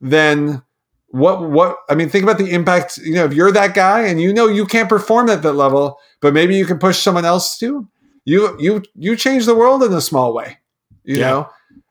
then 0.00 0.62
what 1.08 1.42
what 1.50 1.78
I 1.88 1.94
mean, 1.94 2.08
think 2.08 2.24
about 2.24 2.38
the 2.38 2.50
impact. 2.52 2.98
You 2.98 3.14
know, 3.14 3.24
if 3.24 3.32
you're 3.34 3.52
that 3.52 3.74
guy 3.74 4.02
and 4.02 4.20
you 4.20 4.32
know 4.32 4.46
you 4.48 4.66
can't 4.66 4.88
perform 4.88 5.28
at 5.30 5.42
that 5.42 5.52
level, 5.54 5.98
but 6.20 6.34
maybe 6.34 6.56
you 6.56 6.66
can 6.66 6.78
push 6.78 6.98
someone 6.98 7.24
else 7.24 7.58
to. 7.58 7.88
You 8.24 8.56
you 8.60 8.82
you 8.94 9.16
change 9.16 9.46
the 9.46 9.54
world 9.54 9.82
in 9.82 9.92
a 9.92 10.00
small 10.00 10.34
way, 10.34 10.58
you 11.04 11.18
Yeah. 11.18 11.20
know, 11.20 11.48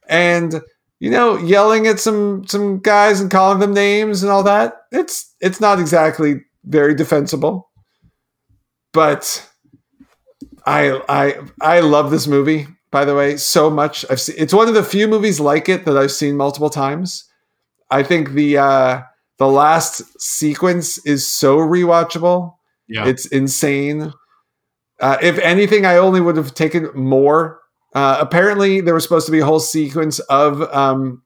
and 0.08 0.62
you 1.00 1.10
know, 1.10 1.38
yelling 1.38 1.88
at 1.88 2.00
some 2.00 2.46
some 2.48 2.80
guys 2.80 3.20
and 3.22 3.32
calling 3.32 3.60
them 3.60 3.74
names 3.74 4.24
and 4.24 4.32
all 4.32 4.44
that. 4.44 4.76
It's 4.92 5.34
it's 5.42 5.62
not 5.62 5.80
exactly 5.80 6.42
very 6.66 6.94
defensible, 6.96 7.70
but 8.94 9.48
I 10.66 11.02
I 11.10 11.40
I 11.62 11.80
love 11.82 12.12
this 12.12 12.28
movie. 12.28 12.68
By 12.96 13.04
the 13.04 13.14
way, 13.14 13.36
so 13.36 13.70
much. 13.70 14.06
I've 14.10 14.22
seen. 14.22 14.38
It's 14.40 14.54
one 14.54 14.70
of 14.70 14.74
the 14.74 14.82
few 14.82 15.10
movies 15.10 15.42
like 15.42 15.68
it 15.68 15.84
that 15.84 15.98
I've 15.98 16.14
seen 16.14 16.38
multiple 16.38 16.70
times. 16.70 17.30
I 17.92 18.04
think 18.04 18.30
the 18.30 18.58
uh, 18.58 19.02
the 19.38 19.50
last 19.50 20.02
sequence 20.18 21.06
is 21.06 21.30
so 21.30 21.58
rewatchable. 21.58 22.56
Yeah. 22.88 23.06
It's 23.06 23.26
insane. 23.26 24.14
Uh, 25.02 25.18
if 25.22 25.38
anything, 25.40 25.86
I 25.86 25.98
only 25.98 26.22
would 26.22 26.38
have 26.38 26.54
taken 26.54 26.90
more. 26.96 27.60
Uh, 27.94 28.16
apparently, 28.22 28.80
there 28.80 28.94
was 28.94 29.04
supposed 29.04 29.26
to 29.26 29.32
be 29.34 29.40
a 29.40 29.46
whole 29.46 29.60
sequence 29.60 30.20
of 30.30 30.62
um, 30.74 31.22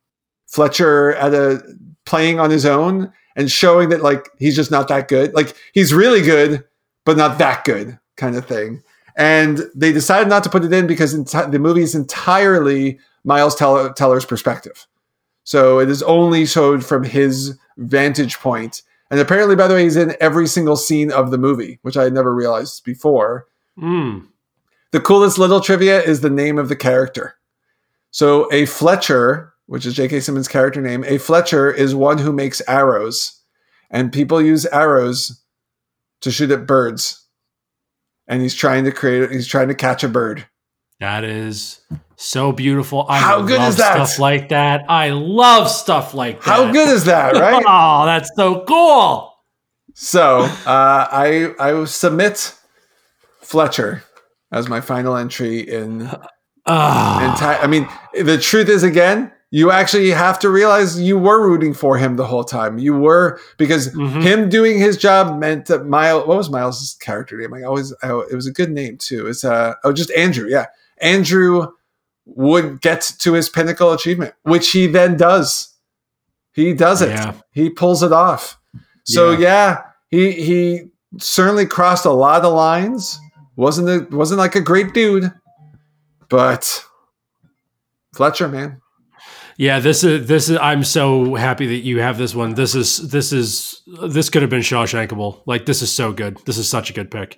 Fletcher 0.47 1.13
at 1.17 1.36
a 1.36 1.61
playing 2.03 2.39
on 2.39 2.49
his 2.49 2.65
own 2.65 3.13
and 3.36 3.51
showing 3.51 3.89
that 3.89 4.01
like 4.01 4.28
he's 4.39 4.55
just 4.55 4.72
not 4.72 4.88
that 4.88 5.07
good. 5.07 5.36
Like 5.36 5.55
he's 5.76 5.93
really 5.93 6.24
good, 6.24 6.63
but 7.05 7.15
not 7.15 7.38
that 7.38 7.63
good, 7.63 7.99
kind 8.17 8.36
of 8.36 8.47
thing. 8.47 8.82
And 9.16 9.62
they 9.76 9.91
decided 9.91 10.28
not 10.28 10.43
to 10.43 10.49
put 10.49 10.64
it 10.64 10.74
in 10.74 10.88
because 10.88 11.16
enti- 11.16 11.51
the 11.51 11.60
movie 11.60 11.82
is 11.82 11.95
entirely 11.95 12.99
Miles 13.24 13.55
Teller- 13.55 13.93
Teller's 13.93 14.26
perspective. 14.26 14.88
So 15.43 15.80
it 15.80 15.89
is 15.89 16.03
only 16.03 16.45
showed 16.45 16.86
from 16.86 17.03
his 17.03 17.57
vantage 17.78 18.38
point. 18.39 18.82
And 19.12 19.20
apparently, 19.20 19.55
by 19.55 19.68
the 19.68 19.74
way, 19.74 19.84
he's 19.84 19.95
in 19.95 20.16
every 20.22 20.47
single 20.47 20.76
scene 20.76 21.12
of 21.12 21.32
the 21.32 21.38
movie, 21.38 21.80
which 21.82 21.97
I 21.97 22.03
had 22.03 22.14
never 22.14 22.34
realized 22.34 22.84
before. 22.84 23.47
Mm. 23.78 24.28
The 24.91 24.99
coolest 24.99 25.38
little 25.38 25.62
trivia 25.62 26.01
is 26.01 26.22
the 26.22 26.30
name 26.30 26.57
of 26.57 26.70
the 26.70 26.76
character. 26.76 27.36
So 28.12 28.51
a 28.51 28.66
Fletcher, 28.66 29.53
which 29.68 29.86
is 29.86 29.93
J.K. 29.93 30.20
Simmons' 30.20 30.47
character 30.47 30.82
name, 30.82 31.03
a 31.07 31.18
Fletcher 31.18 31.72
is 31.72 31.93
one 31.93 32.18
who 32.18 32.32
makes 32.32 32.62
arrows, 32.68 33.41
and 33.91 34.12
people 34.12 34.41
use 34.41 34.66
arrows 34.68 35.41
to 36.22 36.32
shoot 36.32 36.51
at 36.51 36.66
birds. 36.66 37.26
And 38.30 38.41
he's 38.41 38.55
trying 38.55 38.86
to 38.86 38.91
create. 38.93 39.30
He's 39.32 39.47
trying 39.47 39.67
to 39.67 39.75
catch 39.75 40.05
a 40.05 40.07
bird. 40.07 40.45
That 41.01 41.23
is 41.25 41.82
so 42.15 42.51
beautiful. 42.53 43.05
I 43.09 43.19
How 43.19 43.41
good 43.41 43.59
love 43.59 43.69
is 43.69 43.77
that? 43.77 43.95
Stuff 44.07 44.19
like 44.19 44.49
that. 44.49 44.86
I 44.88 45.09
love 45.09 45.69
stuff 45.69 46.13
like 46.13 46.41
that. 46.43 46.49
How 46.49 46.71
good 46.71 46.88
is 46.88 47.03
that, 47.05 47.34
right? 47.36 47.63
Oh, 47.67 48.05
that's 48.05 48.30
so 48.38 48.63
cool. 48.65 49.34
so 49.93 50.39
uh, 50.65 51.07
I 51.11 51.53
I 51.59 51.73
will 51.73 51.88
submit 51.88 52.55
Fletcher 53.41 54.03
as 54.51 54.67
my 54.69 54.82
final 54.82 55.15
entry 55.17 55.59
in 55.59 56.09
Ah, 56.65 57.36
enti- 57.36 57.63
I 57.63 57.67
mean, 57.67 57.88
the 58.13 58.38
truth 58.38 58.69
is, 58.69 58.84
again, 58.84 59.32
you 59.51 59.71
actually 59.71 60.11
have 60.11 60.37
to 60.39 60.49
realize 60.49 61.01
you 61.01 61.17
were 61.17 61.41
rooting 61.47 61.73
for 61.73 61.97
him 61.97 62.15
the 62.17 62.25
whole 62.25 62.43
time. 62.43 62.77
You 62.77 62.93
were 62.97 63.39
because 63.57 63.89
Mhm. 63.95 64.21
him 64.21 64.49
doing 64.49 64.77
his 64.77 64.95
job 64.97 65.39
meant 65.39 65.65
that 65.67 65.85
Miles. 65.87 66.27
What 66.27 66.37
was 66.37 66.49
Miles' 66.49 66.97
character 67.01 67.37
name? 67.37 67.53
I 67.53 67.63
always. 67.63 67.93
I, 68.03 68.09
it 68.31 68.35
was 68.35 68.45
a 68.47 68.51
good 68.51 68.69
name 68.71 68.97
too. 68.97 69.25
It's 69.27 69.43
uh 69.43 69.73
oh, 69.83 69.91
just 69.91 70.11
Andrew. 70.11 70.47
Yeah, 70.47 70.67
Andrew 70.99 71.67
would 72.25 72.79
get 72.81 73.01
to 73.19 73.33
his 73.33 73.49
pinnacle 73.49 73.91
achievement, 73.91 74.35
which 74.43 74.69
he 74.71 74.85
then 74.85 75.17
does. 75.17 75.73
He 76.51 76.73
does 76.73 77.01
it. 77.01 77.09
Yeah. 77.09 77.33
He 77.51 77.69
pulls 77.71 78.03
it 78.03 78.11
off. 78.11 78.59
So 79.05 79.31
Yeah. 79.31 79.39
yeah, 79.39 79.81
he 80.09 80.31
he 80.33 80.81
certainly 81.17 81.65
crossed 81.65 82.05
a 82.05 82.11
lot 82.11 82.45
of 82.45 82.53
lines. 82.53 83.19
wasn't 83.55 83.89
a, 83.89 84.15
wasn't 84.15 84.37
like 84.37 84.55
a 84.55 84.61
great 84.61 84.93
dude, 84.93 85.31
but 86.29 86.85
Fletcher, 88.13 88.47
man. 88.47 88.81
Yeah, 89.60 89.82
this 89.82 90.05
is 90.05 90.26
this 90.26 90.47
is. 90.47 90.57
I'm 90.57 90.86
so 90.86 91.36
happy 91.36 91.68
that 91.68 91.80
you 91.80 91.99
have 91.99 92.18
this 92.18 92.34
one. 92.34 92.53
This 92.53 92.76
is 92.76 93.10
this 93.10 93.34
is 93.34 93.82
this 94.10 94.30
could 94.30 94.41
have 94.41 94.49
been 94.49 94.62
Shawshankable. 94.62 95.43
Like 95.45 95.66
this 95.66 95.82
is 95.82 95.93
so 95.93 96.14
good. 96.14 96.38
This 96.45 96.57
is 96.57 96.70
such 96.70 96.89
a 96.89 96.93
good 96.93 97.12
pick. 97.12 97.38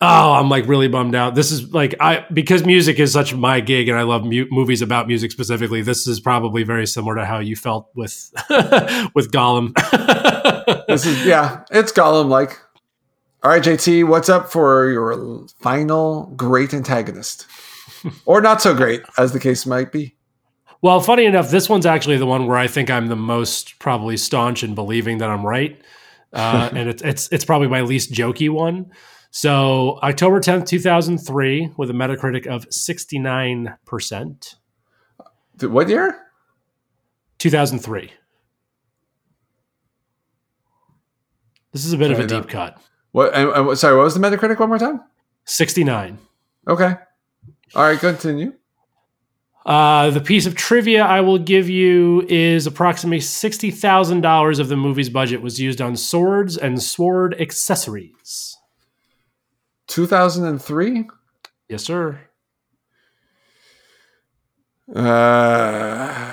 Oh, 0.00 0.32
I'm 0.32 0.48
like 0.48 0.66
really 0.66 0.88
bummed 0.88 1.14
out. 1.14 1.36
This 1.36 1.52
is 1.52 1.72
like 1.72 1.94
I 2.00 2.26
because 2.32 2.66
music 2.66 2.98
is 2.98 3.12
such 3.12 3.34
my 3.34 3.60
gig, 3.60 3.88
and 3.88 3.96
I 3.96 4.02
love 4.02 4.24
mu- 4.24 4.48
movies 4.50 4.82
about 4.82 5.06
music 5.06 5.30
specifically. 5.30 5.80
This 5.80 6.08
is 6.08 6.18
probably 6.18 6.64
very 6.64 6.88
similar 6.88 7.14
to 7.14 7.24
how 7.24 7.38
you 7.38 7.54
felt 7.54 7.88
with 7.94 8.32
with 9.14 9.30
Gollum. 9.30 9.72
This 10.88 11.06
is 11.06 11.24
yeah, 11.24 11.62
it's 11.70 11.92
Gollum 11.92 12.28
like. 12.28 12.58
All 13.44 13.50
right, 13.52 13.62
JT, 13.62 14.08
what's 14.08 14.28
up 14.28 14.50
for 14.50 14.90
your 14.90 15.46
final 15.60 16.26
great 16.36 16.74
antagonist, 16.74 17.46
or 18.26 18.40
not 18.40 18.60
so 18.60 18.74
great, 18.74 19.02
as 19.16 19.32
the 19.32 19.38
case 19.38 19.64
might 19.64 19.92
be? 19.92 20.17
Well, 20.80 21.00
funny 21.00 21.24
enough, 21.24 21.50
this 21.50 21.68
one's 21.68 21.86
actually 21.86 22.18
the 22.18 22.26
one 22.26 22.46
where 22.46 22.56
I 22.56 22.68
think 22.68 22.88
I'm 22.90 23.08
the 23.08 23.16
most 23.16 23.78
probably 23.80 24.16
staunch 24.16 24.62
in 24.62 24.74
believing 24.74 25.18
that 25.18 25.28
I'm 25.28 25.44
right, 25.44 25.80
uh, 26.32 26.70
and 26.74 26.88
it's 26.88 27.02
it's 27.02 27.28
it's 27.32 27.44
probably 27.44 27.68
my 27.68 27.80
least 27.80 28.12
jokey 28.12 28.48
one. 28.48 28.92
So 29.30 29.98
October 30.02 30.40
10th, 30.40 30.66
2003, 30.66 31.72
with 31.76 31.90
a 31.90 31.92
Metacritic 31.92 32.46
of 32.46 32.66
69 32.72 33.76
percent. 33.84 34.54
What 35.60 35.88
year? 35.88 36.18
2003. 37.38 38.12
This 41.72 41.84
is 41.84 41.92
a 41.92 41.98
bit 41.98 42.10
of 42.10 42.18
a 42.18 42.28
Sorry, 42.28 42.40
no. 42.40 42.40
deep 42.40 42.50
cut. 42.50 42.78
What? 43.12 43.34
And 43.34 43.66
what- 43.66 43.78
sorry, 43.78 43.96
what 43.96 44.04
was 44.04 44.14
the 44.14 44.20
Metacritic 44.20 44.58
one 44.58 44.68
more 44.68 44.78
time? 44.78 45.00
69. 45.44 46.18
Okay. 46.66 46.94
All 47.74 47.82
right, 47.82 47.98
continue. 47.98 48.54
Uh, 49.68 50.08
the 50.08 50.20
piece 50.22 50.46
of 50.46 50.54
trivia 50.54 51.04
I 51.04 51.20
will 51.20 51.36
give 51.36 51.68
you 51.68 52.22
is 52.26 52.66
approximately 52.66 53.20
sixty 53.20 53.70
thousand 53.70 54.22
dollars 54.22 54.60
of 54.60 54.68
the 54.68 54.76
movie's 54.76 55.10
budget 55.10 55.42
was 55.42 55.60
used 55.60 55.82
on 55.82 55.94
swords 55.94 56.56
and 56.56 56.82
sword 56.82 57.38
accessories. 57.38 58.56
2003. 59.88 61.04
Yes, 61.68 61.84
sir. 61.84 62.18
Uh, 64.94 66.32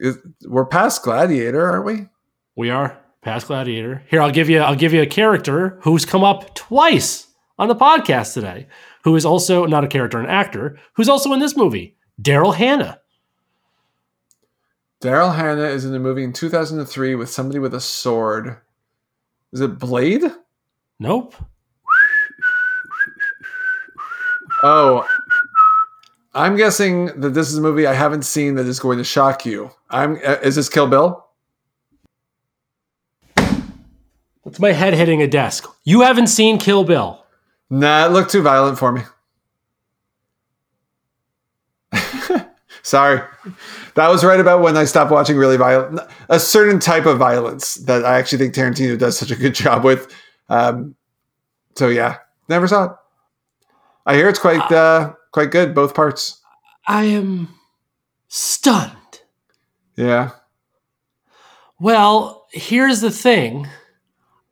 is, 0.00 0.18
we're 0.44 0.66
past 0.66 1.04
Gladiator, 1.04 1.70
aren't 1.70 1.84
we? 1.84 2.08
We 2.56 2.70
are 2.70 2.98
past 3.22 3.46
Gladiator. 3.46 4.02
Here, 4.10 4.20
I'll 4.20 4.32
give 4.32 4.50
you. 4.50 4.58
I'll 4.58 4.74
give 4.74 4.92
you 4.92 5.02
a 5.02 5.06
character 5.06 5.78
who's 5.82 6.04
come 6.04 6.24
up 6.24 6.52
twice 6.56 7.28
on 7.60 7.68
the 7.68 7.76
podcast 7.76 8.34
today, 8.34 8.66
who 9.04 9.14
is 9.14 9.24
also 9.24 9.66
not 9.66 9.84
a 9.84 9.88
character, 9.88 10.18
an 10.18 10.26
actor, 10.26 10.80
who's 10.94 11.08
also 11.08 11.32
in 11.32 11.38
this 11.38 11.56
movie. 11.56 11.94
Daryl 12.20 12.54
Hannah. 12.54 13.00
Daryl 15.00 15.34
Hannah 15.34 15.68
is 15.68 15.84
in 15.84 15.94
a 15.94 15.98
movie 15.98 16.24
in 16.24 16.32
2003 16.32 17.14
with 17.14 17.30
somebody 17.30 17.58
with 17.58 17.74
a 17.74 17.80
sword. 17.80 18.56
Is 19.52 19.60
it 19.60 19.78
Blade? 19.78 20.24
Nope. 20.98 21.34
Oh, 24.64 25.06
I'm 26.34 26.56
guessing 26.56 27.20
that 27.20 27.30
this 27.30 27.48
is 27.48 27.58
a 27.58 27.60
movie 27.60 27.86
I 27.86 27.94
haven't 27.94 28.22
seen 28.22 28.56
that 28.56 28.66
is 28.66 28.80
going 28.80 28.98
to 28.98 29.04
shock 29.04 29.46
you. 29.46 29.70
I'm. 29.88 30.16
Uh, 30.16 30.36
is 30.42 30.56
this 30.56 30.68
Kill 30.68 30.88
Bill? 30.88 31.24
That's 34.44 34.58
my 34.58 34.72
head 34.72 34.94
hitting 34.94 35.22
a 35.22 35.28
desk. 35.28 35.64
You 35.84 36.00
haven't 36.00 36.28
seen 36.28 36.58
Kill 36.58 36.82
Bill. 36.82 37.24
Nah, 37.70 38.06
it 38.06 38.10
looked 38.10 38.32
too 38.32 38.42
violent 38.42 38.78
for 38.78 38.90
me. 38.90 39.02
Sorry. 42.88 43.20
That 43.96 44.08
was 44.08 44.24
right 44.24 44.40
about 44.40 44.62
when 44.62 44.74
I 44.74 44.84
stopped 44.84 45.10
watching 45.10 45.36
really 45.36 45.58
violent, 45.58 46.00
a 46.30 46.40
certain 46.40 46.80
type 46.80 47.04
of 47.04 47.18
violence 47.18 47.74
that 47.74 48.02
I 48.06 48.18
actually 48.18 48.38
think 48.38 48.54
Tarantino 48.54 48.98
does 48.98 49.18
such 49.18 49.30
a 49.30 49.36
good 49.36 49.54
job 49.54 49.84
with. 49.84 50.10
Um, 50.48 50.94
so 51.76 51.88
yeah, 51.88 52.16
never 52.48 52.66
saw 52.66 52.84
it. 52.84 52.92
I 54.06 54.14
hear 54.14 54.26
it's 54.26 54.38
quite 54.38 54.72
uh, 54.72 55.12
quite 55.32 55.50
good, 55.50 55.74
both 55.74 55.94
parts. 55.94 56.40
I 56.86 57.04
am 57.04 57.48
stunned. 58.28 58.94
Yeah. 59.96 60.30
Well, 61.78 62.46
here's 62.52 63.02
the 63.02 63.10
thing. 63.10 63.68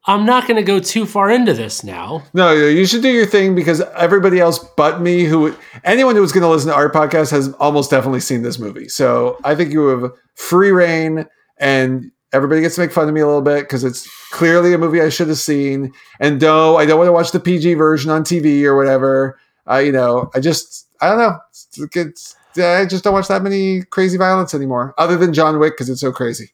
I'm 0.08 0.24
not 0.24 0.46
going 0.46 0.56
to 0.56 0.62
go 0.62 0.78
too 0.78 1.04
far 1.04 1.30
into 1.30 1.52
this 1.52 1.82
now. 1.82 2.22
No, 2.32 2.52
you 2.52 2.86
should 2.86 3.02
do 3.02 3.08
your 3.08 3.26
thing 3.26 3.56
because 3.56 3.80
everybody 3.96 4.38
else 4.38 4.58
but 4.76 5.00
me, 5.00 5.24
who 5.24 5.54
anyone 5.82 6.14
who's 6.14 6.30
going 6.30 6.42
to 6.42 6.48
listen 6.48 6.70
to 6.70 6.76
our 6.76 6.90
podcast, 6.90 7.32
has 7.32 7.52
almost 7.54 7.90
definitely 7.90 8.20
seen 8.20 8.42
this 8.42 8.58
movie. 8.58 8.88
So 8.88 9.38
I 9.42 9.56
think 9.56 9.72
you 9.72 9.86
have 9.88 10.12
free 10.36 10.70
reign, 10.70 11.26
and 11.58 12.12
everybody 12.32 12.60
gets 12.60 12.76
to 12.76 12.82
make 12.82 12.92
fun 12.92 13.08
of 13.08 13.14
me 13.14 13.20
a 13.20 13.26
little 13.26 13.42
bit 13.42 13.62
because 13.62 13.82
it's 13.82 14.08
clearly 14.30 14.72
a 14.72 14.78
movie 14.78 15.00
I 15.00 15.08
should 15.08 15.28
have 15.28 15.38
seen. 15.38 15.92
And 16.20 16.40
no, 16.40 16.76
I 16.76 16.86
don't 16.86 16.98
want 16.98 17.08
to 17.08 17.12
watch 17.12 17.32
the 17.32 17.40
PG 17.40 17.74
version 17.74 18.10
on 18.10 18.22
TV 18.22 18.62
or 18.62 18.76
whatever. 18.76 19.40
Uh, 19.68 19.78
you 19.78 19.90
know, 19.90 20.30
I 20.34 20.40
just 20.40 20.86
I 21.00 21.08
don't 21.08 21.18
know. 21.18 21.36
It's, 21.50 21.96
it's, 21.96 22.36
I 22.56 22.86
just 22.86 23.02
don't 23.02 23.12
watch 23.12 23.28
that 23.28 23.42
many 23.42 23.82
crazy 23.82 24.16
violence 24.16 24.54
anymore, 24.54 24.94
other 24.98 25.16
than 25.16 25.34
John 25.34 25.58
Wick 25.58 25.74
because 25.74 25.90
it's 25.90 26.00
so 26.00 26.12
crazy. 26.12 26.52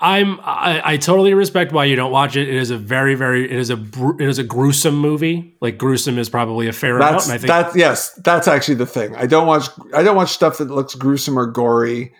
I'm 0.00 0.40
I, 0.40 0.80
I 0.92 0.96
totally 0.96 1.34
respect 1.34 1.72
why 1.72 1.84
you 1.84 1.94
don't 1.94 2.10
watch 2.10 2.34
it. 2.34 2.48
It 2.48 2.54
is 2.54 2.70
a 2.70 2.78
very 2.78 3.14
very 3.14 3.44
it 3.44 3.52
is 3.52 3.68
a 3.68 3.78
it 4.18 4.28
is 4.28 4.38
a 4.38 4.44
gruesome 4.44 4.96
movie. 4.96 5.54
Like 5.60 5.76
gruesome 5.76 6.18
is 6.18 6.30
probably 6.30 6.68
a 6.68 6.72
fair 6.72 6.96
amount. 6.96 7.12
That's 7.12 7.26
And 7.26 7.34
I 7.34 7.38
think 7.38 7.48
that. 7.48 7.78
Yes, 7.78 8.12
that's 8.14 8.48
actually 8.48 8.76
the 8.76 8.86
thing. 8.86 9.14
I 9.16 9.26
don't 9.26 9.46
watch. 9.46 9.68
I 9.94 10.02
don't 10.02 10.16
watch 10.16 10.30
stuff 10.30 10.56
that 10.58 10.70
looks 10.70 10.94
gruesome 10.94 11.38
or 11.38 11.46
gory. 11.46 12.14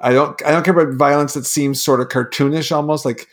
I 0.00 0.12
don't. 0.12 0.44
I 0.44 0.50
don't 0.50 0.64
care 0.64 0.76
about 0.76 0.94
violence 0.94 1.34
that 1.34 1.46
seems 1.46 1.80
sort 1.80 2.00
of 2.00 2.08
cartoonish, 2.08 2.74
almost 2.74 3.04
like 3.04 3.28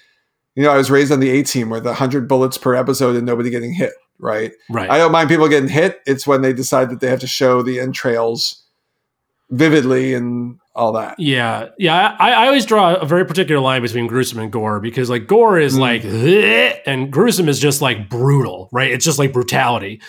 you 0.56 0.62
know. 0.62 0.70
I 0.70 0.78
was 0.78 0.92
raised 0.92 1.12
on 1.12 1.20
the 1.20 1.32
A 1.32 1.42
team 1.42 1.72
where 1.72 1.80
the 1.80 1.96
hundred 1.96 2.28
bullets 2.28 2.58
per 2.58 2.76
episode 2.76 3.16
and 3.16 3.26
nobody 3.26 3.50
getting 3.50 3.74
hit. 3.74 3.94
Right. 4.20 4.52
right. 4.70 4.90
I 4.90 4.98
don't 4.98 5.12
mind 5.12 5.30
people 5.30 5.48
getting 5.48 5.70
hit. 5.70 6.02
It's 6.08 6.26
when 6.26 6.42
they 6.42 6.52
decide 6.52 6.90
that 6.90 7.00
they 7.00 7.08
have 7.08 7.20
to 7.20 7.28
show 7.28 7.62
the 7.62 7.80
entrails 7.80 8.64
vividly 9.52 10.14
and 10.14 10.60
all 10.78 10.94
that. 10.94 11.20
Yeah, 11.20 11.70
yeah. 11.78 12.16
I, 12.20 12.32
I 12.32 12.48
always 12.48 12.66
draw 12.66 12.94
a 12.96 13.06
very 13.06 13.26
particular 13.26 13.60
line 13.60 13.82
between 13.82 14.08
gruesome 14.08 14.40
and 14.40 14.52
gore 14.52 14.80
because 14.80 15.10
like 15.10 15.28
gore 15.28 15.60
is 15.60 15.76
Mm. 15.76 15.80
like 15.80 16.04
and 16.88 17.12
gruesome 17.12 17.50
is 17.50 17.60
just 17.60 17.82
like 17.82 18.10
brutal, 18.10 18.70
right? 18.72 18.92
It's 18.92 19.04
just 19.04 19.20
like 19.20 19.34
brutality. 19.34 20.00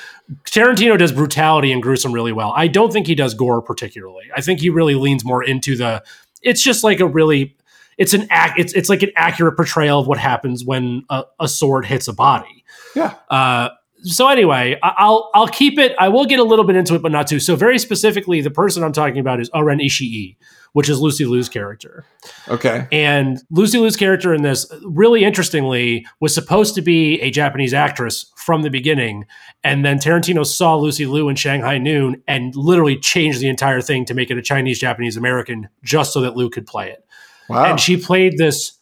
Tarantino 0.45 0.99
does 0.99 1.11
brutality 1.11 1.73
and 1.73 1.83
gruesome 1.83 2.13
really 2.13 2.33
well. 2.33 2.53
I 2.55 2.69
don't 2.69 2.93
think 2.93 3.07
he 3.07 3.15
does 3.15 3.35
gore 3.35 3.63
particularly. 3.63 4.25
I 4.37 4.41
think 4.43 4.61
he 4.61 4.71
really 4.71 4.95
leans 4.95 5.25
more 5.25 5.43
into 5.43 5.77
the. 5.77 6.03
It's 6.43 6.63
just 6.63 6.85
like 6.85 7.01
a 7.01 7.07
really. 7.07 7.57
It's 7.97 8.15
an 8.15 8.29
act. 8.31 8.61
It's 8.61 8.73
it's 8.75 8.89
like 8.89 9.03
an 9.03 9.11
accurate 9.17 9.57
portrayal 9.57 9.99
of 9.99 10.07
what 10.07 10.19
happens 10.19 10.65
when 10.65 11.03
a, 11.11 11.25
a 11.41 11.49
sword 11.49 11.85
hits 11.87 12.07
a 12.07 12.13
body. 12.13 12.63
Yeah. 12.95 13.15
Uh, 13.29 13.71
so 14.03 14.29
anyway, 14.29 14.79
I'll 14.85 15.31
I'll 15.35 15.49
keep 15.49 15.79
it. 15.81 15.97
I 15.99 16.09
will 16.09 16.25
get 16.25 16.39
a 16.39 16.45
little 16.45 16.65
bit 16.65 16.77
into 16.77 16.95
it, 16.95 17.03
but 17.03 17.11
not 17.11 17.27
too. 17.27 17.41
So 17.41 17.57
very 17.57 17.77
specifically, 17.81 18.41
the 18.41 18.51
person 18.53 18.85
I'm 18.85 18.93
talking 18.93 19.19
about 19.19 19.41
is 19.41 19.51
O-Ren 19.53 19.79
Ishii, 19.81 20.37
which 20.73 20.89
is 20.89 21.01
Lucy 21.01 21.25
Liu's 21.25 21.49
character. 21.49 22.05
Okay. 22.49 22.87
And 22.93 23.43
Lucy 23.51 23.79
Liu's 23.79 23.97
character 23.97 24.35
in 24.35 24.43
this, 24.43 24.71
really 24.85 25.25
interestingly, 25.25 26.07
was 26.21 26.35
supposed 26.35 26.75
to 26.75 26.83
be 26.83 27.21
a 27.21 27.31
Japanese 27.31 27.75
actress 27.75 28.33
from 28.37 28.63
the 28.63 28.71
beginning. 28.71 29.25
And 29.65 29.85
then 29.85 29.99
Tarantino 29.99 30.47
saw 30.47 30.77
Lucy 30.77 31.07
Liu 31.07 31.29
in 31.29 31.37
Shanghai 31.37 31.79
Noon 31.79 32.23
and 32.27 32.55
literally 32.55 32.99
changed 32.99 33.41
the 33.41 33.49
entire 33.49 33.81
thing 33.81 34.05
to 34.07 34.15
make 34.15 34.31
it 34.31 34.39
a 34.39 34.43
Chinese 34.43 34.79
Japanese 34.79 35.17
American 35.17 35.69
just 35.83 36.13
so 36.13 36.21
that 36.21 36.37
Liu 36.37 36.51
could 36.51 36.67
play 36.67 36.91
it. 36.91 37.05
Wow. 37.49 37.65
And 37.65 37.81
she 37.81 37.97
played 37.97 38.39
this 38.39 38.79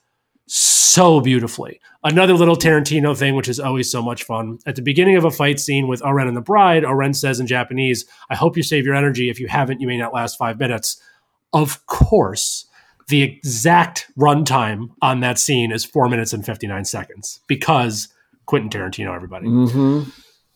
so 0.47 1.20
beautifully. 1.20 1.80
Another 2.05 2.34
little 2.34 2.55
Tarantino 2.57 3.16
thing, 3.16 3.34
which 3.34 3.49
is 3.49 3.59
always 3.59 3.91
so 3.91 4.01
much 4.01 4.22
fun. 4.22 4.59
At 4.64 4.76
the 4.76 4.82
beginning 4.82 5.16
of 5.16 5.24
a 5.24 5.30
fight 5.30 5.59
scene 5.59 5.89
with 5.89 6.05
O-Ren 6.05 6.28
and 6.28 6.37
the 6.37 6.41
bride, 6.41 6.84
O-Ren 6.84 7.14
says 7.14 7.41
in 7.41 7.49
Japanese, 7.49 8.05
I 8.30 8.37
hope 8.37 8.57
you 8.57 8.62
save 8.62 8.87
your 8.87 8.95
energy. 8.95 9.28
If 9.28 9.41
you 9.41 9.49
haven't, 9.49 9.80
you 9.80 9.89
may 9.89 9.99
not 9.99 10.14
last 10.14 10.39
five 10.39 10.59
minutes. 10.61 11.03
Of 11.57 11.87
course, 11.87 12.67
the 13.09 13.23
exact 13.23 14.11
runtime 14.19 14.91
on 15.01 15.21
that 15.21 15.39
scene 15.39 15.73
is 15.73 15.87
four 15.87 16.07
minutes 16.11 16.35
and 16.35 16.45
59 16.45 16.85
seconds 16.85 17.41
because 17.47 18.09
Quentin 18.45 18.69
Tarantino, 18.69 19.17
everybody. 19.17 19.47
Mm-hmm. 19.47 20.11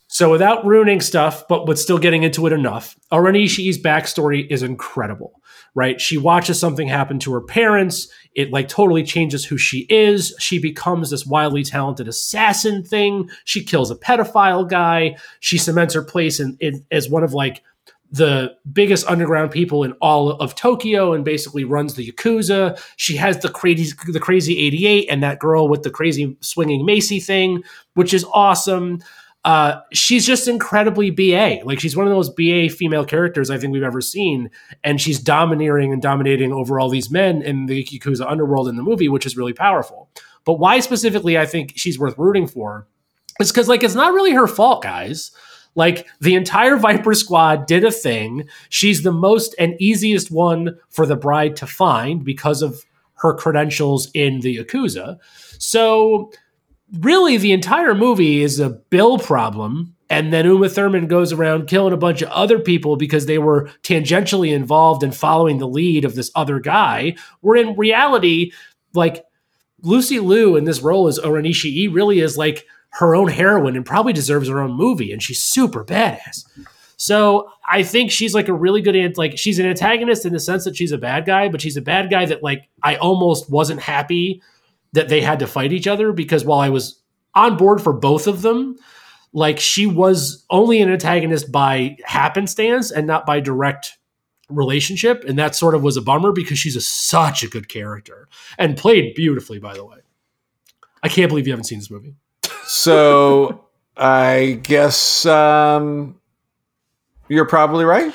So 0.08 0.30
without 0.30 0.66
ruining 0.66 1.00
stuff, 1.00 1.48
but 1.48 1.66
with 1.66 1.78
still 1.78 1.98
getting 1.98 2.22
into 2.22 2.46
it 2.46 2.52
enough, 2.52 2.96
O-Ren 3.12 3.32
Ishii's 3.32 3.78
backstory 3.78 4.46
is 4.50 4.62
incredible, 4.62 5.40
right? 5.74 5.98
She 5.98 6.18
watches 6.18 6.60
something 6.60 6.86
happen 6.86 7.18
to 7.20 7.32
her 7.32 7.40
parents. 7.40 8.12
It 8.34 8.50
like 8.50 8.68
totally 8.68 9.04
changes 9.04 9.46
who 9.46 9.56
she 9.56 9.86
is. 9.88 10.34
She 10.38 10.58
becomes 10.58 11.08
this 11.08 11.24
wildly 11.24 11.62
talented 11.62 12.08
assassin 12.08 12.84
thing. 12.84 13.30
She 13.46 13.64
kills 13.64 13.90
a 13.90 13.96
pedophile 13.96 14.68
guy. 14.68 15.16
She 15.38 15.56
cements 15.56 15.94
her 15.94 16.02
place 16.02 16.40
in, 16.40 16.58
in 16.60 16.84
as 16.90 17.08
one 17.08 17.24
of 17.24 17.32
like 17.32 17.62
the 18.10 18.56
biggest 18.72 19.06
underground 19.06 19.50
people 19.50 19.84
in 19.84 19.92
all 20.00 20.32
of 20.32 20.54
Tokyo 20.54 21.12
and 21.12 21.24
basically 21.24 21.64
runs 21.64 21.94
the 21.94 22.10
yakuza. 22.10 22.80
She 22.96 23.16
has 23.16 23.38
the 23.38 23.48
crazy 23.48 23.94
the 24.08 24.20
crazy 24.20 24.58
88 24.58 25.06
and 25.08 25.22
that 25.22 25.38
girl 25.38 25.68
with 25.68 25.82
the 25.82 25.90
crazy 25.90 26.36
swinging 26.40 26.84
Macy 26.84 27.20
thing, 27.20 27.62
which 27.94 28.12
is 28.12 28.24
awesome. 28.32 29.00
Uh, 29.44 29.80
she's 29.92 30.26
just 30.26 30.48
incredibly 30.48 31.10
BA. 31.10 31.60
Like 31.64 31.80
she's 31.80 31.96
one 31.96 32.06
of 32.06 32.12
those 32.12 32.28
BA 32.28 32.68
female 32.68 33.06
characters 33.06 33.48
I 33.48 33.58
think 33.58 33.72
we've 33.72 33.82
ever 33.82 34.00
seen, 34.00 34.50
and 34.84 35.00
she's 35.00 35.18
domineering 35.18 35.92
and 35.92 36.02
dominating 36.02 36.52
over 36.52 36.78
all 36.78 36.90
these 36.90 37.10
men 37.10 37.42
in 37.42 37.66
the 37.66 37.84
yakuza 37.84 38.30
underworld 38.30 38.68
in 38.68 38.76
the 38.76 38.82
movie, 38.82 39.08
which 39.08 39.24
is 39.24 39.36
really 39.36 39.54
powerful. 39.54 40.10
But 40.44 40.54
why 40.54 40.80
specifically 40.80 41.38
I 41.38 41.46
think 41.46 41.74
she's 41.76 41.98
worth 41.98 42.18
rooting 42.18 42.46
for 42.46 42.86
is 43.38 43.50
because 43.50 43.68
like 43.68 43.82
it's 43.82 43.94
not 43.94 44.12
really 44.12 44.32
her 44.32 44.46
fault, 44.46 44.82
guys. 44.82 45.30
Like 45.74 46.06
the 46.20 46.34
entire 46.34 46.76
Viper 46.76 47.14
squad 47.14 47.66
did 47.66 47.84
a 47.84 47.92
thing. 47.92 48.48
She's 48.68 49.02
the 49.02 49.12
most 49.12 49.54
and 49.58 49.80
easiest 49.80 50.30
one 50.30 50.76
for 50.88 51.06
the 51.06 51.16
bride 51.16 51.56
to 51.56 51.66
find 51.66 52.24
because 52.24 52.62
of 52.62 52.84
her 53.14 53.34
credentials 53.34 54.10
in 54.14 54.40
the 54.40 54.58
Yakuza. 54.58 55.18
So 55.58 56.32
really 57.00 57.36
the 57.36 57.52
entire 57.52 57.94
movie 57.94 58.42
is 58.42 58.58
a 58.58 58.70
Bill 58.70 59.18
problem. 59.18 59.94
And 60.08 60.32
then 60.32 60.44
Uma 60.44 60.68
Thurman 60.68 61.06
goes 61.06 61.32
around 61.32 61.68
killing 61.68 61.92
a 61.92 61.98
bunch 61.98 62.20
of 62.20 62.30
other 62.30 62.58
people 62.58 62.96
because 62.96 63.26
they 63.26 63.38
were 63.38 63.70
tangentially 63.82 64.52
involved 64.52 65.04
in 65.04 65.12
following 65.12 65.58
the 65.58 65.68
lead 65.68 66.04
of 66.04 66.16
this 66.16 66.32
other 66.34 66.58
guy. 66.58 67.14
Where 67.42 67.56
in 67.56 67.76
reality, 67.76 68.50
like 68.92 69.24
Lucy 69.82 70.18
Liu 70.18 70.56
in 70.56 70.64
this 70.64 70.80
role 70.80 71.06
as 71.06 71.20
O-Ren 71.20 71.44
Ishii 71.44 71.94
really 71.94 72.18
is 72.18 72.36
like 72.36 72.66
her 72.90 73.14
own 73.14 73.28
heroine 73.28 73.76
and 73.76 73.86
probably 73.86 74.12
deserves 74.12 74.48
her 74.48 74.60
own 74.60 74.72
movie. 74.72 75.12
And 75.12 75.22
she's 75.22 75.42
super 75.42 75.84
badass. 75.84 76.44
So 76.96 77.50
I 77.66 77.82
think 77.82 78.10
she's 78.10 78.34
like 78.34 78.48
a 78.48 78.52
really 78.52 78.82
good 78.82 79.16
like 79.16 79.38
she's 79.38 79.58
an 79.58 79.66
antagonist 79.66 80.26
in 80.26 80.32
the 80.32 80.40
sense 80.40 80.64
that 80.64 80.76
she's 80.76 80.92
a 80.92 80.98
bad 80.98 81.24
guy, 81.24 81.48
but 81.48 81.60
she's 81.60 81.76
a 81.76 81.82
bad 81.82 82.10
guy 82.10 82.26
that 82.26 82.42
like 82.42 82.68
I 82.82 82.96
almost 82.96 83.50
wasn't 83.50 83.80
happy 83.80 84.42
that 84.92 85.08
they 85.08 85.20
had 85.20 85.38
to 85.38 85.46
fight 85.46 85.72
each 85.72 85.86
other 85.86 86.12
because 86.12 86.44
while 86.44 86.60
I 86.60 86.68
was 86.68 87.00
on 87.34 87.56
board 87.56 87.80
for 87.80 87.92
both 87.92 88.26
of 88.26 88.42
them, 88.42 88.76
like 89.32 89.58
she 89.60 89.86
was 89.86 90.44
only 90.50 90.82
an 90.82 90.90
antagonist 90.90 91.50
by 91.50 91.96
happenstance 92.04 92.90
and 92.90 93.06
not 93.06 93.24
by 93.24 93.40
direct 93.40 93.96
relationship 94.48 95.24
and 95.24 95.38
that 95.38 95.54
sort 95.54 95.74
of 95.74 95.82
was 95.82 95.96
a 95.96 96.02
bummer 96.02 96.32
because 96.32 96.58
she's 96.58 96.76
a, 96.76 96.80
such 96.80 97.42
a 97.42 97.48
good 97.48 97.68
character 97.68 98.28
and 98.58 98.76
played 98.76 99.14
beautifully 99.14 99.60
by 99.60 99.72
the 99.74 99.84
way 99.84 99.98
i 101.04 101.08
can't 101.08 101.28
believe 101.28 101.46
you 101.46 101.52
haven't 101.52 101.64
seen 101.64 101.78
this 101.78 101.88
movie 101.88 102.16
so 102.64 103.64
i 103.96 104.58
guess 104.62 105.26
um 105.26 106.18
you're 107.28 107.46
probably 107.46 107.84
right 107.84 108.14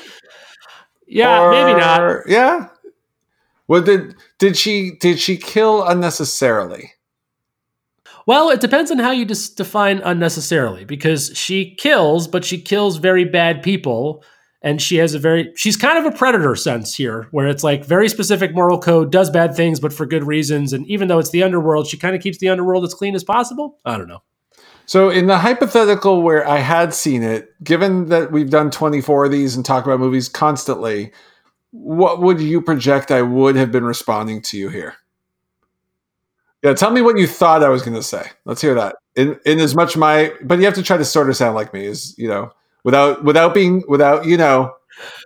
yeah 1.06 1.42
or, 1.42 1.50
maybe 1.50 1.78
not 1.78 2.28
yeah 2.28 2.68
well 3.68 3.82
did 3.82 4.14
did 4.38 4.56
she 4.56 4.92
did 5.00 5.18
she 5.18 5.36
kill 5.36 5.86
unnecessarily 5.86 6.92
well, 8.26 8.50
it 8.50 8.60
depends 8.60 8.90
on 8.90 8.98
how 8.98 9.12
you 9.12 9.24
dis- 9.24 9.48
define 9.48 9.98
unnecessarily 9.98 10.84
because 10.84 11.30
she 11.34 11.76
kills, 11.76 12.26
but 12.26 12.44
she 12.44 12.60
kills 12.60 12.96
very 12.96 13.24
bad 13.24 13.62
people. 13.62 14.24
And 14.62 14.82
she 14.82 14.96
has 14.96 15.14
a 15.14 15.20
very, 15.20 15.52
she's 15.54 15.76
kind 15.76 15.96
of 15.96 16.12
a 16.12 16.16
predator 16.16 16.56
sense 16.56 16.92
here, 16.92 17.28
where 17.30 17.46
it's 17.46 17.62
like 17.62 17.84
very 17.84 18.08
specific 18.08 18.52
moral 18.52 18.80
code, 18.80 19.12
does 19.12 19.30
bad 19.30 19.54
things, 19.54 19.78
but 19.78 19.92
for 19.92 20.06
good 20.06 20.24
reasons. 20.24 20.72
And 20.72 20.84
even 20.88 21.06
though 21.06 21.20
it's 21.20 21.30
the 21.30 21.44
underworld, 21.44 21.86
she 21.86 21.96
kind 21.96 22.16
of 22.16 22.22
keeps 22.22 22.38
the 22.38 22.48
underworld 22.48 22.82
as 22.82 22.94
clean 22.94 23.14
as 23.14 23.22
possible. 23.22 23.78
I 23.84 23.96
don't 23.96 24.08
know. 24.08 24.22
So, 24.86 25.10
in 25.10 25.26
the 25.26 25.38
hypothetical 25.38 26.22
where 26.22 26.46
I 26.46 26.58
had 26.58 26.94
seen 26.94 27.24
it, 27.24 27.52
given 27.62 28.06
that 28.06 28.30
we've 28.30 28.50
done 28.50 28.70
24 28.70 29.26
of 29.26 29.32
these 29.32 29.56
and 29.56 29.64
talk 29.64 29.84
about 29.84 29.98
movies 29.98 30.28
constantly, 30.28 31.12
what 31.72 32.20
would 32.20 32.40
you 32.40 32.62
project 32.62 33.10
I 33.10 33.22
would 33.22 33.56
have 33.56 33.72
been 33.72 33.84
responding 33.84 34.40
to 34.42 34.56
you 34.56 34.68
here? 34.68 34.94
Yeah, 36.62 36.72
tell 36.74 36.92
me 36.92 37.02
what 37.02 37.18
you 37.18 37.26
thought 37.26 37.64
I 37.64 37.68
was 37.68 37.82
going 37.82 37.96
to 37.96 38.02
say. 38.02 38.30
Let's 38.44 38.60
hear 38.62 38.74
that. 38.74 38.96
In 39.16 39.38
in 39.44 39.58
as 39.58 39.74
much 39.74 39.96
my, 39.96 40.32
but 40.42 40.58
you 40.58 40.64
have 40.64 40.74
to 40.74 40.82
try 40.82 40.96
to 40.96 41.04
sort 41.04 41.28
of 41.28 41.36
sound 41.36 41.56
like 41.56 41.74
me, 41.74 41.84
is 41.84 42.14
you 42.16 42.28
know, 42.28 42.52
without 42.84 43.24
without 43.24 43.54
being 43.54 43.82
without 43.88 44.24
you 44.24 44.36
know, 44.36 44.72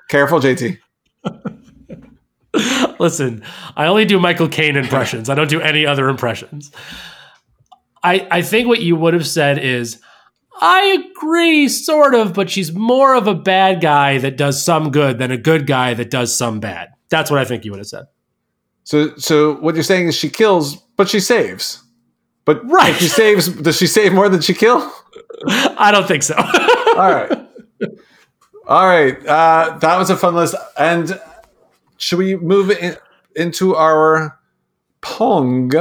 careful, 0.09 0.41
JT. 0.41 0.79
Listen, 2.99 3.43
I 3.77 3.87
only 3.87 4.07
do 4.07 4.19
Michael 4.19 4.49
Caine 4.49 4.77
impressions. 4.77 5.29
I 5.29 5.35
don't 5.35 5.49
do 5.49 5.61
any 5.61 5.87
other 5.87 6.09
impressions. 6.09 6.73
I 8.03 8.27
I 8.31 8.43
think 8.43 8.69
what 8.69 8.81
you 8.83 8.97
would 8.97 9.15
have 9.15 9.27
said 9.27 9.59
is. 9.59 10.01
I 10.63 11.11
agree, 11.15 11.69
sort 11.69 12.15
of, 12.15 12.35
but 12.35 12.51
she's 12.51 12.71
more 12.71 13.15
of 13.15 13.27
a 13.27 13.35
bad 13.35 13.81
guy 13.81 14.19
that 14.19 14.37
does 14.37 14.63
some 14.63 14.91
good 14.91 15.17
than 15.17 15.31
a 15.31 15.39
good 15.39 15.67
guy 15.67 15.95
that 15.95 16.11
does 16.11 16.37
some 16.37 16.61
bad. 16.61 16.91
That's 17.09 17.31
what 17.31 17.41
I 17.41 17.47
think 17.47 17.65
you 17.65 17.71
would 17.71 17.79
have 17.79 17.87
said. 17.87 18.05
So, 18.85 19.17
so 19.17 19.55
what 19.55 19.75
you're 19.75 19.85
saying 19.85 20.09
is 20.09 20.17
she 20.17 20.29
kills, 20.29 20.77
but 20.97 21.09
she 21.09 21.19
saves. 21.19 21.83
But 22.45 22.69
right, 22.69 22.95
she 22.97 23.09
saves. 23.09 23.49
Does 23.49 23.79
she 23.79 23.87
save 23.87 24.13
more 24.13 24.29
than 24.29 24.43
she 24.43 24.53
kill? 24.53 24.81
I 25.49 25.91
don't 25.93 26.07
think 26.07 26.23
so. 26.23 26.35
All 26.97 27.11
right, 27.11 27.31
all 28.67 28.87
right. 28.87 29.17
Uh, 29.27 29.79
that 29.81 29.97
was 29.97 30.11
a 30.11 30.17
fun 30.17 30.35
list. 30.35 30.55
And 30.79 31.21
should 31.97 32.19
we 32.19 32.37
move 32.37 32.71
in, 32.71 32.97
into 33.35 33.75
our 33.75 34.39
Pong? 35.01 35.73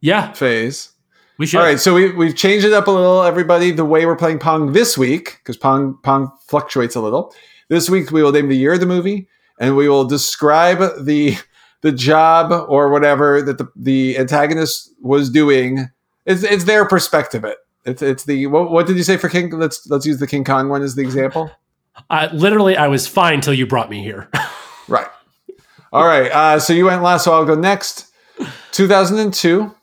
Yeah, 0.00 0.32
phase. 0.32 0.92
We 1.38 1.46
should. 1.46 1.60
All 1.60 1.66
right, 1.66 1.78
so 1.78 1.94
we 1.94 2.10
we've 2.12 2.34
changed 2.34 2.66
it 2.66 2.72
up 2.72 2.88
a 2.88 2.90
little, 2.90 3.22
everybody. 3.22 3.70
The 3.70 3.84
way 3.84 4.06
we're 4.06 4.16
playing 4.16 4.40
Pong 4.40 4.72
this 4.72 4.98
week, 4.98 5.38
because 5.38 5.56
Pong 5.56 5.98
Pong 6.02 6.32
fluctuates 6.46 6.96
a 6.96 7.00
little. 7.00 7.34
This 7.68 7.88
week 7.88 8.10
we 8.10 8.22
will 8.22 8.32
name 8.32 8.48
the 8.48 8.56
year 8.56 8.74
of 8.74 8.80
the 8.80 8.86
movie, 8.86 9.28
and 9.60 9.76
we 9.76 9.88
will 9.88 10.04
describe 10.04 10.80
the 11.04 11.36
the 11.82 11.92
job 11.92 12.66
or 12.68 12.88
whatever 12.88 13.40
that 13.42 13.58
the, 13.58 13.68
the 13.76 14.18
antagonist 14.18 14.92
was 15.00 15.30
doing. 15.30 15.88
It's, 16.26 16.42
it's 16.42 16.64
their 16.64 16.84
perspective. 16.84 17.44
It 17.44 17.58
it's 17.84 18.02
it's 18.02 18.24
the 18.24 18.46
what, 18.48 18.70
what 18.70 18.86
did 18.86 18.96
you 18.96 19.02
say 19.02 19.16
for 19.16 19.28
King? 19.28 19.50
Let's 19.50 19.88
let's 19.88 20.06
use 20.06 20.18
the 20.18 20.26
King 20.26 20.44
Kong 20.44 20.68
one 20.68 20.82
as 20.82 20.94
the 20.94 21.02
example. 21.02 21.50
Uh, 22.10 22.28
literally, 22.32 22.76
I 22.76 22.86
was 22.86 23.08
fine 23.08 23.40
till 23.40 23.54
you 23.54 23.66
brought 23.66 23.90
me 23.90 24.04
here. 24.04 24.30
right. 24.88 25.08
All 25.92 26.06
right. 26.06 26.30
Uh, 26.30 26.60
so 26.60 26.72
you 26.72 26.84
went 26.84 27.02
last, 27.02 27.24
so 27.24 27.32
I'll 27.32 27.44
go 27.44 27.56
next. 27.56 28.12
2002. 28.70 29.74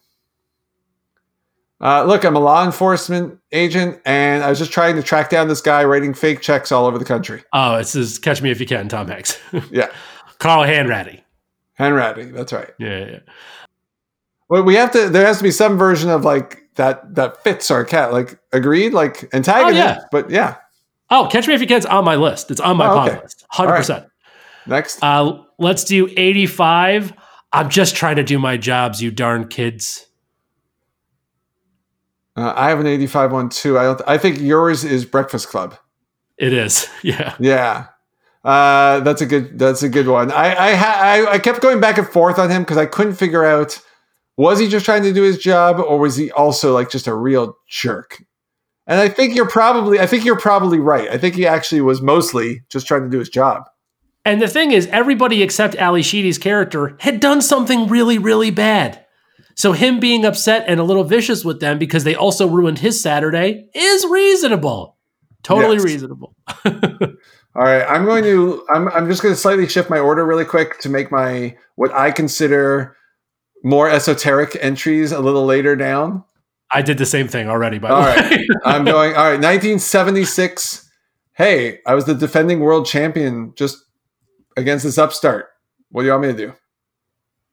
Uh, 1.82 2.04
look, 2.06 2.24
I'm 2.24 2.36
a 2.36 2.40
law 2.40 2.66
enforcement 2.66 3.38
agent, 3.52 4.00
and 4.06 4.44
I 4.44 4.50
was 4.50 4.60
just 4.60 4.72
trying 4.72 4.96
to 4.96 5.04
track 5.04 5.30
down 5.30 5.50
this 5.50 5.62
guy 5.62 5.84
writing 5.84 6.14
fake 6.14 6.42
checks 6.42 6.72
all 6.72 6.86
over 6.86 6.98
the 6.98 7.06
country. 7.06 7.44
Oh, 7.52 7.76
it's 7.76 7.94
just 7.94 8.22
Catch 8.22 8.42
Me 8.42 8.50
If 8.50 8.60
You 8.60 8.66
Can, 8.66 8.88
Tom 8.88 9.08
Hanks. 9.08 9.38
yeah. 9.72 9.90
Carl 10.40 10.64
Hanratty. 10.64 11.22
Hanratty, 11.78 12.34
that's 12.34 12.54
right. 12.54 12.72
Yeah, 12.80 13.06
yeah. 13.06 13.20
Well, 14.48 14.64
we 14.64 14.76
have 14.76 14.92
to. 14.92 15.10
There 15.10 15.26
has 15.26 15.38
to 15.38 15.44
be 15.44 15.52
some 15.52 15.78
version 15.78 16.10
of 16.10 16.24
like 16.24 16.62
that 16.76 17.16
that 17.16 17.44
fits 17.44 17.70
our 17.72 17.84
cat. 17.84 18.14
Like 18.14 18.40
agreed, 18.54 18.94
like 18.94 19.24
antagonist. 19.34 19.76
Oh, 19.76 19.86
yeah. 19.86 20.00
But 20.12 20.30
yeah. 20.30 20.58
Oh, 21.10 21.28
Catch 21.32 21.48
Me 21.48 21.56
If 21.56 21.62
You 21.62 21.68
Can's 21.68 21.86
on 21.86 22.06
my 22.06 22.16
list. 22.16 22.52
It's 22.52 22.62
on 22.62 22.78
my 22.78 22.88
oh, 22.88 23.02
okay. 23.02 23.22
list. 23.22 23.46
Hundred 23.50 23.72
right. 23.72 23.78
percent. 23.78 24.06
Next. 24.68 25.04
Uh, 25.04 25.44
let's 25.58 25.84
do 25.84 26.08
eighty-five. 26.16 27.14
I'm 27.52 27.70
just 27.70 27.96
trying 27.96 28.18
to 28.18 28.24
do 28.24 28.38
my 28.38 28.58
jobs, 28.58 29.02
you 29.02 29.12
darn 29.12 29.48
kids. 29.48 30.06
Uh, 32.36 32.54
I 32.56 32.70
have 32.70 32.80
an 32.80 32.88
85 32.88 33.32
one 33.32 33.50
too. 33.50 33.78
I 33.80 33.84
don't. 33.84 34.02
I 34.08 34.18
think 34.18 34.40
yours 34.40 34.84
is 34.84 35.06
Breakfast 35.06 35.48
Club. 35.48 35.78
It 36.38 36.54
is. 36.54 36.88
Yeah. 37.04 37.36
Yeah. 37.40 37.88
Uh, 38.44 39.00
that's 39.00 39.22
a 39.22 39.26
good. 39.26 39.58
That's 39.58 39.84
a 39.84 39.90
good 39.90 40.08
one. 40.08 40.32
I 40.32 40.56
I 40.56 40.76
ha- 40.76 41.00
I, 41.02 41.32
I 41.34 41.40
kept 41.40 41.62
going 41.62 41.80
back 41.80 41.98
and 41.98 42.08
forth 42.08 42.38
on 42.38 42.50
him 42.50 42.62
because 42.62 42.78
I 42.78 42.86
couldn't 42.86 43.16
figure 43.16 43.44
out 43.44 43.80
was 44.38 44.60
he 44.60 44.68
just 44.68 44.86
trying 44.86 45.04
to 45.04 45.14
do 45.14 45.24
his 45.24 45.38
job 45.38 45.80
or 45.80 45.98
was 45.98 46.16
he 46.16 46.30
also 46.32 46.74
like 46.74 46.92
just 46.92 47.08
a 47.08 47.16
real 47.16 47.58
jerk. 47.70 48.22
And 48.88 49.00
I 49.00 49.10
think 49.10 49.36
you're 49.36 49.48
probably. 49.50 50.00
I 50.00 50.06
think 50.06 50.26
you're 50.26 50.38
probably 50.38 50.80
right. 50.80 51.10
I 51.10 51.18
think 51.18 51.36
he 51.36 51.48
actually 51.48 51.82
was 51.82 52.02
mostly 52.02 52.64
just 52.70 52.86
trying 52.86 53.04
to 53.04 53.10
do 53.10 53.20
his 53.20 53.30
job. 53.30 53.64
And 54.26 54.42
the 54.42 54.48
thing 54.48 54.72
is, 54.72 54.88
everybody 54.88 55.42
except 55.42 55.76
Ally 55.76 56.02
Sheedy's 56.02 56.38
character 56.38 56.98
had 57.00 57.20
done 57.20 57.42
something 57.42 57.88
really, 57.88 58.18
really 58.18 58.52
bad. 58.52 59.05
So 59.56 59.72
him 59.72 60.00
being 60.00 60.26
upset 60.26 60.66
and 60.68 60.80
a 60.80 60.84
little 60.84 61.04
vicious 61.06 61.44
with 61.46 61.60
them 61.62 61.80
because 61.80 62.04
they 62.04 62.14
also 62.16 62.48
ruined 62.48 62.80
his 62.80 63.02
Saturday 63.02 63.70
is 63.74 64.06
reasonable. 64.06 64.98
Totally 65.44 65.78
Yes. 65.78 65.86
reasonable. 65.86 66.36
All 66.66 67.64
right, 67.64 67.86
I'm 67.88 68.04
going 68.04 68.24
to. 68.26 68.66
I'm. 68.74 68.90
I'm 68.90 69.08
just 69.10 69.22
going 69.22 69.34
to 69.34 69.40
slightly 69.40 69.66
shift 69.68 69.90
my 69.90 70.00
order 70.00 70.26
really 70.26 70.44
quick 70.44 70.80
to 70.82 70.90
make 70.90 71.10
my 71.10 71.56
what 71.76 71.94
I 71.94 72.12
consider 72.12 72.98
more 73.64 73.90
esoteric 73.90 74.58
entries 74.60 75.12
a 75.14 75.22
little 75.22 75.46
later 75.46 75.76
down. 75.78 76.24
I 76.72 76.82
did 76.82 76.98
the 76.98 77.06
same 77.06 77.30
thing 77.30 77.48
already, 77.50 77.78
by 77.80 77.90
All 77.90 78.02
the 78.02 78.08
right. 78.08 78.40
I'm 78.66 78.84
going. 78.86 79.12
All 79.16 79.24
right, 79.24 79.40
1976. 79.40 80.90
Hey, 81.34 81.80
I 81.88 81.94
was 81.96 82.04
the 82.06 82.14
defending 82.16 82.60
world 82.60 82.86
champion 82.88 83.54
just 83.56 83.78
against 84.58 84.84
this 84.84 84.98
upstart. 84.98 85.48
What 85.92 86.02
do 86.02 86.08
you 86.08 86.12
want 86.12 86.24
me 86.24 86.32
to 86.34 86.38
do? 86.38 86.54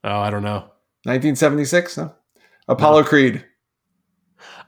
oh, 0.03 0.19
I 0.19 0.29
don't 0.29 0.43
know. 0.43 0.69
1976? 1.05 1.97
No. 1.97 2.13
Apollo 2.67 3.03
Creed. 3.03 3.45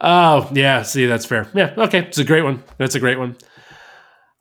Oh, 0.01 0.49
yeah. 0.53 0.81
See, 0.81 1.05
that's 1.05 1.25
fair. 1.25 1.47
Yeah. 1.53 1.73
Okay. 1.77 1.99
It's 1.99 2.17
a 2.17 2.23
great 2.25 2.43
one. 2.43 2.63
That's 2.77 2.95
a 2.95 2.99
great 2.99 3.17
one. 3.17 3.38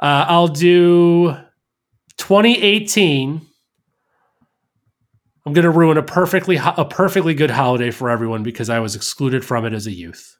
Uh, 0.00 0.24
I'll 0.28 0.48
do 0.48 1.36
2018. 2.16 3.46
I'm 5.46 5.52
going 5.52 5.64
to 5.64 5.70
ruin 5.70 5.98
a 5.98 6.02
perfectly 6.02 6.56
ho- 6.56 6.74
a 6.76 6.84
perfectly 6.84 7.34
good 7.34 7.50
holiday 7.50 7.90
for 7.90 8.10
everyone 8.10 8.42
because 8.42 8.70
I 8.70 8.78
was 8.80 8.96
excluded 8.96 9.44
from 9.44 9.64
it 9.64 9.72
as 9.72 9.86
a 9.86 9.92
youth. 9.92 10.36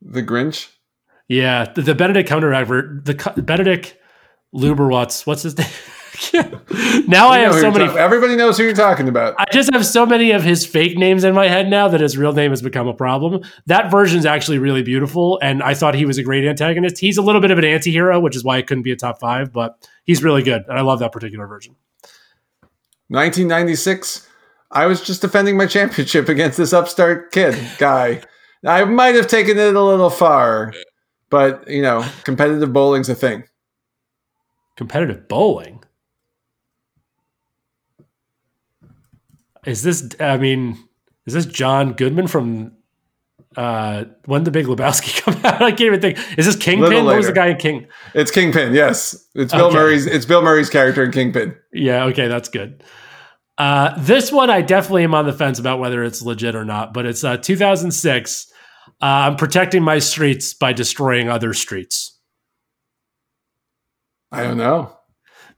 The 0.00 0.22
Grinch. 0.22 0.68
Yeah, 1.28 1.72
the, 1.72 1.82
the 1.82 1.94
Benedict 1.94 2.28
Cumberbatch, 2.28 3.04
the 3.04 3.42
Benedict 3.42 3.96
Luberwatz. 4.54 5.26
What's 5.26 5.42
his 5.42 5.58
name? 5.58 5.66
now 7.08 7.28
I 7.28 7.38
have 7.38 7.54
so 7.54 7.70
many. 7.70 7.86
talking- 7.86 7.98
everybody 8.00 8.36
knows 8.36 8.56
who 8.58 8.64
you're 8.64 8.74
talking 8.74 9.08
about. 9.08 9.34
I 9.38 9.44
just 9.52 9.72
have 9.72 9.84
so 9.84 10.06
many 10.06 10.32
of 10.32 10.42
his 10.42 10.64
fake 10.66 10.96
names 10.96 11.24
in 11.24 11.34
my 11.34 11.48
head 11.48 11.68
now 11.68 11.88
that 11.88 12.00
his 12.00 12.16
real 12.16 12.32
name 12.32 12.50
has 12.50 12.62
become 12.62 12.88
a 12.88 12.94
problem. 12.94 13.42
That 13.66 13.90
version's 13.90 14.26
actually 14.26 14.58
really 14.58 14.82
beautiful, 14.82 15.38
and 15.42 15.62
I 15.62 15.74
thought 15.74 15.94
he 15.94 16.06
was 16.06 16.18
a 16.18 16.22
great 16.22 16.44
antagonist. 16.46 16.98
He's 16.98 17.18
a 17.18 17.22
little 17.22 17.40
bit 17.40 17.50
of 17.50 17.58
an 17.58 17.64
anti-hero, 17.64 18.20
which 18.20 18.36
is 18.36 18.44
why 18.44 18.58
it 18.58 18.66
couldn't 18.66 18.82
be 18.84 18.92
a 18.92 18.96
top 18.96 19.20
five, 19.20 19.52
but 19.52 19.88
he's 20.04 20.22
really 20.22 20.42
good, 20.42 20.64
and 20.68 20.78
I 20.78 20.82
love 20.82 20.98
that 21.00 21.12
particular 21.12 21.46
version. 21.46 21.74
1996. 23.08 24.28
I 24.70 24.86
was 24.86 25.00
just 25.00 25.20
defending 25.20 25.56
my 25.56 25.66
championship 25.66 26.28
against 26.30 26.58
this 26.58 26.72
upstart 26.72 27.32
kid 27.32 27.56
guy. 27.78 28.22
I 28.64 28.84
might 28.84 29.14
have 29.14 29.28
taken 29.28 29.58
it 29.58 29.76
a 29.76 29.80
little 29.82 30.10
far, 30.10 30.72
but 31.30 31.68
you 31.68 31.82
know, 31.82 32.04
competitive 32.24 32.72
bowling's 32.72 33.08
a 33.08 33.14
thing. 33.14 33.44
Competitive 34.76 35.28
bowling. 35.28 35.82
Is 39.66 39.82
this? 39.82 40.08
I 40.20 40.36
mean, 40.38 40.78
is 41.26 41.34
this 41.34 41.46
John 41.46 41.92
Goodman 41.92 42.28
from? 42.28 42.72
Uh, 43.56 44.04
when 44.26 44.44
the 44.44 44.50
Big 44.50 44.66
Lebowski 44.66 45.22
come 45.22 45.34
out? 45.44 45.62
I 45.62 45.70
can't 45.70 45.80
even 45.82 46.00
think. 46.00 46.18
Is 46.38 46.44
this 46.46 46.56
Kingpin? 46.56 47.04
What 47.04 47.16
was 47.16 47.26
the 47.26 47.32
guy 47.32 47.48
in 47.48 47.56
King? 47.56 47.86
It's 48.14 48.30
Kingpin. 48.30 48.74
Yes, 48.74 49.26
it's 49.34 49.52
Bill 49.52 49.66
Okay. 49.66 49.76
Murray's. 49.76 50.06
It's 50.06 50.26
Bill 50.26 50.42
Murray's 50.42 50.68
character 50.70 51.02
in 51.02 51.10
Kingpin. 51.10 51.56
Yeah, 51.72 52.04
okay, 52.04 52.28
that's 52.28 52.48
good. 52.48 52.84
Uh, 53.58 53.94
this 53.98 54.30
one, 54.30 54.50
I 54.50 54.60
definitely 54.60 55.04
am 55.04 55.14
on 55.14 55.24
the 55.24 55.32
fence 55.32 55.58
about 55.58 55.78
whether 55.80 56.04
it's 56.04 56.20
legit 56.20 56.54
or 56.54 56.64
not, 56.66 56.92
but 56.92 57.06
it's 57.06 57.24
uh, 57.24 57.38
2006. 57.38 58.52
Uh, 58.88 58.90
I'm 59.00 59.36
protecting 59.36 59.82
my 59.82 59.98
streets 59.98 60.52
by 60.52 60.74
destroying 60.74 61.30
other 61.30 61.54
streets. 61.54 62.18
I 64.30 64.42
don't 64.42 64.58
know. 64.58 64.94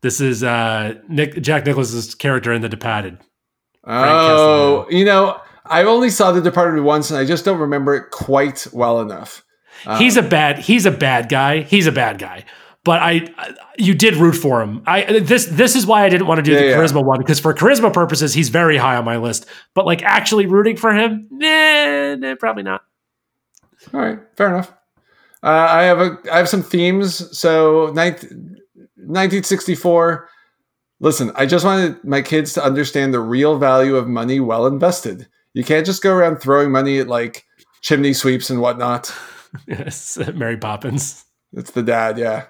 This 0.02 0.20
is 0.20 0.44
uh, 0.44 0.94
Nick 1.08 1.42
Jack 1.42 1.66
Nicholson's 1.66 2.14
character 2.14 2.52
in 2.52 2.62
The 2.62 2.68
Departed. 2.68 3.18
Oh, 3.84 4.86
you 4.90 5.04
know, 5.04 5.40
I 5.64 5.82
only 5.84 6.10
saw 6.10 6.32
The 6.32 6.40
Departed 6.40 6.82
once, 6.82 7.10
and 7.10 7.18
I 7.18 7.24
just 7.24 7.44
don't 7.44 7.58
remember 7.60 7.94
it 7.94 8.10
quite 8.10 8.66
well 8.72 9.00
enough. 9.00 9.44
he's 9.98 10.16
a 10.16 10.22
bad 10.22 10.58
he's 10.58 10.86
a 10.86 10.90
bad 10.90 11.28
guy. 11.28 11.60
He's 11.62 11.86
a 11.86 11.92
bad 11.92 12.18
guy. 12.18 12.44
But 12.84 13.02
I, 13.02 13.32
I- 13.36 13.54
you 13.76 13.94
did 13.94 14.16
root 14.16 14.32
for 14.34 14.60
him. 14.62 14.82
I 14.86 15.20
this 15.20 15.46
this 15.46 15.76
is 15.76 15.86
why 15.86 16.04
I 16.04 16.08
didn't 16.08 16.26
want 16.26 16.38
to 16.38 16.42
do 16.42 16.52
Yeah, 16.52 16.60
the 16.60 16.66
yeah. 16.68 16.76
charisma 16.76 17.04
one 17.04 17.18
because 17.18 17.38
for 17.38 17.54
charisma 17.54 17.92
purposes, 17.92 18.34
he's 18.34 18.48
very 18.48 18.76
high 18.76 18.96
on 18.96 19.04
my 19.04 19.16
list. 19.18 19.46
But 19.74 19.86
like 19.86 20.02
actually 20.02 20.46
rooting 20.46 20.76
for 20.76 20.92
him, 20.92 21.28
nah, 21.30 22.14
nah 22.16 22.34
probably 22.36 22.62
not. 22.64 22.82
All 23.94 24.00
right, 24.00 24.18
fair 24.36 24.48
enough. 24.48 24.72
Uh, 25.42 25.46
I 25.70 25.82
have 25.84 26.00
a 26.00 26.18
I 26.32 26.38
have 26.38 26.48
some 26.48 26.62
themes. 26.64 27.38
So, 27.38 27.92
19, 27.94 28.56
1964. 28.96 30.28
Listen, 31.00 31.30
I 31.36 31.46
just 31.46 31.64
wanted 31.64 32.02
my 32.04 32.22
kids 32.22 32.52
to 32.54 32.64
understand 32.64 33.14
the 33.14 33.20
real 33.20 33.58
value 33.58 33.96
of 33.96 34.08
money 34.08 34.40
well 34.40 34.66
invested. 34.66 35.28
You 35.54 35.62
can't 35.64 35.86
just 35.86 36.02
go 36.02 36.12
around 36.14 36.38
throwing 36.38 36.70
money 36.72 36.98
at 36.98 37.06
like 37.08 37.44
chimney 37.82 38.12
sweeps 38.12 38.50
and 38.50 38.60
whatnot. 38.60 39.14
Yes, 39.66 40.18
Mary 40.34 40.58
Poppins. 40.58 41.24
It's 41.54 41.70
the 41.70 41.82
dad, 41.82 42.18
yeah. 42.18 42.44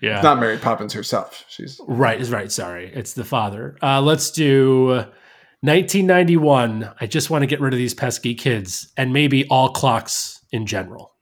Yeah. 0.00 0.16
It's 0.16 0.24
not 0.24 0.40
Mary 0.40 0.58
Poppins 0.58 0.92
herself. 0.92 1.44
She's 1.48 1.80
Right, 1.86 2.20
is 2.20 2.32
right. 2.32 2.50
Sorry, 2.50 2.90
it's 2.92 3.12
the 3.12 3.22
father. 3.24 3.76
Uh, 3.80 4.00
let's 4.02 4.32
do 4.32 4.86
1991. 5.60 6.90
I 7.00 7.06
just 7.06 7.30
want 7.30 7.42
to 7.42 7.46
get 7.46 7.60
rid 7.60 7.72
of 7.72 7.78
these 7.78 7.94
pesky 7.94 8.34
kids 8.34 8.92
and 8.96 9.12
maybe 9.12 9.46
all 9.46 9.68
clocks 9.68 10.44
in 10.50 10.66
general. 10.66 11.12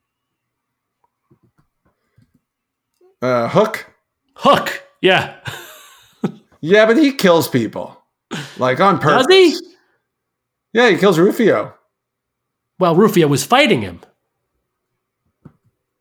uh, 3.21 3.49
Hook. 3.49 3.93
Hook, 4.37 4.83
yeah. 5.03 5.37
Yeah, 6.67 6.87
but 6.87 6.97
he 6.97 7.13
kills 7.13 7.49
people 7.49 7.97
like 8.59 8.81
on 8.81 8.99
purpose. 8.99 9.27
Does 9.29 9.61
he? 9.61 9.67
Yeah, 10.73 10.91
he 10.91 10.97
kills 10.97 11.19
Rufio. 11.19 11.75
Well, 12.79 12.95
Rufio 12.97 13.29
was 13.29 13.45
fighting 13.45 13.83
him. 13.83 14.01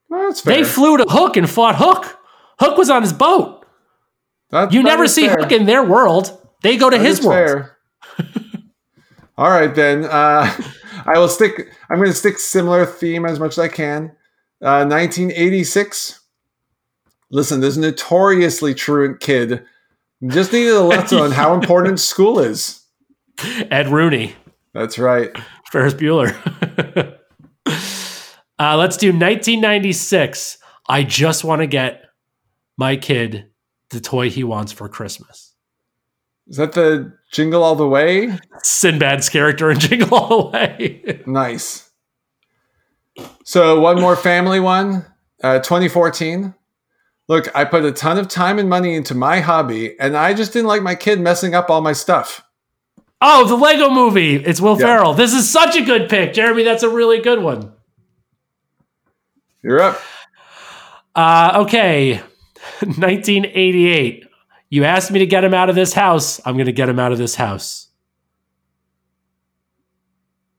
Well, 0.10 0.28
that's 0.28 0.42
fair. 0.42 0.56
They 0.58 0.64
flew 0.64 0.98
to 0.98 1.06
Hook 1.08 1.38
and 1.38 1.50
fought 1.50 1.76
Hook. 1.78 2.18
Hook 2.60 2.78
was 2.78 2.90
on 2.90 3.02
his 3.02 3.14
boat. 3.14 3.66
That- 4.50 4.72
You 4.74 4.82
that 4.84 4.90
never 4.90 5.08
see 5.08 5.28
fair. 5.28 5.38
Hook 5.40 5.52
in 5.52 5.66
their 5.66 5.84
world. 5.84 6.38
They 6.64 6.78
go 6.78 6.90
to 6.90 6.98
That 6.98 7.06
his 7.06 7.20
is 7.20 7.26
world. 7.26 7.66
fair. 8.18 8.28
All 9.38 9.50
right, 9.52 9.74
then. 9.74 10.06
Uh, 10.06 10.52
I 11.06 11.20
will 11.20 11.28
stick. 11.30 11.70
I'm 11.90 11.98
going 11.98 12.10
to 12.10 12.16
stick 12.18 12.40
similar 12.40 12.86
theme 12.86 13.26
as 13.26 13.40
much 13.40 13.52
as 13.54 13.60
I 13.60 13.68
can. 13.68 14.06
Uh, 14.62 14.86
1986. 14.88 16.22
Listen, 17.30 17.60
this 17.60 17.76
notoriously 17.78 18.74
truant 18.74 19.20
kid 19.20 19.66
just 20.30 20.54
needed 20.54 20.74
a 20.74 20.82
lesson 20.82 21.20
on 21.20 21.32
how 21.32 21.54
important 21.60 22.00
school 22.00 22.40
is. 22.40 22.82
Ed 23.70 23.90
Rooney, 23.90 24.36
That's 24.74 24.98
right. 24.98 25.32
Ferris 25.72 25.94
Bueller. 25.94 26.34
uh, 28.60 28.78
let's 28.78 28.98
do 28.98 29.08
1996. 29.08 30.58
I 30.88 31.04
just 31.04 31.44
want 31.44 31.62
to 31.62 31.68
get 31.68 32.04
my 32.78 32.96
kid 32.96 33.48
the 33.90 34.00
toy 34.00 34.30
he 34.30 34.44
wants 34.44 34.72
for 34.72 34.88
Christmas. 34.88 35.54
Is 36.48 36.58
that 36.58 36.74
the 36.74 37.14
Jingle 37.32 37.64
All 37.64 37.76
the 37.76 37.88
Way? 37.88 38.38
Sinbad's 38.64 39.30
character 39.30 39.72
in 39.72 39.80
Jingle 39.80 40.16
All 40.18 40.50
the 40.50 40.58
Way. 40.58 41.24
Nice. 41.26 41.90
So 43.44 43.80
one 43.80 44.00
more 44.00 44.16
family 44.16 44.60
one. 44.60 45.06
Uh, 45.44 45.60
2014. 45.60 46.54
Look, 47.28 47.54
I 47.56 47.66
put 47.66 47.84
a 47.86 47.92
ton 47.92 48.18
of 48.20 48.28
time 48.28 48.60
and 48.60 48.70
money 48.70 48.94
into 48.96 49.16
my 49.16 49.40
hobby, 49.40 50.00
and 50.00 50.16
I 50.16 50.34
just 50.34 50.54
didn't 50.54 50.68
like 50.68 50.84
my 50.84 50.94
kid 50.96 51.20
messing 51.20 51.56
up 51.56 51.70
all 51.70 51.82
my 51.82 51.94
stuff. 51.94 52.44
oh, 53.22 53.46
the 53.48 53.56
Lego 53.56 53.90
movie. 53.90 54.36
It's 54.36 54.62
Will 54.62 54.80
Yeah. 54.80 54.86
Ferrell. 54.86 55.14
This 55.16 55.34
is 55.34 55.50
such 55.50 55.76
a 55.76 55.84
good 55.84 56.10
pick. 56.10 56.34
Jeremy, 56.34 56.64
that's 56.64 56.84
a 56.84 56.90
really 56.90 57.20
good 57.22 57.42
one. 57.42 57.72
You're 59.64 59.82
up. 59.82 60.00
Uh, 61.16 61.64
okay. 61.66 62.18
1988. 62.82 64.26
You 64.70 64.84
asked 64.84 65.10
me 65.12 65.20
to 65.20 65.26
get 65.26 65.44
him 65.44 65.54
out 65.56 65.70
of 65.70 65.76
this 65.76 65.94
house. 65.94 66.40
I'm 66.46 66.56
going 66.56 66.66
to 66.68 66.72
get 66.72 66.90
him 66.90 67.00
out 67.00 67.12
of 67.12 67.18
this 67.18 67.34
house. 67.36 67.88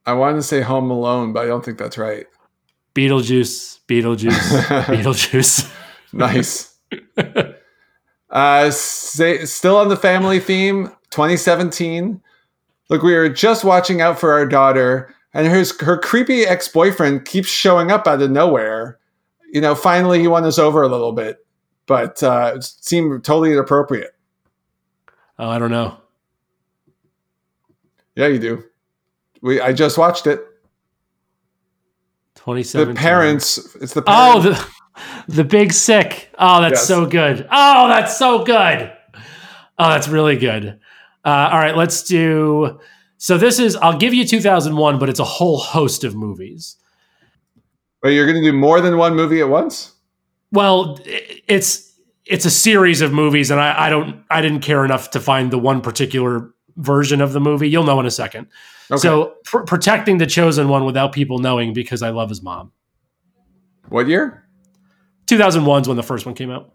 I 0.04 0.14
wanted 0.14 0.36
to 0.36 0.42
say 0.42 0.60
Home 0.62 0.90
Alone, 0.90 1.32
but 1.32 1.44
I 1.44 1.46
don't 1.46 1.64
think 1.64 1.78
that's 1.78 1.98
right. 1.98 2.26
Beetlejuice, 2.94 3.80
Beetlejuice, 3.86 4.30
Beetlejuice. 4.86 5.72
nice. 6.12 6.74
Uh, 8.28 8.70
say, 8.72 9.44
still 9.44 9.76
on 9.76 9.88
the 9.88 9.96
family 9.96 10.40
theme, 10.40 10.88
2017. 11.10 12.20
Look, 12.90 13.02
we 13.02 13.14
were 13.14 13.28
just 13.28 13.64
watching 13.64 14.00
out 14.00 14.18
for 14.18 14.32
our 14.32 14.44
daughter, 14.44 15.14
and 15.32 15.46
her 15.46 15.62
her 15.84 15.96
creepy 15.96 16.42
ex 16.42 16.66
boyfriend 16.68 17.24
keeps 17.24 17.48
showing 17.48 17.92
up 17.92 18.06
out 18.08 18.20
of 18.20 18.30
nowhere. 18.32 18.98
You 19.52 19.60
know, 19.60 19.76
finally 19.76 20.18
he 20.20 20.26
won 20.26 20.44
us 20.44 20.58
over 20.58 20.82
a 20.82 20.88
little 20.88 21.12
bit, 21.12 21.38
but 21.86 22.20
uh, 22.22 22.54
it 22.56 22.64
seemed 22.64 23.24
totally 23.24 23.52
inappropriate. 23.52 24.10
Oh, 25.38 25.48
I 25.48 25.60
don't 25.60 25.70
know. 25.70 25.96
Yeah, 28.16 28.26
you 28.26 28.40
do. 28.40 28.64
We 29.40 29.60
I 29.60 29.72
just 29.72 29.98
watched 29.98 30.26
it. 30.26 30.44
Twenty 32.34 32.64
seven. 32.64 32.94
The 32.94 33.00
parents. 33.00 33.76
It's 33.80 33.94
the 33.94 34.02
Oh, 34.08 34.40
parents. 34.42 34.60
the, 34.64 34.75
the 35.28 35.44
big 35.44 35.72
sick. 35.72 36.30
Oh, 36.38 36.60
that's 36.60 36.80
Yes. 36.80 36.86
so 36.88 37.06
good. 37.06 37.46
Oh, 37.50 37.88
that's 37.88 38.16
so 38.18 38.44
good. 38.44 38.92
Oh, 39.78 39.88
that's 39.90 40.08
really 40.08 40.36
good. 40.36 40.78
Uh, 41.24 41.48
all 41.52 41.58
right, 41.58 41.76
let's 41.76 42.02
do 42.04 42.78
So 43.18 43.36
this 43.38 43.58
is 43.58 43.76
I'll 43.76 43.96
give 43.98 44.12
you 44.14 44.24
2001, 44.26 44.98
but 44.98 45.08
it's 45.08 45.18
a 45.20 45.24
whole 45.24 45.58
host 45.58 46.04
of 46.04 46.14
movies. 46.14 46.76
But 48.02 48.08
you're 48.10 48.26
going 48.26 48.42
to 48.42 48.50
do 48.50 48.56
more 48.56 48.80
than 48.80 48.96
one 48.98 49.16
movie 49.16 49.40
at 49.40 49.48
once? 49.48 49.92
Well, 50.52 50.98
it's 51.04 51.92
it's 52.26 52.44
a 52.44 52.50
series 52.50 53.00
of 53.00 53.12
movies, 53.12 53.50
and 53.50 53.58
I, 53.60 53.86
I 53.86 53.90
don't 53.90 54.22
I 54.30 54.40
didn't 54.42 54.60
care 54.60 54.84
enough 54.84 55.10
to 55.12 55.20
find 55.20 55.50
the 55.50 55.58
one 55.58 55.80
particular 55.80 56.50
version 56.76 57.20
of 57.20 57.32
the 57.32 57.40
movie. 57.40 57.68
You'll 57.68 57.84
know 57.84 57.98
in 58.00 58.06
a 58.06 58.10
second. 58.10 58.46
Okay. 58.90 59.00
So 59.00 59.34
pr- 59.44 59.62
protecting 59.64 60.18
the 60.18 60.26
chosen 60.26 60.68
one 60.68 60.84
without 60.84 61.12
people 61.12 61.38
knowing 61.38 61.72
because 61.72 62.02
I 62.02 62.10
love 62.10 62.28
his 62.28 62.42
mom. 62.42 62.70
what 63.88 64.06
year? 64.08 64.45
2001 65.26 65.82
is 65.82 65.88
when 65.88 65.96
the 65.96 66.02
first 66.02 66.26
one 66.26 66.34
came 66.34 66.50
out. 66.50 66.72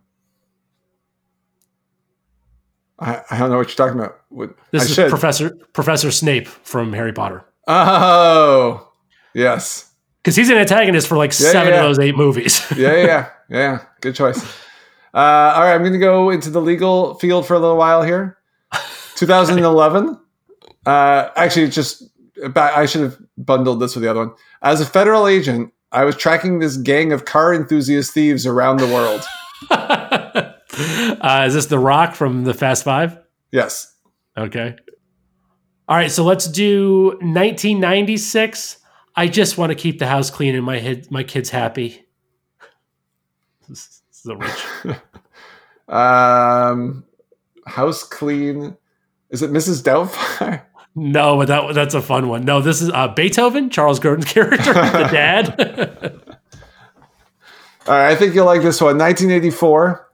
I, 3.00 3.22
I 3.32 3.40
don't 3.40 3.50
know 3.50 3.58
what 3.58 3.68
you're 3.68 3.76
talking 3.76 4.00
about. 4.00 4.22
What, 4.30 4.56
This 4.72 4.84
I 4.84 4.86
is 4.86 4.94
should. 4.94 5.10
Professor 5.10 5.58
Professor 5.74 6.12
Snape 6.12 6.48
from 6.48 6.94
Harry 6.94 7.14
Potter 7.14 7.44
oh, 7.68 8.92
yes. 9.34 9.92
because 10.22 10.36
he's 10.36 10.50
an 10.50 10.58
antagonist 10.58 11.08
for 11.08 11.18
like 11.18 11.32
Yeah, 11.32 11.52
seven 11.52 11.74
yeah. 11.74 11.80
of 11.80 11.86
those 11.86 12.00
eight 12.00 12.16
movies. 12.16 12.62
Yeah, 12.78 12.96
yeah, 12.96 13.30
yeah. 13.50 13.86
Good 14.02 14.16
choice. 14.16 14.44
Uh, 15.14 15.18
all 15.56 15.62
right, 15.64 15.74
I'm 15.74 15.82
going 15.82 15.94
to 15.94 16.00
go 16.00 16.30
into 16.30 16.50
the 16.50 16.62
legal 16.62 17.16
field 17.16 17.46
for 17.46 17.56
a 17.56 17.60
little 17.60 17.78
while 17.78 18.04
here. 18.04 18.38
2011. 19.16 20.18
Uh, 20.86 21.30
actually, 21.36 21.68
just 21.70 22.04
I 22.56 22.86
should 22.86 23.02
have 23.02 23.18
bundled 23.38 23.82
this 23.82 23.96
with 23.96 24.04
the 24.04 24.10
other 24.10 24.22
one. 24.22 24.34
As 24.62 24.80
a 24.80 24.86
federal 24.86 25.28
agent, 25.28 25.74
I 25.92 26.06
was 26.06 26.16
tracking 26.16 26.60
this 26.60 26.78
gang 26.78 27.12
of 27.12 27.26
car 27.26 27.54
enthusiast 27.54 28.14
thieves 28.14 28.46
around 28.46 28.78
the 28.78 28.88
world. 28.88 29.24
uh, 29.70 31.44
is 31.46 31.54
this 31.54 31.66
The 31.66 31.80
Rock 31.80 32.16
from 32.16 32.44
the 32.44 32.54
Fast 32.54 32.84
Five? 32.84 33.20
Yes. 33.52 33.94
Okay. 34.38 34.76
All 35.90 35.98
right, 35.98 36.12
so 36.12 36.24
let's 36.24 36.48
do 36.48 37.08
1996. 37.20 38.78
I 39.16 39.28
just 39.28 39.58
want 39.58 39.72
to 39.72 39.76
keep 39.76 40.00
the 40.00 40.08
house 40.08 40.30
clean 40.30 40.56
and 40.56 40.66
my 40.66 40.80
head, 40.80 41.12
my 41.12 41.24
kids 41.24 41.50
happy. 41.50 42.06
This 43.68 44.02
is 44.14 44.26
a 44.26 44.36
rich. 44.36 44.98
Um, 45.92 47.04
house 47.68 48.04
clean. 48.04 48.78
Is 49.30 49.42
it 49.42 49.52
Mrs. 49.52 49.84
Doubtfire? 49.84 50.64
No, 50.96 51.38
but 51.38 51.48
that 51.48 51.74
that's 51.74 51.94
a 51.94 52.02
fun 52.02 52.28
one. 52.28 52.44
No, 52.44 52.62
this 52.62 52.82
is 52.82 52.90
uh, 52.90 53.08
Beethoven, 53.10 53.70
Charles 53.70 54.00
Grodin's 54.00 54.26
character, 54.34 54.74
the 54.74 55.10
dad. 55.12 56.22
All 57.88 57.96
right, 57.96 58.12
I 58.12 58.16
think 58.16 58.36
you'll 58.36 58.46
like 58.46 58.62
this 58.62 58.80
one. 58.80 58.98
1984. 58.98 60.08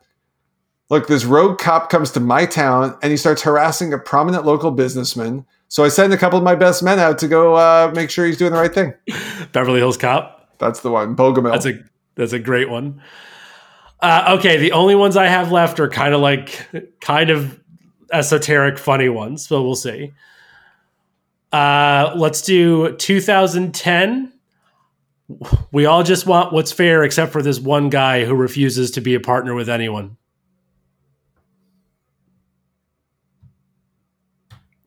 Look, 0.90 1.08
this 1.08 1.26
rogue 1.26 1.60
cop 1.60 1.90
comes 1.90 2.12
to 2.12 2.22
my 2.22 2.46
town 2.46 2.98
and 3.02 3.12
he 3.12 3.18
starts 3.18 3.42
harassing 3.42 3.92
a 3.92 3.98
prominent 3.98 4.46
local 4.46 4.72
businessman. 4.72 5.46
So 5.68 5.84
I 5.84 5.90
send 5.90 6.14
a 6.14 6.18
couple 6.18 6.38
of 6.38 6.46
my 6.46 6.56
best 6.56 6.82
men 6.82 6.98
out 6.98 7.18
to 7.20 7.28
go 7.28 7.56
uh, 7.56 7.92
make 7.94 8.10
sure 8.10 8.26
he's 8.26 8.38
doing 8.38 8.54
the 8.54 8.58
right 8.58 8.74
thing. 8.74 8.94
Beverly 9.52 9.80
Hills 9.80 9.98
Cop. 9.98 10.50
That's 10.60 10.80
the 10.80 10.92
one. 10.92 11.16
Bogomil. 11.16 11.52
That's 11.52 11.66
a 11.66 11.80
that's 12.16 12.34
a 12.34 12.40
great 12.40 12.70
one. 12.70 13.02
Uh, 14.00 14.38
okay, 14.40 14.58
the 14.58 14.72
only 14.72 14.96
ones 14.96 15.18
I 15.18 15.28
have 15.28 15.52
left 15.52 15.80
are 15.80 15.90
kind 15.90 16.14
of 16.14 16.22
like 16.22 16.68
kind 17.02 17.30
of 17.30 17.60
esoteric, 18.14 18.78
funny 18.78 19.10
ones. 19.10 19.46
So 19.46 19.62
we'll 19.62 19.76
see. 19.76 20.14
Uh, 21.52 22.14
let's 22.16 22.42
do 22.42 22.96
2010. 22.96 24.34
We 25.72 25.86
all 25.86 26.04
just 26.04 26.26
want 26.26 26.54
what's 26.54 26.72
fair, 26.72 27.04
except 27.04 27.32
for 27.32 27.42
this 27.42 27.60
one 27.60 27.90
guy 27.90 28.26
who 28.26 28.34
refuses 28.34 28.92
to 28.92 29.02
be 29.02 29.14
a 29.14 29.20
partner 29.20 29.54
with 29.54 29.70
anyone. 29.70 30.18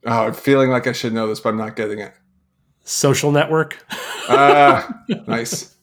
oh, 0.07 0.27
I'm 0.27 0.35
feeling 0.35 0.71
like 0.71 0.87
I 0.87 0.93
should 0.93 1.13
know 1.13 1.27
this, 1.27 1.41
but 1.41 1.51
I'm 1.51 1.57
not 1.57 1.77
getting 1.77 1.99
it. 1.99 2.15
Social 2.85 3.33
network. 3.33 3.85
Uh, 4.29 4.87
nice. 5.27 5.75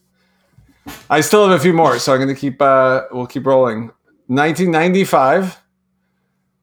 I 1.09 1.21
still 1.21 1.47
have 1.47 1.59
a 1.59 1.61
few 1.61 1.73
more, 1.73 1.99
so 1.99 2.13
I'm 2.13 2.19
going 2.19 2.33
to 2.33 2.39
keep. 2.39 2.61
Uh, 2.61 3.03
we'll 3.11 3.27
keep 3.27 3.45
rolling. 3.45 3.91
1995. 4.27 5.57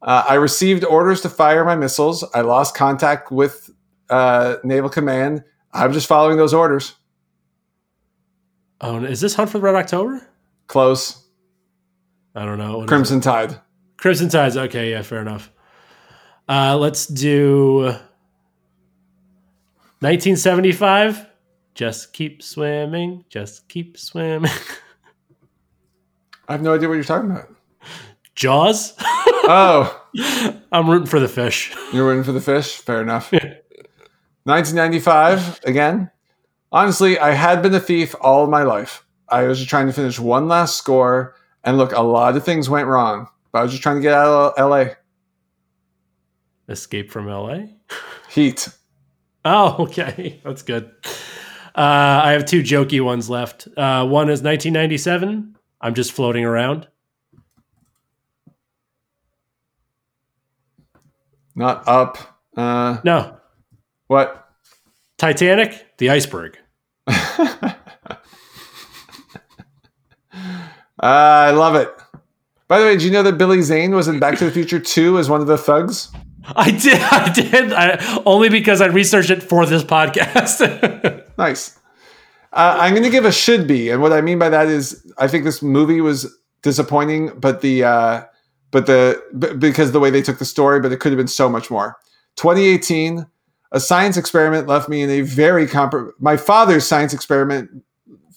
Uh, 0.01 0.25
I 0.27 0.35
received 0.35 0.83
orders 0.83 1.21
to 1.21 1.29
fire 1.29 1.63
my 1.63 1.75
missiles. 1.75 2.23
I 2.33 2.41
lost 2.41 2.75
contact 2.75 3.31
with 3.31 3.69
uh, 4.09 4.55
Naval 4.63 4.89
Command. 4.89 5.43
I'm 5.73 5.93
just 5.93 6.07
following 6.07 6.37
those 6.37 6.53
orders. 6.53 6.95
Oh, 8.81 9.03
is 9.03 9.21
this 9.21 9.35
Hunt 9.35 9.49
for 9.49 9.57
the 9.59 9.63
Red 9.63 9.75
October? 9.75 10.27
Close. 10.67 11.25
I 12.35 12.45
don't 12.45 12.57
know. 12.57 12.79
What? 12.79 12.87
Crimson 12.87 13.21
Tide. 13.21 13.59
Crimson 13.97 14.29
Tides. 14.29 14.57
Okay, 14.57 14.91
yeah, 14.91 15.01
fair 15.01 15.21
enough. 15.21 15.51
Uh, 16.47 16.77
let's 16.77 17.07
do 17.07 17.83
1975. 19.99 21.25
Just 21.73 22.13
keep 22.13 22.43
swimming. 22.43 23.25
Just 23.29 23.67
keep 23.67 23.97
swimming. 23.97 24.51
I 26.47 26.53
have 26.53 26.61
no 26.61 26.75
idea 26.75 26.87
what 26.87 26.95
you're 26.95 27.03
talking 27.03 27.31
about. 27.31 27.49
Jaws. 28.35 28.93
Oh, 28.99 30.03
I'm 30.71 30.89
rooting 30.89 31.07
for 31.07 31.19
the 31.19 31.27
fish. 31.27 31.73
you're 31.93 32.05
rooting 32.05 32.23
for 32.23 32.31
the 32.33 32.41
fish. 32.41 32.77
Fair 32.77 33.01
enough. 33.01 33.33
1995 34.45 35.59
again. 35.65 36.09
Honestly, 36.71 37.19
I 37.19 37.31
had 37.31 37.61
been 37.61 37.73
a 37.73 37.79
thief 37.79 38.15
all 38.21 38.43
of 38.43 38.49
my 38.49 38.63
life. 38.63 39.05
I 39.29 39.43
was 39.43 39.57
just 39.57 39.69
trying 39.69 39.87
to 39.87 39.93
finish 39.93 40.19
one 40.19 40.47
last 40.47 40.77
score, 40.77 41.35
and 41.63 41.77
look, 41.77 41.91
a 41.93 42.01
lot 42.01 42.35
of 42.37 42.43
things 42.45 42.69
went 42.69 42.87
wrong. 42.87 43.27
But 43.51 43.59
I 43.59 43.63
was 43.63 43.71
just 43.71 43.81
trying 43.83 43.95
to 43.97 44.01
get 44.01 44.13
out 44.13 44.53
of 44.57 44.69
LA. 44.69 44.93
Escape 46.69 47.11
from 47.11 47.27
LA. 47.27 47.59
Heat. 48.29 48.69
Oh, 49.43 49.75
okay, 49.85 50.39
that's 50.43 50.61
good. 50.63 50.91
Uh, 51.75 52.21
I 52.23 52.31
have 52.31 52.45
two 52.45 52.61
jokey 52.61 53.01
ones 53.03 53.29
left. 53.29 53.67
Uh, 53.77 54.05
one 54.05 54.29
is 54.29 54.41
1997. 54.41 55.55
I'm 55.81 55.93
just 55.93 56.11
floating 56.11 56.45
around. 56.45 56.87
Not 61.55 61.87
up. 61.87 62.17
Uh, 62.55 62.99
No, 63.03 63.37
what? 64.07 64.49
Titanic, 65.17 65.97
the 65.97 66.09
iceberg. 66.09 66.57
Uh, 70.97 71.49
I 71.49 71.51
love 71.51 71.75
it. 71.75 71.89
By 72.67 72.79
the 72.79 72.85
way, 72.85 72.93
did 72.93 73.03
you 73.03 73.11
know 73.11 73.21
that 73.23 73.37
Billy 73.37 73.61
Zane 73.61 73.93
was 73.93 74.07
in 74.07 74.17
Back 74.19 74.39
to 74.39 74.45
the 74.45 74.51
Future 74.51 74.79
2 74.79 75.19
as 75.19 75.29
one 75.29 75.41
of 75.41 75.47
the 75.47 75.57
thugs? 75.57 76.11
I 76.55 76.71
did. 76.71 76.99
I 77.11 77.31
did. 77.31 77.73
I, 77.73 78.21
only 78.25 78.49
because 78.49 78.81
I 78.81 78.87
researched 78.87 79.29
it 79.29 79.43
for 79.43 79.65
this 79.65 79.83
podcast. 79.83 81.21
Nice. 81.37 81.77
Uh, 82.53 82.77
I'm 82.79 82.93
going 82.93 83.03
to 83.03 83.09
give 83.09 83.25
a 83.25 83.31
should 83.31 83.67
be, 83.67 83.89
and 83.89 84.01
what 84.01 84.13
I 84.13 84.21
mean 84.21 84.39
by 84.39 84.47
that 84.47 84.67
is, 84.67 85.05
I 85.17 85.27
think 85.27 85.43
this 85.43 85.61
movie 85.61 85.99
was 85.99 86.33
disappointing, 86.61 87.37
but 87.37 87.59
the 87.59 87.83
uh, 87.83 88.23
but 88.71 88.85
the 88.85 89.21
b- 89.37 89.53
because 89.53 89.91
the 89.91 89.99
way 89.99 90.09
they 90.09 90.21
took 90.21 90.39
the 90.39 90.45
story, 90.45 90.79
but 90.79 90.93
it 90.93 91.01
could 91.01 91.11
have 91.11 91.17
been 91.17 91.27
so 91.27 91.49
much 91.49 91.69
more. 91.69 91.97
2018, 92.37 93.25
a 93.75 93.79
science 93.79 94.15
experiment 94.15 94.67
left 94.67 94.87
me 94.87 95.01
in 95.03 95.09
a 95.09 95.19
very 95.21 95.67
compr- 95.67 96.11
my 96.17 96.37
father's 96.37 96.87
science 96.87 97.13
experiment 97.13 97.69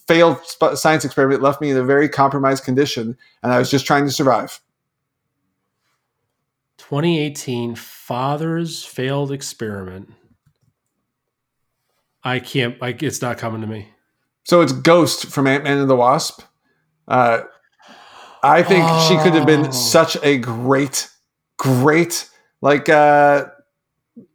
failed 0.08 0.38
sp- 0.42 0.74
science 0.74 1.04
experiment 1.04 1.40
left 1.42 1.60
me 1.60 1.70
in 1.70 1.76
a 1.76 1.84
very 1.84 2.08
compromised 2.08 2.64
condition, 2.64 3.16
and 3.42 3.52
I 3.52 3.58
was 3.60 3.70
just 3.70 3.86
trying 3.86 4.04
to 4.04 4.10
survive. 4.10 4.60
2018 6.78 7.74
father's 7.74 8.84
failed 8.84 9.30
experiment. 9.32 10.12
I 12.24 12.40
can't. 12.40 12.80
Like, 12.80 13.02
it's 13.02 13.22
not 13.22 13.38
coming 13.38 13.60
to 13.60 13.66
me. 13.66 13.88
So 14.44 14.60
it's 14.60 14.72
Ghost 14.72 15.26
from 15.26 15.46
Ant 15.46 15.64
Man 15.64 15.78
and 15.78 15.88
the 15.90 15.96
Wasp. 15.96 16.40
Uh, 17.06 17.42
I 18.42 18.62
think 18.62 18.84
she 19.08 19.16
could 19.22 19.34
have 19.34 19.42
Oh. 19.42 19.46
been 19.46 19.72
such 19.72 20.16
a 20.22 20.38
great, 20.38 21.10
great, 21.58 22.28
like, 22.60 22.88
uh, 22.88 23.46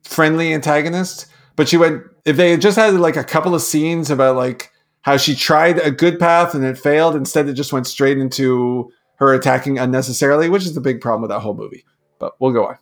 friendly 0.03 0.53
antagonist. 0.53 1.27
But 1.55 1.69
she 1.69 1.77
went, 1.77 2.03
if 2.25 2.37
they 2.37 2.51
had 2.51 2.61
just 2.61 2.77
had 2.77 2.93
like 2.95 3.15
a 3.15 3.23
couple 3.23 3.53
of 3.53 3.61
scenes 3.61 4.09
about 4.09 4.35
like 4.35 4.71
how 5.01 5.17
she 5.17 5.35
tried 5.35 5.79
a 5.79 5.91
good 5.91 6.19
path 6.19 6.55
and 6.55 6.63
it 6.63 6.77
failed, 6.77 7.15
instead 7.15 7.47
it 7.47 7.53
just 7.53 7.73
went 7.73 7.87
straight 7.87 8.17
into 8.17 8.91
her 9.15 9.33
attacking 9.33 9.77
unnecessarily, 9.77 10.49
which 10.49 10.65
is 10.65 10.73
the 10.75 10.81
big 10.81 10.99
problem 11.01 11.21
with 11.21 11.29
that 11.29 11.39
whole 11.41 11.53
movie. 11.53 11.85
But 12.19 12.33
we'll 12.39 12.53
go 12.53 12.65
on. 12.67 12.77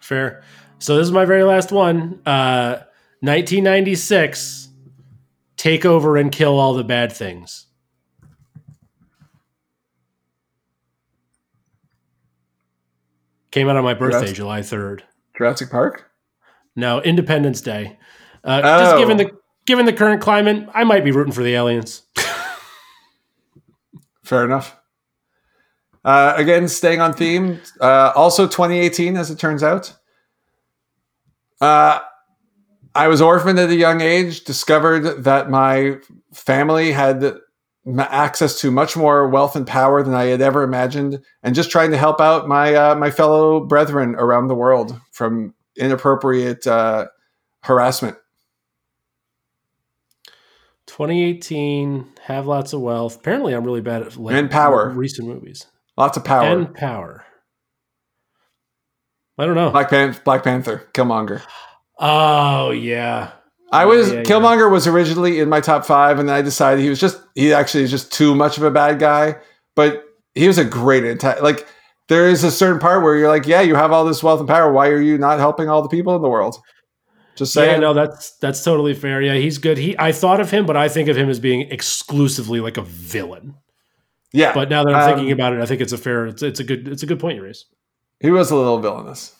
Fair. 0.00 0.42
So 0.78 0.96
this 0.96 1.06
is 1.06 1.12
my 1.12 1.24
very 1.24 1.44
last 1.44 1.72
one. 1.72 2.20
Uh, 2.26 2.82
1996. 3.20 4.68
Take 5.56 5.84
over 5.84 6.16
and 6.16 6.30
kill 6.30 6.56
all 6.58 6.74
the 6.74 6.84
bad 6.84 7.12
things. 7.12 7.66
Came 13.50 13.68
out 13.68 13.76
on 13.76 13.84
my 13.84 13.94
birthday, 13.94 14.26
Yes. 14.26 14.36
July 14.36 14.60
3rd. 14.60 15.02
Jurassic 15.36 15.70
Park? 15.70 16.07
No, 16.78 17.02
Independence 17.02 17.60
Day. 17.60 17.98
Uh, 18.44 18.60
Oh. 18.64 18.80
Just 18.84 18.98
given 18.98 19.16
the 19.16 19.32
given 19.66 19.84
the 19.84 19.92
current 19.92 20.22
climate, 20.22 20.68
I 20.72 20.84
might 20.84 21.04
be 21.04 21.10
rooting 21.10 21.32
for 21.32 21.42
the 21.42 21.54
aliens. 21.54 22.02
Fair 24.22 24.44
enough. 24.44 24.76
Uh, 26.04 26.34
again, 26.36 26.68
staying 26.68 27.00
on 27.00 27.12
theme. 27.12 27.60
Uh, 27.80 28.12
also, 28.14 28.46
2018, 28.46 29.16
as 29.16 29.30
it 29.30 29.38
turns 29.38 29.62
out. 29.62 29.94
Uh, 31.60 31.98
I 32.94 33.08
was 33.08 33.20
orphaned 33.20 33.58
at 33.58 33.70
a 33.70 33.74
young 33.74 34.00
age, 34.00 34.44
discovered 34.44 35.24
that 35.24 35.50
my 35.50 35.96
family 36.32 36.92
had 36.92 37.38
access 37.98 38.60
to 38.60 38.70
much 38.70 38.96
more 38.96 39.28
wealth 39.28 39.56
and 39.56 39.66
power 39.66 40.02
than 40.02 40.14
I 40.14 40.26
had 40.26 40.40
ever 40.40 40.62
imagined, 40.62 41.20
and 41.42 41.54
just 41.54 41.70
trying 41.70 41.90
to 41.90 41.98
help 41.98 42.20
out 42.20 42.46
my 42.46 42.74
uh, 42.74 42.94
my 42.94 43.10
fellow 43.10 43.60
brethren 43.60 44.14
around 44.14 44.46
the 44.46 44.54
world 44.54 44.98
from 45.10 45.54
inappropriate 45.78 46.66
uh, 46.66 47.06
harassment. 47.62 48.16
2018, 50.86 52.06
have 52.24 52.46
lots 52.46 52.72
of 52.72 52.80
wealth. 52.80 53.16
Apparently, 53.16 53.52
I'm 53.54 53.64
really 53.64 53.80
bad 53.80 54.02
at 54.02 54.16
like, 54.16 54.34
And 54.34 54.50
power. 54.50 54.88
recent 54.90 55.28
movies. 55.28 55.66
Lots 55.96 56.16
of 56.16 56.24
power. 56.24 56.44
And 56.46 56.74
power. 56.74 57.24
I 59.36 59.44
don't 59.46 59.54
know. 59.54 59.70
Black, 59.70 59.90
Pan- 59.90 60.16
Black 60.24 60.42
Panther, 60.42 60.88
Killmonger. 60.94 61.42
oh 61.98 62.70
yeah. 62.70 63.32
I 63.70 63.84
was 63.84 64.08
Yeah, 64.10 64.14
yeah, 64.16 64.22
Killmonger 64.22 64.70
was 64.70 64.86
originally 64.86 65.40
in 65.40 65.48
my 65.50 65.60
top 65.60 65.84
five, 65.84 66.18
and 66.18 66.28
then 66.28 66.34
I 66.36 66.40
decided 66.42 66.82
he 66.82 66.88
was 66.88 66.98
just 66.98 67.20
he 67.34 67.52
actually 67.52 67.84
is 67.84 67.90
just 67.90 68.10
too 68.10 68.34
much 68.34 68.56
of 68.56 68.62
a 68.64 68.70
bad 68.70 68.98
guy. 68.98 69.36
But 69.76 70.04
he 70.34 70.46
was 70.48 70.56
a 70.56 70.64
great 70.64 71.04
anti. 71.04 71.38
Like 71.40 71.66
there 72.08 72.28
is 72.28 72.44
a 72.44 72.50
certain 72.50 72.78
part 72.78 73.02
where 73.02 73.16
you're 73.16 73.28
like, 73.28 73.46
yeah, 73.46 73.60
you 73.60 73.74
have 73.74 73.92
all 73.92 74.04
this 74.04 74.22
wealth 74.22 74.40
and 74.40 74.48
power. 74.48 74.72
Why 74.72 74.88
are 74.88 75.00
you 75.00 75.18
not 75.18 75.38
helping 75.38 75.68
all 75.68 75.82
the 75.82 75.88
people 75.88 76.14
in 76.16 76.22
the 76.22 76.28
world? 76.28 76.56
Just 77.36 77.52
saying. 77.52 77.70
Yeah, 77.74 77.78
no, 77.78 77.94
that's 77.94 78.32
that's 78.38 78.64
totally 78.64 78.94
fair. 78.94 79.22
Yeah, 79.22 79.34
he's 79.34 79.58
good. 79.58 79.78
He 79.78 79.96
I 79.98 80.10
thought 80.12 80.40
of 80.40 80.50
him, 80.50 80.66
but 80.66 80.76
I 80.76 80.88
think 80.88 81.08
of 81.08 81.16
him 81.16 81.28
as 81.28 81.38
being 81.38 81.62
exclusively 81.70 82.60
like 82.60 82.76
a 82.76 82.82
villain. 82.82 83.54
yeah, 84.32 84.52
But 84.52 84.68
now 84.68 84.82
that 84.84 84.94
I'm 84.94 85.08
Um, 85.10 85.14
thinking 85.16 85.32
about 85.32 85.52
it, 85.52 85.60
I 85.60 85.66
think 85.66 85.80
it's 85.80 85.92
a 85.92 85.98
fair. 85.98 86.26
It's, 86.26 86.42
it's 86.42 86.58
a 86.60 86.64
good. 86.64 86.88
It's 86.88 87.02
a 87.02 87.06
good 87.06 87.20
point 87.20 87.36
you 87.36 87.44
raise. 87.44 87.64
he 88.20 88.30
was 88.32 88.50
a 88.50 88.56
little 88.56 88.78
villainous. 88.80 89.34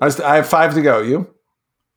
I, 0.00 0.08
st- 0.10 0.26
I 0.28 0.36
have 0.36 0.48
five 0.48 0.74
to 0.74 0.82
go. 0.82 1.00
You 1.02 1.28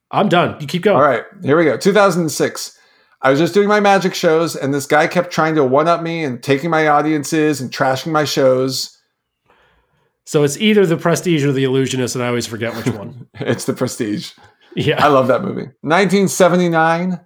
I'm 0.09 0.29
done. 0.29 0.57
You 0.59 0.65
keep 0.67 0.81
going. 0.83 0.97
all 0.97 1.03
right? 1.03 1.23
Here 1.43 1.57
we 1.57 1.65
go. 1.65 1.77
2006. 1.77 2.77
I 3.21 3.29
was 3.31 3.39
just 3.39 3.53
doing 3.53 3.67
my 3.67 3.79
magic 3.79 4.13
shows, 4.15 4.55
and 4.55 4.73
this 4.73 4.85
guy 4.87 5.05
kept 5.07 5.31
trying 5.31 5.55
to 5.55 5.63
one 5.65 5.87
up 5.87 6.01
me 6.01 6.23
and 6.23 6.41
taking 6.41 6.69
my 6.69 6.87
audiences 6.87 7.59
and 7.61 7.71
trashing 7.71 8.11
my 8.11 8.23
shows. 8.23 8.96
So 10.27 10.43
it's 10.43 10.57
either 10.57 10.85
the 10.85 10.97
Prestige 10.97 11.45
or 11.45 11.53
the 11.53 11.63
Illusionist, 11.63 12.13
and 12.15 12.23
I 12.23 12.27
always 12.27 12.45
forget 12.45 12.75
which 12.75 12.93
one. 12.93 13.27
It's 13.39 13.63
the 13.63 13.71
prestige. 13.73 14.33
yeah. 14.75 15.03
I 15.03 15.07
love 15.07 15.27
that 15.29 15.41
movie. 15.41 15.69
1979. 15.81 17.19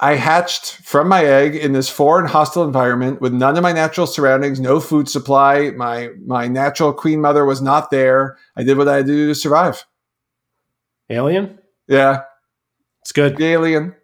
I 0.00 0.14
hatched 0.14 0.76
from 0.76 1.08
my 1.08 1.24
egg 1.24 1.56
in 1.56 1.72
this 1.72 1.90
foreign 1.90 2.26
hostile 2.26 2.62
environment 2.64 3.20
with 3.20 3.32
none 3.34 3.56
of 3.58 3.62
my 3.62 3.72
natural 3.72 4.06
surroundings, 4.06 4.60
no 4.60 4.80
food 4.80 5.08
supply. 5.10 5.70
My 5.72 6.08
my 6.24 6.48
natural 6.48 6.92
queen 6.94 7.20
mother 7.20 7.44
was 7.44 7.60
not 7.60 7.90
there. 7.90 8.38
I 8.56 8.62
did 8.62 8.78
what 8.78 8.88
I 8.88 8.96
had 8.96 9.06
to 9.06 9.12
do 9.12 9.26
to 9.28 9.34
survive. 9.34 9.84
Alien. 11.10 11.58
Yeah, 11.86 12.22
It's 13.02 13.12
good. 13.12 13.36
the 13.36 13.44
alien. 13.46 13.94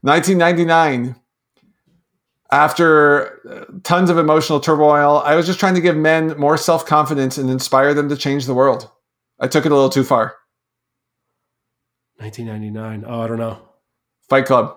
1999. 0.00 1.14
After 2.52 3.40
uh, 3.48 3.64
tons 3.82 4.10
of 4.10 4.18
emotional 4.18 4.60
turmoil, 4.60 5.22
I 5.24 5.34
was 5.36 5.46
just 5.46 5.58
trying 5.58 5.74
to 5.74 5.80
give 5.80 5.96
men 5.96 6.38
more 6.38 6.58
self 6.58 6.84
confidence 6.84 7.38
and 7.38 7.48
inspire 7.48 7.94
them 7.94 8.10
to 8.10 8.16
change 8.16 8.44
the 8.44 8.52
world. 8.54 8.90
I 9.40 9.48
took 9.48 9.64
it 9.64 9.72
a 9.72 9.74
little 9.74 9.88
too 9.88 10.04
far. 10.04 10.36
1999. 12.18 13.04
Oh, 13.08 13.20
I 13.22 13.26
don't 13.26 13.38
know. 13.38 13.58
Fight 14.28 14.44
Club. 14.44 14.76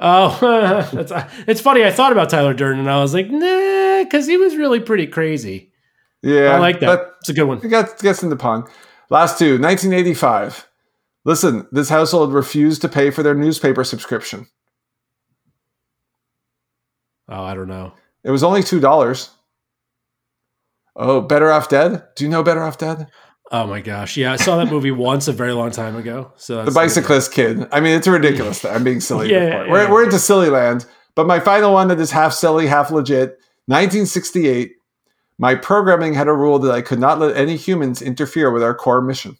Oh, 0.00 0.88
that's, 0.92 1.12
it's 1.46 1.60
funny. 1.60 1.84
I 1.84 1.90
thought 1.90 2.12
about 2.12 2.30
Tyler 2.30 2.54
Durden, 2.54 2.80
and 2.80 2.90
I 2.90 3.02
was 3.02 3.12
like, 3.12 3.30
nah, 3.30 4.02
because 4.02 4.26
he 4.26 4.38
was 4.38 4.56
really 4.56 4.80
pretty 4.80 5.06
crazy. 5.06 5.72
Yeah, 6.22 6.54
I 6.54 6.58
like 6.58 6.80
that. 6.80 7.12
it's 7.20 7.28
a 7.28 7.34
good 7.34 7.44
one. 7.44 7.58
It 7.58 7.68
gets, 7.68 8.00
gets 8.00 8.22
into 8.22 8.36
pong. 8.36 8.68
Last 9.10 9.38
two, 9.38 9.58
1985. 9.58 10.66
Listen, 11.26 11.66
this 11.70 11.90
household 11.90 12.32
refused 12.32 12.80
to 12.82 12.88
pay 12.88 13.10
for 13.10 13.22
their 13.22 13.34
newspaper 13.34 13.84
subscription. 13.84 14.46
Oh, 17.30 17.44
I 17.44 17.54
don't 17.54 17.68
know. 17.68 17.92
It 18.24 18.30
was 18.30 18.42
only 18.42 18.60
$2. 18.60 19.30
Oh, 20.96 21.20
Better 21.20 21.50
Off 21.50 21.68
Dead? 21.68 22.02
Do 22.16 22.24
you 22.24 22.30
know 22.30 22.42
Better 22.42 22.62
Off 22.62 22.76
Dead? 22.76 23.06
Oh 23.52 23.66
my 23.66 23.80
gosh. 23.80 24.16
Yeah, 24.16 24.32
I 24.32 24.36
saw 24.36 24.56
that 24.58 24.70
movie 24.70 24.90
once 24.90 25.28
a 25.28 25.32
very 25.32 25.52
long 25.52 25.70
time 25.70 25.96
ago. 25.96 26.32
So 26.36 26.64
The 26.64 26.70
Bicyclist 26.70 27.32
Kid. 27.32 27.66
I 27.72 27.80
mean, 27.80 27.96
it's 27.96 28.08
ridiculous. 28.08 28.64
I'm 28.64 28.84
being 28.84 29.00
silly. 29.00 29.30
Yeah, 29.30 29.46
yeah, 29.46 29.70
we're, 29.70 29.84
yeah. 29.84 29.90
we're 29.90 30.04
into 30.04 30.18
silly 30.18 30.50
land. 30.50 30.86
But 31.14 31.26
my 31.26 31.40
final 31.40 31.72
one 31.72 31.88
that 31.88 32.00
is 32.00 32.10
half 32.10 32.32
silly, 32.32 32.66
half 32.66 32.90
legit 32.90 33.30
1968. 33.66 34.72
My 35.38 35.54
programming 35.54 36.14
had 36.14 36.28
a 36.28 36.34
rule 36.34 36.58
that 36.60 36.72
I 36.72 36.82
could 36.82 36.98
not 36.98 37.18
let 37.18 37.36
any 37.36 37.56
humans 37.56 38.02
interfere 38.02 38.50
with 38.50 38.62
our 38.62 38.74
core 38.74 39.00
mission. 39.00 39.38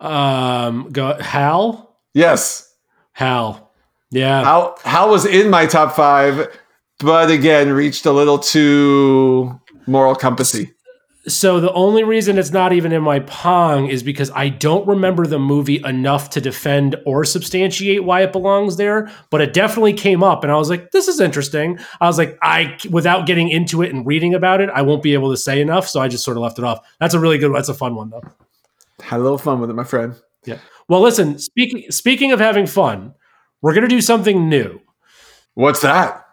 Um, 0.00 0.90
go 0.90 1.20
Hal. 1.20 1.98
Yes. 2.14 2.74
Hal. 3.12 3.65
Yeah. 4.10 4.44
How 4.44 4.76
Hal 4.84 5.10
was 5.10 5.26
in 5.26 5.50
my 5.50 5.66
top 5.66 5.94
five, 5.96 6.48
but 7.00 7.30
again 7.30 7.72
reached 7.72 8.06
a 8.06 8.12
little 8.12 8.38
too 8.38 9.60
moral 9.86 10.14
compassy. 10.14 10.72
So 11.28 11.58
the 11.58 11.72
only 11.72 12.04
reason 12.04 12.38
it's 12.38 12.52
not 12.52 12.72
even 12.72 12.92
in 12.92 13.02
my 13.02 13.18
Pong 13.18 13.88
is 13.88 14.04
because 14.04 14.30
I 14.30 14.48
don't 14.48 14.86
remember 14.86 15.26
the 15.26 15.40
movie 15.40 15.82
enough 15.84 16.30
to 16.30 16.40
defend 16.40 16.94
or 17.04 17.24
substantiate 17.24 18.04
why 18.04 18.22
it 18.22 18.30
belongs 18.30 18.76
there. 18.76 19.10
But 19.30 19.40
it 19.40 19.52
definitely 19.52 19.92
came 19.94 20.22
up, 20.22 20.44
and 20.44 20.52
I 20.52 20.56
was 20.56 20.70
like, 20.70 20.92
"This 20.92 21.08
is 21.08 21.18
interesting." 21.18 21.80
I 22.00 22.06
was 22.06 22.16
like, 22.16 22.38
"I," 22.42 22.78
without 22.90 23.26
getting 23.26 23.48
into 23.48 23.82
it 23.82 23.92
and 23.92 24.06
reading 24.06 24.34
about 24.34 24.60
it, 24.60 24.70
I 24.72 24.82
won't 24.82 25.02
be 25.02 25.14
able 25.14 25.32
to 25.32 25.36
say 25.36 25.60
enough, 25.60 25.88
so 25.88 26.00
I 26.00 26.06
just 26.06 26.22
sort 26.24 26.36
of 26.36 26.44
left 26.44 26.60
it 26.60 26.64
off. 26.64 26.78
That's 27.00 27.14
a 27.14 27.18
really 27.18 27.38
good. 27.38 27.50
one. 27.50 27.58
That's 27.58 27.68
a 27.70 27.74
fun 27.74 27.96
one 27.96 28.10
though. 28.10 28.22
Had 29.02 29.18
a 29.18 29.22
little 29.24 29.38
fun 29.38 29.60
with 29.60 29.68
it, 29.68 29.74
my 29.74 29.84
friend. 29.84 30.14
Yeah. 30.44 30.58
Well, 30.88 31.00
listen. 31.00 31.40
Speaking 31.40 31.90
speaking 31.90 32.30
of 32.30 32.38
having 32.38 32.66
fun, 32.66 33.14
we're 33.66 33.74
gonna 33.74 33.88
do 33.88 34.00
something 34.00 34.48
new. 34.48 34.80
What's 35.54 35.80
that? 35.82 36.26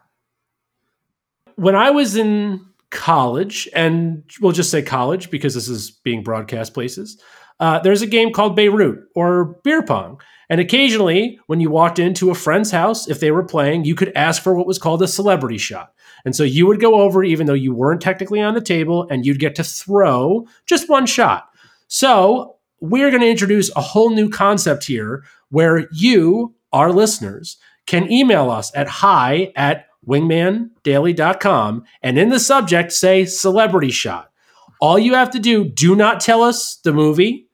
when 1.55 1.75
I 1.75 1.91
was 1.91 2.15
in 2.15 2.65
college, 2.89 3.67
and 3.73 4.23
we'll 4.41 4.51
just 4.51 4.71
say 4.71 4.81
college 4.81 5.29
because 5.29 5.53
this 5.53 5.67
is 5.67 5.91
being 5.91 6.23
broadcast 6.23 6.73
places, 6.73 7.21
uh, 7.59 7.79
there's 7.79 8.01
a 8.01 8.07
game 8.07 8.31
called 8.31 8.55
Beirut 8.55 8.99
or 9.15 9.59
beer 9.63 9.83
pong. 9.83 10.19
And 10.49 10.59
occasionally, 10.59 11.39
when 11.47 11.59
you 11.59 11.69
walked 11.69 11.99
into 11.99 12.29
a 12.29 12.35
friend's 12.35 12.71
house, 12.71 13.07
if 13.07 13.19
they 13.19 13.31
were 13.31 13.43
playing, 13.43 13.85
you 13.85 13.95
could 13.95 14.11
ask 14.15 14.41
for 14.41 14.53
what 14.53 14.67
was 14.67 14.77
called 14.77 15.01
a 15.01 15.07
celebrity 15.07 15.57
shot. 15.57 15.93
And 16.25 16.35
so 16.35 16.43
you 16.43 16.67
would 16.67 16.79
go 16.79 16.95
over, 16.95 17.23
even 17.23 17.47
though 17.47 17.53
you 17.53 17.73
weren't 17.73 18.01
technically 18.01 18.41
on 18.41 18.53
the 18.53 18.61
table, 18.61 19.07
and 19.09 19.25
you'd 19.25 19.39
get 19.39 19.55
to 19.55 19.63
throw 19.63 20.45
just 20.65 20.89
one 20.89 21.05
shot. 21.05 21.49
So 21.87 22.57
we're 22.81 23.09
going 23.09 23.21
to 23.21 23.29
introduce 23.29 23.73
a 23.75 23.81
whole 23.81 24.09
new 24.09 24.29
concept 24.29 24.85
here 24.85 25.23
where 25.49 25.87
you, 25.91 26.53
our 26.73 26.91
listeners, 26.91 27.57
can 27.85 28.11
email 28.11 28.49
us 28.49 28.71
at 28.75 28.87
hi 28.87 29.51
at 29.55 29.87
wingmandaily.com 30.07 31.83
and 32.01 32.17
in 32.17 32.29
the 32.29 32.39
subject 32.39 32.91
say 32.91 33.25
celebrity 33.25 33.91
shot. 33.91 34.31
All 34.81 34.99
you 34.99 35.13
have 35.13 35.31
to 35.31 35.39
do, 35.39 35.63
do 35.63 35.95
not 35.95 36.19
tell 36.19 36.43
us 36.43 36.75
the 36.75 36.91
movie. 36.91 37.47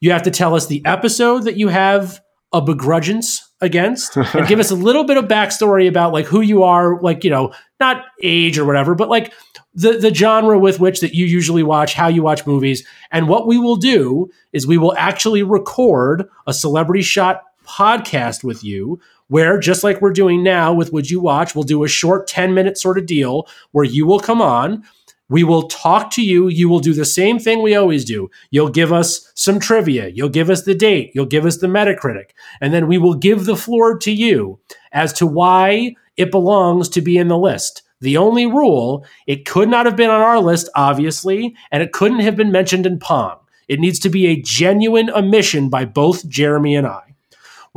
You 0.00 0.10
have 0.12 0.22
to 0.24 0.30
tell 0.30 0.54
us 0.54 0.66
the 0.66 0.84
episode 0.84 1.44
that 1.44 1.56
you 1.56 1.68
have 1.68 2.20
a 2.52 2.60
begrudgence 2.60 3.48
against 3.60 4.16
and 4.34 4.46
give 4.46 4.58
us 4.58 4.70
a 4.70 4.74
little 4.74 5.04
bit 5.04 5.16
of 5.16 5.26
backstory 5.26 5.88
about 5.88 6.12
like 6.12 6.26
who 6.26 6.40
you 6.40 6.62
are, 6.62 7.00
like, 7.00 7.24
you 7.24 7.30
know, 7.30 7.52
not 7.78 8.04
age 8.22 8.58
or 8.58 8.64
whatever, 8.64 8.94
but 8.94 9.08
like 9.08 9.32
the, 9.74 9.92
the 9.92 10.12
genre 10.12 10.58
with 10.58 10.80
which 10.80 11.00
that 11.00 11.14
you 11.14 11.26
usually 11.26 11.62
watch, 11.62 11.94
how 11.94 12.08
you 12.08 12.22
watch 12.22 12.46
movies. 12.46 12.86
And 13.12 13.28
what 13.28 13.46
we 13.46 13.58
will 13.58 13.76
do 13.76 14.30
is 14.52 14.66
we 14.66 14.78
will 14.78 14.94
actually 14.96 15.42
record 15.42 16.28
a 16.46 16.52
celebrity 16.52 17.02
shot 17.02 17.42
podcast 17.68 18.42
with 18.42 18.64
you 18.64 19.00
where 19.28 19.58
just 19.58 19.84
like 19.84 20.00
we're 20.00 20.12
doing 20.12 20.42
now 20.42 20.72
with 20.72 20.92
Would 20.92 21.10
You 21.10 21.20
Watch, 21.20 21.54
we'll 21.54 21.64
do 21.64 21.84
a 21.84 21.88
short 21.88 22.26
10 22.26 22.54
minute 22.54 22.78
sort 22.78 22.98
of 22.98 23.06
deal 23.06 23.46
where 23.72 23.84
you 23.84 24.06
will 24.06 24.20
come 24.20 24.40
on. 24.40 24.82
We 25.30 25.44
will 25.44 25.68
talk 25.68 26.10
to 26.12 26.22
you. 26.22 26.48
You 26.48 26.70
will 26.70 26.80
do 26.80 26.94
the 26.94 27.04
same 27.04 27.38
thing 27.38 27.62
we 27.62 27.74
always 27.74 28.04
do. 28.04 28.30
You'll 28.50 28.70
give 28.70 28.92
us 28.92 29.30
some 29.34 29.60
trivia. 29.60 30.08
You'll 30.08 30.30
give 30.30 30.48
us 30.48 30.62
the 30.62 30.74
date. 30.74 31.12
You'll 31.14 31.26
give 31.26 31.44
us 31.44 31.58
the 31.58 31.66
Metacritic. 31.66 32.30
And 32.62 32.72
then 32.72 32.86
we 32.86 32.96
will 32.96 33.14
give 33.14 33.44
the 33.44 33.56
floor 33.56 33.98
to 33.98 34.10
you 34.10 34.58
as 34.92 35.12
to 35.14 35.26
why 35.26 35.94
it 36.16 36.30
belongs 36.30 36.88
to 36.90 37.02
be 37.02 37.18
in 37.18 37.28
the 37.28 37.36
list. 37.36 37.82
The 38.00 38.16
only 38.16 38.46
rule, 38.46 39.04
it 39.26 39.44
could 39.44 39.68
not 39.68 39.84
have 39.84 39.96
been 39.96 40.10
on 40.10 40.20
our 40.20 40.40
list, 40.40 40.70
obviously, 40.74 41.54
and 41.70 41.82
it 41.82 41.92
couldn't 41.92 42.20
have 42.20 42.36
been 42.36 42.52
mentioned 42.52 42.86
in 42.86 42.98
Pong. 42.98 43.36
It 43.66 43.80
needs 43.80 43.98
to 44.00 44.08
be 44.08 44.26
a 44.26 44.40
genuine 44.40 45.10
omission 45.10 45.68
by 45.68 45.84
both 45.84 46.26
Jeremy 46.26 46.74
and 46.74 46.86
I. 46.86 47.07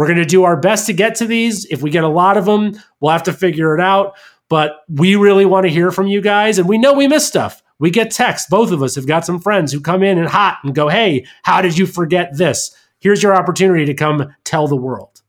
We're 0.01 0.07
going 0.07 0.17
to 0.17 0.25
do 0.25 0.45
our 0.45 0.57
best 0.57 0.87
to 0.87 0.93
get 0.93 1.13
to 1.17 1.27
these. 1.27 1.65
If 1.65 1.83
we 1.83 1.91
get 1.91 2.03
a 2.03 2.07
lot 2.07 2.35
of 2.35 2.45
them, 2.45 2.73
we'll 2.99 3.11
have 3.11 3.21
to 3.21 3.33
figure 3.33 3.75
it 3.75 3.79
out. 3.79 4.17
But 4.49 4.77
we 4.89 5.15
really 5.15 5.45
want 5.45 5.67
to 5.67 5.71
hear 5.71 5.91
from 5.91 6.07
you 6.07 6.21
guys. 6.21 6.57
And 6.57 6.67
we 6.67 6.79
know 6.79 6.93
we 6.93 7.07
miss 7.07 7.27
stuff. 7.27 7.61
We 7.77 7.91
get 7.91 8.09
texts. 8.09 8.49
Both 8.49 8.71
of 8.71 8.81
us 8.81 8.95
have 8.95 9.05
got 9.05 9.27
some 9.27 9.39
friends 9.39 9.71
who 9.71 9.79
come 9.79 10.01
in 10.01 10.17
and 10.17 10.27
hot 10.27 10.57
and 10.63 10.73
go, 10.73 10.87
hey, 10.87 11.27
how 11.43 11.61
did 11.61 11.77
you 11.77 11.85
forget 11.85 12.35
this? 12.35 12.75
Here's 12.97 13.21
your 13.21 13.35
opportunity 13.35 13.85
to 13.85 13.93
come 13.93 14.33
tell 14.43 14.67
the 14.67 14.75
world. 14.75 15.21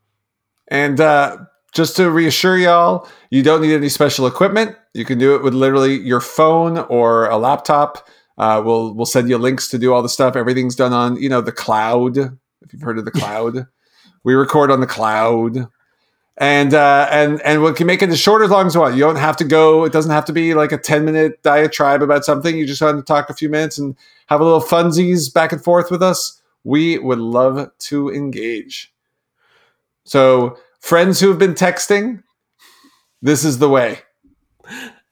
And 0.68 0.98
uh, 1.02 1.36
just 1.74 1.94
to 1.96 2.10
reassure 2.10 2.56
y'all, 2.56 3.06
you 3.28 3.42
don't 3.42 3.60
need 3.60 3.74
any 3.74 3.90
special 3.90 4.26
equipment. 4.26 4.74
You 4.94 5.04
can 5.04 5.18
do 5.18 5.34
it 5.34 5.42
with 5.42 5.52
literally 5.52 6.00
your 6.00 6.22
phone 6.22 6.78
or 6.78 7.26
a 7.26 7.36
laptop. 7.36 8.08
Uh, 8.38 8.62
we'll 8.64 8.94
we'll 8.94 9.04
send 9.04 9.28
you 9.28 9.36
links 9.36 9.68
to 9.68 9.76
do 9.76 9.92
all 9.92 10.00
the 10.00 10.08
stuff. 10.08 10.34
Everything's 10.34 10.76
done 10.76 10.94
on 10.94 11.16
you 11.16 11.28
know 11.28 11.42
the 11.42 11.52
cloud. 11.52 12.16
If 12.16 12.72
you've 12.72 12.80
heard 12.80 12.98
of 12.98 13.04
the 13.04 13.10
cloud, 13.20 13.66
we 14.24 14.34
record 14.34 14.70
on 14.70 14.80
the 14.80 14.86
cloud, 14.86 15.68
and 16.36 16.74
uh, 16.74 17.08
and 17.10 17.40
and 17.42 17.62
we 17.62 17.72
can 17.72 17.86
make 17.86 18.02
it 18.02 18.10
as 18.10 18.18
short 18.18 18.42
as 18.42 18.50
long 18.50 18.66
as 18.66 18.74
you 18.74 18.80
want. 18.80 18.94
You 18.94 19.02
don't 19.02 19.16
have 19.16 19.36
to 19.38 19.44
go. 19.44 19.84
It 19.84 19.92
doesn't 19.92 20.10
have 20.10 20.24
to 20.26 20.32
be 20.32 20.54
like 20.54 20.72
a 20.72 20.78
ten 20.78 21.04
minute 21.04 21.42
diatribe 21.42 22.02
about 22.02 22.24
something. 22.24 22.56
You 22.56 22.66
just 22.66 22.82
want 22.82 22.98
to 22.98 23.02
talk 23.02 23.30
a 23.30 23.34
few 23.34 23.48
minutes 23.48 23.78
and 23.78 23.96
have 24.26 24.40
a 24.40 24.44
little 24.44 24.60
funsies 24.60 25.32
back 25.32 25.52
and 25.52 25.62
forth 25.62 25.90
with 25.90 26.02
us. 26.02 26.40
We 26.64 26.98
would 26.98 27.18
love 27.18 27.70
to 27.78 28.10
engage. 28.10 28.92
So 30.04 30.56
friends 30.80 31.20
who 31.20 31.28
have 31.28 31.38
been 31.38 31.54
texting, 31.54 32.22
this 33.20 33.44
is 33.44 33.58
the 33.58 33.68
way. 33.68 34.00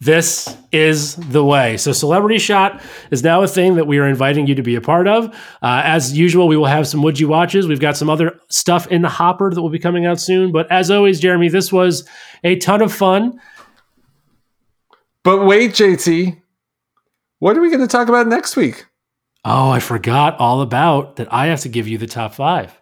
This 0.02 0.56
is 0.72 1.14
the 1.16 1.44
way. 1.44 1.76
So, 1.76 1.92
Celebrity 1.92 2.38
Shot 2.38 2.82
is 3.10 3.22
now 3.22 3.42
a 3.42 3.48
thing 3.48 3.74
that 3.74 3.86
we 3.86 3.98
are 3.98 4.08
inviting 4.08 4.46
you 4.46 4.54
to 4.54 4.62
be 4.62 4.74
a 4.74 4.80
part 4.80 5.06
of. 5.06 5.26
Uh, 5.60 5.82
as 5.84 6.16
usual, 6.16 6.48
we 6.48 6.56
will 6.56 6.64
have 6.64 6.88
some 6.88 7.02
Would 7.02 7.20
You 7.20 7.28
Watches. 7.28 7.68
We've 7.68 7.80
got 7.80 7.98
some 7.98 8.08
other 8.08 8.40
stuff 8.48 8.86
in 8.86 9.02
the 9.02 9.10
hopper 9.10 9.52
that 9.52 9.60
will 9.60 9.68
be 9.68 9.78
coming 9.78 10.06
out 10.06 10.18
soon. 10.18 10.52
But 10.52 10.72
as 10.72 10.90
always, 10.90 11.20
Jeremy, 11.20 11.50
this 11.50 11.70
was 11.70 12.08
a 12.42 12.56
ton 12.56 12.80
of 12.80 12.94
fun. 12.94 13.38
But 15.22 15.44
wait, 15.44 15.72
JT, 15.72 16.40
what 17.40 17.58
are 17.58 17.60
we 17.60 17.68
going 17.68 17.80
to 17.80 17.86
talk 17.86 18.08
about 18.08 18.26
next 18.26 18.56
week? 18.56 18.86
Oh, 19.44 19.70
I 19.70 19.80
forgot 19.80 20.38
all 20.38 20.62
about 20.62 21.16
that. 21.16 21.30
I 21.30 21.46
have 21.46 21.60
to 21.60 21.68
give 21.68 21.86
you 21.86 21.98
the 21.98 22.06
top 22.06 22.32
five. 22.32 22.72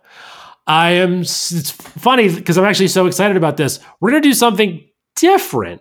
I 0.69 0.91
am, 0.91 1.23
it's 1.23 1.71
funny 1.71 2.33
because 2.33 2.59
I'm 2.59 2.65
actually 2.65 2.89
so 2.89 3.07
excited 3.07 3.37
about 3.37 3.57
this. 3.57 3.81
We're 3.99 4.11
going 4.11 4.23
to 4.23 4.29
do 4.29 4.35
something 4.35 4.85
different 5.17 5.81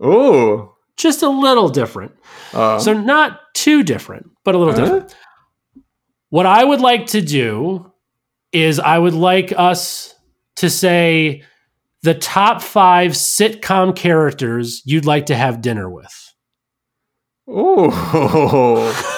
Oh, 0.00 0.74
just 0.96 1.22
a 1.22 1.28
little 1.28 1.68
different. 1.68 2.12
uh, 2.52 2.78
So 2.78 2.92
not 2.92 3.40
too 3.54 3.82
different, 3.82 4.30
but 4.44 4.54
a 4.54 4.58
little 4.58 4.74
Uh-huh. 4.74 4.84
different. 4.84 5.14
What 6.30 6.46
I 6.46 6.62
would 6.64 6.80
like 6.80 7.06
to 7.08 7.20
do 7.20 7.90
is 8.52 8.78
I 8.80 8.98
would 8.98 9.14
like 9.14 9.52
us 9.56 10.14
to 10.56 10.68
say 10.70 11.42
the 12.02 12.14
top 12.14 12.62
five 12.62 13.12
sitcom 13.12 13.94
characters 13.96 14.82
you'd 14.84 15.04
like 15.06 15.26
to 15.26 15.34
have 15.36 15.60
dinner 15.60 15.88
with. 15.90 16.12
oh. 17.48 19.14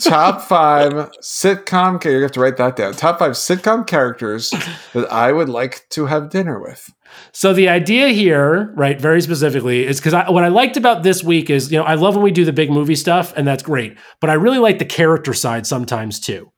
Top 0.00 0.42
five 0.42 0.92
sitcom. 1.20 1.96
Okay, 1.96 2.12
you 2.12 2.22
have 2.22 2.32
to 2.32 2.40
write 2.40 2.56
that 2.56 2.76
down. 2.76 2.94
Top 2.94 3.18
five 3.18 3.32
sitcom 3.32 3.86
characters 3.86 4.50
that 4.92 5.10
I 5.10 5.32
would 5.32 5.48
like 5.48 5.86
to 5.90 6.06
have 6.06 6.30
dinner 6.30 6.60
with. 6.60 6.90
So 7.32 7.52
the 7.52 7.68
idea 7.68 8.08
here, 8.08 8.72
right, 8.76 9.00
very 9.00 9.20
specifically, 9.20 9.86
is 9.86 10.00
because 10.00 10.14
I, 10.14 10.30
what 10.30 10.44
I 10.44 10.48
liked 10.48 10.76
about 10.76 11.02
this 11.02 11.22
week 11.22 11.50
is, 11.50 11.70
you 11.70 11.78
know, 11.78 11.84
I 11.84 11.94
love 11.94 12.14
when 12.14 12.24
we 12.24 12.32
do 12.32 12.44
the 12.44 12.52
big 12.52 12.70
movie 12.70 12.96
stuff, 12.96 13.32
and 13.36 13.46
that's 13.46 13.62
great. 13.62 13.96
But 14.20 14.30
I 14.30 14.34
really 14.34 14.58
like 14.58 14.78
the 14.78 14.84
character 14.84 15.32
side 15.34 15.66
sometimes 15.66 16.18
too. 16.18 16.50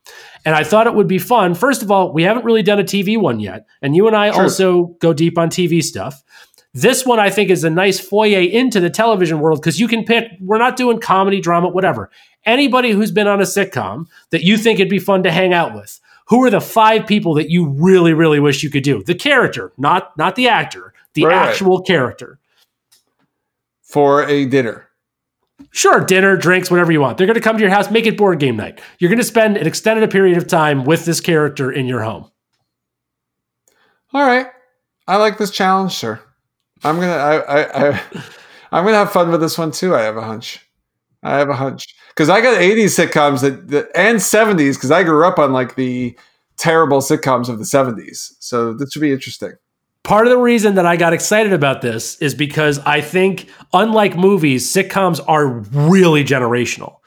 And 0.45 0.55
I 0.55 0.65
thought 0.65 0.87
it 0.87 0.95
would 0.95 1.09
be 1.09 1.19
fun. 1.19 1.55
First 1.55 1.83
of 1.83 1.91
all, 1.91 2.13
we 2.13 2.23
haven't 2.23 2.45
really 2.45 2.63
done 2.63 2.79
a 2.79 2.85
TV 2.85 3.21
one 3.21 3.41
yet, 3.41 3.67
and 3.83 3.95
you 3.95 4.07
and 4.07 4.17
I 4.17 4.31
True. 4.31 4.43
also 4.43 4.85
go 5.01 5.13
deep 5.13 5.37
on 5.39 5.51
TV 5.51 5.83
stuff. 5.83 6.23
This 6.73 7.07
one 7.07 7.19
I 7.19 7.31
think 7.31 7.49
is 7.49 7.65
a 7.65 7.71
nice 7.71 7.99
foyer 7.99 8.41
into 8.41 8.81
the 8.81 8.91
television 8.91 9.41
world 9.41 9.63
because 9.63 9.81
you 9.81 9.89
can 9.89 10.05
pick. 10.05 10.25
We're 10.41 10.59
not 10.59 10.77
doing 10.77 11.01
comedy, 11.01 11.41
drama, 11.41 11.69
whatever. 11.71 12.11
Anybody 12.47 12.93
who's 12.93 13.11
been 13.11 13.27
on 13.27 13.41
a 13.41 13.45
sitcom 13.45 14.07
that 14.31 14.45
you 14.45 14.57
think 14.57 14.79
it'd 14.79 14.89
be 14.89 14.99
fun 15.01 15.23
to 15.25 15.31
hang 15.33 15.53
out 15.53 15.75
with. 15.75 16.01
Who 16.29 16.43
are 16.45 16.51
the 16.51 16.61
five 16.61 17.07
people 17.07 17.35
that 17.35 17.51
you 17.51 17.69
really, 17.69 18.13
really 18.15 18.41
wish 18.41 18.63
you 18.63 18.71
could 18.71 18.83
do? 18.85 19.03
The 19.03 19.15
character, 19.15 19.73
not 19.77 20.17
not 20.17 20.35
the 20.37 20.49
actor, 20.49 20.93
the 21.15 21.25
Right, 21.25 21.35
actual 21.35 21.83
character. 21.83 22.39
for 23.83 24.25
a 24.25 24.45
dinner. 24.47 24.89
Sure, 25.71 26.01
dinner, 26.05 26.37
drinks, 26.37 26.71
whatever 26.71 26.93
you 26.93 27.01
want. 27.01 27.17
They're 27.19 27.27
going 27.27 27.35
to 27.35 27.41
come 27.41 27.57
to 27.57 27.63
your 27.63 27.71
house, 27.71 27.91
make 27.91 28.07
it 28.07 28.17
board 28.19 28.39
game 28.41 28.57
night. 28.57 28.81
You're 28.99 29.09
going 29.09 29.19
to 29.19 29.25
spend 29.25 29.57
an 29.57 29.67
extended 29.67 30.11
period 30.11 30.37
of 30.37 30.47
time 30.47 30.85
with 30.85 31.05
this 31.05 31.21
character 31.21 31.71
in 31.73 31.87
your 31.87 32.03
home. 32.03 32.31
All 34.13 34.27
right, 34.27 34.47
I 35.07 35.17
like 35.17 35.39
this 35.39 35.51
challenge, 35.51 35.93
sir. 35.93 36.21
I'm 36.85 36.97
gonna. 36.97 37.13
I, 37.13 37.37
I, 37.39 37.89
I 37.91 38.03
I'm 38.73 38.85
gonna 38.85 38.97
have 38.97 39.13
fun 39.13 39.31
with 39.31 39.41
this 39.41 39.57
one 39.59 39.71
too. 39.71 39.95
I 39.95 40.03
have 40.03 40.17
a 40.17 40.23
hunch. 40.23 40.61
I 41.23 41.39
have 41.39 41.49
a 41.49 41.55
hunch 41.55 41.87
because 42.17 42.31
I 42.31 42.41
got 42.41 42.59
80s 42.59 42.97
sitcoms 43.07 43.43
that, 43.43 43.69
that 43.69 43.91
and 43.95 44.19
70s 44.19 44.75
because 44.75 44.91
I 44.91 45.03
grew 45.03 45.27
up 45.27 45.39
on 45.39 45.53
like 45.53 45.75
the 45.77 46.17
terrible 46.57 47.01
sitcoms 47.01 47.51
of 47.51 47.59
the 47.59 47.65
70s. 47.65 48.33
So 48.39 48.73
this 48.73 48.91
should 48.93 49.03
be 49.03 49.13
interesting. 49.13 49.53
Part 50.03 50.27
of 50.27 50.31
the 50.31 50.39
reason 50.39 50.77
that 50.77 50.87
I 50.87 50.97
got 50.97 51.13
excited 51.13 51.53
about 51.53 51.83
this 51.83 52.17
is 52.23 52.35
because 52.35 52.79
I 52.81 53.01
think, 53.01 53.51
unlike 53.73 54.17
movies, 54.17 54.73
sitcoms 54.73 55.21
are 55.29 55.47
really 55.47 56.25
generational. 56.25 56.99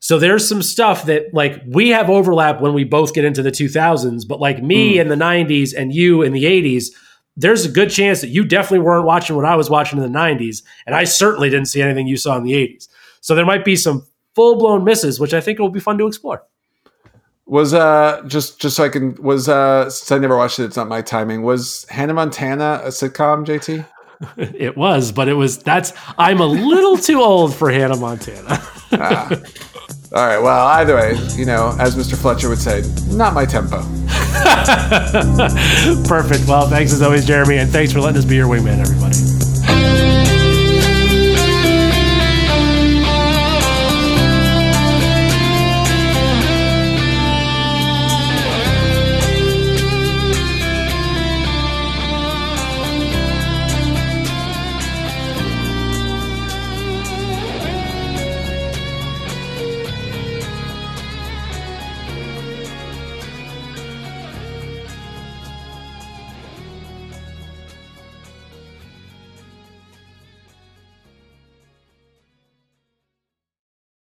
So 0.00 0.18
there's 0.18 0.48
some 0.48 0.62
stuff 0.62 1.04
that 1.06 1.34
like 1.34 1.60
we 1.66 1.88
have 1.90 2.08
overlap 2.08 2.60
when 2.60 2.72
we 2.72 2.84
both 2.84 3.12
get 3.12 3.24
into 3.24 3.42
the 3.42 3.50
2000s, 3.50 4.26
but 4.26 4.40
like 4.40 4.62
me 4.62 4.96
Mm. 4.96 5.00
in 5.00 5.08
the 5.08 5.16
90s 5.16 5.74
and 5.76 5.92
you 5.92 6.22
in 6.22 6.32
the 6.32 6.44
80s, 6.44 6.86
there's 7.36 7.64
a 7.66 7.70
good 7.70 7.90
chance 7.90 8.20
that 8.20 8.28
you 8.28 8.44
definitely 8.44 8.84
weren't 8.86 9.04
watching 9.04 9.34
what 9.34 9.44
I 9.44 9.56
was 9.56 9.68
watching 9.68 9.98
in 9.98 10.12
the 10.12 10.18
90s, 10.18 10.62
and 10.86 10.94
I 10.94 11.04
certainly 11.04 11.50
didn't 11.50 11.66
see 11.68 11.82
anything 11.82 12.06
you 12.06 12.16
saw 12.16 12.36
in 12.36 12.44
the 12.44 12.52
80s. 12.52 12.86
So 13.20 13.34
there 13.34 13.46
might 13.46 13.64
be 13.64 13.74
some 13.76 14.06
full 14.34 14.56
blown 14.56 14.84
misses, 14.84 15.20
which 15.20 15.34
I 15.34 15.40
think 15.40 15.58
it 15.58 15.62
will 15.62 15.70
be 15.70 15.80
fun 15.80 15.98
to 15.98 16.06
explore. 16.06 16.42
Was 17.46 17.74
uh 17.74 18.22
just 18.26 18.60
just 18.60 18.76
so 18.76 18.84
I 18.84 18.88
can 18.88 19.14
was 19.22 19.48
uh 19.48 19.90
since 19.90 20.10
I 20.10 20.18
never 20.18 20.36
watched 20.36 20.58
it, 20.58 20.64
it's 20.64 20.76
not 20.76 20.88
my 20.88 21.02
timing. 21.02 21.42
Was 21.42 21.84
Hannah 21.90 22.14
Montana 22.14 22.80
a 22.84 22.88
sitcom, 22.88 23.44
JT? 23.44 23.86
It 24.38 24.76
was, 24.76 25.12
but 25.12 25.28
it 25.28 25.34
was 25.34 25.58
that's 25.58 25.92
I'm 26.16 26.40
a 26.40 26.46
little 26.46 26.96
too 26.96 27.20
old 27.20 27.54
for 27.54 27.70
Hannah 27.70 27.96
Montana. 27.96 28.62
Ah. 28.96 29.28
All 30.14 30.24
right. 30.24 30.38
Well, 30.38 30.66
either 30.68 30.94
way, 30.94 31.16
you 31.34 31.44
know, 31.44 31.74
as 31.80 31.96
Mr. 31.96 32.16
Fletcher 32.16 32.48
would 32.48 32.60
say, 32.60 32.84
not 33.08 33.34
my 33.34 33.44
tempo. 33.44 33.78
Perfect. 36.06 36.46
Well, 36.46 36.68
thanks 36.68 36.92
as 36.92 37.02
always, 37.02 37.26
Jeremy, 37.26 37.58
and 37.58 37.68
thanks 37.68 37.92
for 37.92 38.00
letting 38.00 38.18
us 38.18 38.24
be 38.24 38.36
your 38.36 38.46
wingman, 38.46 38.78
everybody. 38.78 39.16